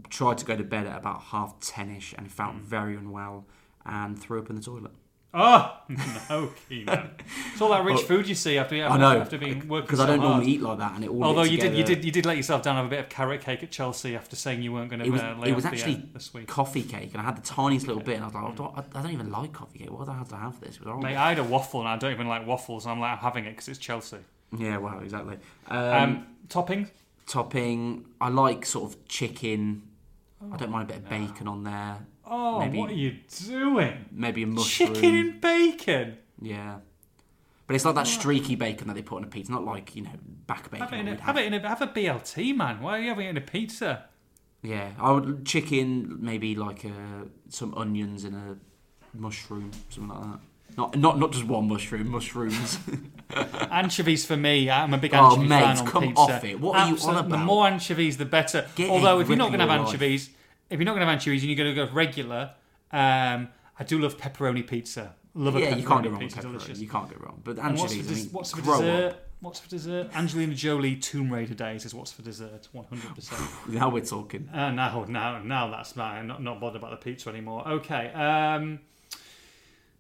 tried 0.10 0.38
to 0.38 0.46
go 0.46 0.56
to 0.56 0.64
bed 0.64 0.88
at 0.88 0.98
about 0.98 1.22
half 1.24 1.60
ten 1.60 1.94
ish 1.96 2.14
and 2.18 2.32
felt 2.32 2.56
mm. 2.56 2.62
very 2.62 2.96
unwell 2.96 3.46
and 3.86 4.20
threw 4.20 4.40
up 4.40 4.50
in 4.50 4.56
the 4.56 4.62
toilet. 4.62 4.92
Oh 5.36 5.78
no, 6.30 6.52
Keenan! 6.70 7.10
It's 7.52 7.60
all 7.62 7.70
that 7.70 7.84
rich 7.84 8.02
food 8.02 8.28
you 8.30 8.36
see 8.36 8.58
after, 8.60 8.76
I 8.76 8.98
know 8.98 9.20
after 9.20 9.40
being 9.40 9.68
working 9.68 9.88
because 9.88 9.98
so 9.98 10.04
I 10.04 10.08
don't 10.08 10.20
hard. 10.20 10.30
normally 10.30 10.52
eat 10.52 10.62
like 10.62 10.78
that, 10.78 10.94
and 10.94 11.04
it 11.04 11.10
all. 11.10 11.24
Although 11.24 11.42
lit 11.42 11.52
you 11.52 11.58
did, 11.58 11.72
you 11.76 11.82
together. 11.84 11.96
did, 11.96 12.06
you 12.06 12.12
did 12.12 12.26
let 12.28 12.38
yourself 12.38 12.62
down 12.62 12.76
have 12.76 12.86
a 12.86 12.90
bit 12.90 13.00
of 13.00 13.10
carrot 13.10 13.42
cake 13.42 13.64
at 13.64 13.72
Chelsea 13.72 14.16
after 14.16 14.36
saying 14.36 14.62
you 14.62 14.72
weren't 14.72 14.92
going 14.92 15.00
to 15.00 15.06
It 15.08 15.10
was, 15.10 15.22
uh, 15.22 15.36
lay 15.40 15.50
it 15.50 15.56
was 15.56 15.66
off 15.66 15.74
actually 15.74 15.96
the, 15.96 16.02
uh, 16.02 16.14
the 16.14 16.20
sweet. 16.20 16.48
coffee 16.48 16.84
cake, 16.84 17.10
and 17.14 17.22
I 17.22 17.26
had 17.26 17.36
the 17.36 17.42
tiniest 17.42 17.88
little 17.88 18.04
bit, 18.04 18.16
and 18.16 18.24
I 18.24 18.28
was 18.28 18.36
like, 18.36 18.44
I 18.44 18.52
don't, 18.56 18.78
I 18.96 19.02
don't 19.02 19.12
even 19.12 19.32
like 19.32 19.54
coffee 19.54 19.80
cake. 19.80 19.92
Why 19.92 20.06
the 20.06 20.14
hell 20.14 20.24
did 20.24 20.34
I 20.34 20.40
have 20.42 20.60
this? 20.60 20.76
It 20.76 20.82
was 20.82 20.86
horrible. 20.88 21.04
Mate, 21.04 21.18
I 21.18 21.30
had 21.30 21.40
a 21.40 21.44
waffle 21.44 21.80
and 21.80 21.90
I 21.90 21.98
don't 21.98 22.12
even 22.12 22.28
like 22.28 22.46
waffles. 22.46 22.86
And 22.86 22.92
I'm 22.92 23.00
like 23.00 23.14
I'm 23.14 23.18
having 23.18 23.46
it 23.46 23.52
because 23.52 23.68
it's 23.70 23.80
Chelsea. 23.80 24.18
Yeah, 24.56 24.78
well, 24.78 25.00
exactly. 25.00 25.38
Um, 25.68 25.78
Um, 25.80 26.28
topping? 26.48 26.92
topping, 27.26 28.06
I 28.22 28.30
like 28.30 28.66
sort 28.68 28.92
of 28.94 29.08
chicken. 29.08 29.82
I 30.54 30.58
don't 30.58 30.70
mind 30.70 30.90
a 30.92 30.94
bit 30.94 30.98
of 31.04 31.10
bacon 31.10 31.48
on 31.48 31.64
there. 31.64 32.06
Oh, 32.26 32.60
maybe- 32.60 32.78
what 32.78 32.90
are 32.90 32.94
you 32.94 33.18
doing? 33.48 34.06
Maybe 34.12 34.44
a 34.44 34.48
mushroom. 34.48 34.94
Chicken 34.94 35.16
and 35.16 35.42
bacon. 35.42 36.18
Yeah. 36.42 36.78
But 37.68 37.76
it's 37.76 37.86
like 37.86 37.96
that 37.96 38.08
streaky 38.08 38.56
bacon 38.56 38.88
that 38.88 38.94
they 38.94 39.02
put 39.02 39.18
on 39.18 39.24
a 39.24 39.28
pizza, 39.28 39.52
not 39.52 39.64
like, 39.66 39.96
you 39.96 40.04
know, 40.04 40.10
back 40.48 40.70
bacon. 40.70 40.86
Have 40.88 40.94
it, 40.94 41.00
in 41.00 41.08
a, 41.08 41.22
have 41.22 41.38
it 41.38 41.46
in 41.46 41.54
a 41.54 41.68
have 41.68 41.82
a 41.82 41.88
BLT, 41.88 42.56
man. 42.56 42.82
Why 42.82 42.98
are 42.98 43.02
you 43.02 43.10
having 43.10 43.28
it 43.28 43.30
in 43.32 43.38
a 43.38 43.42
pizza? 43.42 44.06
Yeah, 44.62 44.92
I 45.00 45.12
would 45.12 45.46
chicken, 45.46 46.18
maybe 46.22 46.56
like 46.56 46.86
uh, 46.86 47.26
some 47.50 47.74
onions 47.76 48.24
and 48.26 48.36
a 48.36 48.58
mushroom, 49.18 49.72
something 49.90 50.10
like 50.14 50.22
that. 50.24 50.40
Not 50.78 50.96
not 50.98 51.20
not 51.20 51.32
just 51.32 51.46
one 51.46 51.68
mushroom, 51.68 52.10
mushrooms. 52.10 52.80
Anchovies 53.72 54.26
for 54.26 54.38
me. 54.38 54.70
I'm 54.70 54.94
a 54.94 54.98
big 54.98 55.14
Oh, 55.14 55.26
anchovy 55.32 55.48
mate, 55.48 55.62
fan 55.64 55.78
on 55.80 55.86
come 55.88 56.04
pizza. 56.04 56.22
off 56.22 56.44
it. 56.44 56.60
What 56.60 56.76
are 56.78 56.80
you 56.88 56.94
on 56.94 56.94
Absolute- 56.94 57.30
The 57.30 57.36
about? 57.36 57.46
more 57.46 57.68
anchovies, 57.68 58.18
the 58.18 58.26
better. 58.26 58.68
Get 58.76 58.90
Although 58.90 59.20
if 59.20 59.28
you're 59.28 59.38
not 59.38 59.48
going 59.50 59.60
to 59.60 59.66
have 59.68 59.80
life. 59.80 59.88
anchovies, 59.88 60.30
if 60.70 60.80
you're 60.80 60.86
not 60.86 60.94
going 60.94 61.02
to 61.02 61.06
have 61.06 61.14
anchovies 61.14 61.44
and 61.44 61.52
you're 61.52 61.58
going 61.58 61.76
to 61.76 61.86
go 61.86 61.92
regular, 61.94 62.52
um, 62.92 63.50
I 63.80 63.84
do 63.86 64.00
love 64.00 64.18
pepperoni 64.18 64.66
pizza. 64.66 65.16
Love 65.36 65.56
a 65.56 65.60
yeah, 65.60 65.72
pepperoni 65.72 65.82
you 65.82 65.88
can't 65.88 66.04
go 66.04 66.10
wrong 66.10 66.24
with 66.24 66.36
pepperoni. 66.36 66.42
Delicious. 66.42 66.80
You 66.80 66.88
can't 66.88 67.10
go 67.10 67.16
wrong. 67.26 67.42
But 67.44 67.58
And 67.60 67.78
what's 67.78 67.94
anchovies, 67.94 68.06
for, 68.08 68.14
I 68.14 68.16
mean, 68.16 68.30
what's 68.32 68.52
for 68.52 68.62
dessert? 68.62 69.12
up. 69.12 69.30
What's 69.42 69.60
for 69.60 69.70
dessert? 69.70 70.16
Angelina 70.16 70.54
Jolie 70.56 70.96
Tomb 70.96 71.34
Raider 71.34 71.54
days 71.54 71.84
is 71.86 71.94
what's 71.94 72.14
for 72.14 72.22
dessert. 72.22 72.70
100%. 72.74 73.68
Now 73.74 73.90
we're 73.90 74.06
talking. 74.06 74.48
Uh, 74.54 74.72
now, 74.72 75.06
now, 75.10 75.40
now 75.40 75.70
that's 75.70 75.96
mine. 75.98 76.28
Not 76.28 76.42
not 76.42 76.62
bothered 76.62 76.82
about 76.82 76.92
the 76.92 76.98
pizza 76.98 77.30
anymore. 77.30 77.68
Okay. 77.68 78.08
Um, 78.14 78.80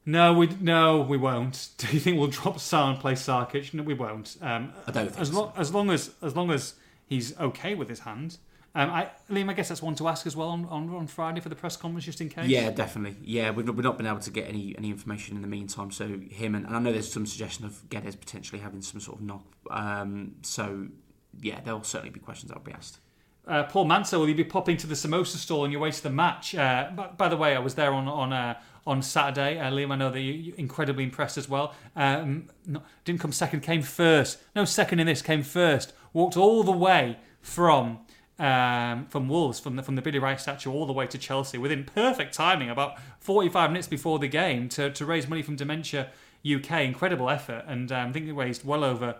no, 0.05 0.33
we 0.33 0.47
no, 0.59 1.01
we 1.01 1.17
won't. 1.17 1.69
Do 1.77 1.87
you 1.87 1.99
think 1.99 2.19
we'll 2.19 2.27
drop 2.27 2.59
Sá 2.59 2.89
and 2.89 2.99
play 2.99 3.13
Sarkic? 3.13 3.73
No, 3.73 3.83
we 3.83 3.93
won't. 3.93 4.37
Um, 4.41 4.73
I 4.87 4.91
don't 4.91 5.07
think 5.07 5.19
as 5.19 5.29
so. 5.29 5.41
long 5.41 5.53
as 5.57 5.73
long 5.73 5.89
as 5.91 6.11
as 6.21 6.35
long 6.35 6.51
as 6.51 6.75
he's 7.05 7.37
okay 7.39 7.75
with 7.75 7.89
his 7.89 8.01
hand. 8.01 8.37
Um, 8.75 8.89
I, 8.89 9.09
Liam, 9.29 9.49
I 9.49 9.53
guess 9.53 9.69
that's 9.69 9.83
one 9.83 9.93
to 9.95 10.07
ask 10.07 10.25
as 10.25 10.35
well 10.35 10.49
on, 10.49 10.65
on, 10.65 10.89
on 10.89 11.05
Friday 11.05 11.39
for 11.41 11.49
the 11.49 11.55
press 11.55 11.77
conference, 11.77 12.05
just 12.05 12.21
in 12.21 12.29
case. 12.29 12.47
Yeah, 12.47 12.71
definitely. 12.71 13.17
Yeah, 13.23 13.51
we've 13.51 13.65
not, 13.65 13.75
we've 13.75 13.83
not 13.83 13.97
been 13.97 14.07
able 14.07 14.19
to 14.19 14.31
get 14.31 14.47
any, 14.47 14.75
any 14.77 14.89
information 14.89 15.35
in 15.35 15.43
the 15.43 15.47
meantime. 15.47 15.91
So 15.91 16.07
him 16.07 16.55
and, 16.55 16.65
and 16.65 16.75
I 16.75 16.79
know 16.79 16.91
there's 16.91 17.11
some 17.11 17.27
suggestion 17.27 17.65
of 17.65 17.73
Guedes 17.89 18.19
potentially 18.19 18.61
having 18.61 18.81
some 18.81 18.99
sort 18.99 19.19
of 19.19 19.25
knock. 19.25 19.45
Um, 19.69 20.35
so 20.41 20.87
yeah, 21.39 21.59
there'll 21.63 21.83
certainly 21.83 22.09
be 22.09 22.19
questions 22.19 22.49
that'll 22.49 22.63
be 22.63 22.73
asked. 22.73 22.97
Uh, 23.45 23.63
Paul 23.63 23.85
Manso, 23.85 24.19
will 24.19 24.29
you 24.29 24.35
be 24.35 24.43
popping 24.43 24.77
to 24.77 24.87
the 24.87 24.95
samosa 24.95 25.35
stall 25.35 25.61
on 25.61 25.71
your 25.71 25.81
way 25.81 25.91
to 25.91 26.01
the 26.01 26.09
match? 26.09 26.55
Uh, 26.55 26.89
by, 26.95 27.07
by 27.07 27.27
the 27.27 27.37
way, 27.37 27.55
I 27.55 27.59
was 27.59 27.75
there 27.75 27.93
on 27.93 28.07
on 28.07 28.31
uh, 28.31 28.57
on 28.87 29.01
Saturday. 29.01 29.59
Uh, 29.59 29.69
Liam, 29.69 29.91
I 29.91 29.97
know 29.97 30.09
that 30.09 30.21
you, 30.21 30.33
you're 30.33 30.55
incredibly 30.55 31.03
impressed 31.03 31.37
as 31.37 31.49
well. 31.49 31.73
Um, 31.95 32.49
no, 32.65 32.81
didn't 33.03 33.19
come 33.19 33.33
second, 33.33 33.59
came 33.61 33.81
first. 33.81 34.39
No 34.55 34.63
second 34.65 34.99
in 34.99 35.07
this, 35.07 35.21
came 35.21 35.43
first. 35.43 35.93
Walked 36.13 36.37
all 36.37 36.63
the 36.63 36.71
way 36.71 37.17
from 37.41 37.99
um, 38.39 39.05
from 39.07 39.29
Wolves, 39.29 39.59
from 39.59 39.75
the 39.75 39.83
from 39.83 39.95
the 39.95 40.01
Billy 40.01 40.19
Wright 40.19 40.39
statue, 40.39 40.71
all 40.71 40.85
the 40.85 40.93
way 40.93 41.07
to 41.07 41.17
Chelsea 41.17 41.57
within 41.57 41.83
perfect 41.83 42.33
timing, 42.33 42.69
about 42.69 42.99
45 43.19 43.71
minutes 43.71 43.87
before 43.87 44.19
the 44.19 44.27
game, 44.27 44.69
to, 44.69 44.91
to 44.91 45.05
raise 45.05 45.27
money 45.27 45.41
from 45.41 45.55
Dementia 45.55 46.09
UK. 46.45 46.81
Incredible 46.81 47.29
effort, 47.29 47.63
and 47.67 47.91
um, 47.91 48.09
I 48.09 48.11
think 48.11 48.25
they 48.25 48.31
raised 48.31 48.65
well 48.65 48.83
over 48.83 49.15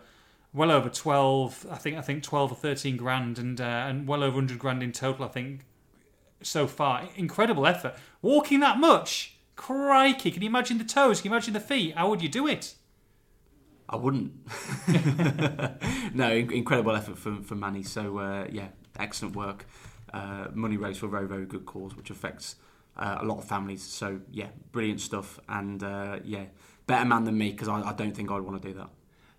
well 0.55 0.70
over 0.70 0.88
12 0.88 1.66
i 1.72 1.76
think 1.78 1.97
i 1.97 2.01
think 2.01 2.22
12 2.22 2.51
or 2.51 2.55
13 2.55 2.95
grand 2.95 3.39
and 3.39 3.59
uh, 3.59 3.64
and 3.64 4.07
well 4.07 4.22
over 4.24 4.36
100 4.36 4.59
grand 4.59 4.84
in 4.84 4.91
total 4.91 5.26
i 5.26 5.28
think 5.28 5.61
so 6.43 6.68
far 6.68 7.09
incredible 7.16 7.66
effort 7.66 7.95
walking 8.22 8.59
that 8.59 8.78
much 8.78 9.36
crikey 9.55 10.30
can 10.30 10.43
you 10.43 10.47
imagine 10.47 10.78
the 10.78 10.84
toes 10.84 11.22
can 11.22 11.32
you 11.32 11.36
imagine 11.36 11.55
the 11.55 11.59
feet 11.59 11.95
how 11.95 12.07
would 12.07 12.22
you 12.22 12.30
do 12.30 12.45
it 12.45 12.76
I 13.89 13.97
wouldn't. 13.97 14.34
no, 16.16 16.32
incredible 16.32 16.95
effort 16.95 17.18
from 17.18 17.43
from 17.43 17.59
Manny. 17.59 17.84
So 17.84 18.18
uh, 18.18 18.47
yeah, 18.49 18.70
excellent 18.97 19.35
work. 19.35 19.65
Uh, 20.13 20.47
money 20.53 20.77
raised 20.77 20.99
for 20.99 21.07
a 21.07 21.09
very 21.09 21.27
very 21.27 21.45
good 21.45 21.65
cause, 21.65 21.95
which 21.95 22.09
affects 22.09 22.55
uh, 22.97 23.17
a 23.21 23.25
lot 23.25 23.37
of 23.39 23.45
families. 23.45 23.83
So 23.83 24.19
yeah, 24.31 24.47
brilliant 24.71 25.01
stuff. 25.01 25.39
And 25.49 25.83
uh, 25.83 26.19
yeah, 26.23 26.45
better 26.87 27.05
man 27.05 27.23
than 27.23 27.37
me 27.37 27.51
because 27.51 27.67
I, 27.67 27.81
I 27.81 27.93
don't 27.93 28.15
think 28.15 28.31
I'd 28.31 28.41
want 28.41 28.61
to 28.61 28.67
do 28.67 28.73
that. 28.75 28.89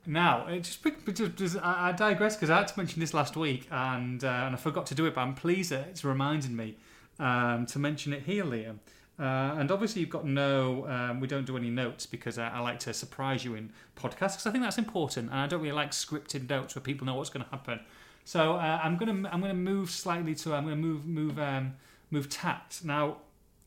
now 0.07 0.46
just, 0.61 0.82
just, 1.14 1.36
just 1.36 1.57
I 1.62 1.92
digress 1.92 2.36
because 2.36 2.50
I 2.50 2.59
had 2.59 2.68
to 2.68 2.78
mention 2.78 3.00
this 3.00 3.14
last 3.14 3.36
week 3.36 3.66
and 3.70 4.22
uh, 4.22 4.28
and 4.28 4.55
I 4.55 4.59
forgot 4.59 4.86
to 4.86 4.94
do 4.94 5.07
it 5.07 5.14
but 5.14 5.22
I'm 5.22 5.34
pleased 5.34 5.70
that 5.70 5.88
it's 5.88 6.05
reminded 6.05 6.50
me 6.50 6.76
um, 7.18 7.66
to 7.66 7.78
mention 7.78 8.12
it 8.12 8.22
here 8.22 8.44
Liam 8.44 8.78
uh, 9.18 9.59
and 9.59 9.70
obviously 9.70 10.00
you've 10.00 10.11
got 10.11 10.26
no 10.26 10.86
um, 10.88 11.20
we 11.20 11.26
don't 11.26 11.46
do 11.46 11.57
any 11.57 11.70
notes 11.70 12.05
because 12.07 12.38
I, 12.38 12.48
I 12.48 12.61
like 12.61 12.80
to 12.80 12.92
surprise 12.92 13.44
you 13.44 13.55
in 13.55 13.72
podcasts 13.96 14.34
because 14.34 14.46
I 14.46 14.50
think 14.50 14.64
that's 14.64 14.78
important 14.78 15.30
and 15.30 15.38
I 15.38 15.46
don't 15.46 15.62
really 15.62 15.72
like 15.72 15.92
scripted 15.92 16.50
notes 16.50 16.74
where 16.74 16.82
people 16.82 17.07
know 17.07 17.14
what's 17.14 17.30
going 17.30 17.44
to 17.44 17.50
happen 17.50 17.80
so 18.25 18.55
uh, 18.55 18.81
I'm 18.83 18.97
gonna 18.97 19.29
I'm 19.31 19.41
gonna 19.41 19.55
move 19.55 19.91
slightly 19.91 20.35
to 20.37 20.55
I'm 20.55 20.64
gonna 20.64 20.77
move 20.77 21.07
move 21.07 21.39
um, 21.39 21.75
move 22.11 22.29
tact 22.29 22.85
now 22.85 23.18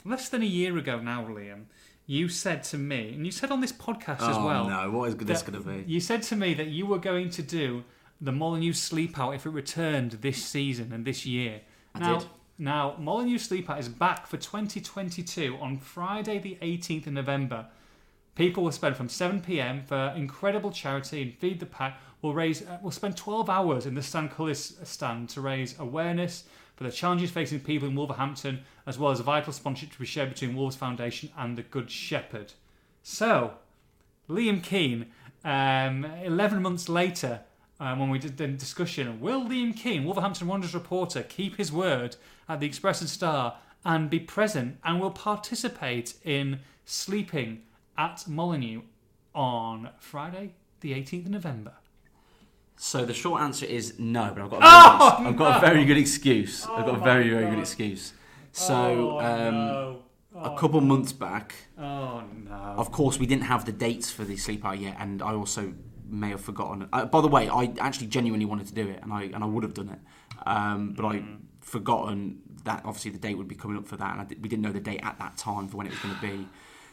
less 0.03 0.29
than 0.29 0.41
a 0.41 0.45
year 0.45 0.77
ago 0.77 0.99
now 0.99 1.25
Liam 1.25 1.65
you 2.05 2.29
said 2.29 2.63
to 2.63 2.77
me 2.77 3.13
and 3.13 3.25
you 3.25 3.31
said 3.31 3.51
on 3.51 3.59
this 3.61 3.73
podcast 3.73 4.21
as 4.21 4.37
oh 4.37 4.45
well 4.45 4.69
no, 4.69 4.91
what 4.91 5.09
is 5.09 5.15
this 5.17 5.41
going 5.41 5.61
to 5.61 5.69
be? 5.69 5.83
you 5.85 5.99
said 5.99 6.23
to 6.23 6.35
me 6.35 6.53
that 6.53 6.67
you 6.67 6.85
were 6.85 6.99
going 6.99 7.29
to 7.29 7.41
do 7.41 7.83
the 8.19 8.31
Molineux 8.31 8.73
Sleep 8.73 9.17
Out 9.19 9.31
if 9.31 9.45
it 9.45 9.49
returned 9.49 10.11
this 10.11 10.43
season 10.43 10.91
and 10.91 11.05
this 11.05 11.25
year. 11.25 11.61
I 11.93 11.99
now, 11.99 12.19
did. 12.19 12.27
Now, 12.57 12.95
Molineux 12.97 13.37
Sleep 13.37 13.69
Out 13.69 13.79
is 13.79 13.89
back 13.89 14.25
for 14.25 14.37
2022 14.37 15.57
on 15.61 15.77
Friday, 15.77 16.39
the 16.39 16.57
18th 16.61 17.07
of 17.07 17.13
November. 17.13 17.67
People 18.35 18.63
will 18.63 18.71
spend 18.71 18.95
from 18.95 19.09
7 19.09 19.41
pm 19.41 19.83
for 19.83 20.13
incredible 20.15 20.71
charity 20.71 21.21
and 21.21 21.33
Feed 21.35 21.59
the 21.59 21.65
Pack. 21.65 21.99
We'll 22.21 22.33
raise. 22.33 22.61
Uh, 22.61 22.79
we'll 22.81 22.91
spend 22.91 23.15
12 23.15 23.49
hours 23.49 23.85
in 23.85 23.95
the 23.95 24.01
Stan 24.01 24.29
Cullis 24.29 24.85
stand 24.85 25.29
to 25.29 25.41
raise 25.41 25.77
awareness 25.79 26.45
for 26.75 26.83
the 26.83 26.91
challenges 26.91 27.31
facing 27.31 27.59
people 27.59 27.87
in 27.87 27.95
Wolverhampton, 27.95 28.61
as 28.85 28.99
well 28.99 29.11
as 29.11 29.19
a 29.19 29.23
vital 29.23 29.51
sponsorship 29.51 29.93
to 29.93 29.99
be 29.99 30.05
shared 30.05 30.29
between 30.29 30.55
Wolves 30.55 30.75
Foundation 30.75 31.29
and 31.37 31.57
the 31.57 31.63
Good 31.63 31.89
Shepherd. 31.89 32.53
So, 33.01 33.53
Liam 34.29 34.61
Keane, 34.61 35.07
um, 35.43 36.05
11 36.23 36.61
months 36.61 36.87
later, 36.87 37.41
um, 37.79 37.99
when 37.99 38.09
we 38.09 38.19
did 38.19 38.37
the 38.37 38.47
discussion, 38.47 39.19
will 39.19 39.43
Liam 39.43 39.75
Keane, 39.75 40.03
Wolverhampton 40.03 40.47
Wanderers 40.47 40.73
reporter, 40.73 41.23
keep 41.23 41.57
his 41.57 41.71
word 41.71 42.15
at 42.47 42.59
the 42.59 42.67
Express 42.67 43.01
and 43.01 43.09
Star 43.09 43.57
and 43.85 44.09
be 44.09 44.19
present 44.19 44.77
and 44.83 44.99
will 44.99 45.11
participate 45.11 46.15
in 46.23 46.59
sleeping 46.85 47.61
at 47.97 48.27
Molineux 48.27 48.81
on 49.33 49.89
Friday, 49.99 50.53
the 50.81 50.93
18th 50.93 51.25
of 51.25 51.31
November? 51.31 51.73
So 52.77 53.05
the 53.05 53.13
short 53.13 53.41
answer 53.41 53.65
is 53.65 53.97
no, 53.97 54.31
but 54.33 54.43
I've 54.43 54.49
got 54.51 54.61
a 54.61 54.65
Oh, 54.65 55.15
very, 55.17 55.29
I've 55.29 55.37
got 55.37 55.57
a 55.57 55.67
very 55.67 55.83
good 55.85 55.97
excuse. 55.97 56.63
I've 56.65 56.85
got 56.85 56.95
Oh 56.95 57.01
a 57.01 57.03
very 57.03 57.25
my 57.25 57.39
very 57.41 57.49
good 57.49 57.59
excuse. 57.59 58.13
So 58.51 59.19
oh, 59.19 59.19
um, 59.19 59.55
no. 59.55 60.01
a 60.35 60.57
couple 60.57 60.79
months 60.81 61.11
back, 61.11 61.55
Oh, 61.77 62.23
no. 62.47 62.53
Of 62.53 62.91
course, 62.91 63.19
we 63.19 63.25
didn't 63.25 63.43
have 63.45 63.65
the 63.65 63.71
dates 63.71 64.11
for 64.11 64.23
the 64.23 64.37
sleep 64.37 64.63
out 64.63 64.79
yet, 64.79 64.95
and 64.99 65.21
I 65.21 65.33
also 65.33 65.73
may 66.07 66.29
have 66.29 66.41
forgotten. 66.41 66.87
Uh, 66.93 67.05
by 67.05 67.21
the 67.21 67.27
way, 67.27 67.49
I 67.49 67.73
actually 67.79 68.07
genuinely 68.07 68.45
wanted 68.45 68.67
to 68.67 68.73
do 68.73 68.87
it, 68.87 68.99
and 69.01 69.11
I 69.11 69.23
and 69.23 69.43
I 69.43 69.47
would 69.47 69.63
have 69.63 69.73
done 69.73 69.89
it, 69.89 69.99
um, 70.47 70.93
but 70.93 71.05
I 71.05 71.23
forgotten 71.61 72.41
that 72.63 72.81
obviously 72.85 73.11
the 73.11 73.17
date 73.17 73.37
would 73.37 73.47
be 73.47 73.55
coming 73.55 73.77
up 73.77 73.87
for 73.87 73.97
that, 73.97 74.11
and 74.13 74.21
I 74.21 74.25
we 74.41 74.47
didn't 74.49 74.61
know 74.61 74.71
the 74.71 74.79
date 74.79 75.01
at 75.03 75.17
that 75.19 75.37
time 75.37 75.67
for 75.67 75.77
when 75.77 75.87
it 75.87 75.91
was 75.91 75.99
going 75.99 76.15
to 76.15 76.21
be. 76.21 76.47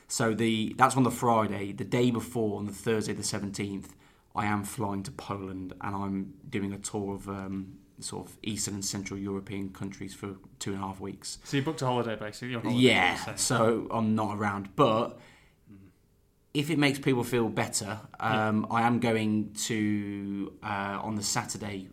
So 0.08 0.34
the 0.34 0.74
that's 0.76 0.96
on 0.96 1.02
the 1.02 1.10
Friday. 1.10 1.72
The 1.72 1.84
day 1.84 2.10
before, 2.10 2.58
on 2.58 2.66
the 2.66 2.72
Thursday, 2.72 3.12
the 3.12 3.22
seventeenth, 3.22 3.94
I 4.34 4.46
am 4.46 4.64
flying 4.64 5.02
to 5.04 5.10
Poland, 5.12 5.74
and 5.80 5.94
I'm 5.94 6.34
doing 6.48 6.72
a 6.72 6.78
tour 6.78 7.14
of 7.14 7.28
um, 7.28 7.78
sort 8.00 8.28
of 8.28 8.36
Eastern 8.42 8.74
and 8.74 8.84
Central 8.84 9.18
European 9.18 9.70
countries 9.70 10.14
for 10.14 10.36
two 10.58 10.72
and 10.72 10.82
a 10.82 10.86
half 10.86 11.00
weeks. 11.00 11.38
So 11.44 11.56
you 11.56 11.62
booked 11.62 11.82
a 11.82 11.86
holiday, 11.86 12.16
basically. 12.16 12.54
Holiday, 12.54 12.74
Yeah, 12.74 13.34
so 13.36 13.86
I'm 13.90 14.14
not 14.14 14.36
around. 14.36 14.74
But 14.74 15.18
if 16.52 16.70
it 16.70 16.78
makes 16.78 16.98
people 16.98 17.24
feel 17.24 17.48
better, 17.48 17.98
um, 18.20 18.66
I 18.70 18.82
am 18.82 19.00
going 19.00 19.52
to 19.66 20.52
uh, 20.62 20.98
on 21.02 21.14
the 21.14 21.22
Saturday 21.22 21.88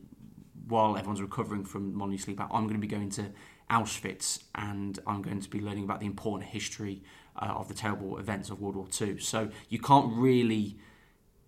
while 0.67 0.97
everyone's 0.97 1.21
recovering 1.21 1.63
from 1.65 1.93
Molineux 1.95 2.19
Sleep 2.19 2.39
Out. 2.39 2.49
I'm 2.53 2.63
going 2.63 2.75
to 2.75 2.79
be 2.79 2.87
going 2.87 3.09
to 3.11 3.25
Auschwitz 3.69 4.43
and 4.55 4.99
I'm 5.05 5.21
going 5.21 5.41
to 5.41 5.49
be 5.49 5.59
learning 5.59 5.83
about 5.83 5.99
the 5.99 6.05
important 6.05 6.49
history 6.49 7.03
uh, 7.35 7.53
of 7.55 7.67
the 7.67 7.73
terrible 7.73 8.17
events 8.17 8.49
of 8.49 8.61
World 8.61 8.75
War 8.75 8.87
II. 8.99 9.19
So 9.19 9.49
you 9.69 9.79
can't 9.79 10.11
really. 10.15 10.77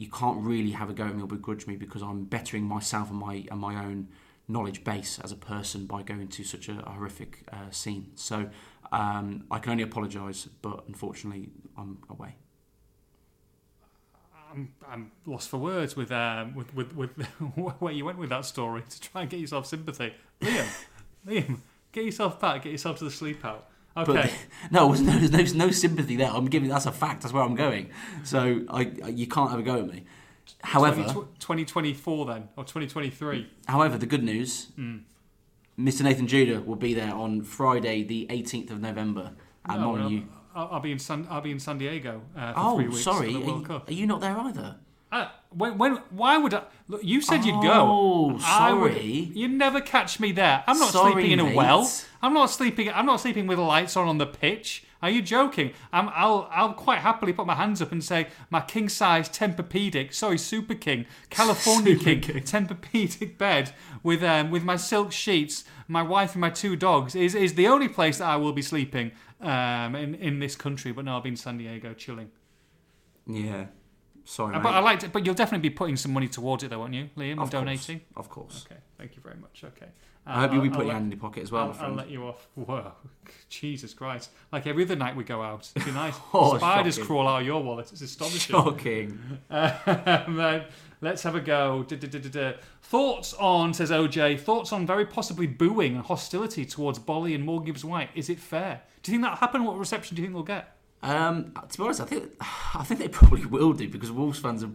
You 0.03 0.09
can't 0.09 0.43
really 0.43 0.71
have 0.71 0.89
a 0.89 0.93
go 0.93 1.05
at 1.05 1.15
me 1.15 1.23
or 1.23 1.27
begrudge 1.27 1.65
me 1.65 1.77
because 1.77 2.01
I'm 2.01 2.25
bettering 2.25 2.65
myself 2.65 3.09
and 3.09 3.17
my 3.17 3.45
and 3.49 3.57
my 3.57 3.75
own 3.85 4.09
knowledge 4.49 4.83
base 4.83 5.17
as 5.23 5.31
a 5.31 5.37
person 5.37 5.85
by 5.85 6.03
going 6.03 6.27
to 6.27 6.43
such 6.43 6.67
a, 6.67 6.77
a 6.85 6.89
horrific 6.89 7.47
uh, 7.53 7.69
scene. 7.71 8.11
So 8.15 8.49
um, 8.91 9.45
I 9.49 9.59
can 9.59 9.71
only 9.71 9.83
apologise, 9.83 10.49
but 10.61 10.83
unfortunately, 10.89 11.51
I'm 11.77 11.99
away. 12.09 12.35
I'm, 14.51 14.73
I'm 14.85 15.11
lost 15.25 15.47
for 15.47 15.57
words 15.57 15.95
with 15.95 16.11
um, 16.11 16.53
with, 16.53 16.75
with, 16.75 16.93
with 16.97 17.11
where 17.79 17.93
you 17.93 18.03
went 18.03 18.17
with 18.17 18.29
that 18.31 18.43
story 18.43 18.83
to 18.87 18.99
try 18.99 19.21
and 19.21 19.29
get 19.29 19.39
yourself 19.39 19.67
sympathy. 19.67 20.13
Liam, 20.41 20.67
Liam, 21.25 21.59
get 21.93 22.03
yourself 22.03 22.41
back, 22.41 22.63
get 22.63 22.73
yourself 22.73 22.97
to 22.97 23.05
the 23.05 23.11
sleep 23.11 23.45
out. 23.45 23.69
Okay. 23.95 24.13
But 24.13 24.31
no, 24.71 24.87
there's 24.93 25.01
no, 25.01 25.19
there's 25.27 25.53
no, 25.53 25.65
no 25.65 25.71
sympathy 25.71 26.15
there. 26.15 26.29
I'm 26.31 26.45
giving 26.45 26.69
that's 26.69 26.85
a 26.85 26.91
fact. 26.91 27.21
That's 27.21 27.33
where 27.33 27.43
I'm 27.43 27.55
going. 27.55 27.89
So 28.23 28.61
I, 28.69 28.81
you 29.07 29.27
can't 29.27 29.49
have 29.51 29.59
a 29.59 29.63
go 29.63 29.77
at 29.79 29.87
me. 29.87 30.05
However, 30.61 31.03
2024 31.03 32.25
then 32.25 32.49
or 32.57 32.63
2023. 32.63 33.47
however, 33.67 33.97
the 33.97 34.05
good 34.05 34.23
news, 34.23 34.67
Hmm. 34.75 34.97
Mr. 35.79 36.01
Nathan 36.03 36.27
Judah 36.27 36.61
will 36.61 36.75
be 36.75 36.93
there 36.93 37.13
on 37.13 37.41
Friday, 37.41 38.03
the 38.03 38.27
18th 38.29 38.69
of 38.71 38.79
November 38.79 39.31
at 39.67 39.79
No, 39.79 39.93
Molineux. 39.95 40.23
I'll, 40.55 40.69
I'll 40.73 40.79
be 40.79 40.91
in 40.91 40.99
San 40.99 41.25
I'll 41.29 41.41
be 41.41 41.49
in 41.51 41.59
San 41.59 41.77
Diego 41.79 42.21
uh, 42.37 42.53
for 42.53 42.59
Oh, 42.59 42.75
three 42.75 42.87
weeks 42.89 43.03
sorry. 43.03 43.27
Are 43.35 43.39
you, 43.39 43.65
are 43.87 43.93
you 43.93 44.05
not 44.05 44.21
there 44.21 44.37
either? 44.37 44.75
Uh, 45.11 45.29
when, 45.55 45.77
when, 45.77 45.95
why 46.09 46.37
would 46.37 46.53
I? 46.53 46.63
Look, 46.87 47.03
you 47.03 47.21
said 47.21 47.45
you'd 47.45 47.55
Oh, 47.55 47.61
go. 48.31 48.39
I 48.43 48.73
would- 48.73 48.91
sorry. 48.93 49.31
you'd 49.33 49.51
never 49.51 49.79
catch 49.81 50.19
me 50.19 50.31
there. 50.31 50.63
I'm 50.67 50.79
not 50.79 50.91
Sorry, 50.91 51.13
sleeping 51.13 51.31
in 51.31 51.39
a 51.39 51.43
mate. 51.45 51.55
well. 51.55 51.89
I'm 52.21 52.33
not 52.33 52.49
sleeping. 52.49 52.89
I'm 52.91 53.05
not 53.05 53.19
sleeping 53.21 53.47
with 53.47 53.57
the 53.57 53.63
lights 53.63 53.95
on 53.97 54.07
on 54.07 54.17
the 54.17 54.25
pitch. 54.25 54.83
Are 55.01 55.09
you 55.09 55.21
joking? 55.21 55.71
I'm, 55.91 56.07
I'll 56.13 56.47
I'll 56.51 56.73
quite 56.73 56.99
happily 56.99 57.33
put 57.33 57.45
my 57.45 57.55
hands 57.55 57.81
up 57.81 57.91
and 57.91 58.01
say 58.01 58.27
my 58.49 58.61
king 58.61 58.87
size 58.87 59.27
Tempur-Pedic, 59.27 60.13
sorry 60.13 60.37
Super 60.37 60.75
King, 60.75 61.05
California 61.29 61.97
King. 61.97 62.21
Tempur-Pedic 62.21 63.37
bed 63.37 63.73
with 64.01 64.23
um 64.23 64.49
with 64.49 64.63
my 64.63 64.77
silk 64.77 65.11
sheets, 65.11 65.65
my 65.89 66.01
wife 66.01 66.31
and 66.33 66.41
my 66.41 66.49
two 66.49 66.77
dogs 66.77 67.15
is 67.15 67.35
is 67.35 67.55
the 67.55 67.67
only 67.67 67.89
place 67.89 68.19
that 68.19 68.27
I 68.29 68.37
will 68.37 68.53
be 68.53 68.61
sleeping 68.61 69.11
um 69.41 69.93
in 69.95 70.15
in 70.15 70.39
this 70.39 70.55
country. 70.55 70.93
But 70.93 71.03
no, 71.05 71.11
I'll 71.15 71.21
be 71.21 71.29
in 71.29 71.35
San 71.35 71.57
Diego 71.57 71.93
chilling. 71.93 72.31
Yeah. 73.27 73.65
Sorry, 74.25 74.53
Uh, 74.55 74.59
mate. 74.59 74.63
But 74.63 74.73
I 74.75 74.79
like 74.79 74.99
to, 74.99 75.09
but 75.09 75.25
you'll 75.25 75.35
definitely 75.35 75.67
be 75.69 75.73
putting 75.75 75.95
some 75.97 76.13
money 76.13 76.27
towards 76.27 76.63
it, 76.63 76.69
though, 76.69 76.79
won't 76.79 76.93
you, 76.93 77.09
Liam? 77.17 77.41
of 77.41 77.49
donating. 77.49 77.99
Course, 77.99 78.25
of 78.25 78.29
course. 78.29 78.65
Okay, 78.69 78.79
thank 78.97 79.15
you 79.15 79.21
very 79.21 79.35
much. 79.35 79.63
Okay, 79.65 79.87
I 80.25 80.41
hope 80.41 80.53
you'll 80.53 80.61
be 80.61 80.69
putting 80.69 80.87
your 80.87 80.93
hand 80.93 81.05
in 81.05 81.11
your 81.11 81.19
pocket 81.19 81.43
as 81.43 81.51
well, 81.51 81.75
I'll, 81.79 81.87
I'll 81.87 81.93
let 81.93 82.09
you 82.09 82.23
off. 82.27 82.47
Whoa, 82.55 82.93
Jesus 83.49 83.93
Christ! 83.93 84.29
Like 84.51 84.65
every 84.67 84.85
other 84.85 84.95
night 84.95 85.15
we 85.15 85.23
go 85.25 85.41
out. 85.41 85.69
It'd 85.75 85.85
be 85.85 85.91
nice. 85.93 86.15
Oh, 86.33 86.57
Spiders 86.57 86.95
shocking. 86.95 87.07
crawl 87.07 87.27
out 87.27 87.41
of 87.41 87.45
your 87.47 87.61
wallet. 87.61 87.91
It's 87.91 88.01
astonishing. 88.01 88.53
Shocking. 88.55 89.19
Um, 89.49 90.39
uh, 90.39 90.59
let's 91.01 91.23
have 91.23 91.35
a 91.35 91.41
go. 91.41 91.83
Da, 91.83 91.97
da, 91.97 92.07
da, 92.07 92.19
da, 92.19 92.29
da. 92.29 92.57
Thoughts 92.81 93.33
on 93.35 93.73
says 93.73 93.91
OJ. 93.91 94.39
Thoughts 94.39 94.71
on 94.71 94.87
very 94.87 95.05
possibly 95.05 95.47
booing 95.47 95.95
and 95.95 96.05
hostility 96.05 96.65
towards 96.65 96.97
Boly 96.99 97.35
and 97.35 97.45
Moore 97.45 97.61
Gibbs 97.61 97.83
White. 97.83 98.09
Is 98.15 98.29
it 98.29 98.39
fair? 98.39 98.81
Do 99.03 99.11
you 99.11 99.17
think 99.17 99.23
that'll 99.23 99.37
happen? 99.37 99.63
What 99.65 99.77
reception 99.77 100.15
do 100.15 100.21
you 100.21 100.27
think 100.29 100.35
they'll 100.35 100.43
get? 100.43 100.72
Um, 101.03 101.53
to 101.69 101.77
be 101.77 101.83
honest, 101.83 102.01
I 102.01 102.05
think 102.05 102.31
I 102.75 102.83
think 102.83 102.99
they 102.99 103.09
probably 103.09 103.45
will 103.45 103.73
do 103.73 103.87
because 103.87 104.11
Wolves 104.11 104.39
fans 104.39 104.63
are 104.63 104.71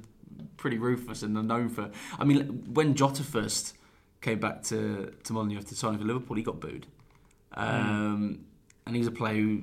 pretty 0.57 0.79
ruthless 0.79 1.23
and 1.23 1.35
they're 1.35 1.43
known 1.43 1.69
for. 1.69 1.91
I 2.19 2.25
mean, 2.25 2.65
when 2.73 2.95
Jota 2.95 3.25
first 3.25 3.75
came 4.21 4.39
back 4.39 4.63
to 4.65 5.13
to 5.25 5.33
Molineux 5.33 5.59
after 5.59 5.75
signing 5.75 5.99
for 5.99 6.05
Liverpool, 6.05 6.37
he 6.37 6.43
got 6.43 6.61
booed, 6.61 6.87
um, 7.55 8.45
and 8.87 8.95
he's 8.95 9.07
a 9.07 9.13
player 9.13 9.35
who 9.35 9.63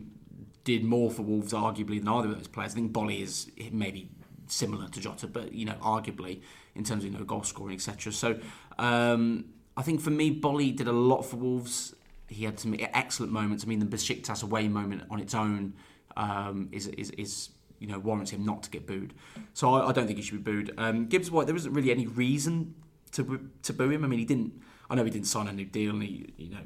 did 0.63 0.83
more 0.83 1.11
for 1.11 1.21
Wolves 1.21 1.53
arguably 1.53 1.99
than 1.99 2.07
either 2.07 2.29
of 2.29 2.37
those 2.37 2.47
players. 2.47 2.71
I 2.71 2.75
think 2.75 2.91
Boly 2.91 3.21
is 3.21 3.51
maybe 3.71 4.09
similar 4.47 4.87
to 4.89 4.99
Jota, 4.99 5.27
but 5.27 5.53
you 5.53 5.65
know, 5.65 5.75
arguably 5.81 6.41
in 6.73 6.83
terms 6.83 7.03
of 7.05 7.11
you 7.11 7.17
know 7.17 7.23
goal 7.23 7.43
scoring, 7.43 7.75
etc. 7.75 8.11
So 8.11 8.39
um, 8.79 9.45
I 9.77 9.83
think 9.83 10.01
for 10.01 10.09
me, 10.09 10.37
Boly 10.37 10.75
did 10.75 10.87
a 10.87 10.93
lot 10.93 11.21
for 11.21 11.37
Wolves. 11.37 11.93
He 12.27 12.45
had 12.45 12.59
some 12.59 12.75
excellent 12.79 13.31
moments. 13.31 13.63
I 13.63 13.67
mean, 13.67 13.79
the 13.79 13.85
Besiktas 13.85 14.41
away 14.41 14.67
moment 14.67 15.03
on 15.11 15.19
its 15.19 15.35
own 15.35 15.73
um, 16.17 16.69
is, 16.71 16.87
is 16.87 17.11
is 17.11 17.49
you 17.79 17.87
know 17.87 17.99
warrants 17.99 18.31
him 18.31 18.45
not 18.45 18.63
to 18.63 18.69
get 18.69 18.87
booed. 18.87 19.13
So 19.53 19.73
I, 19.73 19.89
I 19.89 19.91
don't 19.91 20.07
think 20.07 20.17
he 20.17 20.23
should 20.23 20.43
be 20.43 20.51
booed. 20.51 20.73
Um, 20.77 21.07
Gibbs 21.07 21.31
White, 21.31 21.47
there 21.47 21.55
isn't 21.55 21.73
really 21.73 21.91
any 21.91 22.07
reason 22.07 22.75
to 23.13 23.49
to 23.63 23.73
boo 23.73 23.89
him. 23.89 24.03
I 24.03 24.07
mean, 24.07 24.19
he 24.19 24.25
didn't. 24.25 24.61
I 24.89 24.95
know 24.95 25.03
he 25.03 25.11
didn't 25.11 25.27
sign 25.27 25.47
a 25.47 25.53
new 25.53 25.65
deal, 25.65 25.93
and 25.93 26.03
he 26.03 26.33
you 26.37 26.49
know 26.49 26.61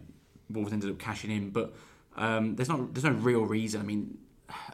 Wolves 0.49 0.73
ended 0.73 0.89
up 0.89 0.99
cashing 0.99 1.31
in, 1.31 1.49
but 1.51 1.73
um, 2.15 2.55
there's 2.55 2.69
not 2.69 2.93
there's 2.93 3.05
no 3.05 3.11
real 3.11 3.45
reason. 3.45 3.81
I 3.81 3.83
mean, 3.83 4.17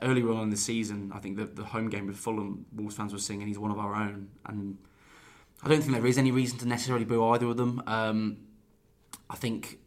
earlier 0.01 0.31
on 0.31 0.43
in 0.43 0.49
the 0.49 0.57
season, 0.57 1.11
I 1.13 1.19
think 1.19 1.37
the 1.37 1.45
the 1.45 1.65
home 1.65 1.89
game 1.89 2.07
with 2.07 2.17
Fulham, 2.17 2.65
Wolves 2.73 2.95
fans 2.95 3.13
were 3.13 3.19
singing 3.19 3.47
he's 3.47 3.59
one 3.59 3.71
of 3.71 3.79
our 3.79 3.95
own, 3.95 4.29
and 4.45 4.77
I 5.63 5.69
don't 5.69 5.81
think 5.81 5.93
there 5.93 6.05
is 6.05 6.17
any 6.17 6.31
reason 6.31 6.57
to 6.59 6.67
necessarily 6.67 7.05
boo 7.05 7.23
either 7.29 7.47
of 7.47 7.57
them. 7.57 7.81
Um, 7.87 8.37
I 9.29 9.35
think 9.35 9.79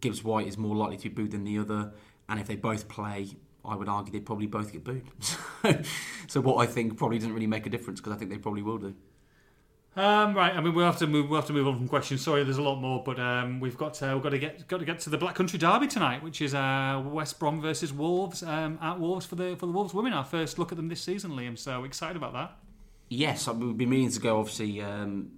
Gibbs 0.00 0.22
White 0.22 0.46
is 0.46 0.58
more 0.58 0.76
likely 0.76 0.96
to 0.98 1.02
be 1.04 1.08
booed 1.08 1.30
than 1.32 1.44
the 1.44 1.58
other, 1.58 1.92
and 2.28 2.40
if 2.40 2.46
they 2.46 2.56
both 2.56 2.88
play, 2.88 3.28
I 3.66 3.76
would 3.76 3.88
argue 3.88 4.12
they'd 4.12 4.26
probably 4.26 4.46
both 4.46 4.72
get 4.72 4.84
booed. 4.84 5.04
so 6.28 6.40
what 6.40 6.56
I 6.56 6.66
think 6.66 6.96
probably 6.96 7.18
doesn't 7.18 7.32
really 7.32 7.46
make 7.46 7.66
a 7.66 7.70
difference 7.70 8.00
because 8.00 8.12
I 8.12 8.16
think 8.16 8.30
they 8.30 8.38
probably 8.38 8.62
will 8.62 8.78
do. 8.78 8.94
Um, 9.96 10.34
right, 10.34 10.52
I 10.52 10.60
mean 10.60 10.74
we'll 10.74 10.86
have 10.86 10.98
to 10.98 11.06
move. 11.06 11.30
We'll 11.30 11.38
have 11.40 11.46
to 11.46 11.52
move 11.52 11.68
on 11.68 11.76
from 11.76 11.86
questions. 11.86 12.20
Sorry, 12.20 12.42
there's 12.42 12.58
a 12.58 12.62
lot 12.62 12.80
more, 12.80 13.02
but 13.04 13.20
um, 13.20 13.60
we've 13.60 13.76
got 13.78 13.94
to, 13.94 14.14
we've 14.14 14.22
got 14.24 14.30
to 14.30 14.38
get 14.40 14.66
got 14.66 14.78
to 14.78 14.84
get 14.84 14.98
to 15.00 15.10
the 15.10 15.18
Black 15.18 15.36
Country 15.36 15.56
Derby 15.56 15.86
tonight, 15.86 16.20
which 16.20 16.42
is 16.42 16.52
uh, 16.52 17.00
West 17.06 17.38
Brom 17.38 17.60
versus 17.60 17.92
Wolves 17.92 18.42
um, 18.42 18.76
at 18.82 18.98
Wolves 18.98 19.24
for 19.24 19.36
the 19.36 19.54
for 19.54 19.66
the 19.66 19.72
Wolves 19.72 19.94
women. 19.94 20.12
Our 20.12 20.24
first 20.24 20.58
look 20.58 20.72
at 20.72 20.76
them 20.76 20.88
this 20.88 21.00
season, 21.00 21.30
Liam. 21.32 21.56
So 21.56 21.84
excited 21.84 22.16
about 22.16 22.32
that. 22.32 22.56
Yes, 23.08 23.46
I- 23.46 23.52
we've 23.52 23.76
been 23.78 23.90
meaning 23.90 24.10
to 24.10 24.18
go 24.18 24.40
obviously 24.40 24.80
um, 24.80 25.30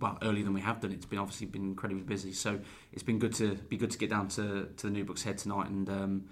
well 0.00 0.16
earlier 0.22 0.44
than 0.44 0.54
we 0.54 0.62
have 0.62 0.80
done. 0.80 0.92
It's 0.92 1.04
been 1.04 1.18
obviously 1.18 1.46
been 1.46 1.64
incredibly 1.64 2.04
busy, 2.04 2.32
so 2.32 2.60
it's 2.90 3.02
been 3.02 3.18
good 3.18 3.34
to 3.34 3.54
be 3.54 3.76
good 3.76 3.90
to 3.90 3.98
get 3.98 4.08
down 4.08 4.28
to, 4.28 4.68
to 4.78 4.86
the 4.86 4.92
New 4.92 5.04
Bucks 5.04 5.22
Head 5.24 5.36
tonight 5.36 5.68
and 5.68 5.90
um, 5.90 6.24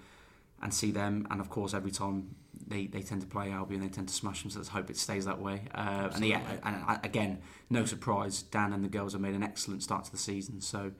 and 0.63 0.73
see 0.73 0.89
them. 0.91 1.27
And 1.29 1.39
of 1.39 1.49
course, 1.51 1.75
every 1.75 1.91
time 1.91 2.35
they, 2.65 2.87
they 2.87 3.01
tend 3.01 3.21
to 3.21 3.27
play 3.27 3.51
Albion, 3.51 3.81
they 3.81 3.89
tend 3.89 4.07
to 4.07 4.13
smash 4.13 4.41
them. 4.41 4.49
So 4.49 4.59
let's 4.59 4.69
hope 4.69 4.89
it 4.89 4.97
stays 4.97 5.25
that 5.25 5.39
way. 5.39 5.61
Uh, 5.75 6.09
and 6.15 6.25
yeah, 6.25 6.41
and 6.63 6.83
uh, 6.87 6.97
again, 7.03 7.39
no 7.69 7.85
surprise, 7.85 8.41
Dan 8.43 8.73
and 8.73 8.83
the 8.83 8.89
girls 8.89 9.13
have 9.13 9.21
made 9.21 9.35
an 9.35 9.43
excellent 9.43 9.83
start 9.83 10.05
to 10.05 10.11
the 10.11 10.17
season. 10.17 10.61
So 10.61 10.91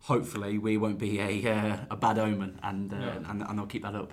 hopefully, 0.00 0.58
we 0.58 0.76
won't 0.76 0.98
be 0.98 1.20
a 1.20 1.50
uh, 1.50 1.76
a 1.90 1.96
bad 1.96 2.18
omen, 2.18 2.58
and, 2.62 2.92
uh, 2.92 2.98
No. 2.98 3.08
and 3.28 3.42
and 3.42 3.58
they'll 3.58 3.66
keep 3.66 3.82
that 3.82 3.94
up. 3.94 4.12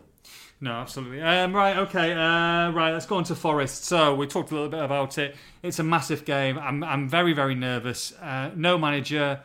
No, 0.63 0.73
absolutely. 0.73 1.21
Um, 1.23 1.55
right, 1.55 1.75
okay. 1.77 2.11
Uh, 2.13 2.69
right, 2.71 2.91
let's 2.91 3.07
go 3.07 3.15
on 3.15 3.23
to 3.25 3.35
Forest. 3.35 3.85
So 3.85 4.13
we 4.13 4.27
talked 4.27 4.51
a 4.51 4.53
little 4.53 4.69
bit 4.69 4.83
about 4.83 5.17
it. 5.17 5.35
It's 5.63 5.79
a 5.79 5.83
massive 5.83 6.23
game. 6.25 6.59
I'm, 6.59 6.83
I'm 6.83 7.09
very, 7.09 7.33
very 7.33 7.55
nervous. 7.55 8.13
Uh, 8.21 8.51
no 8.55 8.77
manager. 8.77 9.39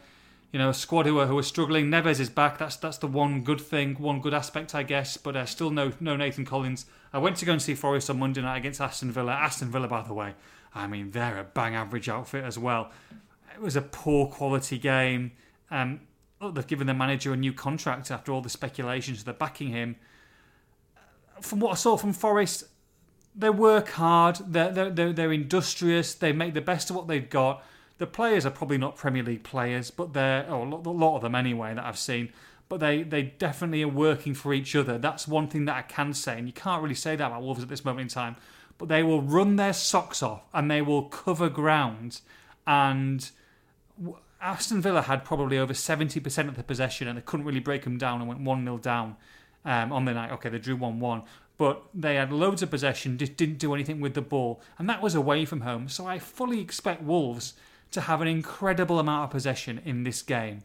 You 0.57 0.63
know, 0.63 0.71
a 0.71 0.75
squad 0.75 1.05
who 1.05 1.19
are, 1.19 1.27
who 1.27 1.37
are 1.37 1.43
struggling. 1.43 1.91
Neves 1.91 2.19
is 2.19 2.31
back. 2.31 2.57
That's 2.57 2.77
that's 2.77 2.97
the 2.97 3.07
one 3.07 3.43
good 3.43 3.61
thing, 3.61 3.97
one 3.97 4.23
good 4.23 4.33
aspect, 4.33 4.75
I 4.75 4.85
guess. 4.85 5.19
But 5.19 5.37
uh, 5.37 5.45
still 5.45 5.69
no 5.71 5.93
no 6.01 6.17
Nathan 6.17 6.47
Collins. 6.47 6.87
I 7.13 7.19
went 7.19 7.37
to 7.37 7.45
go 7.45 7.53
and 7.53 7.61
see 7.61 7.75
Forest 7.75 8.09
on 8.09 8.19
Monday 8.19 8.41
night 8.41 8.57
against 8.57 8.81
Aston 8.81 9.13
Villa. 9.13 9.33
Aston 9.33 9.71
Villa, 9.71 9.87
by 9.87 10.01
the 10.01 10.15
way, 10.15 10.33
I 10.75 10.87
mean 10.87 11.11
they're 11.11 11.39
a 11.39 11.45
bang 11.45 11.75
average 11.75 12.09
outfit 12.09 12.43
as 12.43 12.59
well. 12.59 12.91
It 13.55 13.61
was 13.61 13.77
a 13.77 13.83
poor 13.83 14.29
quality 14.29 14.79
game. 14.79 15.33
Um, 15.71 16.01
look, 16.41 16.55
they've 16.55 16.67
given 16.67 16.87
the 16.87 16.95
manager 16.95 17.35
a 17.35 17.37
new 17.37 17.53
contract 17.53 18.11
after 18.11 18.33
all 18.33 18.41
the 18.41 18.49
speculations. 18.49 19.25
They're 19.25 19.35
backing 19.35 19.69
him 19.69 19.97
from 21.41 21.61
what 21.61 21.73
I 21.73 21.75
saw 21.75 21.97
from 21.97 22.13
Forest, 22.13 22.65
they 23.35 23.51
work 23.51 23.91
hard. 23.91 24.39
They're, 24.47 24.73
they're, 24.73 24.91
they're, 24.91 25.13
they're 25.13 25.33
industrious. 25.33 26.15
They 26.15 26.33
make 26.33 26.55
the 26.55 26.61
best 26.61 26.91
of 26.91 26.97
what 26.97 27.09
they've 27.09 27.29
got. 27.29 27.63
The 27.99 28.07
players 28.07 28.45
are 28.45 28.51
probably 28.51 28.79
not 28.79 28.97
Premier 28.97 29.23
League 29.23 29.43
players, 29.43 29.91
but 29.91 30.13
they're 30.13 30.47
oh, 30.49 30.63
a 30.63 30.91
lot- 30.91 31.17
of 31.17 31.23
them 31.23 31.35
anyway 31.35 31.75
that 31.75 31.85
I've 31.85 31.99
seen. 31.99 32.33
But 32.69 32.81
they, 32.81 33.03
they 33.03 33.23
definitely 33.23 33.83
are 33.83 33.89
working 33.89 34.35
for 34.35 34.53
each 34.53 34.75
other. 34.75 34.99
That's 34.99 35.29
one 35.29 35.49
thing 35.49 35.67
that 35.67 35.77
I 35.77 35.83
can 35.83 36.13
say, 36.13 36.37
and 36.37 36.47
you 36.47 36.53
can't 36.53 36.83
really 36.83 36.97
say 36.97 37.15
that 37.17 37.27
about 37.27 37.43
Wolves 37.43 37.63
at 37.63 37.69
this 37.69 37.85
moment 37.85 38.03
in 38.03 38.09
time. 38.09 38.37
But 38.77 38.89
they 38.89 39.03
will 39.03 39.23
run 39.23 39.57
their 39.57 39.73
socks 39.73 40.23
off 40.23 40.43
and 40.53 40.71
they 40.71 40.83
will 40.83 41.05
cover 41.05 41.49
ground. 41.49 42.21
And 42.67 43.31
Aston 44.41 44.83
Villa 44.83 45.03
had 45.03 45.25
probably 45.25 45.59
over 45.59 45.73
70% 45.73 46.49
of 46.49 46.57
the 46.57 46.63
possession 46.63 47.09
and 47.09 47.17
they 47.17 47.23
couldn't 47.23 47.47
really 47.47 47.61
break 47.61 47.85
them 47.85 47.99
down 47.99 48.21
and 48.21 48.29
went 48.29 48.41
1 48.41 48.65
0 48.65 48.79
down 48.79 49.17
um, 49.65 49.93
on 49.93 50.05
the 50.05 50.13
night. 50.13 50.33
Okay, 50.33 50.49
they 50.49 50.59
drew 50.59 50.77
1 50.77 51.01
1. 51.01 51.23
But 51.59 51.83
they 51.95 52.17
had 52.17 52.33
loads 52.33 52.63
of 52.63 52.71
possession, 52.71 53.17
just 53.17 53.37
didn't 53.37 53.59
do 53.59 53.73
anything 53.73 54.01
with 54.01 54.13
the 54.15 54.21
ball. 54.21 54.61
And 54.79 54.89
that 54.91 55.01
was 55.01 55.15
away 55.15 55.47
from 55.47 55.63
home. 55.63 55.89
So 55.89 56.07
I 56.07 56.19
fully 56.19 56.61
expect 56.61 57.03
Wolves 57.03 57.55
to 57.93 58.03
have 58.03 58.21
an 58.21 58.29
incredible 58.29 58.99
amount 58.99 59.25
of 59.25 59.31
possession 59.31 59.81
in 59.85 60.05
this 60.05 60.23
game. 60.23 60.65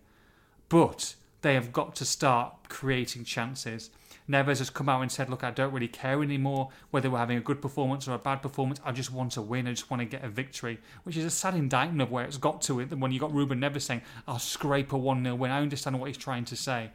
But 0.70 1.16
they 1.42 1.54
have 1.56 1.74
got 1.74 1.96
to 1.96 2.06
start 2.06 2.70
creating 2.70 3.26
chances. 3.26 3.90
Neves 4.30 4.60
has 4.60 4.70
come 4.70 4.88
out 4.88 5.02
and 5.02 5.12
said, 5.12 5.30
Look, 5.30 5.44
I 5.44 5.52
don't 5.52 5.74
really 5.74 5.88
care 5.88 6.22
anymore 6.22 6.70
whether 6.92 7.10
we're 7.10 7.18
having 7.18 7.38
a 7.38 7.42
good 7.42 7.62
performance 7.62 8.08
or 8.08 8.14
a 8.14 8.20
bad 8.20 8.42
performance. 8.42 8.80
I 8.86 8.92
just 8.92 9.12
want 9.12 9.34
to 9.34 9.42
win. 9.42 9.68
I 9.68 9.72
just 9.72 9.90
want 9.90 10.02
to 10.02 10.06
get 10.06 10.24
a 10.24 10.30
victory, 10.30 10.80
which 11.04 11.18
is 11.18 11.26
a 11.26 11.30
sad 11.30 11.56
indictment 11.56 12.02
of 12.02 12.12
where 12.12 12.24
it's 12.24 12.38
got 12.38 12.62
to 12.64 12.80
it. 12.80 12.98
When 12.98 13.12
you 13.12 13.20
got 13.20 13.34
Ruben 13.34 13.60
Neves 13.60 13.82
saying, 13.82 14.02
I'll 14.28 14.40
scrape 14.40 14.94
a 14.94 14.98
1 14.98 15.24
0 15.24 15.36
win, 15.36 15.52
I 15.52 15.62
understand 15.62 16.00
what 16.00 16.08
he's 16.08 16.18
trying 16.18 16.46
to 16.46 16.56
say. 16.56 16.92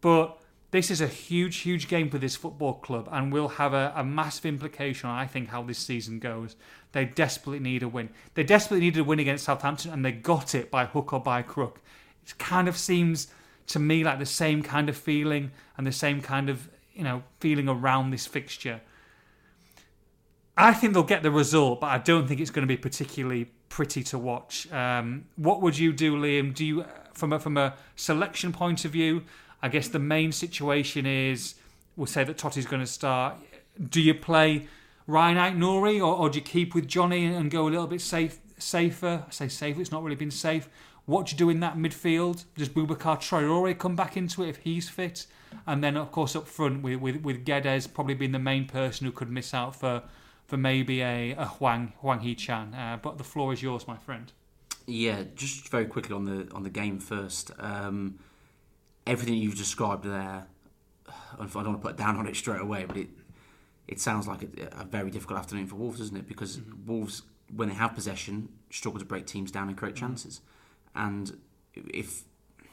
But 0.00 0.39
this 0.70 0.90
is 0.90 1.00
a 1.00 1.08
huge, 1.08 1.58
huge 1.58 1.88
game 1.88 2.10
for 2.10 2.18
this 2.18 2.36
football 2.36 2.74
club 2.74 3.08
and 3.10 3.32
will 3.32 3.48
have 3.48 3.74
a, 3.74 3.92
a 3.96 4.04
massive 4.04 4.46
implication 4.46 5.08
on, 5.08 5.18
I 5.18 5.26
think, 5.26 5.48
how 5.48 5.62
this 5.62 5.78
season 5.78 6.20
goes. 6.20 6.54
They 6.92 7.04
desperately 7.04 7.58
need 7.58 7.82
a 7.82 7.88
win. 7.88 8.10
They 8.34 8.44
desperately 8.44 8.80
needed 8.86 9.00
a 9.00 9.04
win 9.04 9.18
against 9.18 9.44
Southampton 9.44 9.92
and 9.92 10.04
they 10.04 10.12
got 10.12 10.54
it 10.54 10.70
by 10.70 10.86
hook 10.86 11.12
or 11.12 11.20
by 11.20 11.42
crook. 11.42 11.80
It 12.24 12.38
kind 12.38 12.68
of 12.68 12.76
seems 12.76 13.28
to 13.68 13.78
me 13.78 14.04
like 14.04 14.18
the 14.18 14.26
same 14.26 14.62
kind 14.62 14.88
of 14.88 14.96
feeling 14.96 15.50
and 15.76 15.86
the 15.86 15.92
same 15.92 16.20
kind 16.20 16.48
of, 16.48 16.68
you 16.94 17.02
know, 17.02 17.24
feeling 17.40 17.68
around 17.68 18.10
this 18.10 18.26
fixture. 18.26 18.80
I 20.56 20.74
think 20.74 20.92
they'll 20.92 21.02
get 21.02 21.22
the 21.22 21.30
result, 21.30 21.80
but 21.80 21.88
I 21.88 21.98
don't 21.98 22.28
think 22.28 22.40
it's 22.40 22.50
going 22.50 22.66
to 22.66 22.72
be 22.72 22.76
particularly 22.76 23.50
pretty 23.70 24.02
to 24.04 24.18
watch. 24.18 24.70
Um, 24.70 25.24
what 25.36 25.62
would 25.62 25.78
you 25.78 25.92
do, 25.92 26.16
Liam? 26.16 26.54
Do 26.54 26.64
you, 26.64 26.84
from 27.14 27.32
a, 27.32 27.40
from 27.40 27.56
a 27.56 27.74
selection 27.96 28.52
point 28.52 28.84
of 28.84 28.90
view, 28.90 29.22
I 29.62 29.68
guess 29.68 29.88
the 29.88 29.98
main 29.98 30.32
situation 30.32 31.06
is 31.06 31.54
we'll 31.96 32.06
say 32.06 32.24
that 32.24 32.38
Toti's 32.38 32.66
going 32.66 32.80
to 32.80 32.86
start. 32.86 33.36
Do 33.88 34.00
you 34.00 34.14
play 34.14 34.68
Ryan 35.06 35.36
Aït-Nouri 35.36 35.98
or, 35.98 36.16
or 36.16 36.30
do 36.30 36.38
you 36.38 36.44
keep 36.44 36.74
with 36.74 36.86
Johnny 36.88 37.26
and 37.26 37.50
go 37.50 37.66
a 37.66 37.70
little 37.70 37.86
bit 37.86 38.00
safe, 38.00 38.38
safer? 38.58 39.24
I 39.26 39.30
say 39.30 39.48
safer, 39.48 39.80
it's 39.80 39.92
not 39.92 40.02
really 40.02 40.16
been 40.16 40.30
safe. 40.30 40.68
What 41.06 41.26
do 41.26 41.32
you 41.32 41.38
do 41.38 41.50
in 41.50 41.60
that 41.60 41.76
midfield? 41.76 42.44
Does 42.56 42.68
Boubacar 42.68 43.18
Traore 43.18 43.76
come 43.76 43.96
back 43.96 44.16
into 44.16 44.44
it 44.44 44.48
if 44.48 44.56
he's 44.58 44.88
fit? 44.88 45.26
And 45.66 45.82
then, 45.82 45.96
of 45.96 46.12
course, 46.12 46.36
up 46.36 46.46
front 46.46 46.82
with, 46.82 47.00
with, 47.00 47.22
with 47.22 47.44
Guedes 47.44 47.92
probably 47.92 48.14
being 48.14 48.32
the 48.32 48.38
main 48.38 48.66
person 48.66 49.06
who 49.06 49.12
could 49.12 49.30
miss 49.30 49.52
out 49.52 49.74
for 49.74 50.02
for 50.50 50.56
maybe 50.56 51.00
a, 51.00 51.30
a 51.32 51.46
Hwang 51.46 51.92
Hwang 52.00 52.20
Hee 52.20 52.34
Chan. 52.34 52.74
Uh, 52.74 52.98
but 53.00 53.18
the 53.18 53.24
floor 53.24 53.52
is 53.52 53.62
yours, 53.62 53.86
my 53.86 53.96
friend. 53.96 54.32
Yeah, 54.86 55.22
just 55.36 55.68
very 55.68 55.86
quickly 55.86 56.14
on 56.14 56.24
the 56.24 56.52
on 56.52 56.64
the 56.64 56.70
game 56.70 56.98
first. 56.98 57.52
Um, 57.58 58.18
everything 59.06 59.34
you've 59.34 59.56
described 59.56 60.04
there, 60.04 60.46
I 61.08 61.44
don't 61.44 61.54
want 61.54 61.82
to 61.82 61.88
put 61.88 61.96
down 61.96 62.16
on 62.16 62.26
it 62.26 62.36
straight 62.36 62.60
away, 62.60 62.84
but 62.86 62.96
it 62.96 63.08
it 63.90 64.00
sounds 64.00 64.28
like 64.28 64.42
a, 64.42 64.80
a 64.80 64.84
very 64.84 65.10
difficult 65.10 65.40
afternoon 65.40 65.66
for 65.66 65.74
Wolves, 65.74 65.98
doesn't 65.98 66.16
it? 66.16 66.28
Because 66.28 66.58
mm-hmm. 66.58 66.86
Wolves, 66.86 67.22
when 67.54 67.68
they 67.68 67.74
have 67.74 67.92
possession, 67.94 68.48
struggle 68.70 69.00
to 69.00 69.04
break 69.04 69.26
teams 69.26 69.50
down 69.50 69.68
and 69.68 69.76
create 69.76 69.96
mm-hmm. 69.96 70.06
chances. 70.06 70.40
And 70.94 71.36
if 71.74 72.22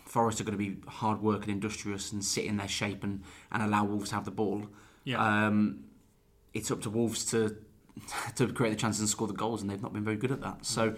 Forest 0.05 0.39
are 0.39 0.43
going 0.43 0.57
to 0.57 0.63
be 0.63 0.77
hard 0.87 1.21
working, 1.21 1.49
industrious 1.49 2.11
and 2.11 2.23
sit 2.23 2.45
in 2.45 2.57
their 2.57 2.67
shape 2.67 3.03
and, 3.03 3.23
and 3.51 3.63
allow 3.63 3.83
Wolves 3.83 4.09
to 4.09 4.15
have 4.15 4.25
the 4.25 4.31
ball, 4.31 4.67
yeah. 5.05 5.47
um, 5.47 5.85
it's 6.53 6.69
up 6.69 6.81
to 6.81 6.89
Wolves 6.91 7.25
to 7.25 7.57
to 8.35 8.47
create 8.53 8.69
the 8.69 8.75
chances 8.75 8.99
and 9.01 9.09
score 9.09 9.27
the 9.27 9.33
goals, 9.33 9.61
and 9.63 9.71
they've 9.71 9.81
not 9.81 9.93
been 9.93 10.03
very 10.03 10.17
good 10.17 10.31
at 10.31 10.41
that. 10.41 10.65
So 10.65 10.95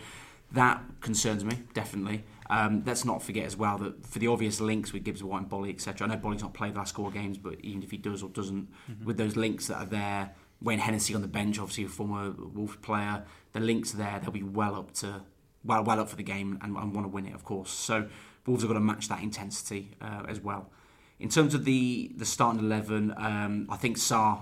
that 0.51 0.83
concerns 0.99 1.45
me 1.45 1.59
definitely. 1.73 2.25
Um, 2.49 2.83
let's 2.85 3.05
not 3.05 3.21
forget 3.21 3.45
as 3.45 3.55
well 3.55 3.77
that 3.77 4.05
for 4.07 4.17
the 4.17 4.27
obvious 4.27 4.59
links 4.59 4.91
with 4.91 5.03
Gibbs 5.03 5.23
White 5.23 5.43
and 5.43 5.49
Boly, 5.49 5.69
etc. 5.69 6.07
I 6.07 6.09
know 6.09 6.17
Boly's 6.19 6.41
not 6.41 6.53
played 6.53 6.73
the 6.73 6.79
last 6.79 6.95
four 6.95 7.11
games, 7.11 7.37
but 7.37 7.55
even 7.61 7.83
if 7.83 7.91
he 7.91 7.97
does 7.97 8.23
or 8.23 8.29
doesn't, 8.29 8.69
mm-hmm. 8.89 9.05
with 9.05 9.17
those 9.17 9.35
links 9.35 9.67
that 9.67 9.75
are 9.75 9.85
there, 9.85 10.31
Wayne 10.61 10.79
Hennessey 10.79 11.13
on 11.13 11.21
the 11.21 11.27
bench, 11.27 11.59
obviously 11.59 11.85
a 11.85 11.87
former 11.87 12.31
Wolves 12.31 12.75
player, 12.77 13.23
the 13.53 13.59
links 13.59 13.91
there, 13.91 14.19
they'll 14.19 14.31
be 14.31 14.43
well 14.43 14.75
up 14.75 14.93
to 14.95 15.21
well 15.63 15.83
well 15.83 15.99
up 15.99 16.09
for 16.09 16.15
the 16.15 16.23
game 16.23 16.57
and, 16.61 16.75
and 16.75 16.95
want 16.95 17.05
to 17.05 17.09
win 17.09 17.27
it, 17.27 17.35
of 17.35 17.43
course. 17.43 17.69
So 17.69 18.07
Wolves 18.47 18.63
have 18.63 18.69
got 18.69 18.75
to 18.75 18.79
match 18.79 19.07
that 19.09 19.21
intensity 19.21 19.91
uh, 20.01 20.23
as 20.27 20.39
well. 20.39 20.71
In 21.19 21.29
terms 21.29 21.53
of 21.53 21.65
the 21.65 22.11
the 22.15 22.25
starting 22.25 22.63
eleven, 22.63 23.13
um, 23.17 23.67
I 23.69 23.77
think 23.77 23.97
Sá 23.97 24.39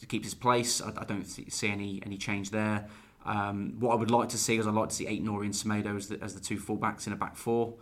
to 0.00 0.06
keep 0.06 0.24
his 0.24 0.34
place. 0.34 0.80
I, 0.80 0.92
I 0.96 1.04
don't 1.04 1.24
see 1.24 1.68
any 1.68 2.02
any 2.04 2.16
change 2.16 2.50
there. 2.50 2.88
Um, 3.24 3.76
what 3.80 3.92
I 3.92 3.94
would 3.96 4.10
like 4.10 4.28
to 4.30 4.38
see 4.38 4.58
is 4.58 4.66
I'd 4.66 4.74
like 4.74 4.90
to 4.90 4.94
see 4.94 5.06
Aït-Nouri 5.06 5.44
and 5.46 5.54
Semedo 5.54 5.96
as 5.96 6.08
the, 6.08 6.22
as 6.22 6.34
the 6.34 6.40
two 6.40 6.58
fullbacks 6.58 7.06
in 7.06 7.12
a 7.12 7.16
back 7.16 7.36
four. 7.36 7.74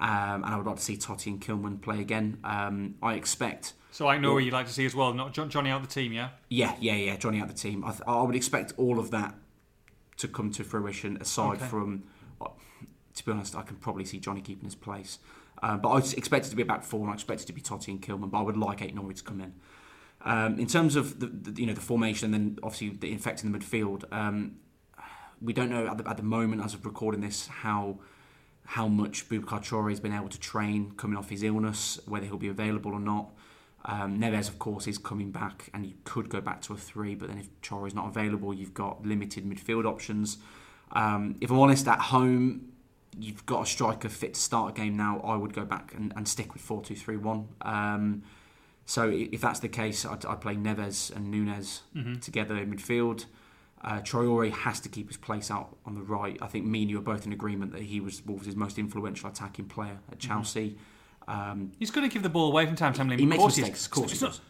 Um, 0.00 0.44
and 0.44 0.46
I 0.46 0.56
would 0.56 0.66
like 0.66 0.76
to 0.76 0.82
see 0.82 0.96
Toti 0.96 1.26
and 1.26 1.40
Kilman 1.40 1.80
play 1.80 2.00
again. 2.00 2.38
Um, 2.44 2.94
I 3.02 3.14
expect. 3.14 3.74
So 3.90 4.06
Aït-Nouri 4.06 4.44
you'd 4.44 4.54
like 4.54 4.66
to 4.66 4.72
see 4.72 4.86
as 4.86 4.94
well, 4.94 5.12
not 5.12 5.32
Johnny 5.32 5.70
out 5.70 5.82
the 5.82 5.88
team, 5.88 6.12
yeah? 6.12 6.30
Yeah, 6.48 6.74
yeah, 6.80 6.94
yeah, 6.94 7.16
Johnny 7.16 7.40
out 7.40 7.48
the 7.48 7.54
team. 7.54 7.84
I, 7.84 7.90
th- 7.90 8.02
I 8.06 8.22
would 8.22 8.36
expect 8.36 8.72
all 8.76 8.98
of 8.98 9.10
that 9.10 9.34
to 10.18 10.28
come 10.28 10.50
to 10.52 10.64
fruition 10.64 11.16
aside 11.20 11.58
okay. 11.58 11.66
from, 11.66 12.04
uh, 12.40 12.48
to 13.14 13.24
be 13.24 13.32
honest, 13.32 13.56
I 13.56 13.62
can 13.62 13.76
probably 13.76 14.04
see 14.04 14.18
Johnny 14.18 14.40
keeping 14.40 14.64
his 14.64 14.74
place. 14.74 15.18
Um, 15.62 15.80
but 15.80 15.88
I 15.88 15.98
expect 15.98 16.46
it 16.46 16.50
to 16.50 16.56
be 16.56 16.62
a 16.62 16.66
back 16.66 16.84
four 16.84 17.00
and 17.00 17.10
I 17.10 17.14
expect 17.14 17.42
it 17.42 17.46
to 17.46 17.52
be 17.52 17.60
Toti 17.60 17.88
and 17.88 18.02
Kilman, 18.02 18.30
but 18.30 18.38
I 18.38 18.42
would 18.42 18.56
like 18.56 18.78
Aït-Nouri 18.80 19.16
to 19.16 19.24
come 19.24 19.40
in. 19.40 19.54
Um, 20.22 20.58
in 20.58 20.66
terms 20.66 20.96
of 20.96 21.20
the, 21.20 21.26
the, 21.26 21.60
you 21.60 21.66
know 21.66 21.74
the 21.74 21.80
formation 21.80 22.26
and 22.26 22.34
then 22.34 22.58
obviously 22.64 22.90
the 22.90 23.12
infecting 23.12 23.52
the 23.52 23.58
midfield, 23.58 24.04
um, 24.12 24.56
we 25.40 25.52
don't 25.52 25.70
know 25.70 25.86
at 25.86 25.98
the, 25.98 26.08
at 26.08 26.16
the 26.16 26.22
moment 26.22 26.62
as 26.64 26.74
of 26.74 26.84
recording 26.84 27.20
this 27.20 27.46
how 27.46 27.98
how 28.64 28.86
much 28.86 29.28
Boubacar 29.30 29.60
Traore 29.64 29.88
has 29.88 29.98
been 29.98 30.12
able 30.12 30.28
to 30.28 30.38
train 30.38 30.92
coming 30.98 31.16
off 31.16 31.30
his 31.30 31.42
illness, 31.42 31.98
whether 32.04 32.26
he'll 32.26 32.36
be 32.36 32.48
available 32.48 32.92
or 32.92 33.00
not. 33.00 33.30
Um, 33.86 34.20
Neves, 34.20 34.46
of 34.48 34.58
course, 34.58 34.86
is 34.86 34.98
coming 34.98 35.30
back, 35.30 35.70
and 35.72 35.86
you 35.86 35.94
could 36.04 36.28
go 36.28 36.42
back 36.42 36.60
to 36.62 36.74
a 36.74 36.76
three, 36.76 37.14
but 37.14 37.28
then 37.28 37.38
if 37.38 37.48
Traore 37.62 37.86
is 37.86 37.94
not 37.94 38.08
available, 38.08 38.52
you've 38.52 38.74
got 38.74 39.06
limited 39.06 39.48
midfield 39.48 39.86
options. 39.86 40.36
Um, 40.92 41.36
if 41.40 41.50
I'm 41.50 41.58
honest, 41.58 41.88
at 41.88 41.98
home, 41.98 42.72
you've 43.18 43.46
got 43.46 43.62
a 43.62 43.66
striker 43.66 44.10
fit 44.10 44.34
to 44.34 44.40
start 44.40 44.76
a 44.76 44.80
game 44.80 44.96
now. 44.98 45.20
I 45.20 45.36
would 45.36 45.54
go 45.54 45.64
back 45.64 45.94
and, 45.94 46.12
and 46.14 46.28
stick 46.28 46.52
with 46.52 46.60
4 46.60 46.82
2 46.82 46.94
3 46.94 47.16
1. 47.16 47.48
Um, 47.62 48.22
so 48.84 49.08
if 49.10 49.40
that's 49.40 49.60
the 49.60 49.68
case, 49.68 50.04
I'd, 50.04 50.26
I'd 50.26 50.40
play 50.40 50.56
Neves 50.56 51.14
and 51.14 51.30
Nunes 51.30 51.82
mm-hmm. 51.94 52.16
together 52.20 52.56
in 52.56 52.74
midfield. 52.74 53.26
Uh, 53.82 54.00
Traore 54.00 54.50
has 54.50 54.80
to 54.80 54.88
keep 54.88 55.08
his 55.08 55.16
place 55.16 55.50
out 55.50 55.76
on 55.86 55.94
the 55.94 56.02
right. 56.02 56.36
I 56.42 56.46
think 56.46 56.66
me 56.66 56.82
and 56.82 56.90
you 56.90 56.98
are 56.98 57.02
both 57.02 57.26
in 57.26 57.32
agreement 57.32 57.72
that 57.72 57.82
he 57.82 58.00
was 58.00 58.24
Wolves' 58.26 58.56
most 58.56 58.78
influential 58.78 59.28
attacking 59.28 59.66
player 59.66 59.98
at 60.10 60.18
mm-hmm. 60.18 60.28
Chelsea. 60.28 60.76
Mm-hmm. 61.28 61.50
Um, 61.50 61.72
He's 61.78 61.90
going 61.90 62.08
to 62.08 62.12
give 62.12 62.22
the 62.22 62.28
ball 62.28 62.50
away 62.50 62.66
from 62.66 62.74
time 62.74 62.92
to 62.92 62.98
time. 62.98 63.10
He 63.10 63.26
makes 63.26 63.44
mistakes, 63.44 63.86
of 63.86 63.92
course. 63.92 64.20
Not, 64.20 64.40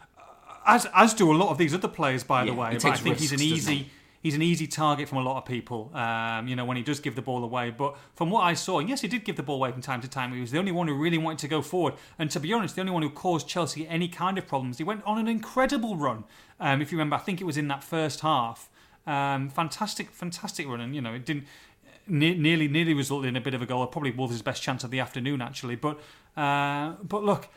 as 0.67 0.87
as 0.95 1.15
do 1.15 1.33
a 1.33 1.37
lot 1.37 1.51
of 1.51 1.59
these 1.59 1.75
other 1.75 1.89
players, 1.89 2.23
by 2.23 2.45
yeah, 2.45 2.53
the 2.53 2.57
way. 2.57 2.71
But 2.75 2.85
I 2.85 2.97
think 2.97 3.19
risks, 3.19 3.21
he's 3.21 3.33
an 3.33 3.41
easy 3.41 3.91
he's 4.23 4.35
an 4.35 4.43
easy 4.43 4.67
target 4.67 5.09
from 5.09 5.19
a 5.19 5.23
lot 5.23 5.39
of 5.39 5.45
people. 5.45 5.91
Um, 5.95 6.49
you 6.49 6.57
know, 6.57 6.65
when 6.65 6.77
he 6.77 6.83
does 6.83 7.01
give 7.01 7.15
the 7.17 7.23
ball 7.23 7.45
away. 7.45 7.71
But 7.71 7.97
from 8.15 8.31
what 8.31 8.43
I 8.43 8.55
saw, 8.55 8.81
yes, 8.81 9.01
he 9.01 9.09
did 9.09 9.25
give 9.25 9.37
the 9.37 9.43
ball 9.43 9.57
away 9.57 9.73
from 9.73 9.83
time 9.83 10.01
to 10.03 10.09
time. 10.09 10.33
He 10.33 10.41
was 10.41 10.51
the 10.51 10.59
only 10.59 10.73
one 10.73 10.89
who 10.89 10.95
really 10.95 11.19
wanted 11.19 11.39
to 11.41 11.49
go 11.49 11.63
forward. 11.63 11.95
And 12.19 12.31
to 12.31 12.41
be 12.41 12.53
honest, 12.53 12.75
the 12.75 12.83
only 12.83 12.93
one 12.93 13.03
who 13.03 13.11
caused 13.11 13.49
Chelsea 13.49 13.87
any 13.89 14.09
kind 14.09 14.39
of 14.39 14.47
problems. 14.47 14.79
He 14.79 14.85
went 14.85 15.03
on 15.05 15.19
an 15.19 15.29
incredible 15.29 15.97
run. 15.97 16.25
Um, 16.61 16.83
if 16.83 16.93
you 16.93 16.99
remember, 16.99 17.17
I 17.17 17.21
think 17.21 17.41
it 17.41 17.45
was 17.45 17.57
in 17.57 17.69
that 17.69 17.83
first 17.85 18.21
half. 18.21 18.69
Um, 19.09 19.49
fantastic, 19.49 20.11
fantastic 20.11 20.69
run, 20.69 20.81
and 20.81 20.95
you 20.95 21.01
know 21.01 21.15
it 21.15 21.25
didn't 21.25 21.45
ne- 22.07 22.37
nearly 22.37 22.69
nearly 22.69 22.93
resulted 22.93 23.29
in 23.31 23.37
a 23.37 23.41
bit 23.41 23.55
of 23.55 23.63
a 23.63 23.67
goal. 23.67 23.87
Probably 23.87 24.11
Wolves' 24.11 24.43
best 24.43 24.63
chance 24.63 24.85
of 24.85 24.91
the 24.91 25.01
afternoon, 25.01 25.41
actually. 25.41 25.77
But 25.77 25.99
uh, 26.37 26.93
but 27.03 27.25
look, 27.25 27.49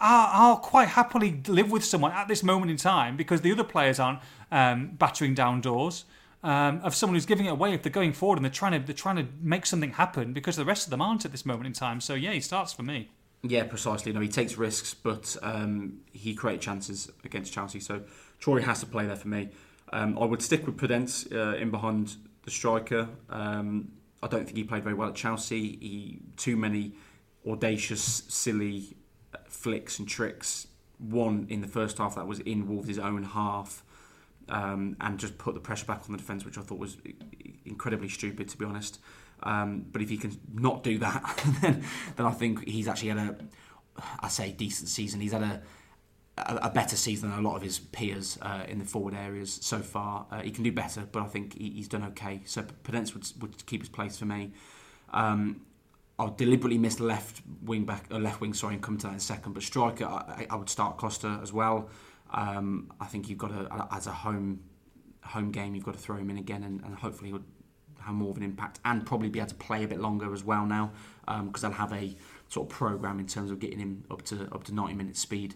I'll, 0.00 0.50
I'll, 0.50 0.56
quite 0.58 0.88
happily 0.88 1.40
live 1.48 1.70
with 1.70 1.84
someone 1.84 2.12
at 2.12 2.28
this 2.28 2.42
moment 2.42 2.70
in 2.70 2.76
time 2.76 3.16
because 3.16 3.40
the 3.40 3.52
other 3.52 3.64
players 3.64 3.98
aren't 3.98 4.20
um, 4.50 4.90
battering 4.98 5.34
down 5.34 5.60
doors. 5.60 6.04
Um, 6.44 6.80
of 6.82 6.92
someone 6.92 7.14
who's 7.14 7.24
giving 7.24 7.46
it 7.46 7.50
away 7.50 7.72
if 7.72 7.84
they're 7.84 7.92
going 7.92 8.12
forward 8.12 8.36
and 8.36 8.44
they're 8.44 8.50
trying 8.50 8.72
to 8.72 8.84
they're 8.84 8.96
trying 8.96 9.14
to 9.14 9.26
make 9.40 9.64
something 9.64 9.92
happen 9.92 10.32
because 10.32 10.56
the 10.56 10.64
rest 10.64 10.88
of 10.88 10.90
them 10.90 11.00
aren't 11.00 11.24
at 11.24 11.30
this 11.30 11.46
moment 11.46 11.68
in 11.68 11.72
time. 11.72 12.00
So 12.00 12.14
yeah, 12.14 12.32
he 12.32 12.40
starts 12.40 12.72
for 12.72 12.82
me. 12.82 13.10
Yeah, 13.44 13.64
precisely. 13.64 14.12
No, 14.12 14.20
he 14.20 14.28
takes 14.28 14.56
risks, 14.56 14.92
but 14.92 15.36
um, 15.42 16.00
he 16.12 16.34
creates 16.34 16.64
chances 16.64 17.10
against 17.24 17.52
Chelsea. 17.52 17.80
So 17.80 18.02
Troy 18.40 18.60
has 18.60 18.80
to 18.80 18.86
play 18.86 19.06
there 19.06 19.16
for 19.16 19.28
me. 19.28 19.50
Um, 19.92 20.18
I 20.18 20.24
would 20.24 20.42
stick 20.42 20.66
with 20.66 20.76
Podence 20.76 21.30
uh, 21.32 21.56
in 21.56 21.70
behind 21.70 22.16
the 22.44 22.50
striker. 22.50 23.08
Um, 23.28 23.92
I 24.22 24.28
don't 24.28 24.44
think 24.44 24.56
he 24.56 24.64
played 24.64 24.84
very 24.84 24.94
well 24.94 25.08
at 25.08 25.14
Chelsea. 25.14 25.76
He 25.80 26.20
too 26.36 26.56
many 26.56 26.92
audacious, 27.46 28.22
silly 28.28 28.96
flicks 29.48 29.98
and 29.98 30.08
tricks. 30.08 30.68
One 30.98 31.46
in 31.48 31.60
the 31.60 31.68
first 31.68 31.98
half 31.98 32.14
that 32.14 32.26
was 32.26 32.38
in 32.40 32.68
Wolves' 32.68 32.98
own 32.98 33.24
half, 33.24 33.84
um, 34.48 34.96
and 35.00 35.18
just 35.18 35.36
put 35.38 35.54
the 35.54 35.60
pressure 35.60 35.86
back 35.86 36.02
on 36.06 36.12
the 36.12 36.18
defence, 36.18 36.44
which 36.44 36.56
I 36.56 36.62
thought 36.62 36.78
was 36.78 36.96
incredibly 37.64 38.08
stupid, 38.08 38.48
to 38.50 38.56
be 38.56 38.64
honest. 38.64 39.00
Um, 39.42 39.86
but 39.90 40.00
if 40.00 40.08
he 40.08 40.16
can 40.16 40.38
not 40.54 40.84
do 40.84 40.98
that, 40.98 41.42
then, 41.62 41.84
then 42.16 42.26
I 42.26 42.30
think 42.30 42.68
he's 42.68 42.86
actually 42.86 43.08
had 43.08 43.18
a, 43.18 43.36
I 44.20 44.28
say, 44.28 44.52
decent 44.52 44.88
season. 44.88 45.20
He's 45.20 45.32
had 45.32 45.42
a 45.42 45.62
a, 46.38 46.70
better 46.70 46.96
season 46.96 47.30
than 47.30 47.38
a 47.38 47.42
lot 47.42 47.56
of 47.56 47.62
his 47.62 47.78
peers 47.78 48.38
uh, 48.40 48.64
in 48.66 48.78
the 48.78 48.84
forward 48.84 49.14
areas 49.14 49.58
so 49.62 49.78
far. 49.78 50.26
Uh, 50.30 50.40
he 50.40 50.50
can 50.50 50.64
do 50.64 50.72
better, 50.72 51.06
but 51.10 51.22
I 51.22 51.26
think 51.26 51.58
he, 51.58 51.70
he's 51.70 51.88
done 51.88 52.02
okay. 52.04 52.40
So 52.46 52.62
Podence 52.84 53.14
would, 53.14 53.26
would 53.40 53.66
keep 53.66 53.82
his 53.82 53.88
place 53.88 54.18
for 54.18 54.24
me. 54.24 54.52
Um, 55.12 55.62
I'll 56.18 56.30
deliberately 56.30 56.78
miss 56.78 57.00
left 57.00 57.42
wing 57.62 57.84
back, 57.84 58.06
uh, 58.10 58.18
left 58.18 58.40
wing, 58.40 58.54
sorry, 58.54 58.74
and 58.74 58.82
come 58.82 58.96
to 58.98 59.08
that 59.08 59.14
in 59.14 59.20
second. 59.20 59.52
But 59.52 59.62
striker, 59.62 60.06
I, 60.06 60.46
I 60.48 60.56
would 60.56 60.70
start 60.70 60.96
Costa 60.96 61.38
as 61.42 61.52
well. 61.52 61.90
Um, 62.32 62.92
I 63.00 63.06
think 63.06 63.28
you've 63.28 63.38
got 63.38 63.48
to, 63.48 63.88
as 63.92 64.06
a 64.06 64.12
home 64.12 64.60
home 65.22 65.52
game, 65.52 65.74
you've 65.74 65.84
got 65.84 65.94
to 65.94 66.00
throw 66.00 66.16
him 66.16 66.30
in 66.30 66.38
again, 66.38 66.64
and, 66.64 66.82
and 66.82 66.96
hopefully 66.96 67.30
he'll 67.30 67.42
have 68.00 68.14
more 68.14 68.30
of 68.30 68.36
an 68.36 68.42
impact 68.42 68.80
and 68.84 69.06
probably 69.06 69.28
be 69.28 69.38
able 69.38 69.48
to 69.48 69.54
play 69.54 69.84
a 69.84 69.88
bit 69.88 70.00
longer 70.00 70.32
as 70.32 70.42
well 70.42 70.66
now 70.66 70.90
because 71.44 71.62
um, 71.62 71.70
they'll 71.70 71.78
have 71.78 71.92
a 71.92 72.16
sort 72.48 72.68
of 72.68 72.76
program 72.76 73.20
in 73.20 73.26
terms 73.26 73.50
of 73.50 73.60
getting 73.60 73.78
him 73.78 74.04
up 74.10 74.22
to 74.22 74.48
up 74.52 74.64
to 74.64 74.74
90 74.74 74.94
minutes 74.94 75.20
speed. 75.20 75.54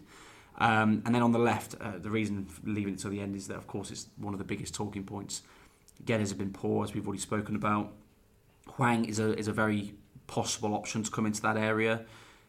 Um, 0.59 1.03
and 1.05 1.13
then 1.13 1.21
on 1.21 1.31
the 1.31 1.39
left, 1.39 1.75
uh, 1.79 1.97
the 1.99 2.09
reason 2.09 2.45
for 2.45 2.61
leaving 2.67 2.95
it 2.95 2.99
till 2.99 3.11
the 3.11 3.21
end 3.21 3.35
is 3.35 3.47
that, 3.47 3.57
of 3.57 3.67
course, 3.67 3.91
it's 3.91 4.07
one 4.17 4.33
of 4.33 4.39
the 4.39 4.43
biggest 4.45 4.73
talking 4.73 5.03
points. 5.03 5.43
Guedes 6.03 6.29
have 6.29 6.37
been 6.37 6.53
poor, 6.53 6.83
as 6.83 6.93
we've 6.93 7.05
already 7.07 7.21
spoken 7.21 7.55
about. 7.55 7.93
Hwang 8.77 9.05
is 9.05 9.19
a 9.19 9.37
is 9.37 9.47
a 9.47 9.53
very 9.53 9.93
possible 10.27 10.73
option 10.73 11.03
to 11.03 11.11
come 11.11 11.25
into 11.25 11.41
that 11.41 11.57
area. 11.57 12.05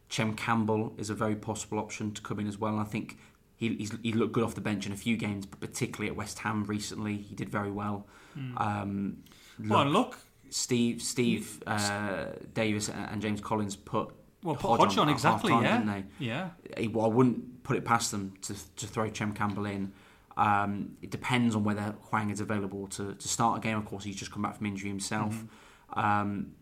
Chem 0.09 0.35
Campbell 0.35 0.95
is 0.97 1.11
a 1.11 1.15
very 1.15 1.37
possible 1.37 1.79
option 1.79 2.13
to 2.13 2.23
come 2.23 2.41
in 2.41 2.47
as 2.49 2.59
well. 2.59 2.73
And 2.73 2.81
I 2.81 2.85
think 2.85 3.19
he 3.57 3.75
he's, 3.77 3.93
he 4.03 4.13
looked 4.13 4.33
good 4.33 4.45
off 4.45 4.55
the 4.55 4.61
bench 4.61 4.87
in 4.87 4.93
a 4.93 4.97
few 4.97 5.17
games, 5.17 5.47
but 5.47 5.61
particularly 5.61 6.11
at 6.11 6.17
West 6.17 6.41
Ham 6.41 6.65
recently, 6.65 7.17
he 7.17 7.35
did 7.35 7.49
very 7.49 7.71
well. 7.71 8.07
Mm. 8.37 8.61
Um, 8.61 9.17
look, 9.59 9.71
well, 9.71 9.87
look, 9.87 10.19
Steve 10.51 11.03
Steve 11.03 11.63
uh, 11.67 12.27
Davis 12.55 12.89
and 12.89 13.21
James 13.21 13.41
Collins 13.41 13.77
put 13.77 14.15
well, 14.43 14.55
put 14.55 14.81
Hodge, 14.81 14.97
on, 14.99 15.09
on 15.09 15.15
exactly, 15.15 15.51
time, 15.53 15.65
yeah, 15.65 15.79
didn't 15.79 16.07
they? 16.19 16.25
Yeah. 16.25 16.51
Well, 16.93 17.07
I 17.07 17.09
wouldn't 17.09 17.63
put 17.65 17.77
it 17.77 17.85
past 17.85 18.11
them 18.11 18.35
to 18.43 18.55
to 18.77 18.87
throw 18.87 19.11
Chem 19.11 19.33
Campbell 19.33 19.67
in. 19.67 19.93
Um, 20.37 20.97
it 21.03 21.11
depends 21.11 21.57
on 21.57 21.65
whether 21.65 21.97
Hwang 22.11 22.31
is 22.31 22.41
available 22.41 22.87
to, 22.89 23.15
to 23.15 23.29
start 23.29 23.59
a 23.59 23.61
game. 23.61 23.77
Of 23.77 23.87
course, 23.87 24.05
he's 24.05 24.15
just 24.15 24.31
come 24.31 24.43
back 24.43 24.57
from 24.57 24.67
injury 24.67 24.89
himself. 24.89 25.35
Mm-hmm. 25.35 25.99
Um, 25.99 26.53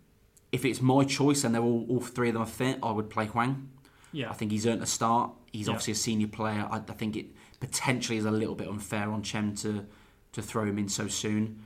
if 0.51 0.65
it's 0.65 0.81
my 0.81 1.05
choice 1.05 1.45
and 1.45 1.55
they're 1.55 1.63
all, 1.63 1.85
all 1.91 2.01
three 2.01 2.29
of 2.29 2.35
them 2.35 2.43
are 2.43 2.47
fit, 2.47 2.79
I 2.83 2.91
would 2.91 3.11
play 3.11 3.27
Hwang. 3.27 3.69
Yeah. 4.13 4.31
I 4.31 4.33
think 4.33 4.51
he's 4.51 4.67
earned 4.67 4.83
a 4.83 4.87
start. 4.87 5.31
He's 5.53 5.67
Yeah. 5.67 5.73
obviously 5.73 5.93
a 5.93 5.97
senior 5.97 6.29
player. 6.29 6.67
I, 6.71 6.77
I 6.77 6.93
think 6.95 7.17
it 7.17 7.27
potentially 7.61 8.17
is 8.17 8.25
a 8.25 8.31
little 8.31 8.55
bit 8.55 8.69
unfair 8.69 9.11
on 9.11 9.21
Chem 9.23 9.55
to 9.57 9.85
to 10.33 10.43
throw 10.43 10.65
him 10.65 10.79
in 10.79 10.89
so 10.89 11.09
soon. 11.09 11.63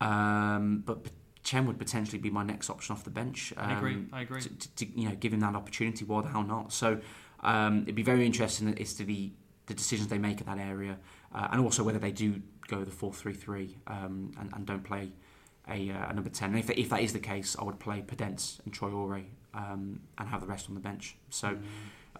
Um, 0.00 0.82
but 0.84 1.06
Chem 1.44 1.66
would 1.66 1.78
potentially 1.78 2.18
be 2.18 2.30
my 2.30 2.42
next 2.42 2.70
option 2.70 2.94
off 2.94 3.04
the 3.04 3.10
bench. 3.10 3.52
Um, 3.56 3.70
I 3.70 3.76
agree. 3.76 4.04
I 4.12 4.22
agree. 4.22 4.40
To, 4.40 4.48
to, 4.48 4.74
to, 4.76 5.00
you 5.00 5.08
know, 5.08 5.14
give 5.14 5.32
him 5.32 5.40
that 5.40 5.54
opportunity. 5.54 6.04
Why 6.04 6.22
the 6.22 6.28
hell 6.28 6.42
not? 6.42 6.72
So 6.72 6.98
um, 7.40 7.82
it'd 7.82 7.94
be 7.94 8.02
very 8.02 8.26
interesting 8.26 8.76
as 8.78 8.94
to 8.94 9.04
the 9.04 9.30
the 9.66 9.74
decisions 9.74 10.08
they 10.08 10.18
make 10.18 10.40
in 10.40 10.46
that 10.46 10.58
area, 10.58 10.98
uh, 11.34 11.48
and 11.50 11.60
also 11.62 11.82
whether 11.82 11.98
they 11.98 12.12
do 12.12 12.42
go 12.68 12.84
the 12.84 12.90
four 12.90 13.12
three 13.12 13.34
three 13.34 13.76
um, 13.86 14.32
and, 14.38 14.52
and 14.54 14.66
don't 14.66 14.84
play 14.84 15.12
a, 15.68 15.90
uh, 15.90 16.10
a 16.10 16.12
number 16.14 16.30
ten. 16.30 16.50
And 16.50 16.58
if, 16.58 16.70
if 16.70 16.88
that 16.90 17.00
is 17.00 17.12
the 17.12 17.20
case, 17.20 17.56
I 17.58 17.64
would 17.64 17.78
play 17.78 18.02
Podence 18.02 18.60
and 18.64 18.74
Traore 18.74 19.24
um, 19.54 20.00
and 20.18 20.28
have 20.28 20.40
the 20.40 20.46
rest 20.46 20.68
on 20.68 20.74
the 20.74 20.80
bench. 20.80 21.16
So 21.30 21.58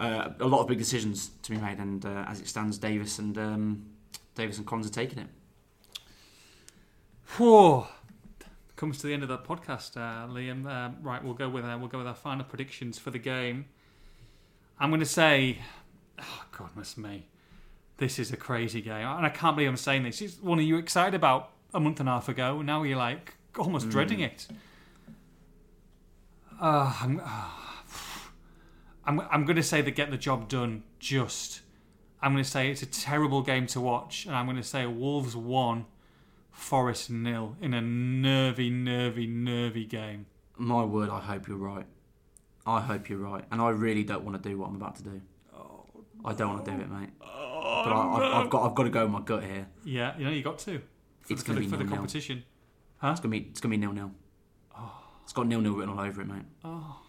uh, 0.01 0.31
a 0.41 0.47
lot 0.47 0.61
of 0.61 0.69
big 0.69 0.79
decisions 0.79 1.31
to 1.43 1.51
be 1.51 1.59
made, 1.59 1.79
and 1.79 2.05
uh, 2.05 2.25
as 2.29 2.41
it 2.41 2.49
stands, 2.49 2.79
Davis 2.79 3.19
and 3.19 3.37
um, 3.37 3.87
Davis 4.35 4.59
and 4.59 4.67
Collins 4.67 4.87
are 4.87 4.91
taking 4.91 5.19
it. 5.19 5.29
Whew. 7.37 7.87
Comes 8.77 8.99
to 8.99 9.07
the 9.07 9.15
end 9.15 9.23
of 9.23 9.29
the 9.29 9.39
podcast, 9.39 9.97
uh, 9.97 10.27
Liam. 10.27 10.67
Um, 10.67 10.97
right, 11.01 11.23
we'll 11.23 11.35
go 11.35 11.49
with 11.49 11.65
our, 11.65 11.79
we'll 11.79 11.89
go 11.89 11.99
with 11.99 12.09
our 12.09 12.15
final 12.15 12.45
predictions 12.45 12.99
for 12.99 13.11
the 13.13 13.21
game. 13.21 13.67
I'm 14.81 14.91
going 14.91 15.01
to 15.01 15.07
say, 15.07 15.59
oh 16.19 16.45
goodness 16.51 16.97
me, 16.97 17.29
this 17.99 18.19
is 18.19 18.33
a 18.33 18.37
crazy 18.37 18.81
game, 18.81 19.07
and 19.07 19.25
I 19.25 19.29
can't 19.29 19.55
believe 19.57 19.69
I'm 19.69 19.77
saying 19.77 20.03
this. 20.03 20.21
It's 20.21 20.41
one 20.43 20.59
of 20.59 20.65
you 20.65 20.77
excited 20.77 21.15
about 21.15 21.51
a 21.73 21.79
month 21.79 22.01
and 22.01 22.09
a 22.09 22.13
half 22.13 22.29
ago. 22.29 22.63
Now 22.63 22.83
you're 22.83 22.99
like 22.99 23.35
almost 23.57 23.89
dreading 23.91 24.21
it. 24.21 24.49
Uh, 26.61 26.93
I'm, 27.01 27.21
I'm, 29.05 29.21
I'm 29.31 29.45
going 29.45 29.57
to 29.57 29.63
say 29.63 29.83
they 29.83 29.93
get 29.93 30.11
the 30.11 30.17
job 30.17 30.49
done. 30.49 30.83
Just, 30.99 31.61
I'm 32.21 32.33
going 32.33 32.43
to 32.43 32.51
say 32.51 32.71
it's 32.71 32.83
a 32.83 32.87
terrible 32.87 33.43
game 33.43 33.69
to 33.69 33.81
watch, 33.81 34.27
and 34.27 34.35
I'm 34.35 34.47
going 34.47 34.57
to 34.57 34.63
say 34.65 34.87
Wolves 34.87 35.37
won. 35.37 35.87
Forest 36.55 37.11
nil 37.11 37.57
in 37.61 37.75
a 37.75 37.81
nervy, 37.83 38.71
nervy, 38.71 39.27
nervy 39.27 39.85
game. 39.85 40.27
My 40.57 40.85
word, 40.85 41.11
I 41.11 41.21
hope 41.21 41.49
you're 41.49 41.57
right. 41.59 41.87
I 42.67 42.81
hope 42.81 43.09
you're 43.11 43.19
right, 43.19 43.45
and 43.51 43.61
I 43.61 43.69
really 43.71 44.05
don't 44.05 44.25
want 44.25 44.43
to 44.43 44.49
do 44.49 44.57
what 44.57 44.69
I'm 44.69 44.77
about 44.77 44.97
to 44.97 45.03
do. 45.03 45.21
I 46.25 46.33
don't 46.33 46.49
want 46.55 46.65
to 46.65 46.71
do 46.71 46.81
it, 46.81 46.91
mate. 46.91 47.11
but 47.21 47.27
I, 47.29 48.17
I've, 48.17 48.45
I've 48.45 48.51
got 48.51 48.63
I've 48.71 48.75
got 48.75 48.85
to 48.85 48.89
go 48.91 49.03
with 49.03 49.13
my 49.13 49.21
gut 49.21 49.45
here. 49.45 49.67
Yeah, 49.85 50.17
you 50.17 50.25
know, 50.25 50.31
you 50.31 50.43
got 50.43 50.59
to. 50.61 50.81
For, 51.21 51.33
It's 51.35 51.43
gonna 51.43 51.61
be 51.61 51.67
for 51.67 51.73
the 51.77 51.85
nil-nil. 51.85 51.97
competition. 51.97 52.45
It's 53.03 53.21
gonna 53.21 53.29
be 53.33 53.47
it's 53.51 53.61
gonna 53.61 53.73
be 53.73 53.77
nil 53.77 53.93
nil. 53.93 54.11
Oh. 54.75 54.91
It's 55.23 55.35
got 55.35 55.47
nil 55.47 55.61
nil 55.61 55.75
written 55.75 55.93
all 55.93 56.01
over 56.03 56.23
it, 56.23 56.27
mate. 56.29 56.45
Oh. 56.65 57.01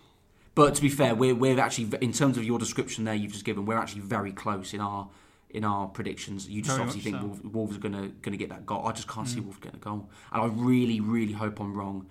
But 0.54 0.76
to 0.76 0.82
be 0.82 0.90
fair, 0.90 1.16
we're 1.16 1.36
we're 1.36 1.58
actually 1.60 1.98
in 2.02 2.12
terms 2.12 2.38
of 2.38 2.44
your 2.44 2.60
description 2.60 3.06
there 3.06 3.14
you've 3.16 3.32
just 3.32 3.46
given, 3.46 3.66
we're 3.66 3.78
actually 3.78 4.02
very 4.02 4.34
close 4.34 4.74
in 4.74 4.82
our 4.82 5.08
in 5.56 5.64
our 5.64 5.88
predictions. 5.88 6.48
You 6.50 6.62
just 6.62 6.76
Very 6.78 6.88
obviously 6.88 7.12
think 7.12 7.22
so. 7.22 7.28
Wolves, 7.28 7.44
Wolves 7.56 7.78
are 7.78 7.80
gonna 7.80 8.08
gonna 8.22 8.38
get 8.44 8.50
that 8.50 8.66
goal. 8.66 8.86
I 8.86 8.92
just 8.92 9.08
can't 9.08 9.28
see 9.28 9.40
Mm. 9.40 9.46
Wolves 9.46 9.60
getting 9.60 9.80
a 9.80 9.84
goal, 9.84 10.10
and 10.32 10.42
I 10.44 10.46
really 10.48 11.00
really 11.00 11.34
hope 11.34 11.60
I'm 11.60 11.74
wrong, 11.80 12.08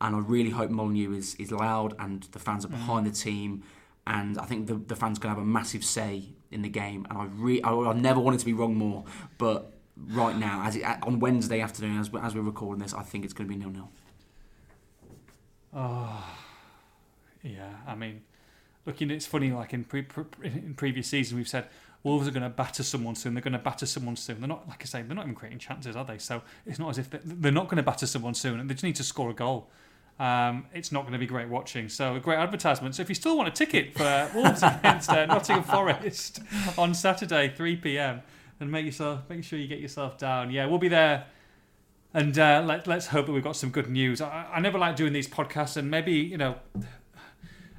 and 0.00 0.16
I 0.16 0.18
really 0.18 0.50
hope 0.50 0.70
Molineux 0.70 1.12
is 1.14 1.34
is 1.36 1.50
loud 1.52 1.94
and 1.98 2.22
the 2.32 2.38
fans 2.38 2.64
Mm. 2.64 2.68
are 2.68 2.72
behind 2.78 3.06
the 3.06 3.10
team. 3.12 3.62
And 4.06 4.38
I 4.38 4.46
think 4.46 4.68
the, 4.68 4.76
the 4.76 4.96
fans 4.96 5.18
can 5.18 5.28
have 5.28 5.36
a 5.38 5.44
massive 5.44 5.84
say 5.84 6.30
in 6.50 6.62
the 6.62 6.70
game. 6.70 7.06
And 7.10 7.18
I 7.18 7.24
re- 7.26 7.60
I, 7.62 7.70
I 7.74 7.92
never 7.92 8.18
wanted 8.20 8.40
to 8.40 8.46
be 8.46 8.54
wrong 8.54 8.74
more, 8.74 9.04
but 9.36 9.58
right 10.20 10.34
now, 10.34 10.62
as 10.64 10.76
it, 10.76 10.82
on 11.02 11.20
Wednesday 11.20 11.60
afternoon, 11.60 11.98
as, 12.00 12.08
as 12.22 12.34
we're 12.34 12.40
recording 12.40 12.82
this, 12.82 12.94
I 12.94 13.02
think 13.02 13.24
it's 13.26 13.34
going 13.34 13.46
to 13.46 13.54
be 13.54 13.60
nil 13.62 13.68
nil. 13.70 13.90
Oh, 15.74 16.24
yeah. 17.42 17.68
I 17.86 17.94
mean, 17.94 18.22
looking, 18.86 19.10
it's 19.10 19.26
funny. 19.26 19.52
Like 19.52 19.74
in, 19.74 19.84
pre- 19.84 20.02
pre- 20.02 20.24
in 20.48 20.74
previous 20.74 21.08
season, 21.08 21.36
we've 21.36 21.48
said 21.48 21.68
Wolves 22.02 22.28
are 22.28 22.30
going 22.30 22.42
to 22.42 22.48
batter 22.48 22.82
someone 22.82 23.14
soon. 23.14 23.34
They're 23.34 23.42
going 23.42 23.52
to 23.52 23.58
batter 23.58 23.86
someone 23.86 24.16
soon. 24.16 24.40
They're 24.40 24.48
not, 24.48 24.68
like 24.68 24.82
I 24.82 24.84
say, 24.84 25.02
they're 25.02 25.16
not 25.16 25.24
even 25.24 25.34
creating 25.34 25.58
chances, 25.58 25.96
are 25.96 26.04
they? 26.04 26.18
So 26.18 26.42
it's 26.64 26.78
not 26.78 26.90
as 26.90 26.98
if 26.98 27.10
they're, 27.10 27.20
they're 27.24 27.52
not 27.52 27.66
going 27.66 27.78
to 27.78 27.82
batter 27.82 28.06
someone 28.06 28.34
soon. 28.34 28.64
They 28.66 28.74
just 28.74 28.84
need 28.84 28.96
to 28.96 29.04
score 29.04 29.30
a 29.30 29.34
goal. 29.34 29.68
Um, 30.18 30.66
it's 30.74 30.90
not 30.90 31.02
going 31.02 31.12
to 31.12 31.18
be 31.18 31.26
great 31.26 31.48
watching. 31.48 31.88
So 31.88 32.16
a 32.16 32.20
great 32.20 32.38
advertisement. 32.38 32.94
So 32.94 33.02
if 33.02 33.08
you 33.08 33.14
still 33.14 33.36
want 33.36 33.48
a 33.48 33.52
ticket 33.52 33.96
for 33.96 34.30
Wolves 34.34 34.62
against 34.62 35.10
uh, 35.10 35.26
Nottingham 35.26 35.64
Forest 35.64 36.40
on 36.76 36.94
Saturday, 36.94 37.52
3 37.54 37.76
p.m., 37.76 38.22
then 38.58 38.70
make 38.70 38.84
yourself 38.84 39.20
make 39.28 39.44
sure 39.44 39.58
you 39.58 39.68
get 39.68 39.78
yourself 39.78 40.18
down. 40.18 40.50
Yeah, 40.50 40.66
we'll 40.66 40.78
be 40.78 40.88
there. 40.88 41.26
And 42.14 42.36
uh, 42.38 42.62
let, 42.66 42.86
let's 42.86 43.06
hope 43.08 43.26
that 43.26 43.32
we've 43.32 43.44
got 43.44 43.54
some 43.54 43.70
good 43.70 43.88
news. 43.88 44.20
I, 44.20 44.46
I 44.52 44.60
never 44.60 44.78
like 44.78 44.96
doing 44.96 45.12
these 45.12 45.28
podcasts, 45.28 45.76
and 45.76 45.90
maybe 45.90 46.12
you 46.12 46.38
know, 46.38 46.56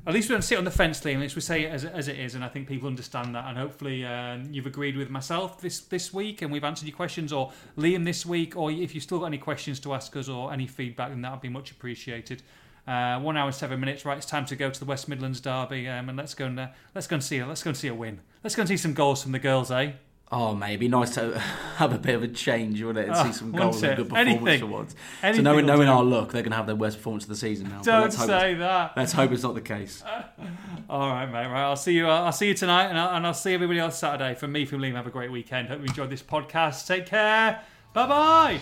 at 0.10 0.16
least 0.16 0.28
we 0.28 0.34
don't 0.34 0.42
sit 0.42 0.58
on 0.58 0.64
the 0.64 0.72
fence, 0.72 1.00
Liam. 1.02 1.16
At 1.16 1.22
least 1.22 1.36
we 1.36 1.42
say 1.42 1.66
it 1.66 1.72
as, 1.72 1.86
as 1.86 2.08
it 2.08 2.18
is, 2.18 2.34
and 2.34 2.44
I 2.44 2.48
think 2.48 2.68
people 2.68 2.88
understand 2.88 3.36
that. 3.36 3.46
And 3.46 3.56
hopefully, 3.56 4.04
uh, 4.04 4.40
you've 4.50 4.66
agreed 4.66 4.98
with 4.98 5.12
myself 5.12 5.62
this 5.62 5.82
this 5.82 6.12
week, 6.12 6.42
and 6.42 6.52
we've 6.52 6.64
answered 6.64 6.88
your 6.88 6.96
questions, 6.96 7.32
or 7.32 7.52
Liam 7.78 8.06
this 8.06 8.26
week, 8.26 8.58
or 8.58 8.72
if 8.72 8.96
you've 8.96 9.04
still 9.04 9.20
got 9.20 9.28
any 9.28 9.38
questions 9.38 9.80
to 9.82 9.94
ask 9.94 10.16
us 10.16 10.28
or 10.28 10.52
any 10.52 10.66
feedback, 10.66 11.10
then 11.10 11.22
that 11.22 11.32
would 11.32 11.42
be 11.42 11.50
much 11.50 11.70
appreciated. 11.70 12.42
Uh, 12.88 13.20
one 13.20 13.38
hour 13.38 13.46
and 13.46 13.56
seven 13.56 13.80
minutes. 13.80 14.04
Right, 14.04 14.18
it's 14.18 14.26
time 14.26 14.48
to 14.48 14.56
go 14.56 14.72
to 14.72 14.80
the 14.80 14.86
West 14.86 15.08
Midlands 15.08 15.42
derby, 15.42 15.88
um, 15.88 16.10
and 16.10 16.18
let's 16.18 16.34
go 16.34 16.48
and 16.48 16.60
uh, 16.60 16.68
let's 16.96 17.06
go 17.06 17.14
and 17.16 17.24
see 17.24 17.44
let's 17.44 17.62
go 17.62 17.70
and 17.70 17.78
see 17.78 17.90
a 17.90 17.94
win. 17.94 18.20
Let's 18.44 18.56
go 18.56 18.64
and 18.64 18.68
see 18.68 18.78
some 18.78 18.96
goals 18.96 19.22
from 19.22 19.32
the 19.32 19.40
girls, 19.40 19.70
eh? 19.70 19.92
Oh, 20.32 20.54
mate, 20.54 20.70
it'd 20.70 20.80
be 20.80 20.88
nice 20.88 21.16
to 21.16 21.40
have 21.78 21.92
a 21.92 21.98
bit 21.98 22.14
of 22.14 22.22
a 22.22 22.28
change, 22.28 22.82
wouldn't 22.84 23.04
it? 23.06 23.10
And 23.10 23.18
Oh, 23.18 23.24
see 23.24 23.30
ah, 23.30 23.32
some 23.32 23.52
goals 23.52 23.82
and 23.82 23.98
good 23.98 24.10
performance 24.10 24.48
Anything. 24.48 24.70
once. 24.70 24.96
So 25.22 25.32
knowing, 25.42 25.66
knowing 25.66 25.88
our 25.88 26.04
luck, 26.04 26.32
they're 26.32 26.44
going 26.44 26.52
to 26.52 26.58
have 26.58 26.68
their 26.68 26.76
worst 26.76 26.98
performance 26.98 27.24
of 27.24 27.30
the 27.30 27.36
season 27.36 27.70
now. 27.70 27.82
Don't 27.82 28.02
let's 28.04 28.16
hope, 28.16 28.28
say 28.28 28.52
it's, 28.52 28.60
that. 28.60 28.94
let's 28.96 29.12
hope 29.12 29.32
it's 29.32 29.42
not 29.42 29.56
the 29.56 29.62
case. 29.62 30.04
All 30.90 31.10
right, 31.10 31.26
mate. 31.26 31.48
Right, 31.48 31.64
I'll 31.64 31.76
see 31.76 31.94
you. 31.94 32.08
I'll 32.08 32.32
see 32.32 32.50
you 32.50 32.54
tonight, 32.54 32.90
and 32.90 33.00
I'll, 33.00 33.16
and 33.18 33.26
I'll 33.26 33.34
see 33.34 33.54
everybody 33.56 33.80
else 33.80 33.98
Saturday. 33.98 34.36
From 34.36 34.52
me, 34.52 34.66
from 34.66 34.82
Liam, 34.82 34.94
have 34.94 35.08
a 35.08 35.12
great 35.12 35.32
weekend. 35.32 35.68
Hope 35.68 35.80
you 35.80 35.86
enjoyed 35.86 36.12
this 36.12 36.22
podcast. 36.22 36.86
Take 36.86 37.08
care. 37.08 37.62
Bye 37.94 38.08
bye. 38.08 38.60